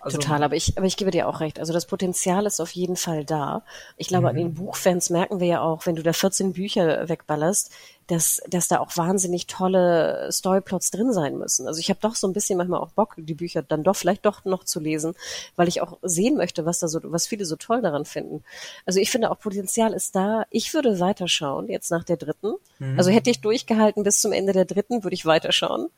Also, 0.00 0.16
Total, 0.16 0.42
aber 0.42 0.56
ich, 0.56 0.78
aber 0.78 0.86
ich 0.86 0.96
gebe 0.96 1.10
dir 1.10 1.28
auch 1.28 1.40
recht. 1.40 1.58
Also 1.58 1.72
das 1.72 1.84
Potenzial 1.84 2.46
ist 2.46 2.60
auf 2.60 2.70
jeden 2.70 2.96
Fall 2.96 3.24
da. 3.24 3.62
Ich 3.96 4.08
glaube, 4.08 4.22
mhm. 4.22 4.28
an 4.28 4.36
den 4.36 4.54
Buchfans 4.54 5.10
merken 5.10 5.40
wir 5.40 5.46
ja 5.46 5.60
auch, 5.60 5.84
wenn 5.84 5.94
du 5.94 6.02
da 6.02 6.12
14 6.12 6.54
Bücher 6.54 7.08
wegballerst, 7.08 7.70
dass, 8.06 8.40
dass 8.48 8.66
da 8.66 8.80
auch 8.80 8.96
wahnsinnig 8.96 9.46
tolle 9.46 10.28
Storyplots 10.32 10.90
drin 10.90 11.12
sein 11.12 11.38
müssen. 11.38 11.68
Also 11.68 11.80
ich 11.80 11.90
habe 11.90 12.00
doch 12.00 12.14
so 12.14 12.26
ein 12.26 12.32
bisschen 12.32 12.56
manchmal 12.56 12.80
auch 12.80 12.90
Bock, 12.90 13.14
die 13.18 13.34
Bücher 13.34 13.62
dann 13.62 13.84
doch 13.84 13.94
vielleicht 13.94 14.24
doch 14.24 14.44
noch 14.44 14.64
zu 14.64 14.80
lesen, 14.80 15.14
weil 15.54 15.68
ich 15.68 15.80
auch 15.80 15.98
sehen 16.02 16.36
möchte, 16.36 16.64
was 16.64 16.80
da 16.80 16.88
so, 16.88 17.00
was 17.04 17.26
viele 17.26 17.44
so 17.44 17.56
toll 17.56 17.82
daran 17.82 18.06
finden. 18.06 18.42
Also 18.86 19.00
ich 19.00 19.10
finde 19.10 19.30
auch 19.30 19.38
Potenzial 19.38 19.92
ist 19.92 20.16
da. 20.16 20.44
Ich 20.50 20.72
würde 20.74 20.98
weiterschauen, 20.98 21.68
jetzt 21.68 21.90
nach 21.90 22.04
der 22.04 22.16
dritten. 22.16 22.54
Mhm. 22.78 22.98
Also 22.98 23.10
hätte 23.10 23.30
ich 23.30 23.42
durchgehalten 23.42 24.02
bis 24.02 24.20
zum 24.20 24.32
Ende 24.32 24.52
der 24.52 24.64
dritten, 24.64 25.04
würde 25.04 25.14
ich 25.14 25.26
weiterschauen 25.26 25.88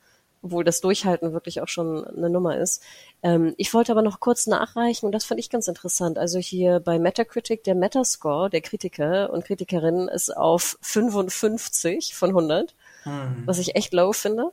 obwohl 0.43 0.64
das 0.64 0.80
Durchhalten 0.80 1.32
wirklich 1.32 1.61
auch 1.61 1.68
schon 1.68 2.05
eine 2.05 2.28
Nummer 2.28 2.59
ist. 2.59 2.82
Ähm, 3.22 3.55
ich 3.57 3.72
wollte 3.72 3.93
aber 3.93 4.03
noch 4.03 4.20
kurz 4.20 4.47
nachreichen 4.47 5.07
und 5.07 5.12
das 5.12 5.24
fand 5.24 5.40
ich 5.40 5.51
ganz 5.51 5.68
interessant. 5.68 6.18
Also 6.18 6.38
hier 6.38 6.80
bei 6.80 6.99
Metacritic, 6.99 7.64
der 7.64 7.74
Metascore 7.74 8.51
der 8.51 8.61
Kritiker 8.61 9.30
und 9.32 9.45
Kritikerinnen 9.45 10.09
ist 10.09 10.36
auf 10.36 10.78
55 10.82 12.14
von 12.14 12.30
100, 12.30 12.74
hm. 13.05 13.43
was 13.47 13.59
ich 13.59 13.76
echt 13.76 13.93
low 13.93 14.12
finde. 14.12 14.53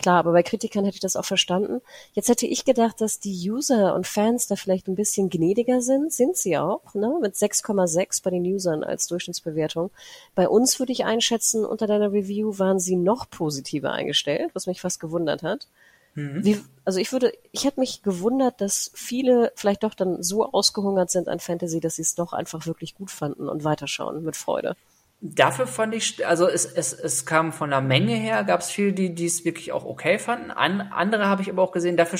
Klar, 0.00 0.16
aber 0.16 0.32
bei 0.32 0.42
Kritikern 0.42 0.86
hätte 0.86 0.94
ich 0.94 1.02
das 1.02 1.14
auch 1.14 1.26
verstanden. 1.26 1.82
Jetzt 2.14 2.30
hätte 2.30 2.46
ich 2.46 2.64
gedacht, 2.64 3.02
dass 3.02 3.20
die 3.20 3.50
User 3.50 3.94
und 3.94 4.06
Fans 4.06 4.46
da 4.46 4.56
vielleicht 4.56 4.88
ein 4.88 4.94
bisschen 4.94 5.28
gnädiger 5.28 5.82
sind. 5.82 6.10
Sind 6.10 6.38
sie 6.38 6.56
auch, 6.56 6.94
ne? 6.94 7.18
Mit 7.20 7.34
6,6 7.34 8.22
bei 8.22 8.30
den 8.30 8.46
Usern 8.46 8.82
als 8.82 9.08
Durchschnittsbewertung. 9.08 9.90
Bei 10.34 10.48
uns 10.48 10.78
würde 10.78 10.92
ich 10.92 11.04
einschätzen, 11.04 11.66
unter 11.66 11.86
deiner 11.86 12.12
Review 12.12 12.58
waren 12.58 12.80
sie 12.80 12.96
noch 12.96 13.28
positiver 13.28 13.92
eingestellt, 13.92 14.52
was 14.54 14.66
mich 14.66 14.80
fast 14.80 15.00
gewundert 15.00 15.42
hat. 15.42 15.66
Mhm. 16.14 16.44
Wie, 16.46 16.58
also 16.86 16.98
ich 16.98 17.12
würde, 17.12 17.34
ich 17.52 17.64
hätte 17.64 17.80
mich 17.80 18.02
gewundert, 18.02 18.62
dass 18.62 18.90
viele 18.94 19.52
vielleicht 19.54 19.82
doch 19.82 19.92
dann 19.92 20.22
so 20.22 20.50
ausgehungert 20.50 21.10
sind 21.10 21.28
an 21.28 21.40
Fantasy, 21.40 21.78
dass 21.78 21.96
sie 21.96 22.02
es 22.02 22.14
doch 22.14 22.32
einfach 22.32 22.64
wirklich 22.64 22.94
gut 22.94 23.10
fanden 23.10 23.50
und 23.50 23.64
weiterschauen 23.64 24.24
mit 24.24 24.34
Freude. 24.34 24.76
Dafür 25.22 25.66
fand 25.66 25.94
ich, 25.94 26.26
also 26.26 26.48
es, 26.48 26.64
es, 26.64 26.94
es 26.94 27.26
kam 27.26 27.52
von 27.52 27.70
der 27.70 27.82
Menge 27.82 28.14
her, 28.14 28.42
gab 28.44 28.60
es 28.60 28.70
viele, 28.70 28.92
die 28.92 29.26
es 29.26 29.44
wirklich 29.44 29.70
auch 29.70 29.84
okay 29.84 30.18
fanden. 30.18 30.50
An, 30.50 30.80
andere 30.80 31.26
habe 31.26 31.42
ich 31.42 31.50
aber 31.50 31.62
auch 31.62 31.72
gesehen, 31.72 31.98
dafür 31.98 32.18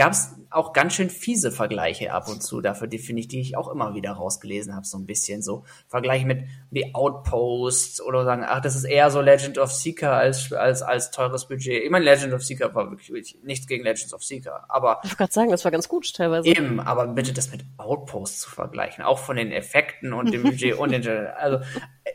gab 0.00 0.12
es 0.12 0.34
auch 0.48 0.72
ganz 0.72 0.94
schön 0.94 1.10
fiese 1.10 1.52
Vergleiche 1.52 2.14
ab 2.14 2.26
und 2.26 2.42
zu 2.42 2.62
dafür, 2.62 2.86
die 2.86 2.98
finde 2.98 3.20
ich, 3.20 3.28
die 3.28 3.38
ich 3.38 3.58
auch 3.58 3.68
immer 3.68 3.94
wieder 3.94 4.12
rausgelesen 4.12 4.74
habe, 4.74 4.86
so 4.86 4.96
ein 4.96 5.04
bisschen 5.04 5.42
so 5.42 5.64
Vergleiche 5.88 6.24
mit 6.24 6.44
die 6.70 6.94
Outposts 6.94 8.00
oder 8.00 8.24
sagen, 8.24 8.46
ach, 8.48 8.62
das 8.62 8.76
ist 8.76 8.84
eher 8.84 9.10
so 9.10 9.20
Legend 9.20 9.58
of 9.58 9.70
Seeker 9.70 10.14
als 10.14 10.54
als 10.54 10.80
als 10.80 11.10
teures 11.10 11.46
Budget. 11.48 11.84
Ich 11.84 11.90
meine, 11.90 12.06
Legend 12.06 12.32
of 12.32 12.42
Seeker 12.42 12.74
war 12.74 12.90
wirklich, 12.90 13.10
wirklich 13.10 13.38
nichts 13.42 13.66
gegen 13.66 13.84
Legends 13.84 14.14
of 14.14 14.24
Seeker, 14.24 14.64
aber 14.70 15.00
ich 15.04 15.10
wollte 15.10 15.16
gerade 15.18 15.32
sagen, 15.34 15.50
das 15.50 15.64
war 15.64 15.70
ganz 15.70 15.86
gut 15.86 16.14
teilweise. 16.14 16.48
Eben, 16.48 16.80
aber 16.80 17.06
bitte 17.08 17.34
das 17.34 17.50
mit 17.50 17.62
Outposts 17.76 18.40
zu 18.40 18.50
vergleichen, 18.50 19.04
auch 19.04 19.18
von 19.18 19.36
den 19.36 19.52
Effekten 19.52 20.14
und 20.14 20.32
dem 20.32 20.44
Budget 20.44 20.78
und 20.78 20.92
den 20.92 21.06
also 21.06 21.58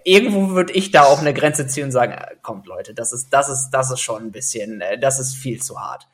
irgendwo 0.03 0.55
würde 0.55 0.73
ich 0.73 0.89
da 0.89 1.03
auch 1.03 1.19
eine 1.19 1.35
Grenze 1.35 1.67
ziehen 1.67 1.83
und 1.83 1.91
sagen, 1.91 2.13
äh, 2.13 2.35
kommt 2.41 2.65
Leute, 2.65 2.95
das 2.95 3.13
ist 3.13 3.31
das 3.31 3.47
ist 3.47 3.69
das 3.69 3.91
ist 3.91 4.01
schon 4.01 4.23
ein 4.23 4.31
bisschen, 4.31 4.81
äh, 4.81 4.97
das 4.97 5.19
ist 5.19 5.35
viel 5.35 5.61
zu 5.61 5.79
hart. 5.79 6.07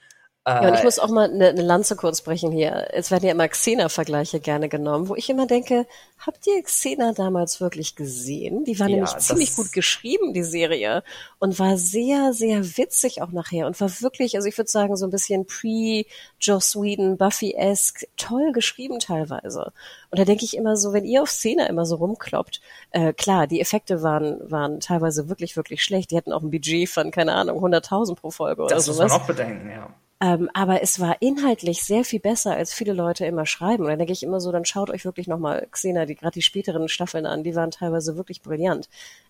Ja, 0.48 0.68
und 0.68 0.74
ich 0.74 0.80
äh, 0.80 0.86
muss 0.86 0.98
auch 0.98 1.10
mal 1.10 1.30
eine, 1.30 1.50
eine 1.50 1.62
Lanze 1.62 1.96
kurz 1.96 2.22
brechen 2.22 2.52
hier. 2.52 2.88
Es 2.94 3.12
werden 3.12 3.26
ja 3.26 3.32
immer 3.32 3.48
Xena-Vergleiche 3.48 4.40
gerne 4.40 4.70
genommen, 4.70 5.08
wo 5.08 5.16
ich 5.16 5.30
immer 5.30 5.46
denke, 5.46 5.86
habt 6.18 6.48
ihr 6.48 6.64
Xena 6.64 7.14
damals 7.14 7.62
wirklich 7.62 7.96
gesehen? 7.96 8.64
Die 8.64 8.80
war 8.80 8.88
ja, 8.88 8.96
nämlich 8.96 9.16
ziemlich 9.18 9.56
gut 9.56 9.72
geschrieben, 9.72 10.34
die 10.34 10.42
Serie, 10.42 11.04
und 11.38 11.60
war 11.60 11.78
sehr, 11.78 12.34
sehr 12.34 12.76
witzig 12.78 13.22
auch 13.22 13.32
nachher 13.32 13.68
und 13.68 13.80
war 13.80 13.90
wirklich, 14.02 14.36
also 14.36 14.48
ich 14.48 14.58
würde 14.58 14.72
sagen, 14.72 14.96
so 14.96 15.06
ein 15.06 15.12
bisschen 15.12 15.46
pre-Joss 15.46 16.76
Whedon, 16.76 17.18
Buffy-esque, 17.18 18.08
toll 18.18 18.52
geschrieben 18.52 18.98
teilweise. 18.98 19.72
Und 20.10 20.18
da 20.18 20.26
denke 20.26 20.44
ich 20.44 20.58
immer 20.58 20.76
so, 20.76 20.92
wenn 20.92 21.06
ihr 21.06 21.22
auf 21.22 21.30
Xena 21.30 21.68
immer 21.68 21.86
so 21.86 21.98
rumkloppt, 21.98 22.62
äh, 22.90 23.14
klar, 23.14 23.46
die 23.46 23.62
Effekte 23.62 24.02
waren, 24.02 24.40
waren 24.50 24.80
teilweise 24.80 25.30
wirklich, 25.30 25.56
wirklich 25.56 25.84
schlecht. 25.84 26.10
Die 26.10 26.18
hatten 26.18 26.34
auch 26.34 26.42
ein 26.42 26.50
Budget 26.50 26.90
von, 26.90 27.12
keine 27.12 27.36
Ahnung, 27.36 27.64
100.000 27.64 28.16
pro 28.16 28.32
Folge 28.32 28.64
oder 28.64 28.74
das 28.74 28.86
sowas. 28.86 28.98
Das 28.98 29.04
muss 29.04 29.12
man 29.12 29.22
auch 29.22 29.28
bedenken, 29.28 29.70
ja. 29.70 29.94
Ähm, 30.22 30.50
aber 30.54 30.84
es 30.84 31.00
war 31.00 31.20
inhaltlich 31.20 31.84
sehr 31.84 32.06
viel 32.06 32.20
besser, 32.20 32.56
als 32.56 32.74
viele 32.74 32.94
Leute 32.94 33.26
immer 33.26 33.48
schreiben. 33.48 33.84
Und 33.84 33.90
dann 33.90 33.98
denke 33.98 34.14
ich 34.14 34.22
immer 34.22 34.40
so, 34.40 34.52
dann 34.52 34.66
schaut 34.66 34.92
euch 34.92 35.04
wirklich 35.04 35.28
nochmal 35.28 35.68
Xena, 35.72 36.06
die 36.06 36.16
gerade 36.16 36.34
die 36.34 36.44
späteren 36.44 36.88
Staffeln 36.88 37.26
an, 37.26 37.44
die 37.44 37.56
waren 37.56 37.72
teilweise 37.72 38.16
wirklich 38.18 38.44
brillant. 38.44 38.88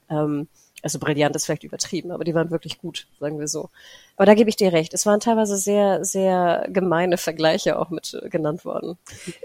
Ähm, 0.09 0.49
also 0.83 0.99
brillant 0.99 1.35
ist 1.35 1.45
vielleicht 1.45 1.63
übertrieben, 1.63 2.11
aber 2.11 2.25
die 2.25 2.33
waren 2.33 2.51
wirklich 2.51 2.79
gut, 2.79 3.07
sagen 3.19 3.39
wir 3.39 3.47
so. 3.47 3.69
Aber 4.17 4.25
da 4.25 4.33
gebe 4.33 4.49
ich 4.49 4.57
dir 4.57 4.73
recht. 4.73 4.93
Es 4.93 5.05
waren 5.05 5.21
teilweise 5.21 5.55
sehr, 5.55 6.03
sehr 6.03 6.67
gemeine 6.69 7.17
Vergleiche 7.17 7.79
auch 7.79 7.89
mit 7.89 8.19
äh, 8.21 8.27
genannt 8.27 8.65
worden. 8.65 8.97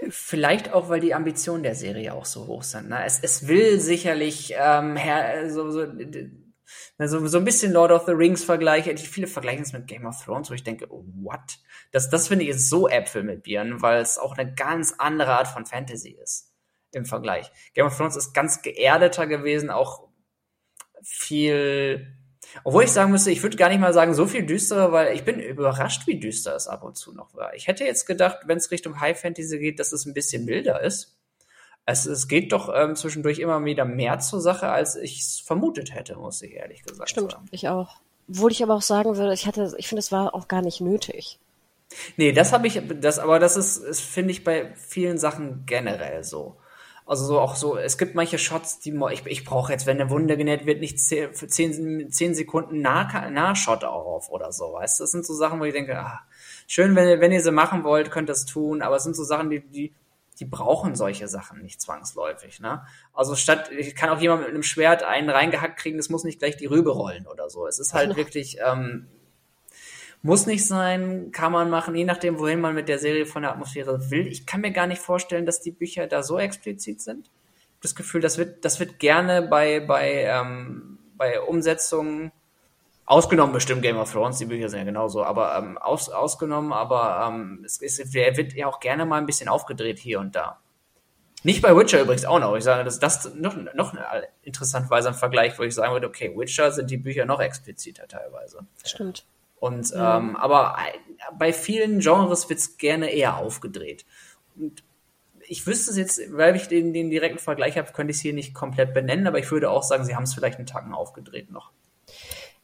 Vielleicht 0.09 0.73
auch, 0.73 0.89
weil 0.89 0.99
die 0.99 1.13
Ambitionen 1.13 1.63
der 1.63 1.75
Serie 1.75 2.13
auch 2.13 2.25
so 2.25 2.47
hoch 2.47 2.63
sind. 2.63 2.89
Ne? 2.89 3.05
Es, 3.05 3.19
es 3.21 3.47
will 3.47 3.79
sicherlich 3.79 4.53
ähm, 4.57 4.97
her, 4.97 5.49
so, 5.49 5.71
so 5.71 5.85
also 6.97 7.25
so 7.27 7.37
ein 7.37 7.45
bisschen 7.45 7.71
Lord 7.71 7.91
of 7.91 8.05
the 8.05 8.11
Rings 8.11 8.43
Vergleiche. 8.43 8.95
Viele 8.97 9.27
vergleichen 9.27 9.63
es 9.63 9.73
mit 9.73 9.87
Game 9.87 10.05
of 10.05 10.23
Thrones, 10.23 10.49
wo 10.49 10.53
ich 10.53 10.63
denke, 10.63 10.87
what? 10.89 11.59
Das, 11.91 12.09
das 12.09 12.27
finde 12.27 12.45
ich 12.45 12.51
ist 12.51 12.69
so 12.69 12.87
Äpfel 12.87 13.23
mit 13.23 13.43
Bieren, 13.43 13.81
weil 13.81 14.01
es 14.01 14.17
auch 14.17 14.37
eine 14.37 14.53
ganz 14.53 14.95
andere 14.97 15.37
Art 15.37 15.47
von 15.47 15.65
Fantasy 15.65 16.17
ist 16.21 16.53
im 16.91 17.05
Vergleich. 17.05 17.51
Game 17.73 17.85
of 17.85 17.95
Thrones 17.95 18.15
ist 18.15 18.33
ganz 18.33 18.61
geerdeter 18.61 19.27
gewesen, 19.27 19.69
auch 19.69 20.07
viel, 21.03 22.15
obwohl 22.63 22.83
ich 22.83 22.91
sagen 22.91 23.11
müsste, 23.11 23.31
ich 23.31 23.43
würde 23.43 23.57
gar 23.57 23.69
nicht 23.69 23.79
mal 23.79 23.93
sagen, 23.93 24.13
so 24.13 24.25
viel 24.25 24.45
düsterer, 24.45 24.91
weil 24.91 25.15
ich 25.15 25.23
bin 25.23 25.39
überrascht, 25.39 26.07
wie 26.07 26.19
düster 26.19 26.55
es 26.55 26.67
ab 26.67 26.83
und 26.83 26.97
zu 26.97 27.13
noch 27.13 27.33
war. 27.33 27.53
Ich 27.53 27.67
hätte 27.67 27.83
jetzt 27.85 28.05
gedacht, 28.05 28.39
wenn 28.45 28.57
es 28.57 28.71
Richtung 28.71 28.99
High 28.99 29.19
Fantasy 29.19 29.59
geht, 29.59 29.79
dass 29.79 29.91
es 29.91 30.05
ein 30.05 30.13
bisschen 30.13 30.45
milder 30.45 30.81
ist 30.81 31.16
es, 31.87 32.05
es 32.05 32.27
geht 32.27 32.51
doch 32.51 32.69
ähm, 32.75 32.95
zwischendurch 32.95 33.39
immer 33.39 33.63
wieder 33.63 33.85
mehr 33.85 34.19
zur 34.19 34.41
Sache, 34.41 34.69
als 34.69 34.97
ich 34.97 35.21
es 35.21 35.39
vermutet 35.39 35.95
hätte, 35.95 36.17
muss 36.17 36.41
ich 36.41 36.53
ehrlich 36.53 36.83
gesagt 36.83 37.09
Stimmt, 37.09 37.31
sagen. 37.31 37.45
ich 37.51 37.69
auch. 37.69 38.01
Obwohl 38.29 38.51
ich 38.51 38.61
aber 38.61 38.75
auch 38.75 38.81
sagen 38.81 39.15
würde, 39.15 39.33
ich 39.33 39.47
hatte, 39.47 39.73
ich 39.77 39.87
finde, 39.87 40.01
es 40.01 40.11
war 40.11 40.35
auch 40.35 40.49
gar 40.49 40.61
nicht 40.61 40.81
nötig. 40.81 41.39
Nee, 42.17 42.33
das 42.33 42.51
habe 42.51 42.67
ich, 42.67 42.81
das, 42.99 43.19
aber 43.19 43.39
das 43.39 43.55
ist, 43.55 43.77
ist 43.77 44.01
finde 44.01 44.31
ich 44.31 44.43
bei 44.43 44.75
vielen 44.75 45.17
Sachen 45.17 45.63
generell 45.65 46.25
so. 46.25 46.57
Also 47.05 47.23
so 47.23 47.39
auch 47.39 47.55
so, 47.55 47.77
es 47.77 47.97
gibt 47.97 48.15
manche 48.15 48.37
Shots, 48.37 48.79
die 48.79 48.93
ich, 49.13 49.25
ich 49.25 49.45
brauche 49.45 49.71
jetzt, 49.71 49.85
wenn 49.85 50.01
eine 50.01 50.09
Wunde 50.09 50.35
genäht 50.35 50.65
wird, 50.65 50.81
nicht 50.81 50.99
zehn, 50.99 51.33
für 51.33 51.47
zehn, 51.47 52.11
zehn 52.11 52.35
Sekunden 52.35 52.81
nah, 52.81 53.29
Nahshot 53.29 53.85
auf 53.85 54.29
oder 54.29 54.51
so, 54.51 54.73
weißt 54.73 54.99
du? 54.99 55.03
Das 55.05 55.11
sind 55.11 55.25
so 55.25 55.33
Sachen, 55.33 55.61
wo 55.61 55.63
ich 55.63 55.73
denke, 55.73 55.97
ah, 55.97 56.19
schön, 56.67 56.97
wenn 56.97 57.07
ihr, 57.07 57.21
wenn 57.21 57.31
ihr 57.31 57.41
sie 57.41 57.53
machen 57.53 57.85
wollt, 57.85 58.11
könnt 58.11 58.29
ihr 58.29 58.33
es 58.33 58.45
tun, 58.45 58.81
aber 58.81 58.97
es 58.97 59.03
sind 59.03 59.15
so 59.15 59.23
Sachen, 59.23 59.49
die, 59.49 59.61
die 59.61 59.93
die 60.39 60.45
brauchen 60.45 60.95
solche 60.95 61.27
Sachen 61.27 61.61
nicht 61.61 61.81
zwangsläufig. 61.81 62.59
Ne? 62.59 62.85
Also 63.13 63.35
statt, 63.35 63.71
ich 63.71 63.95
kann 63.95 64.09
auch 64.09 64.21
jemand 64.21 64.41
mit 64.41 64.49
einem 64.49 64.63
Schwert 64.63 65.03
einen 65.03 65.29
reingehackt 65.29 65.77
kriegen, 65.77 65.97
das 65.97 66.09
muss 66.09 66.23
nicht 66.23 66.39
gleich 66.39 66.57
die 66.57 66.67
Rübe 66.67 66.91
rollen 66.91 67.25
oder 67.27 67.49
so. 67.49 67.67
Es 67.67 67.79
ist 67.79 67.93
halt 67.93 68.09
genau. 68.09 68.17
wirklich, 68.17 68.57
ähm, 68.65 69.07
muss 70.21 70.45
nicht 70.45 70.65
sein, 70.65 71.31
kann 71.31 71.51
man 71.51 71.69
machen, 71.69 71.95
je 71.95 72.05
nachdem, 72.05 72.39
wohin 72.39 72.59
man 72.59 72.75
mit 72.75 72.89
der 72.89 72.99
Serie 72.99 73.25
von 73.25 73.43
der 73.43 73.51
Atmosphäre 73.51 74.11
will. 74.11 74.27
Ich 74.27 74.45
kann 74.45 74.61
mir 74.61 74.71
gar 74.71 74.87
nicht 74.87 75.01
vorstellen, 75.01 75.45
dass 75.45 75.61
die 75.61 75.71
Bücher 75.71 76.07
da 76.07 76.23
so 76.23 76.37
explizit 76.37 77.01
sind. 77.01 77.29
Das 77.81 77.95
Gefühl, 77.95 78.21
das 78.21 78.37
wird, 78.37 78.65
das 78.65 78.79
wird 78.79 78.99
gerne 78.99 79.43
bei, 79.43 79.79
bei, 79.79 80.23
ähm, 80.23 80.99
bei 81.15 81.39
Umsetzungen 81.39 82.31
Ausgenommen 83.07 83.53
bestimmt 83.53 83.81
Game 83.81 83.97
of 83.97 84.11
Thrones, 84.11 84.37
die 84.37 84.45
Bücher 84.45 84.67
sind 84.67 84.79
ja 84.79 84.85
genauso, 84.85 85.23
aber 85.23 85.57
ähm, 85.57 85.77
aus, 85.77 86.09
ausgenommen, 86.09 86.73
aber 86.73 87.25
ähm, 87.29 87.63
es 87.65 87.77
ist, 87.77 88.13
er 88.13 88.35
wird 88.35 88.53
ja 88.53 88.67
auch 88.67 88.81
gerne 88.81 89.05
mal 89.05 89.17
ein 89.17 89.25
bisschen 89.25 89.47
aufgedreht 89.47 89.97
hier 89.97 90.19
und 90.19 90.35
da. 90.35 90.59
Nicht 91.43 91.61
bei 91.61 91.73
Witcher 91.73 92.01
übrigens 92.01 92.25
auch 92.25 92.39
noch. 92.39 92.53
Ich 92.57 92.65
sage, 92.65 92.83
das 92.83 92.99
das 92.99 93.33
noch, 93.35 93.55
noch 93.73 93.93
interessanterweise 94.41 95.07
ein 95.07 95.13
Vergleich, 95.13 95.57
wo 95.57 95.63
ich 95.63 95.73
sagen 95.73 95.93
würde, 95.93 96.07
okay, 96.07 96.33
Witcher 96.35 96.69
sind 96.73 96.91
die 96.91 96.97
Bücher 96.97 97.25
noch 97.25 97.39
expliziter 97.39 98.09
teilweise. 98.09 98.65
Stimmt. 98.83 99.25
Und 99.59 99.91
ja. 99.91 100.17
ähm, 100.17 100.35
aber 100.35 100.75
bei 101.39 101.53
vielen 101.53 101.99
Genres 101.99 102.49
wird's 102.49 102.77
gerne 102.77 103.09
eher 103.11 103.37
aufgedreht. 103.37 104.05
Und 104.57 104.83
ich 105.47 105.65
wüsste 105.65 105.91
es 105.91 105.97
jetzt, 105.97 106.19
weil 106.33 106.57
ich 106.57 106.67
den, 106.67 106.91
den 106.91 107.09
direkten 107.09 107.39
Vergleich 107.39 107.77
habe, 107.77 107.93
könnte 107.93 108.11
ich 108.11 108.17
es 108.17 108.21
hier 108.21 108.33
nicht 108.33 108.53
komplett 108.53 108.93
benennen, 108.93 109.27
aber 109.27 109.39
ich 109.39 109.49
würde 109.49 109.69
auch 109.69 109.83
sagen, 109.83 110.03
sie 110.03 110.15
haben 110.15 110.23
es 110.23 110.33
vielleicht 110.33 110.57
einen 110.57 110.67
Tacken 110.67 110.93
aufgedreht 110.93 111.51
noch. 111.51 111.71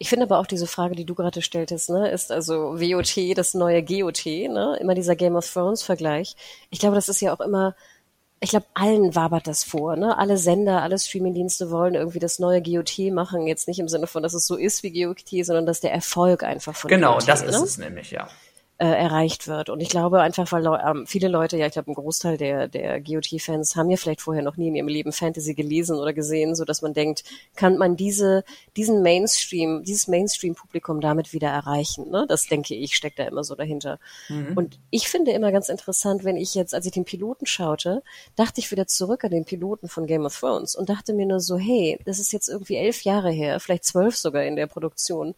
Ich 0.03 0.09
finde 0.09 0.25
aber 0.25 0.39
auch 0.39 0.47
diese 0.47 0.67
Frage, 0.67 0.95
die 0.95 1.05
du 1.05 1.15
gerade 1.15 1.41
stelltest, 1.41 1.89
ne, 1.89 2.11
ist 2.11 2.29
also 2.29 2.77
WOT 2.77 3.37
das 3.37 3.53
neue 3.53 3.81
GOT, 3.81 4.25
ne? 4.25 4.77
Immer 4.81 4.95
dieser 4.95 5.15
Game 5.15 5.37
of 5.37 5.49
Thrones 5.49 5.81
Vergleich. 5.81 6.35
Ich 6.71 6.79
glaube, 6.79 6.95
das 6.95 7.07
ist 7.07 7.21
ja 7.21 7.33
auch 7.33 7.39
immer, 7.39 7.73
ich 8.41 8.49
glaube, 8.49 8.65
allen 8.73 9.15
wabert 9.15 9.47
das 9.47 9.63
vor, 9.63 9.95
ne? 9.95 10.17
Alle 10.17 10.37
Sender, 10.37 10.81
alle 10.81 10.99
Streamingdienste 10.99 11.71
wollen 11.71 11.95
irgendwie 11.95 12.19
das 12.19 12.37
neue 12.37 12.61
GOT 12.61 12.99
machen, 13.13 13.47
jetzt 13.47 13.69
nicht 13.69 13.79
im 13.79 13.87
Sinne 13.87 14.07
von, 14.07 14.21
dass 14.21 14.33
es 14.33 14.45
so 14.45 14.57
ist 14.57 14.83
wie 14.83 14.91
GOT, 14.91 15.45
sondern 15.45 15.65
dass 15.65 15.79
der 15.79 15.93
Erfolg 15.93 16.43
einfach 16.43 16.75
von 16.75 16.89
Genau, 16.89 17.19
GOT, 17.19 17.29
das 17.29 17.41
ne? 17.41 17.47
ist 17.47 17.61
es 17.61 17.77
nämlich, 17.77 18.11
ja 18.11 18.27
äh, 18.79 18.87
erreicht 18.87 19.47
wird. 19.47 19.69
Und 19.69 19.81
ich 19.81 19.89
glaube 19.89 20.21
einfach, 20.21 20.51
weil 20.51 20.65
ähm, 20.65 21.05
viele 21.05 21.27
Leute, 21.27 21.57
ja, 21.57 21.67
ich 21.67 21.73
glaube, 21.73 21.91
ein 21.91 21.93
Großteil 21.93 22.37
der, 22.37 22.67
der 22.67 22.99
GOT-Fans 22.99 23.75
haben 23.75 23.89
ja 23.91 23.97
vielleicht 23.97 24.21
vorher 24.21 24.41
noch 24.41 24.57
nie 24.57 24.67
in 24.67 24.75
ihrem 24.75 24.87
Leben 24.87 25.11
Fantasy 25.11 25.53
gelesen 25.53 25.97
oder 25.97 26.11
gesehen, 26.11 26.55
so 26.55 26.65
dass 26.65 26.81
man 26.81 26.93
denkt, 26.93 27.23
kann 27.55 27.77
man 27.77 27.95
diese, 27.95 28.43
diesen 28.75 29.03
Mainstream, 29.03 29.83
dieses 29.83 30.07
Mainstream-Publikum 30.07 31.01
damit 31.01 31.33
wieder 31.33 31.49
erreichen? 31.49 32.09
Ne? 32.09 32.25
Das 32.27 32.47
denke 32.47 32.73
ich, 32.73 32.95
steckt 32.95 33.19
da 33.19 33.25
immer 33.25 33.43
so 33.43 33.53
dahinter. 33.53 33.99
Mhm. 34.27 34.53
Und 34.55 34.79
ich 34.89 35.07
finde 35.07 35.31
immer 35.31 35.51
ganz 35.51 35.69
interessant, 35.69 36.23
wenn 36.23 36.35
ich 36.35 36.55
jetzt, 36.55 36.73
als 36.73 36.87
ich 36.87 36.91
den 36.91 37.05
Piloten 37.05 37.45
schaute, 37.45 38.01
dachte 38.35 38.59
ich 38.59 38.71
wieder 38.71 38.87
zurück 38.87 39.23
an 39.23 39.31
den 39.31 39.45
Piloten 39.45 39.87
von 39.87 40.07
Game 40.07 40.25
of 40.25 40.39
Thrones 40.39 40.75
und 40.75 40.89
dachte 40.89 41.13
mir 41.13 41.27
nur 41.27 41.39
so, 41.39 41.57
hey, 41.57 41.99
das 42.05 42.17
ist 42.17 42.33
jetzt 42.33 42.49
irgendwie 42.49 42.77
elf 42.77 43.03
Jahre 43.03 43.31
her, 43.31 43.59
vielleicht 43.59 43.85
zwölf 43.85 44.17
sogar 44.17 44.43
in 44.43 44.55
der 44.55 44.67
Produktion 44.67 45.35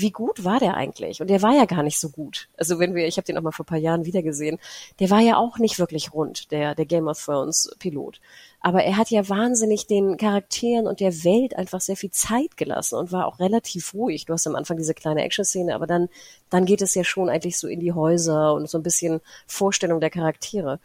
wie 0.00 0.12
gut 0.12 0.44
war 0.44 0.60
der 0.60 0.74
eigentlich? 0.74 1.20
Und 1.20 1.28
der 1.28 1.42
war 1.42 1.54
ja 1.54 1.64
gar 1.64 1.82
nicht 1.82 1.98
so 1.98 2.10
gut. 2.10 2.48
Also 2.56 2.78
wenn 2.78 2.94
wir, 2.94 3.08
ich 3.08 3.16
habe 3.16 3.26
den 3.26 3.36
auch 3.36 3.42
mal 3.42 3.50
vor 3.50 3.66
paar 3.66 3.78
Jahren 3.78 4.04
wiedergesehen, 4.04 4.58
der 5.00 5.10
war 5.10 5.18
ja 5.18 5.36
auch 5.36 5.58
nicht 5.58 5.80
wirklich 5.80 6.14
rund, 6.14 6.52
der, 6.52 6.76
der 6.76 6.86
Game 6.86 7.08
of 7.08 7.22
Thrones 7.22 7.74
Pilot. 7.80 8.20
Aber 8.60 8.84
er 8.84 8.96
hat 8.96 9.10
ja 9.10 9.28
wahnsinnig 9.28 9.88
den 9.88 10.16
Charakteren 10.16 10.86
und 10.86 11.00
der 11.00 11.24
Welt 11.24 11.56
einfach 11.56 11.80
sehr 11.80 11.96
viel 11.96 12.12
Zeit 12.12 12.56
gelassen 12.56 12.94
und 12.94 13.10
war 13.10 13.26
auch 13.26 13.40
relativ 13.40 13.92
ruhig. 13.92 14.24
Du 14.24 14.34
hast 14.34 14.46
am 14.46 14.54
Anfang 14.54 14.76
diese 14.76 14.94
kleine 14.94 15.24
Action-Szene, 15.24 15.74
aber 15.74 15.88
dann, 15.88 16.08
dann 16.48 16.64
geht 16.64 16.82
es 16.82 16.94
ja 16.94 17.02
schon 17.02 17.28
eigentlich 17.28 17.58
so 17.58 17.66
in 17.66 17.80
die 17.80 17.92
Häuser 17.92 18.54
und 18.54 18.70
so 18.70 18.78
ein 18.78 18.84
bisschen 18.84 19.20
Vorstellung 19.48 20.00
der 20.00 20.10
Charaktere. 20.10 20.78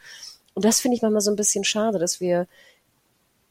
Und 0.56 0.66
das 0.66 0.82
finde 0.82 0.96
ich 0.96 1.04
manchmal 1.04 1.22
so 1.22 1.32
ein 1.32 1.36
bisschen 1.36 1.64
schade, 1.64 2.00
dass 2.00 2.20
wir 2.20 2.48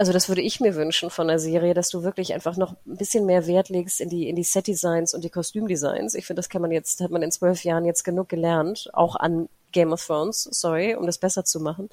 Also 0.02 0.12
das 0.12 0.28
würde 0.28 0.42
ich 0.42 0.58
mir 0.58 0.74
wünschen 0.74 1.10
von 1.10 1.28
der 1.28 1.38
Serie, 1.38 1.74
dass 1.74 1.88
du 1.88 2.02
wirklich 2.02 2.34
einfach 2.34 2.56
noch 2.56 2.72
ein 2.88 2.96
bisschen 2.96 3.24
mehr 3.24 3.46
Wert 3.46 3.68
legst 3.68 4.00
in 4.00 4.08
die, 4.08 4.28
in 4.28 4.34
die 4.34 4.42
Set-Designs 4.42 5.14
und 5.14 5.22
die 5.22 5.30
Kostümdesigns. 5.30 6.16
Ich 6.16 6.26
finde, 6.26 6.40
das 6.40 6.48
kann 6.48 6.60
man 6.60 6.72
jetzt, 6.72 7.00
hat 7.00 7.12
man 7.12 7.22
in 7.22 7.30
zwölf 7.30 7.62
Jahren 7.62 7.84
jetzt 7.84 8.02
genug 8.02 8.28
gelernt, 8.28 8.90
auch 8.94 9.14
an 9.14 9.48
Game 9.70 9.92
of 9.92 10.04
Thrones, 10.04 10.42
sorry, 10.50 10.96
um 10.96 11.06
das 11.06 11.18
besser 11.18 11.44
zu 11.44 11.60
machen. 11.60 11.88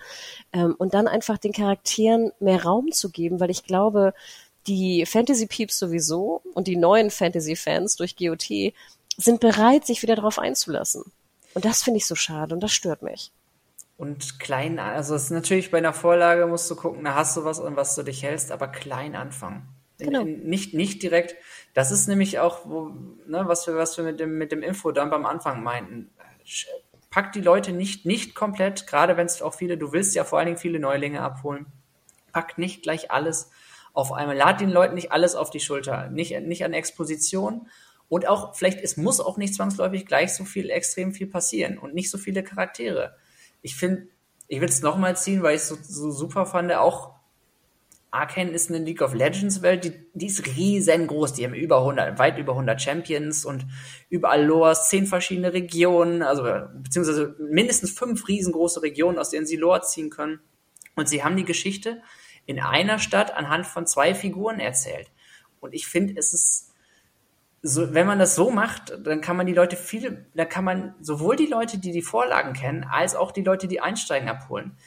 Ähm, 0.54 0.74
und 0.80 0.96
dann 0.96 1.08
einfach 1.08 1.38
den 1.38 1.54
Charakteren 1.54 2.32
mehr 2.40 2.64
Raum 2.64 2.92
zu 2.92 3.12
geben, 3.12 3.40
weil 3.40 3.52
ich 3.52 3.64
glaube, 3.64 4.16
die 4.66 5.06
Fantasy-Peeps 5.06 5.78
sowieso 5.78 6.42
und 6.56 6.66
die 6.68 6.78
neuen 6.78 7.12
Fantasy-Fans 7.12 7.96
durch 7.98 8.16
GOT 8.16 8.74
sind 9.18 9.40
bereit, 9.40 9.86
sich 9.86 10.02
wieder 10.02 10.16
darauf 10.16 10.40
einzulassen. 10.40 11.04
Und 11.54 11.64
das 11.64 11.84
finde 11.84 11.98
ich 11.98 12.08
so 12.08 12.16
schade 12.16 12.56
und 12.56 12.62
das 12.62 12.72
stört 12.72 13.04
mich. 13.04 13.32
Und 14.00 14.40
klein, 14.40 14.80
also 14.80 15.14
es 15.14 15.26
ist 15.26 15.32
natürlich 15.32 15.72
bei 15.72 15.78
einer 15.78 15.92
Vorlage 15.92 16.48
musst 16.48 16.72
du 16.72 16.78
gucken, 16.78 17.04
da 17.04 17.16
hast 17.16 17.36
du 17.36 17.44
was, 17.44 17.60
an 17.60 17.76
was 17.76 17.96
du 17.96 18.04
dich 18.04 18.24
hältst, 18.24 18.50
aber 18.50 18.70
klein 18.70 19.14
anfangen. 19.14 19.68
Genau. 19.98 20.24
Nicht, 20.24 20.74
nicht 20.74 21.04
direkt. 21.04 21.36
Das 21.74 21.92
ist 21.92 22.08
nämlich 22.08 22.40
auch, 22.40 22.66
wo, 22.66 22.94
ne, 23.28 23.44
was 23.44 23.68
wir, 23.68 23.76
was 23.76 23.98
wir 23.98 24.06
mit 24.06 24.22
dem, 24.22 24.38
mit 24.38 24.54
dem 24.54 24.64
Infodump 24.64 25.12
am 25.12 25.26
Anfang 25.26 25.64
meinten. 25.64 26.12
Pack 27.10 27.34
die 27.34 27.42
Leute 27.42 27.74
nicht, 27.74 28.06
nicht 28.06 28.36
komplett, 28.36 28.88
gerade 28.88 29.18
wenn 29.18 29.26
es 29.26 29.42
auch 29.42 29.54
viele, 29.54 29.78
du 29.78 29.92
willst 29.92 30.16
ja 30.16 30.24
vor 30.24 30.40
allen 30.40 30.46
Dingen 30.46 30.58
viele 30.58 30.80
Neulinge 30.80 31.20
abholen. 31.20 31.66
Pack 32.32 32.58
nicht 32.58 32.84
gleich 32.84 33.12
alles 33.12 33.52
auf 33.92 34.14
einmal. 34.14 34.38
Lad 34.38 34.62
den 34.62 34.72
Leuten 34.72 34.96
nicht 34.96 35.12
alles 35.12 35.36
auf 35.36 35.50
die 35.50 35.60
Schulter. 35.60 36.08
Nicht, 36.08 36.40
nicht 36.40 36.64
an 36.64 36.72
Exposition. 36.72 37.68
Und 38.08 38.30
auch, 38.30 38.56
vielleicht, 38.56 38.80
es 38.80 38.96
muss 38.96 39.20
auch 39.20 39.36
nicht 39.36 39.56
zwangsläufig 39.56 40.06
gleich 40.06 40.34
so 40.34 40.46
viel, 40.46 40.70
extrem 40.70 41.12
viel 41.12 41.28
passieren 41.28 41.78
und 41.78 41.94
nicht 41.94 42.10
so 42.10 42.18
viele 42.18 42.44
Charaktere 42.44 43.18
ich 43.62 43.76
finde, 43.76 44.08
ich 44.48 44.62
will 44.62 44.70
es 44.70 44.82
nochmal 44.82 45.16
ziehen, 45.18 45.44
weil 45.44 45.56
ich 45.56 45.62
es 45.62 45.70
so, 45.70 45.78
so 45.82 46.12
super 46.12 46.46
fand, 46.46 46.72
auch 46.74 47.20
Arcane 48.12 48.50
ist 48.50 48.70
eine 48.70 48.84
League 48.84 49.02
of 49.02 49.14
Legends 49.14 49.62
Welt, 49.62 49.84
die, 49.84 49.94
die 50.14 50.26
ist 50.26 50.46
riesengroß. 50.48 51.34
Die 51.34 51.46
haben 51.46 51.54
über 51.54 51.80
100, 51.80 52.18
weit 52.18 52.40
über 52.40 52.54
100 52.54 52.82
Champions 52.82 53.46
und 53.46 53.68
überall 54.10 54.44
Lores, 54.44 54.90
zehn 54.90 55.06
verschiedene 55.06 55.54
Regionen, 55.54 56.24
also 56.24 56.44
beziehungsweise 56.82 57.36
mindestens 57.40 57.92
fünf 57.92 58.28
riesengroße 58.28 58.82
Regionen, 58.82 59.20
aus 59.20 59.30
denen 59.30 59.46
sie 59.46 59.58
Lore 59.58 59.82
ziehen 59.82 60.10
können. 60.10 60.40
Und 60.96 61.08
sie 61.08 61.24
haben 61.24 61.38
die 61.38 61.46
Geschichte 61.46 62.02
in 62.48 62.60
einer 62.60 62.98
Stadt 62.98 63.36
anhand 63.36 63.68
von 63.68 63.86
zwei 63.86 64.16
Figuren 64.16 64.60
erzählt. 64.60 65.12
Und 65.60 65.74
ich 65.74 65.88
finde, 65.88 66.16
es 66.18 66.34
ist 66.34 66.69
so, 67.62 67.94
wenn 67.94 68.08
man 68.08 68.20
das 68.20 68.36
so 68.36 68.52
macht, 68.52 68.98
dann 69.04 69.22
kann 69.22 69.36
man 69.36 69.46
die 69.46 69.54
Leute 69.54 69.76
viel, 69.76 70.26
da 70.34 70.46
kann 70.46 70.64
man 70.64 70.96
sowohl 71.02 71.36
die 71.36 71.46
Leute, 71.46 71.78
die 71.78 71.92
die 71.92 72.02
Vorlagen 72.02 72.54
kennen, 72.54 72.86
als 72.90 73.16
auch 73.16 73.32
die 73.32 73.44
Leute, 73.44 73.68
die 73.68 73.82
einsteigen, 73.82 74.30
abholen. 74.30 74.78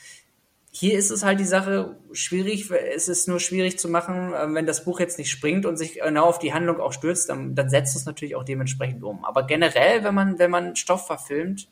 Hier 0.70 0.98
ist 0.98 1.10
es 1.10 1.22
halt 1.22 1.38
die 1.38 1.44
Sache 1.44 1.96
schwierig, 2.12 2.70
es 2.70 3.08
ist 3.08 3.28
nur 3.28 3.40
schwierig 3.40 3.78
zu 3.78 3.90
machen, 3.90 4.32
äh, 4.32 4.54
wenn 4.54 4.64
das 4.64 4.84
Buch 4.84 5.00
jetzt 5.00 5.18
nicht 5.18 5.30
springt 5.30 5.66
und 5.66 5.76
sich 5.76 6.00
genau 6.00 6.24
auf 6.24 6.38
die 6.38 6.54
Handlung 6.54 6.80
auch 6.80 6.94
stürzt, 6.94 7.28
dann, 7.28 7.54
dann 7.54 7.68
setzt 7.68 7.94
es 7.94 8.06
natürlich 8.06 8.36
auch 8.36 8.44
dementsprechend 8.44 9.02
um. 9.02 9.22
Aber 9.24 9.46
generell, 9.46 10.02
wenn 10.02 10.14
man, 10.14 10.38
wenn 10.38 10.50
man 10.50 10.74
Stoff 10.74 11.06
verfilmt, 11.06 11.68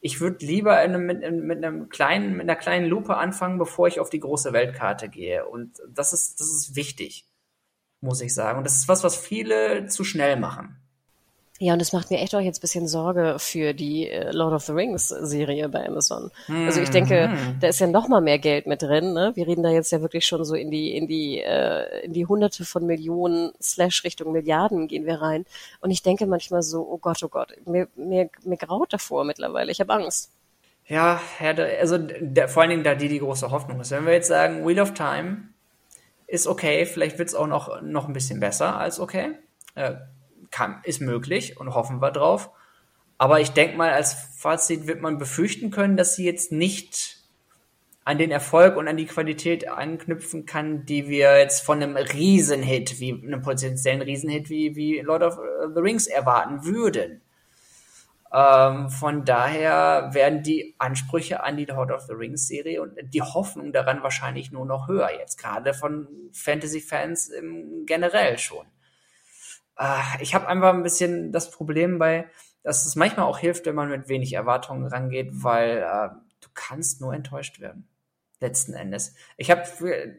ich 0.00 0.20
würde 0.20 0.46
lieber 0.46 0.82
in, 0.82 1.04
mit, 1.04 1.30
mit 1.42 1.62
einem 1.62 1.90
kleinen, 1.90 2.32
mit 2.32 2.42
einer 2.42 2.56
kleinen 2.56 2.86
Lupe 2.86 3.16
anfangen, 3.18 3.58
bevor 3.58 3.86
ich 3.88 4.00
auf 4.00 4.08
die 4.08 4.20
große 4.20 4.54
Weltkarte 4.54 5.10
gehe. 5.10 5.44
Und 5.46 5.82
das 5.92 6.14
ist, 6.14 6.40
das 6.40 6.48
ist 6.48 6.74
wichtig 6.74 7.26
muss 8.06 8.22
ich 8.22 8.32
sagen. 8.32 8.58
Und 8.58 8.64
das 8.64 8.76
ist 8.76 8.88
was, 8.88 9.04
was 9.04 9.16
viele 9.16 9.86
zu 9.88 10.04
schnell 10.04 10.36
machen. 10.36 10.76
Ja, 11.58 11.72
und 11.72 11.80
es 11.80 11.94
macht 11.94 12.10
mir 12.10 12.18
echt 12.18 12.34
auch 12.34 12.40
jetzt 12.40 12.60
bisschen 12.60 12.86
Sorge 12.86 13.36
für 13.38 13.72
die 13.72 14.10
äh, 14.10 14.30
Lord 14.30 14.52
of 14.52 14.64
the 14.64 14.72
Rings 14.72 15.08
Serie 15.08 15.68
bei 15.70 15.86
Amazon. 15.86 16.30
Mm. 16.48 16.66
Also 16.66 16.82
ich 16.82 16.90
denke, 16.90 17.28
mhm. 17.28 17.60
da 17.60 17.68
ist 17.68 17.80
ja 17.80 17.86
noch 17.86 18.08
mal 18.08 18.20
mehr 18.20 18.38
Geld 18.38 18.66
mit 18.66 18.82
drin. 18.82 19.14
Ne? 19.14 19.32
Wir 19.34 19.46
reden 19.46 19.62
da 19.62 19.70
jetzt 19.70 19.90
ja 19.90 20.02
wirklich 20.02 20.26
schon 20.26 20.44
so 20.44 20.54
in 20.54 20.70
die 20.70 20.94
in 20.94 21.06
die 21.06 21.40
äh, 21.40 22.04
in 22.04 22.12
die 22.12 22.26
Hunderte 22.26 22.66
von 22.66 22.84
Millionen 22.84 23.52
slash 23.62 24.04
Richtung 24.04 24.32
Milliarden 24.32 24.86
gehen 24.86 25.06
wir 25.06 25.22
rein. 25.22 25.46
Und 25.80 25.90
ich 25.90 26.02
denke 26.02 26.26
manchmal 26.26 26.62
so, 26.62 26.86
oh 26.86 26.98
Gott, 26.98 27.22
oh 27.22 27.28
Gott, 27.28 27.54
mir 27.64 27.88
mir, 27.96 28.28
mir 28.44 28.58
graut 28.58 28.92
davor 28.92 29.24
mittlerweile. 29.24 29.72
Ich 29.72 29.80
habe 29.80 29.94
Angst. 29.94 30.30
Ja, 30.88 31.20
also 31.80 31.98
der, 31.98 32.48
vor 32.48 32.62
allen 32.62 32.70
Dingen 32.70 32.84
da 32.84 32.94
die 32.94 33.08
die 33.08 33.18
große 33.18 33.50
Hoffnung 33.50 33.80
ist. 33.80 33.90
Wenn 33.90 34.04
wir 34.04 34.12
jetzt 34.12 34.28
sagen 34.28 34.66
Wheel 34.66 34.78
of 34.78 34.92
Time 34.92 35.48
ist 36.26 36.46
okay, 36.46 36.86
vielleicht 36.86 37.18
wird 37.18 37.28
es 37.28 37.34
auch 37.34 37.46
noch, 37.46 37.82
noch 37.82 38.08
ein 38.08 38.12
bisschen 38.12 38.40
besser 38.40 38.78
als 38.78 39.00
okay. 39.00 39.32
Äh, 39.74 39.94
kann, 40.50 40.80
ist 40.84 41.00
möglich 41.00 41.58
und 41.58 41.74
hoffen 41.74 42.00
wir 42.00 42.10
drauf. 42.10 42.50
Aber 43.18 43.40
ich 43.40 43.50
denke 43.50 43.76
mal, 43.76 43.92
als 43.92 44.14
Fazit 44.38 44.86
wird 44.86 45.00
man 45.00 45.18
befürchten 45.18 45.70
können, 45.70 45.96
dass 45.96 46.16
sie 46.16 46.24
jetzt 46.24 46.52
nicht 46.52 47.16
an 48.04 48.18
den 48.18 48.30
Erfolg 48.30 48.76
und 48.76 48.86
an 48.86 48.96
die 48.96 49.06
Qualität 49.06 49.68
anknüpfen 49.68 50.46
kann, 50.46 50.86
die 50.86 51.08
wir 51.08 51.38
jetzt 51.38 51.64
von 51.64 51.82
einem 51.82 51.96
Riesenhit, 51.96 53.00
wie 53.00 53.12
einem 53.12 53.42
potenziellen 53.42 54.02
Riesenhit 54.02 54.48
wie, 54.48 54.76
wie 54.76 55.00
Lord 55.00 55.22
of 55.22 55.38
the 55.74 55.80
Rings 55.80 56.06
erwarten 56.06 56.64
würden. 56.64 57.20
Ähm, 58.32 58.90
von 58.90 59.24
daher 59.24 60.10
werden 60.12 60.42
die 60.42 60.74
Ansprüche 60.78 61.42
an 61.42 61.56
die 61.56 61.64
Lord 61.64 61.90
of 61.92 62.02
the 62.02 62.12
Rings 62.12 62.48
Serie 62.48 62.82
und 62.82 62.94
die 63.14 63.22
Hoffnung 63.22 63.72
daran 63.72 64.02
wahrscheinlich 64.02 64.50
nur 64.50 64.66
noch 64.66 64.88
höher 64.88 65.10
jetzt, 65.18 65.38
gerade 65.38 65.74
von 65.74 66.08
Fantasy-Fans 66.32 67.32
generell 67.86 68.38
schon. 68.38 68.66
Äh, 69.78 70.00
ich 70.20 70.34
habe 70.34 70.48
einfach 70.48 70.74
ein 70.74 70.82
bisschen 70.82 71.32
das 71.32 71.50
Problem 71.50 71.98
bei, 71.98 72.28
dass 72.62 72.84
es 72.84 72.96
manchmal 72.96 73.26
auch 73.26 73.38
hilft, 73.38 73.66
wenn 73.66 73.76
man 73.76 73.88
mit 73.88 74.08
wenig 74.08 74.32
Erwartungen 74.32 74.86
rangeht, 74.86 75.30
weil 75.32 75.78
äh, 75.78 76.08
du 76.40 76.48
kannst 76.54 77.00
nur 77.00 77.14
enttäuscht 77.14 77.60
werden 77.60 77.88
letzten 78.40 78.74
Endes. 78.74 79.14
Ich 79.36 79.50
habe 79.50 79.62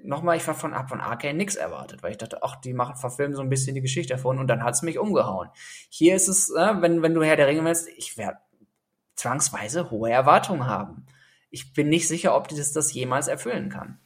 nochmal, 0.04 0.38
ich 0.38 0.48
war 0.48 0.56
von 0.56 0.74
ab 0.74 0.90
von 0.90 1.02
Arcane 1.02 1.38
nix 1.38 1.56
erwartet, 1.56 2.04
weil 2.04 2.12
ich 2.12 2.18
dachte, 2.18 2.44
ach, 2.44 2.56
die 2.56 2.74
machen 2.74 2.96
verfilmen 2.96 3.36
so 3.36 3.42
ein 3.42 3.50
bisschen 3.50 3.76
die 3.76 3.82
Geschichte 3.82 4.14
davon 4.14 4.40
und 4.40 4.48
dann 4.48 4.64
hat's 4.64 4.82
mich 4.82 4.98
umgehauen. 4.98 5.50
Hier 5.90 6.16
ist 6.16 6.28
es, 6.28 6.50
äh, 6.50 6.82
wenn 6.82 7.02
wenn 7.02 7.14
du 7.14 7.24
Herr 7.24 7.36
der 7.36 7.48
Ringe 7.48 7.64
willst, 7.64 7.88
ich 7.90 8.18
werde 8.18 8.40
zwangsweise 9.16 9.92
hohe 9.92 10.12
Erwartungen 10.12 10.66
haben. 10.66 11.06
Ich 11.50 11.74
bin 11.74 11.90
nicht 11.90 12.08
sicher, 12.08 12.36
ob 12.36 12.48
das 12.48 12.74
das 12.74 12.94
jemals 12.94 13.28
erfüllen 13.28 13.70
kann. 13.70 14.00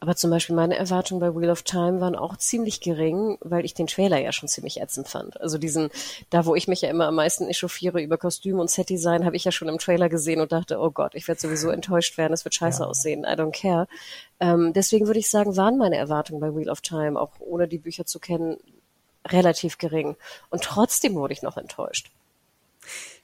Aber 0.00 0.14
zum 0.14 0.30
Beispiel 0.30 0.54
meine 0.54 0.76
Erwartungen 0.76 1.20
bei 1.20 1.34
Wheel 1.34 1.50
of 1.50 1.62
Time 1.62 2.00
waren 2.00 2.14
auch 2.14 2.36
ziemlich 2.36 2.80
gering, 2.80 3.36
weil 3.40 3.64
ich 3.64 3.74
den 3.74 3.88
Trailer 3.88 4.18
ja 4.18 4.30
schon 4.30 4.48
ziemlich 4.48 4.80
ätzend 4.80 5.08
fand. 5.08 5.40
Also 5.40 5.58
diesen, 5.58 5.90
da 6.30 6.46
wo 6.46 6.54
ich 6.54 6.68
mich 6.68 6.82
ja 6.82 6.88
immer 6.88 7.08
am 7.08 7.16
meisten 7.16 7.48
echauffiere 7.48 8.00
über 8.00 8.16
Kostüm 8.16 8.60
und 8.60 8.70
Setdesign, 8.70 9.24
habe 9.24 9.34
ich 9.34 9.44
ja 9.44 9.50
schon 9.50 9.68
im 9.68 9.78
Trailer 9.78 10.08
gesehen 10.08 10.40
und 10.40 10.52
dachte, 10.52 10.78
oh 10.78 10.90
Gott, 10.90 11.16
ich 11.16 11.26
werde 11.26 11.40
sowieso 11.40 11.70
enttäuscht 11.70 12.16
werden, 12.16 12.32
es 12.32 12.44
wird 12.44 12.54
scheiße 12.54 12.82
ja. 12.82 12.88
aussehen, 12.88 13.24
I 13.24 13.32
don't 13.32 13.50
care. 13.50 13.88
Ähm, 14.38 14.72
deswegen 14.72 15.08
würde 15.08 15.18
ich 15.18 15.30
sagen, 15.30 15.56
waren 15.56 15.78
meine 15.78 15.96
Erwartungen 15.96 16.40
bei 16.40 16.54
Wheel 16.54 16.70
of 16.70 16.80
Time, 16.80 17.18
auch 17.20 17.32
ohne 17.40 17.66
die 17.66 17.78
Bücher 17.78 18.06
zu 18.06 18.20
kennen, 18.20 18.56
relativ 19.26 19.78
gering. 19.78 20.16
Und 20.50 20.62
trotzdem 20.62 21.14
wurde 21.14 21.32
ich 21.32 21.42
noch 21.42 21.56
enttäuscht 21.56 22.12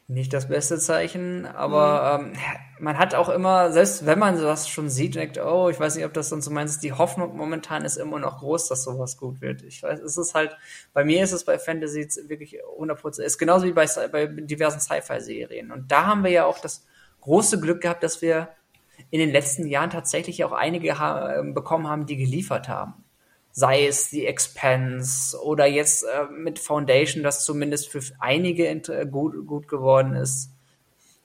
nicht 0.07 0.35
das 0.35 0.49
beste 0.49 0.79
Zeichen, 0.79 1.47
aber 1.47 2.19
mhm. 2.19 2.27
ähm, 2.27 2.39
man 2.79 2.99
hat 2.99 3.15
auch 3.15 3.31
immer, 3.31 3.73
selbst 3.73 4.05
wenn 4.05 4.19
man 4.19 4.37
sowas 4.37 4.69
schon 4.69 4.91
sieht, 4.91 5.15
denkt, 5.15 5.39
oh, 5.39 5.71
ich 5.71 5.81
weiß 5.81 5.97
nicht, 5.97 6.05
ob 6.05 6.13
das 6.13 6.29
dann 6.29 6.43
so 6.43 6.51
meinst, 6.51 6.83
die 6.83 6.93
Hoffnung 6.93 7.37
momentan 7.37 7.87
ist 7.87 7.97
immer 7.97 8.19
noch 8.19 8.41
groß, 8.41 8.69
dass 8.69 8.85
sowas 8.85 9.17
gut 9.17 9.41
wird. 9.41 9.63
Ich 9.63 9.83
weiß, 9.83 10.01
es 10.01 10.19
ist 10.19 10.35
halt, 10.35 10.57
bei 10.93 11.05
mir 11.05 11.25
ist 11.25 11.33
es 11.33 11.45
bei 11.45 11.59
Fantasy 11.59 12.07
wirklich 12.29 12.59
100%, 12.79 13.23
ist 13.23 13.39
genauso 13.39 13.65
wie 13.67 13.73
bei, 13.73 13.87
bei 14.13 14.27
diversen 14.27 14.81
Sci-Fi-Serien. 14.81 15.73
Und 15.73 15.91
da 15.91 16.07
haben 16.07 16.23
wir 16.23 16.31
ja 16.31 16.45
auch 16.45 16.59
das 16.59 16.85
große 17.23 17.59
Glück 17.59 17.81
gehabt, 17.81 18.03
dass 18.03 18.21
wir 18.21 18.51
in 19.11 19.21
den 19.21 19.31
letzten 19.31 19.67
Jahren 19.67 19.91
tatsächlich 19.91 20.45
auch 20.45 20.53
einige 20.53 20.99
ha 20.99 21.43
bekommen 21.43 21.89
haben, 21.89 22.05
die 22.05 22.17
geliefert 22.17 22.69
haben 22.69 23.04
sei 23.57 23.87
es 23.87 24.11
die 24.11 24.27
Expense 24.27 25.41
oder 25.41 25.65
jetzt 25.65 26.03
äh, 26.03 26.25
mit 26.25 26.59
Foundation, 26.59 27.23
das 27.23 27.45
zumindest 27.45 27.89
für 27.89 28.01
einige 28.19 28.83
gut, 29.11 29.47
gut 29.47 29.69
geworden 29.69 30.17
ist. 30.17 30.51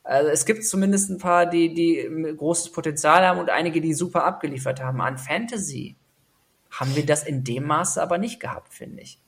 Also 0.04 0.30
es 0.30 0.46
gibt 0.46 0.64
zumindest 0.64 1.10
ein 1.10 1.18
paar, 1.18 1.48
die, 1.48 1.74
die 1.74 2.08
großes 2.38 2.72
Potenzial 2.72 3.26
haben 3.26 3.40
und 3.40 3.50
einige, 3.50 3.82
die 3.82 3.96
super 3.96 4.26
abgeliefert 4.26 4.80
haben. 4.82 5.02
An 5.02 5.18
Fantasy 5.18 5.96
haben 6.70 6.96
wir 6.96 7.06
das 7.06 7.24
in 7.24 7.44
dem 7.44 7.64
Maße 7.66 8.02
aber 8.02 8.20
nicht 8.20 8.40
gehabt, 8.40 8.74
finde 8.74 9.02
ich. 9.02 9.20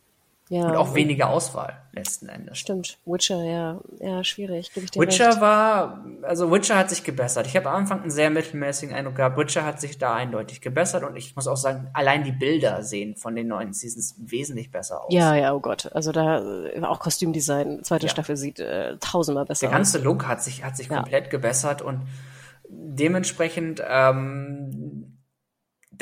Ja, 0.52 0.68
und 0.68 0.76
auch 0.76 0.96
weniger 0.96 1.30
Auswahl 1.30 1.82
letzten 1.94 2.28
Endes. 2.28 2.58
Stimmt. 2.58 2.98
Witcher, 3.06 3.42
ja, 3.42 3.80
ja, 4.02 4.22
schwierig. 4.22 4.74
Gebe 4.74 4.84
ich 4.84 4.92
dir 4.92 5.00
Witcher 5.00 5.30
recht. 5.30 5.40
war, 5.40 6.04
also 6.24 6.52
Witcher 6.52 6.78
hat 6.78 6.90
sich 6.90 7.06
gebessert. 7.06 7.48
Ich 7.48 7.56
habe 7.56 7.70
am 7.70 7.76
Anfang 7.78 8.02
einen 8.02 8.12
sehr 8.12 8.30
mittelmäßigen 8.30 8.94
Eindruck 8.94 9.16
gehabt. 9.16 9.38
Witcher 9.38 9.64
hat 9.64 9.80
sich 9.80 9.98
da 9.98 10.14
eindeutig 10.14 10.60
gebessert 10.60 11.06
und 11.06 11.16
ich 11.16 11.38
muss 11.38 11.48
auch 11.48 11.56
sagen, 11.56 11.90
allein 11.94 12.26
die 12.26 12.34
Bilder 12.34 12.84
sehen 12.84 13.16
von 13.16 13.34
den 13.34 13.48
neuen 13.48 13.72
Seasons 13.72 14.16
wesentlich 14.18 14.72
besser 14.72 15.06
aus. 15.06 15.14
Ja, 15.14 15.36
ja, 15.36 15.54
oh 15.54 15.62
Gott. 15.62 15.90
Also 15.94 16.12
da 16.12 16.44
auch 16.82 17.00
Kostümdesign, 17.00 17.86
zweite 17.86 18.08
ja. 18.08 18.12
Staffel 18.12 18.36
sieht 18.36 18.60
äh, 18.60 18.98
tausendmal 18.98 19.46
besser 19.46 19.68
aus. 19.68 19.70
Der 19.72 19.78
ganze 19.78 20.00
aus. 20.00 20.04
Look 20.04 20.28
hat 20.28 20.44
sich 20.44 20.66
hat 20.66 20.76
sich 20.76 20.90
ja. 20.90 20.98
komplett 20.98 21.30
gebessert 21.30 21.82
und 21.82 22.02
dementsprechend 22.74 23.82
ähm, 23.88 24.81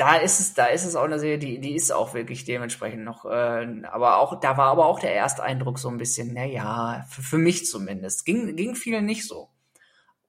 da 0.00 0.16
ist 0.16 0.40
es, 0.40 0.54
da 0.54 0.66
ist 0.66 0.86
es 0.86 0.96
auch 0.96 1.04
eine 1.04 1.18
Serie, 1.18 1.38
die, 1.38 1.60
die 1.60 1.74
ist 1.74 1.92
auch 1.92 2.14
wirklich 2.14 2.46
dementsprechend 2.46 3.04
noch, 3.04 3.26
äh, 3.26 3.66
aber 3.90 4.18
auch, 4.18 4.40
da 4.40 4.56
war 4.56 4.68
aber 4.68 4.86
auch 4.86 4.98
der 4.98 5.12
erste 5.12 5.42
Eindruck 5.42 5.78
so 5.78 5.90
ein 5.90 5.98
bisschen, 5.98 6.32
na 6.32 6.46
ja, 6.46 7.04
für, 7.10 7.20
für 7.20 7.38
mich 7.38 7.66
zumindest. 7.66 8.24
Ging, 8.24 8.56
ging 8.56 8.74
vielen 8.74 9.04
nicht 9.04 9.28
so. 9.28 9.50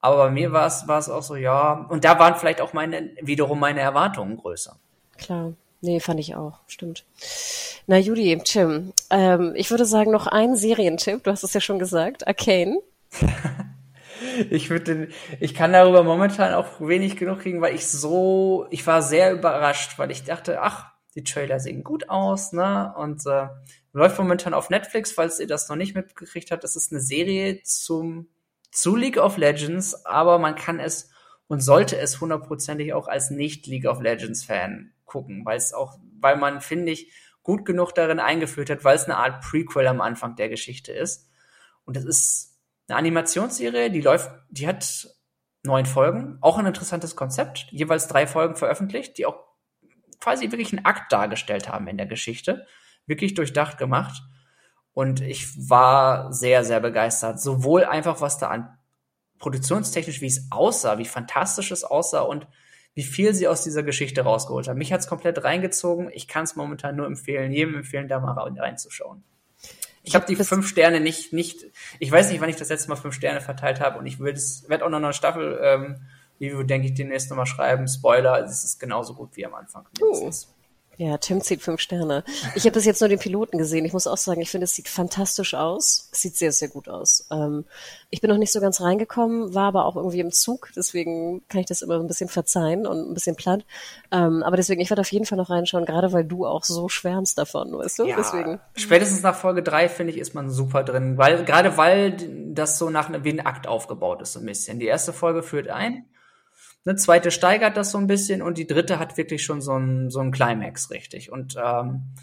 Aber 0.01 0.17
bei 0.17 0.29
mir 0.29 0.51
war 0.51 0.67
es, 0.67 0.89
war 0.89 0.99
es 0.99 1.07
auch 1.07 1.23
so, 1.23 1.37
ja, 1.37 1.85
und 1.89 2.03
da 2.03 2.19
waren 2.19 2.35
vielleicht 2.35 2.59
auch 2.59 2.73
meine, 2.73 3.11
wiederum 3.21 3.59
meine 3.59 3.79
Erwartungen 3.79 4.35
größer. 4.35 4.75
klar. 5.17 5.53
Nee, 5.83 5.99
fand 5.99 6.19
ich 6.19 6.35
auch, 6.35 6.59
stimmt. 6.67 7.05
Na 7.87 7.97
Judy, 7.97 8.37
Tim, 8.43 8.93
ähm, 9.09 9.53
ich 9.55 9.71
würde 9.71 9.85
sagen, 9.85 10.11
noch 10.11 10.27
ein 10.27 10.55
Serientipp, 10.55 11.23
du 11.23 11.31
hast 11.31 11.43
es 11.43 11.53
ja 11.53 11.61
schon 11.61 11.79
gesagt, 11.79 12.27
Arcane. 12.27 12.77
ich 14.49 14.69
würde 14.69 15.09
ich 15.39 15.53
kann 15.53 15.73
darüber 15.73 16.03
momentan 16.03 16.53
auch 16.53 16.79
wenig 16.79 17.17
genug 17.17 17.39
kriegen, 17.39 17.61
weil 17.61 17.75
ich 17.75 17.87
so, 17.87 18.67
ich 18.69 18.85
war 18.87 19.01
sehr 19.01 19.33
überrascht, 19.33 19.97
weil 19.97 20.11
ich 20.11 20.23
dachte, 20.23 20.61
ach, 20.61 20.91
die 21.15 21.23
Trailer 21.23 21.59
sehen 21.59 21.83
gut 21.83 22.09
aus, 22.09 22.53
ne? 22.53 22.93
Und 22.97 23.25
äh, 23.25 23.47
läuft 23.93 24.17
momentan 24.17 24.53
auf 24.53 24.69
Netflix, 24.69 25.11
falls 25.11 25.39
ihr 25.39 25.47
das 25.47 25.67
noch 25.67 25.75
nicht 25.75 25.95
mitgekriegt 25.95 26.51
habt. 26.51 26.63
Das 26.63 26.75
ist 26.75 26.91
eine 26.91 27.01
Serie 27.01 27.61
zum 27.63 28.29
zu 28.71 28.95
League 28.95 29.17
of 29.17 29.37
Legends, 29.37 30.05
aber 30.05 30.39
man 30.39 30.55
kann 30.55 30.79
es 30.79 31.09
und 31.47 31.59
sollte 31.59 31.97
es 31.97 32.21
hundertprozentig 32.21 32.93
auch 32.93 33.09
als 33.09 33.29
nicht 33.29 33.67
League 33.67 33.85
of 33.85 34.01
Legends 34.01 34.45
Fan 34.45 34.93
gucken, 35.03 35.43
weil 35.43 35.57
es 35.57 35.73
auch, 35.73 35.97
weil 36.19 36.37
man 36.37 36.61
finde 36.61 36.93
ich 36.93 37.11
gut 37.43 37.65
genug 37.65 37.93
darin 37.93 38.19
eingeführt 38.19 38.69
hat, 38.69 38.85
weil 38.85 38.95
es 38.95 39.05
eine 39.05 39.17
Art 39.17 39.41
Prequel 39.41 39.87
am 39.87 39.99
Anfang 39.99 40.37
der 40.37 40.47
Geschichte 40.47 40.93
ist. 40.93 41.27
Und 41.83 41.97
es 41.97 42.05
ist 42.05 42.50
eine 42.91 42.99
Animationsserie, 42.99 43.89
die 43.89 44.01
läuft, 44.01 44.29
die 44.49 44.67
hat 44.67 45.07
neun 45.63 45.85
Folgen, 45.85 46.37
auch 46.41 46.57
ein 46.57 46.65
interessantes 46.65 47.15
Konzept, 47.15 47.67
jeweils 47.71 48.07
drei 48.07 48.27
Folgen 48.27 48.55
veröffentlicht, 48.55 49.17
die 49.17 49.25
auch 49.25 49.39
quasi 50.19 50.51
wirklich 50.51 50.73
einen 50.73 50.85
Akt 50.85 51.11
dargestellt 51.11 51.69
haben 51.69 51.87
in 51.87 51.97
der 51.97 52.05
Geschichte, 52.05 52.65
wirklich 53.05 53.33
durchdacht 53.33 53.77
gemacht. 53.77 54.21
Und 54.93 55.21
ich 55.21 55.69
war 55.69 56.33
sehr, 56.33 56.63
sehr 56.63 56.79
begeistert. 56.79 57.39
Sowohl 57.39 57.85
einfach, 57.85 58.21
was 58.21 58.37
da 58.37 58.49
an 58.49 58.77
produktionstechnisch, 59.39 60.21
wie 60.21 60.27
es 60.27 60.47
aussah, 60.51 60.97
wie 60.97 61.05
fantastisch 61.05 61.71
es 61.71 61.83
aussah 61.83 62.21
und 62.21 62.47
wie 62.93 63.03
viel 63.03 63.33
sie 63.33 63.47
aus 63.47 63.63
dieser 63.63 63.83
Geschichte 63.83 64.21
rausgeholt 64.21 64.67
haben. 64.67 64.77
Mich 64.77 64.91
hat's 64.91 65.07
komplett 65.07 65.43
reingezogen. 65.43 66.09
Ich 66.13 66.27
kann 66.27 66.43
es 66.43 66.55
momentan 66.55 66.97
nur 66.97 67.05
empfehlen, 67.05 67.51
jedem 67.51 67.75
empfehlen, 67.75 68.09
da 68.09 68.19
mal 68.19 68.33
reinzuschauen. 68.33 69.23
Ich 70.03 70.15
habe 70.15 70.25
die 70.25 70.35
fünf 70.35 70.67
Sterne 70.67 70.99
nicht, 70.99 71.31
nicht, 71.31 71.65
ich 71.99 72.11
weiß 72.11 72.31
nicht, 72.31 72.41
wann 72.41 72.49
ich 72.49 72.55
das 72.55 72.69
letzte 72.69 72.89
Mal 72.89 72.95
fünf 72.95 73.13
Sterne 73.13 73.41
verteilt 73.41 73.79
habe 73.79 73.99
und 73.99 74.05
ich 74.05 74.19
werde 74.19 74.85
auch 74.85 74.89
noch 74.89 74.97
eine 74.97 75.13
Staffel 75.13 75.59
ähm, 75.63 75.95
Review, 76.39 76.63
denke 76.63 76.87
ich, 76.87 76.95
demnächst 76.95 77.29
nochmal 77.29 77.45
schreiben. 77.45 77.87
Spoiler, 77.87 78.43
es 78.43 78.63
ist 78.63 78.79
genauso 78.79 79.13
gut 79.13 79.35
wie 79.35 79.45
am 79.45 79.53
Anfang. 79.53 79.85
Uh. 80.01 80.31
Ja, 81.01 81.17
Tim 81.17 81.41
zieht 81.41 81.63
fünf 81.63 81.81
Sterne. 81.81 82.23
Ich 82.53 82.65
habe 82.65 82.73
bis 82.73 82.85
jetzt 82.85 83.01
nur 83.01 83.09
den 83.09 83.17
Piloten 83.17 83.57
gesehen. 83.57 83.85
Ich 83.85 83.91
muss 83.93 84.05
auch 84.05 84.17
sagen, 84.17 84.39
ich 84.39 84.51
finde, 84.51 84.65
es 84.65 84.75
sieht 84.75 84.87
fantastisch 84.87 85.55
aus. 85.55 86.09
Es 86.11 86.21
sieht 86.21 86.37
sehr, 86.37 86.51
sehr 86.51 86.67
gut 86.67 86.87
aus. 86.87 87.27
Ähm, 87.31 87.65
ich 88.11 88.21
bin 88.21 88.29
noch 88.29 88.37
nicht 88.37 88.53
so 88.53 88.61
ganz 88.61 88.81
reingekommen, 88.81 89.55
war 89.55 89.69
aber 89.69 89.85
auch 89.85 89.95
irgendwie 89.95 90.19
im 90.19 90.31
Zug. 90.31 90.69
Deswegen 90.75 91.41
kann 91.47 91.59
ich 91.59 91.65
das 91.65 91.81
immer 91.81 91.99
ein 91.99 92.05
bisschen 92.05 92.29
verzeihen 92.29 92.85
und 92.85 93.09
ein 93.09 93.15
bisschen 93.15 93.35
platt. 93.35 93.65
Ähm, 94.11 94.43
aber 94.43 94.57
deswegen, 94.57 94.79
ich 94.79 94.91
werde 94.91 95.01
auf 95.01 95.11
jeden 95.11 95.25
Fall 95.25 95.39
noch 95.39 95.49
reinschauen, 95.49 95.87
gerade 95.87 96.13
weil 96.13 96.23
du 96.23 96.45
auch 96.45 96.63
so 96.63 96.87
schwärmst 96.87 97.35
davon, 97.35 97.75
weißt 97.75 97.97
du? 97.97 98.05
Ja, 98.05 98.17
deswegen. 98.17 98.59
Spätestens 98.75 99.23
nach 99.23 99.35
Folge 99.35 99.63
drei 99.63 99.89
finde 99.89 100.13
ich, 100.13 100.19
ist 100.19 100.35
man 100.35 100.51
super 100.51 100.83
drin. 100.83 101.17
Weil, 101.17 101.43
gerade 101.45 101.77
weil 101.77 102.15
das 102.53 102.77
so 102.77 102.91
nach 102.91 103.09
wie 103.23 103.31
ein 103.31 103.43
Akt 103.43 103.65
aufgebaut 103.65 104.21
ist, 104.21 104.33
so 104.33 104.39
ein 104.39 104.45
bisschen. 104.45 104.77
Die 104.77 104.85
erste 104.85 105.13
Folge 105.13 105.41
führt 105.41 105.67
ein 105.67 106.05
eine 106.85 106.95
zweite 106.95 107.31
steigert 107.31 107.77
das 107.77 107.91
so 107.91 107.97
ein 107.97 108.07
bisschen 108.07 108.41
und 108.41 108.57
die 108.57 108.67
dritte 108.67 108.99
hat 108.99 109.17
wirklich 109.17 109.43
schon 109.43 109.61
so 109.61 109.77
ein, 109.77 110.09
so 110.09 110.19
ein 110.19 110.31
Climax 110.31 110.89
richtig. 110.89 111.31
Und 111.31 111.55
ähm, 111.63 112.13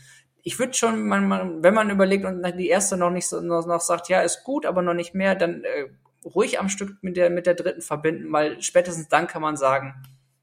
ich 0.43 0.59
würde 0.59 0.74
schon, 0.74 1.06
man, 1.06 1.28
man, 1.28 1.62
wenn 1.62 1.74
man 1.74 1.90
überlegt 1.90 2.24
und 2.24 2.43
die 2.59 2.68
erste 2.68 2.97
noch 2.97 3.10
nicht 3.10 3.28
so 3.28 3.40
noch, 3.40 3.66
noch 3.66 3.80
sagt, 3.80 4.09
ja, 4.09 4.20
ist 4.22 4.44
gut, 4.44 4.66
aber 4.66 4.82
noch 4.82 4.94
nicht 4.94 5.14
mehr, 5.14 5.35
dann 5.35 5.62
äh, 5.64 5.86
ruhig 6.24 6.59
am 6.59 6.68
Stück 6.68 6.97
mit 7.02 7.16
der, 7.16 7.30
mit 7.30 7.47
der 7.47 7.55
dritten 7.55 7.82
verbinden, 7.82 8.32
weil 8.32 8.60
spätestens 8.62 9.09
dann 9.09 9.26
kann 9.26 9.43
man 9.43 9.56
sagen, 9.56 9.94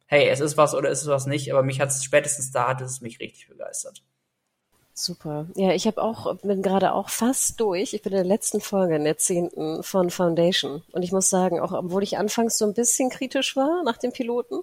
hey, 0.05 0.29
es 0.29 0.39
ist 0.39 0.57
was 0.57 0.75
oder 0.75 0.89
es 0.89 1.01
ist 1.01 1.07
was 1.07 1.25
nicht, 1.25 1.51
aber 1.51 1.63
mich 1.63 1.81
hat 1.81 1.89
es 1.89 2.03
spätestens 2.03 2.51
da 2.51 2.69
hat 2.69 2.81
es 2.81 3.01
mich 3.01 3.19
richtig 3.19 3.47
begeistert. 3.47 4.03
Super. 4.97 5.47
Ja, 5.55 5.73
ich 5.73 5.88
habe 5.88 6.01
auch, 6.01 6.38
bin 6.38 6.61
gerade 6.61 6.93
auch 6.93 7.09
fast 7.09 7.59
durch. 7.59 7.93
Ich 7.93 8.01
bin 8.01 8.13
in 8.13 8.19
der 8.19 8.26
letzten 8.26 8.61
Folge, 8.61 8.95
in 8.95 9.03
der 9.03 9.17
zehnten 9.17 9.84
von 9.84 10.09
Foundation. 10.09 10.84
Und 10.93 11.03
ich 11.03 11.11
muss 11.11 11.30
sagen, 11.30 11.59
auch 11.59 11.73
obwohl 11.73 12.01
ich 12.01 12.17
anfangs 12.17 12.57
so 12.57 12.65
ein 12.65 12.73
bisschen 12.73 13.09
kritisch 13.09 13.57
war 13.57 13.84
nach 13.84 13.97
dem 13.97 14.13
Piloten, 14.13 14.61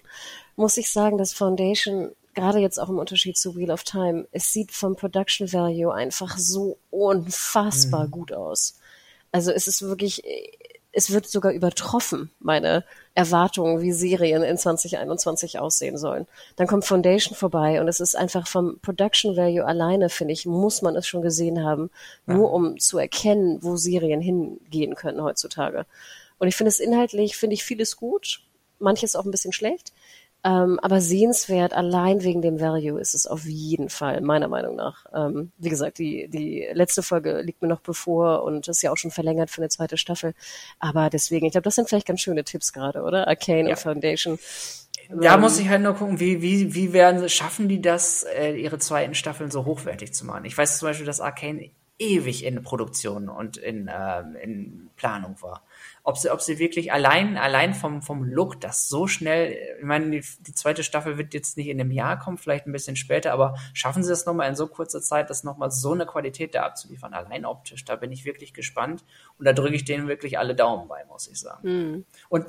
muss 0.56 0.78
ich 0.78 0.90
sagen, 0.90 1.18
dass 1.18 1.34
Foundation, 1.34 2.12
gerade 2.32 2.60
jetzt 2.60 2.78
auch 2.78 2.88
im 2.88 2.98
Unterschied 2.98 3.36
zu 3.36 3.56
Wheel 3.56 3.70
of 3.70 3.84
Time, 3.84 4.26
es 4.32 4.50
sieht 4.54 4.72
vom 4.72 4.96
Production 4.96 5.52
Value 5.52 5.92
einfach 5.92 6.38
so 6.38 6.78
unfassbar 6.90 8.06
mhm. 8.06 8.10
gut 8.10 8.32
aus. 8.32 8.78
Also 9.32 9.50
es 9.50 9.66
ist 9.66 9.82
wirklich, 9.82 10.24
es 10.92 11.10
wird 11.10 11.26
sogar 11.26 11.52
übertroffen, 11.52 12.30
meine 12.38 12.84
Erwartungen, 13.14 13.80
wie 13.80 13.92
Serien 13.92 14.42
in 14.42 14.58
2021 14.58 15.58
aussehen 15.58 15.96
sollen. 15.96 16.26
Dann 16.56 16.66
kommt 16.66 16.84
Foundation 16.84 17.34
vorbei 17.36 17.80
und 17.80 17.88
es 17.88 17.98
ist 17.98 18.14
einfach 18.14 18.46
vom 18.46 18.78
Production 18.80 19.36
Value 19.36 19.64
alleine, 19.64 20.10
finde 20.10 20.34
ich, 20.34 20.46
muss 20.46 20.82
man 20.82 20.94
es 20.94 21.06
schon 21.06 21.22
gesehen 21.22 21.64
haben, 21.64 21.90
ja. 22.26 22.34
nur 22.34 22.52
um 22.52 22.78
zu 22.78 22.98
erkennen, 22.98 23.58
wo 23.62 23.76
Serien 23.76 24.20
hingehen 24.20 24.94
können 24.94 25.22
heutzutage. 25.22 25.86
Und 26.38 26.48
ich 26.48 26.56
finde 26.56 26.68
es 26.68 26.80
inhaltlich, 26.80 27.36
finde 27.36 27.54
ich 27.54 27.64
vieles 27.64 27.96
gut, 27.96 28.42
manches 28.78 29.16
auch 29.16 29.24
ein 29.24 29.30
bisschen 29.30 29.52
schlecht. 29.52 29.92
Ähm, 30.44 30.80
aber 30.82 31.00
sehenswert, 31.00 31.72
allein 31.72 32.24
wegen 32.24 32.42
dem 32.42 32.60
Value 32.60 33.00
ist 33.00 33.14
es 33.14 33.26
auf 33.28 33.44
jeden 33.44 33.88
Fall, 33.88 34.20
meiner 34.22 34.48
Meinung 34.48 34.74
nach. 34.74 35.06
Ähm, 35.14 35.52
wie 35.58 35.68
gesagt, 35.68 35.98
die, 35.98 36.28
die 36.28 36.68
letzte 36.72 37.04
Folge 37.04 37.42
liegt 37.42 37.62
mir 37.62 37.68
noch 37.68 37.80
bevor 37.80 38.42
und 38.42 38.66
ist 38.66 38.82
ja 38.82 38.90
auch 38.90 38.96
schon 38.96 39.12
verlängert 39.12 39.50
für 39.50 39.60
eine 39.60 39.68
zweite 39.68 39.96
Staffel. 39.96 40.34
Aber 40.80 41.10
deswegen, 41.10 41.46
ich 41.46 41.52
glaube, 41.52 41.64
das 41.64 41.76
sind 41.76 41.88
vielleicht 41.88 42.08
ganz 42.08 42.20
schöne 42.20 42.42
Tipps 42.42 42.72
gerade, 42.72 43.02
oder? 43.02 43.28
Arcane 43.28 43.68
ja. 43.68 43.70
und 43.70 43.78
Foundation. 43.78 44.38
Da 45.10 45.36
muss 45.36 45.58
ich 45.60 45.68
halt 45.68 45.82
nur 45.82 45.94
gucken, 45.94 46.18
wie, 46.18 46.42
wie, 46.42 46.74
wie 46.74 46.92
werden, 46.92 47.28
schaffen 47.28 47.68
die 47.68 47.80
das, 47.80 48.24
äh, 48.24 48.54
ihre 48.54 48.78
zweiten 48.78 49.14
Staffeln 49.14 49.50
so 49.50 49.64
hochwertig 49.64 50.12
zu 50.12 50.26
machen? 50.26 50.44
Ich 50.44 50.58
weiß 50.58 50.78
zum 50.78 50.88
Beispiel, 50.88 51.06
dass 51.06 51.20
Arcane 51.20 51.70
ewig 51.98 52.44
in 52.44 52.62
Produktion 52.62 53.28
und 53.28 53.58
in, 53.58 53.86
äh, 53.86 54.22
in 54.42 54.90
Planung 54.96 55.36
war 55.40 55.62
ob 56.04 56.18
sie, 56.18 56.30
ob 56.30 56.40
sie 56.40 56.58
wirklich 56.58 56.92
allein, 56.92 57.36
allein 57.36 57.74
vom, 57.74 58.02
vom 58.02 58.24
Look 58.24 58.60
das 58.60 58.88
so 58.88 59.06
schnell, 59.06 59.56
ich 59.78 59.84
meine, 59.84 60.10
die, 60.10 60.24
die 60.40 60.54
zweite 60.54 60.82
Staffel 60.82 61.16
wird 61.16 61.32
jetzt 61.32 61.56
nicht 61.56 61.68
in 61.68 61.80
einem 61.80 61.92
Jahr 61.92 62.18
kommen, 62.18 62.38
vielleicht 62.38 62.66
ein 62.66 62.72
bisschen 62.72 62.96
später, 62.96 63.32
aber 63.32 63.56
schaffen 63.72 64.02
sie 64.02 64.12
es 64.12 64.26
nochmal 64.26 64.48
in 64.48 64.56
so 64.56 64.66
kurzer 64.66 65.00
Zeit, 65.00 65.30
das 65.30 65.44
nochmal 65.44 65.70
so 65.70 65.92
eine 65.92 66.06
Qualität 66.06 66.54
da 66.54 66.64
abzuliefern, 66.64 67.14
allein 67.14 67.44
optisch, 67.44 67.84
da 67.84 67.96
bin 67.96 68.10
ich 68.10 68.24
wirklich 68.24 68.52
gespannt 68.52 69.04
und 69.38 69.44
da 69.44 69.52
drücke 69.52 69.76
ich 69.76 69.84
denen 69.84 70.08
wirklich 70.08 70.38
alle 70.38 70.56
Daumen 70.56 70.88
bei, 70.88 71.04
muss 71.04 71.28
ich 71.28 71.38
sagen. 71.38 71.68
Mhm. 71.68 72.04
Und 72.28 72.46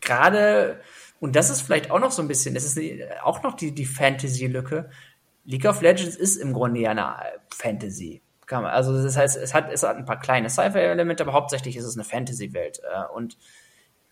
gerade, 0.00 0.80
und 1.18 1.34
das 1.34 1.48
ist 1.48 1.62
vielleicht 1.62 1.90
auch 1.90 2.00
noch 2.00 2.10
so 2.10 2.20
ein 2.20 2.28
bisschen, 2.28 2.54
das 2.54 2.64
ist 2.64 2.78
auch 3.22 3.42
noch 3.42 3.54
die, 3.54 3.72
die 3.72 3.86
Fantasy-Lücke, 3.86 4.90
League 5.44 5.64
of 5.64 5.80
Legends 5.80 6.14
ist 6.14 6.36
im 6.36 6.52
Grunde 6.52 6.80
ja 6.80 6.90
eine 6.90 7.16
Fantasy 7.50 8.22
kann 8.52 8.64
man, 8.64 8.72
also 8.72 9.02
das 9.02 9.16
heißt, 9.16 9.38
es 9.38 9.54
hat, 9.54 9.72
es 9.72 9.82
hat 9.82 9.96
ein 9.96 10.04
paar 10.04 10.20
kleine 10.20 10.50
Sci-Fi-Elemente, 10.50 11.22
aber 11.22 11.32
hauptsächlich 11.32 11.74
ist 11.74 11.86
es 11.86 11.96
eine 11.96 12.04
Fantasy-Welt. 12.04 12.82
Äh, 12.84 13.10
und 13.14 13.38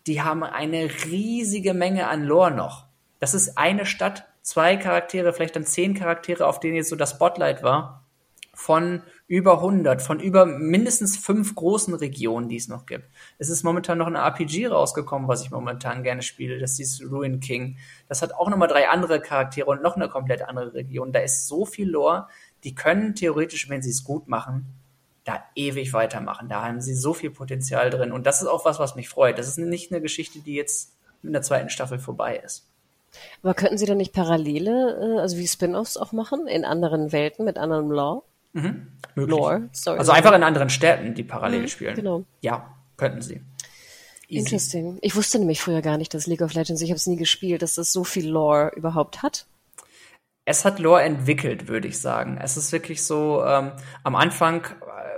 die 0.06 0.22
haben 0.22 0.42
eine 0.42 0.88
riesige 1.04 1.74
Menge 1.74 2.08
an 2.08 2.24
Lore 2.24 2.50
noch. 2.50 2.86
Das 3.18 3.34
ist 3.34 3.58
eine 3.58 3.84
Stadt, 3.84 4.26
zwei 4.40 4.78
Charaktere, 4.78 5.34
vielleicht 5.34 5.56
dann 5.56 5.66
zehn 5.66 5.92
Charaktere, 5.92 6.46
auf 6.46 6.58
denen 6.58 6.76
jetzt 6.76 6.88
so 6.88 6.96
das 6.96 7.10
Spotlight 7.10 7.62
war, 7.62 8.06
von 8.54 9.02
über 9.26 9.58
100, 9.58 10.00
von 10.00 10.20
über 10.20 10.46
mindestens 10.46 11.18
fünf 11.18 11.54
großen 11.54 11.94
Regionen, 11.94 12.48
die 12.48 12.56
es 12.56 12.68
noch 12.68 12.86
gibt. 12.86 13.04
Es 13.38 13.50
ist 13.50 13.62
momentan 13.62 13.98
noch 13.98 14.06
ein 14.06 14.16
RPG 14.16 14.68
rausgekommen, 14.68 15.28
was 15.28 15.42
ich 15.42 15.50
momentan 15.50 16.02
gerne 16.02 16.22
spiele. 16.22 16.58
Das 16.58 16.80
ist 16.80 17.02
Ruin 17.02 17.40
King. 17.40 17.76
Das 18.08 18.22
hat 18.22 18.32
auch 18.32 18.48
nochmal 18.48 18.68
drei 18.68 18.88
andere 18.88 19.20
Charaktere 19.20 19.66
und 19.66 19.82
noch 19.82 19.96
eine 19.96 20.08
komplett 20.08 20.42
andere 20.42 20.72
Region. 20.72 21.12
Da 21.12 21.20
ist 21.20 21.46
so 21.46 21.66
viel 21.66 21.90
Lore 21.90 22.26
die 22.64 22.74
können 22.74 23.14
theoretisch, 23.14 23.68
wenn 23.68 23.82
sie 23.82 23.90
es 23.90 24.04
gut 24.04 24.28
machen, 24.28 24.66
da 25.24 25.42
ewig 25.54 25.92
weitermachen. 25.92 26.48
Da 26.48 26.62
haben 26.62 26.80
sie 26.80 26.94
so 26.94 27.14
viel 27.14 27.30
Potenzial 27.30 27.90
drin. 27.90 28.12
Und 28.12 28.26
das 28.26 28.42
ist 28.42 28.48
auch 28.48 28.64
was, 28.64 28.78
was 28.78 28.96
mich 28.96 29.08
freut. 29.08 29.38
Das 29.38 29.48
ist 29.48 29.58
nicht 29.58 29.92
eine 29.92 30.00
Geschichte, 30.00 30.40
die 30.40 30.54
jetzt 30.54 30.92
in 31.22 31.32
der 31.32 31.42
zweiten 31.42 31.70
Staffel 31.70 31.98
vorbei 31.98 32.36
ist. 32.36 32.66
Aber 33.42 33.54
könnten 33.54 33.76
Sie 33.76 33.86
dann 33.86 33.98
nicht 33.98 34.12
Parallele, 34.12 35.16
äh, 35.16 35.20
also 35.20 35.36
wie 35.36 35.46
Spin-offs 35.46 35.96
auch 35.96 36.12
machen, 36.12 36.46
in 36.46 36.64
anderen 36.64 37.12
Welten 37.12 37.44
mit 37.44 37.58
anderem 37.58 37.90
Law? 37.90 38.22
Mhm, 38.52 38.88
Lore, 39.14 39.68
sorry. 39.72 39.98
Also 39.98 40.12
einfach 40.12 40.32
in 40.32 40.42
anderen 40.42 40.70
Städten, 40.70 41.14
die 41.14 41.24
parallel 41.24 41.62
mhm, 41.62 41.68
spielen. 41.68 41.94
Genau. 41.96 42.24
Ja, 42.40 42.76
könnten 42.96 43.22
Sie. 43.22 43.40
Easy. 44.28 44.38
Interesting. 44.44 44.98
Ich 45.02 45.16
wusste 45.16 45.40
nämlich 45.40 45.60
früher 45.60 45.82
gar 45.82 45.98
nicht, 45.98 46.14
dass 46.14 46.28
League 46.28 46.42
of 46.42 46.54
Legends, 46.54 46.82
ich 46.82 46.90
habe 46.90 46.96
es 46.96 47.06
nie 47.08 47.16
gespielt, 47.16 47.62
dass 47.62 47.74
das 47.74 47.92
so 47.92 48.04
viel 48.04 48.28
Lore 48.28 48.72
überhaupt 48.76 49.22
hat 49.22 49.46
es 50.50 50.64
hat 50.64 50.80
Lore 50.80 51.02
entwickelt, 51.02 51.68
würde 51.68 51.86
ich 51.86 52.00
sagen. 52.00 52.38
Es 52.42 52.56
ist 52.56 52.72
wirklich 52.72 53.04
so, 53.04 53.44
ähm, 53.44 53.72
am 54.02 54.16
Anfang 54.16 54.64
äh, 54.64 54.70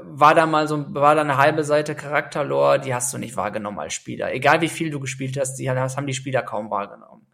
war 0.02 0.34
da 0.34 0.44
mal 0.46 0.68
so, 0.68 0.94
war 0.94 1.14
da 1.14 1.22
eine 1.22 1.38
halbe 1.38 1.64
Seite 1.64 1.94
Charakterlore, 1.94 2.78
die 2.78 2.94
hast 2.94 3.12
du 3.14 3.18
nicht 3.18 3.36
wahrgenommen 3.36 3.78
als 3.78 3.94
Spieler. 3.94 4.32
Egal 4.32 4.60
wie 4.60 4.68
viel 4.68 4.90
du 4.90 5.00
gespielt 5.00 5.38
hast, 5.38 5.56
die 5.56 5.70
haben 5.70 6.06
die 6.06 6.14
Spieler 6.14 6.42
kaum 6.42 6.70
wahrgenommen. 6.70 7.26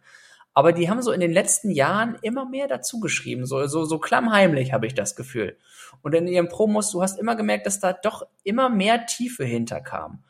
Aber 0.53 0.71
die 0.71 0.89
haben 0.89 1.01
so 1.01 1.11
in 1.11 1.19
den 1.19 1.31
letzten 1.31 1.71
Jahren 1.71 2.17
immer 2.21 2.45
mehr 2.45 2.67
dazu 2.67 2.99
geschrieben, 2.99 3.45
so, 3.45 3.67
so, 3.67 3.85
so 3.85 3.99
klammheimlich 3.99 4.73
habe 4.73 4.87
ich 4.87 4.93
das 4.93 5.15
Gefühl. 5.15 5.57
Und 6.01 6.15
in 6.15 6.27
ihren 6.27 6.47
Promos, 6.47 6.91
du 6.91 7.01
hast 7.01 7.19
immer 7.19 7.35
gemerkt, 7.35 7.65
dass 7.65 7.79
da 7.79 7.93
doch 7.93 8.25
immer 8.43 8.69
mehr 8.69 9.05
Tiefe 9.05 9.43
hinterkam. 9.43 10.23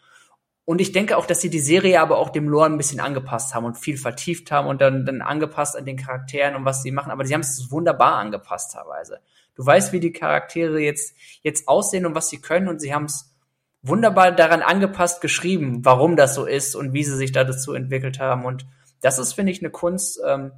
Und 0.69 0.81
ich 0.81 0.91
denke 0.91 1.17
auch, 1.17 1.25
dass 1.25 1.41
sie 1.41 1.49
die 1.49 1.61
Serie 1.61 1.99
aber 1.99 2.19
auch 2.19 2.29
dem 2.29 2.47
Lore 2.47 2.67
ein 2.67 2.77
bisschen 2.77 2.99
angepasst 2.99 3.55
haben 3.55 3.65
und 3.65 3.75
viel 3.75 3.97
vertieft 3.97 4.51
haben 4.51 4.67
und 4.67 4.81
dann, 4.81 5.03
dann 5.03 5.23
angepasst 5.23 5.75
an 5.75 5.83
den 5.83 5.97
Charakteren 5.97 6.55
und 6.55 6.63
was 6.63 6.83
sie 6.83 6.91
machen. 6.91 7.11
Aber 7.11 7.25
sie 7.25 7.33
haben 7.33 7.41
es 7.41 7.71
wunderbar 7.71 8.17
angepasst 8.17 8.73
teilweise. 8.73 9.19
Du 9.55 9.65
weißt, 9.65 9.93
wie 9.93 9.99
die 9.99 10.11
Charaktere 10.11 10.79
jetzt, 10.79 11.15
jetzt 11.41 11.67
aussehen 11.67 12.05
und 12.05 12.13
was 12.13 12.29
sie 12.29 12.39
können 12.39 12.67
und 12.67 12.79
sie 12.81 12.93
haben 12.93 13.05
es 13.05 13.33
wunderbar 13.81 14.31
daran 14.31 14.61
angepasst 14.61 15.21
geschrieben, 15.21 15.83
warum 15.85 16.15
das 16.15 16.35
so 16.35 16.45
ist 16.45 16.75
und 16.75 16.93
wie 16.93 17.03
sie 17.03 17.17
sich 17.17 17.31
da 17.31 17.43
dazu 17.43 17.73
entwickelt 17.73 18.19
haben. 18.19 18.45
Und 18.45 18.67
das 19.01 19.17
ist, 19.17 19.33
finde 19.33 19.51
ich, 19.51 19.61
eine 19.61 19.71
Kunst, 19.71 20.19
ähm, 20.23 20.51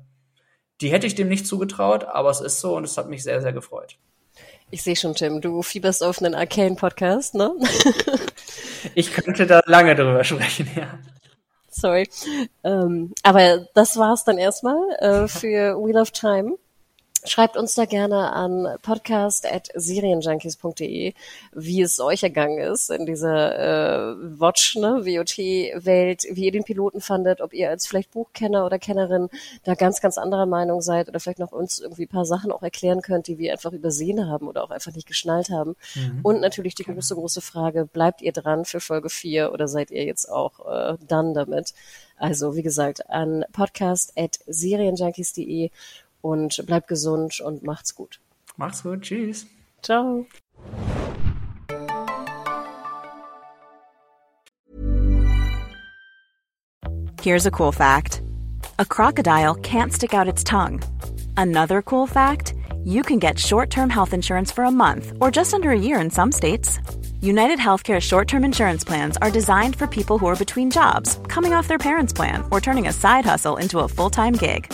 die 0.82 0.92
hätte 0.92 1.08
ich 1.08 1.16
dem 1.16 1.30
nicht 1.30 1.48
zugetraut, 1.48 2.04
aber 2.04 2.32
es 2.32 2.42
ist 2.42 2.60
so 2.60 2.76
und 2.76 2.84
es 2.84 2.98
hat 2.98 3.08
mich 3.08 3.24
sehr, 3.24 3.40
sehr 3.42 3.54
gefreut. 3.54 3.98
Ich 4.72 4.84
sehe 4.84 4.98
schon, 4.98 5.16
Tim, 5.16 5.40
du 5.40 5.62
fieberst 5.62 6.04
auf 6.04 6.22
einen 6.22 6.36
Arcane-Podcast, 6.36 7.34
ne? 7.36 7.54
ich 8.96 9.14
könnte 9.14 9.46
da 9.46 9.62
lange 9.66 9.96
drüber 9.96 10.24
sprechen, 10.24 10.70
ja. 10.76 10.88
Sorry. 11.70 12.10
Ähm, 12.64 13.14
aber 13.24 13.66
das 13.74 13.98
war's 13.98 14.24
dann 14.24 14.38
erstmal 14.38 14.78
äh, 15.00 15.28
für 15.30 15.76
Wheel 15.78 15.98
of 15.98 16.12
Time. 16.12 16.58
Schreibt 17.24 17.56
uns 17.56 17.76
da 17.76 17.86
gerne 17.86 18.34
an 18.34 18.68
podcast.serienjunkies.de, 18.82 21.14
wie 21.54 21.82
es 21.82 22.00
euch 22.00 22.24
ergangen 22.24 22.58
ist 22.58 22.90
in 22.90 23.06
dieser 23.06 24.14
äh, 24.14 24.16
Watch, 24.40 24.76
ne, 24.78 25.06
WOT-Welt, 25.06 26.24
wie 26.32 26.46
ihr 26.46 26.52
den 26.52 26.64
Piloten 26.64 27.00
fandet, 27.00 27.42
ob 27.42 27.54
ihr 27.54 27.70
als 27.70 27.86
vielleicht 27.86 28.10
Buchkenner 28.12 28.66
oder 28.66 28.80
Kennerin 28.80 29.30
da 29.64 29.76
ganz, 29.76 30.02
ganz 30.02 30.18
anderer 30.18 30.48
Meinung 30.48 30.82
seid 30.82 31.10
oder 31.10 31.20
vielleicht 31.20 31.38
noch 31.40 31.52
uns 31.52 31.78
irgendwie 31.80 32.06
ein 32.06 32.10
paar 32.10 32.26
Sachen 32.26 32.52
auch 32.52 32.64
erklären 32.64 33.04
könnt, 33.04 33.28
die 33.28 33.38
wir 33.38 33.52
einfach 33.52 33.72
übersehen 33.72 34.28
haben 34.28 34.48
oder 34.48 34.64
auch 34.64 34.72
einfach 34.72 34.94
nicht 34.94 35.08
geschnallt 35.08 35.52
haben. 35.52 35.76
Mhm. 35.94 36.22
Und 36.24 36.42
natürlich 36.42 36.74
die 36.76 36.86
große, 36.86 37.14
große 37.14 37.42
Frage, 37.42 37.86
bleibt 37.86 38.24
ihr 38.24 38.32
dran 38.32 38.66
für 38.66 38.80
Folge 38.80 39.10
4 39.10 39.54
oder 39.54 39.68
seid 39.68 39.92
ihr 39.92 40.06
jetzt 40.06 40.28
auch 40.30 40.66
äh, 40.66 40.98
done 41.08 41.34
damit? 41.34 41.76
Also, 42.22 42.56
wie 42.56 42.62
gesagt, 42.62 43.10
an 43.10 43.44
podcast.serienjunkies.de 43.52 45.72
und 46.22 46.66
bleibt 46.66 46.88
gesund 46.88 47.40
und 47.42 47.64
macht's 47.64 47.96
gut. 47.96 48.20
Macht's 48.58 48.84
gut. 48.84 49.02
Tschüss. 49.02 49.48
Ciao. 49.82 50.26
Here's 57.22 57.46
a 57.46 57.52
cool 57.52 57.72
fact. 57.72 58.22
A 58.80 58.86
crocodile 58.86 59.54
can't 59.56 59.94
stick 59.94 60.14
out 60.14 60.28
its 60.28 60.44
tongue. 60.44 60.82
Another 61.38 61.84
cool 61.84 62.08
fact, 62.08 62.56
you 62.84 63.04
can 63.04 63.20
get 63.20 63.38
short-term 63.38 63.92
health 63.92 64.14
insurance 64.14 64.52
for 64.52 64.64
a 64.64 64.72
month 64.72 65.14
or 65.22 65.30
just 65.30 65.54
under 65.54 65.70
a 65.70 65.80
year 65.80 66.00
in 66.00 66.10
some 66.10 66.32
states. 66.32 66.80
United 67.22 67.60
Healthcare 67.60 68.00
short 68.00 68.28
term 68.28 68.44
insurance 68.44 68.84
plans 68.84 69.18
are 69.18 69.30
designed 69.30 69.76
for 69.76 69.86
people 69.86 70.18
who 70.18 70.26
are 70.26 70.36
between 70.36 70.72
jobs, 70.72 71.20
coming 71.28 71.54
off 71.54 71.68
their 71.68 71.78
parents' 71.78 72.14
plan, 72.14 72.44
or 72.50 72.60
turning 72.60 72.88
a 72.88 72.94
side 72.94 73.26
hustle 73.26 73.58
into 73.58 73.80
a 73.80 73.88
full 73.88 74.10
time 74.10 74.34
gig. 74.34 74.74